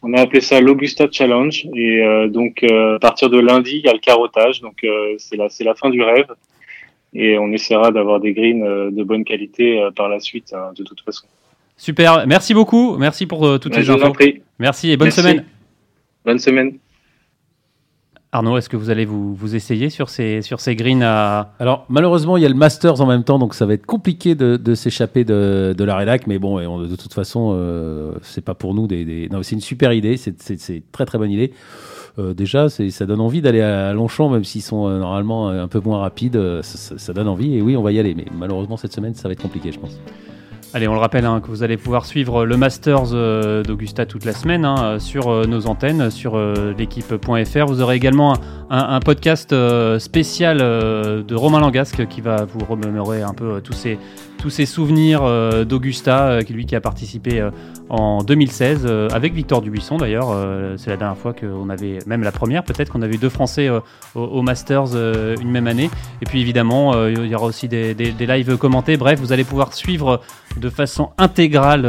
on 0.02 0.12
a 0.14 0.22
appelé 0.22 0.40
ça 0.40 0.60
l'Augusta 0.60 1.06
Challenge 1.10 1.68
et 1.76 2.02
euh, 2.02 2.28
donc 2.28 2.64
à 2.64 2.98
partir 3.00 3.30
de 3.30 3.38
lundi, 3.38 3.76
il 3.76 3.86
y 3.86 3.88
a 3.88 3.92
le 3.92 4.00
carottage. 4.00 4.60
Donc 4.60 4.84
c'est 5.18 5.36
la, 5.36 5.48
c'est 5.48 5.62
la 5.62 5.76
fin 5.76 5.90
du 5.90 6.02
rêve 6.02 6.26
et 7.14 7.38
on 7.38 7.50
essaiera 7.52 7.90
d'avoir 7.90 8.20
des 8.20 8.32
greens 8.32 8.62
euh, 8.62 8.90
de 8.90 9.02
bonne 9.04 9.24
qualité 9.24 9.80
euh, 9.80 9.90
par 9.90 10.08
la 10.08 10.20
suite, 10.20 10.52
hein, 10.54 10.72
de 10.76 10.82
toute 10.84 11.00
façon. 11.02 11.26
Super, 11.76 12.26
merci 12.26 12.54
beaucoup, 12.54 12.96
merci 12.98 13.26
pour 13.26 13.46
euh, 13.46 13.58
toutes 13.58 13.76
les 13.76 13.82
je 13.82 13.92
vous 13.92 13.98
en 13.98 14.04
infos. 14.04 14.12
prie. 14.14 14.42
Merci 14.58 14.90
et 14.90 14.96
bonne 14.96 15.06
Merci. 15.06 15.20
semaine. 15.20 15.44
Bonne 16.24 16.38
semaine. 16.38 16.72
Arnaud, 18.34 18.56
est-ce 18.56 18.70
que 18.70 18.78
vous 18.78 18.88
allez 18.88 19.04
vous, 19.04 19.34
vous 19.34 19.54
essayer 19.56 19.90
sur 19.90 20.08
ces, 20.08 20.40
sur 20.40 20.58
ces 20.58 20.74
greens 20.74 21.02
à... 21.02 21.52
Alors, 21.58 21.84
malheureusement, 21.90 22.38
il 22.38 22.42
y 22.42 22.46
a 22.46 22.48
le 22.48 22.54
Masters 22.54 23.02
en 23.02 23.06
même 23.06 23.24
temps, 23.24 23.38
donc 23.38 23.52
ça 23.52 23.66
va 23.66 23.74
être 23.74 23.84
compliqué 23.84 24.34
de, 24.34 24.56
de 24.56 24.74
s'échapper 24.74 25.24
de, 25.24 25.74
de 25.76 25.84
la 25.84 25.96
rédac. 25.96 26.26
Mais 26.26 26.38
bon, 26.38 26.58
on- 26.66 26.80
de 26.86 26.96
toute 26.96 27.12
façon, 27.12 27.52
euh, 27.54 28.12
c'est 28.22 28.42
pas 28.42 28.54
pour 28.54 28.72
nous 28.74 28.86
des. 28.86 29.04
des- 29.04 29.28
Non, 29.28 29.42
c'est 29.42 29.54
une 29.54 29.60
super 29.60 29.92
idée, 29.92 30.16
c'est 30.16 30.40
c'est- 30.40 30.58
c'est 30.58 30.76
une 30.76 30.82
très 30.92 31.04
très 31.04 31.18
bonne 31.18 31.30
idée. 31.30 31.52
Euh, 32.18 32.34
déjà, 32.34 32.68
ça 32.68 33.06
donne 33.06 33.20
envie 33.20 33.40
d'aller 33.40 33.62
à 33.62 33.92
Longchamp, 33.92 34.28
même 34.28 34.44
s'ils 34.44 34.62
sont 34.62 34.86
euh, 34.86 34.98
normalement 34.98 35.48
un 35.48 35.68
peu 35.68 35.80
moins 35.80 35.98
rapides. 36.00 36.36
euh, 36.36 36.60
Ça, 36.62 37.12
donne 37.12 37.28
envie, 37.28 37.56
et 37.56 37.62
oui, 37.62 37.76
on 37.76 37.82
va 37.82 37.92
y 37.92 37.98
aller. 37.98 38.14
Mais 38.14 38.26
malheureusement, 38.38 38.76
cette 38.76 38.92
semaine, 38.92 39.14
ça 39.14 39.28
va 39.28 39.32
être 39.32 39.42
compliqué, 39.42 39.72
je 39.72 39.78
pense. 39.78 39.98
Allez, 40.74 40.88
on 40.88 40.94
le 40.94 41.00
rappelle 41.00 41.26
hein, 41.26 41.40
que 41.40 41.48
vous 41.48 41.62
allez 41.62 41.76
pouvoir 41.76 42.06
suivre 42.06 42.46
le 42.46 42.56
Masters 42.56 43.12
euh, 43.12 43.62
d'Augusta 43.62 44.06
toute 44.06 44.24
la 44.24 44.32
semaine 44.32 44.64
hein, 44.64 44.76
euh, 44.82 44.98
sur 44.98 45.28
euh, 45.28 45.44
nos 45.44 45.66
antennes, 45.66 46.10
sur 46.10 46.34
euh, 46.34 46.72
l'équipe.fr. 46.78 47.66
Vous 47.66 47.82
aurez 47.82 47.96
également 47.96 48.32
un, 48.70 48.78
un 48.94 49.00
podcast 49.00 49.52
euh, 49.52 49.98
spécial 49.98 50.60
euh, 50.62 51.22
de 51.22 51.34
Romain 51.34 51.60
Langasque 51.60 52.06
qui 52.08 52.22
va 52.22 52.46
vous 52.46 52.64
remémorer 52.64 53.20
un 53.20 53.34
peu 53.34 53.56
euh, 53.56 53.60
tous 53.60 53.74
ces 53.74 53.98
tous 54.42 54.50
ces 54.50 54.66
souvenirs 54.66 55.20
euh, 55.22 55.64
d'Augusta, 55.64 56.26
euh, 56.26 56.42
qui 56.42 56.52
lui 56.52 56.66
qui 56.66 56.74
a 56.74 56.80
participé 56.80 57.40
euh, 57.40 57.52
en 57.88 58.24
2016 58.24 58.82
euh, 58.84 59.08
avec 59.12 59.34
Victor 59.34 59.62
Dubuisson 59.62 59.98
d'ailleurs. 59.98 60.36
C'est 60.78 60.90
la 60.90 60.96
dernière 60.96 61.16
fois 61.16 61.32
qu'on 61.32 61.70
avait, 61.70 61.98
même 62.06 62.24
la 62.24 62.32
première 62.32 62.64
peut-être, 62.64 62.90
qu'on 62.90 63.02
avait 63.02 63.14
eu 63.14 63.18
deux 63.18 63.28
Français 63.28 63.70
au, 64.14 64.42
Masters 64.42 64.96
une 65.40 65.50
même 65.50 65.68
année. 65.68 65.90
Et 66.22 66.24
puis 66.24 66.40
évidemment, 66.40 67.06
il 67.06 67.26
y 67.26 67.34
aura 67.34 67.46
aussi 67.46 67.68
des, 67.68 67.94
lives 67.94 68.56
commentés. 68.56 68.96
Bref, 68.96 69.20
vous 69.20 69.32
allez 69.32 69.44
pouvoir 69.44 69.74
suivre 69.74 70.20
de 70.56 70.70
façon 70.70 71.10
intégrale 71.18 71.82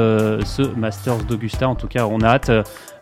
ce 0.46 0.62
Masters 0.76 1.24
d'Augusta. 1.24 1.68
En 1.68 1.76
tout 1.76 1.88
cas, 1.88 2.06
on 2.06 2.22
a 2.22 2.28
hâte 2.28 2.52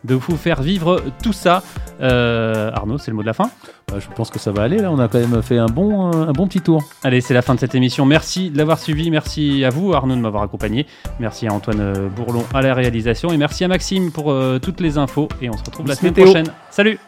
de 0.04 0.16
vous 0.16 0.38
faire 0.38 0.62
vivre 0.62 1.04
tout 1.24 1.34
ça. 1.34 1.64
Euh, 2.02 2.72
Arnaud, 2.74 2.97
c'est 2.97 3.12
le 3.12 3.16
mot 3.16 3.22
de 3.22 3.28
la 3.28 3.34
fin. 3.34 3.49
Bah, 3.91 3.97
je 3.99 4.08
pense 4.16 4.30
que 4.30 4.39
ça 4.39 4.52
va 4.52 4.64
aller. 4.64 4.78
Là, 4.78 4.91
on 4.91 4.99
a 4.99 5.08
quand 5.08 5.20
même 5.20 5.41
fait 5.41 5.58
un 5.58 5.66
bon, 5.68 6.12
euh, 6.14 6.28
un 6.28 6.32
bon 6.32 6.47
petit 6.47 6.62
tour. 6.62 6.84
Allez, 7.04 7.22
c'est 7.22 7.34
la 7.34 7.41
fin 7.41 7.56
de 7.56 7.60
cette 7.60 7.76
émission. 7.76 8.06
Merci 8.06 8.49
de 8.49 8.58
l'avoir 8.58 8.80
suivi. 8.80 9.12
Merci 9.12 9.66
à 9.66 9.70
vous, 9.70 9.93
Arnaud, 9.93 10.16
de 10.16 10.22
m'avoir 10.22 10.43
accompagné. 10.43 10.88
Merci 11.20 11.47
à 11.47 11.54
Antoine 11.54 11.82
euh, 11.82 12.08
Bourlon 12.08 12.45
à 12.54 12.62
la 12.62 12.74
réalisation. 12.74 13.32
Et 13.32 13.38
merci 13.38 13.64
à 13.64 13.68
Maxime 13.68 14.12
pour 14.12 14.32
euh, 14.32 14.60
toutes 14.60 14.80
les 14.80 14.97
infos. 14.97 15.28
Et 15.41 15.49
on 15.49 15.58
se 15.58 15.64
retrouve 15.64 15.88
la 15.88 15.95
semaine 15.95 16.14
Météo. 16.14 16.26
prochaine. 16.26 16.47
Salut 16.70 16.99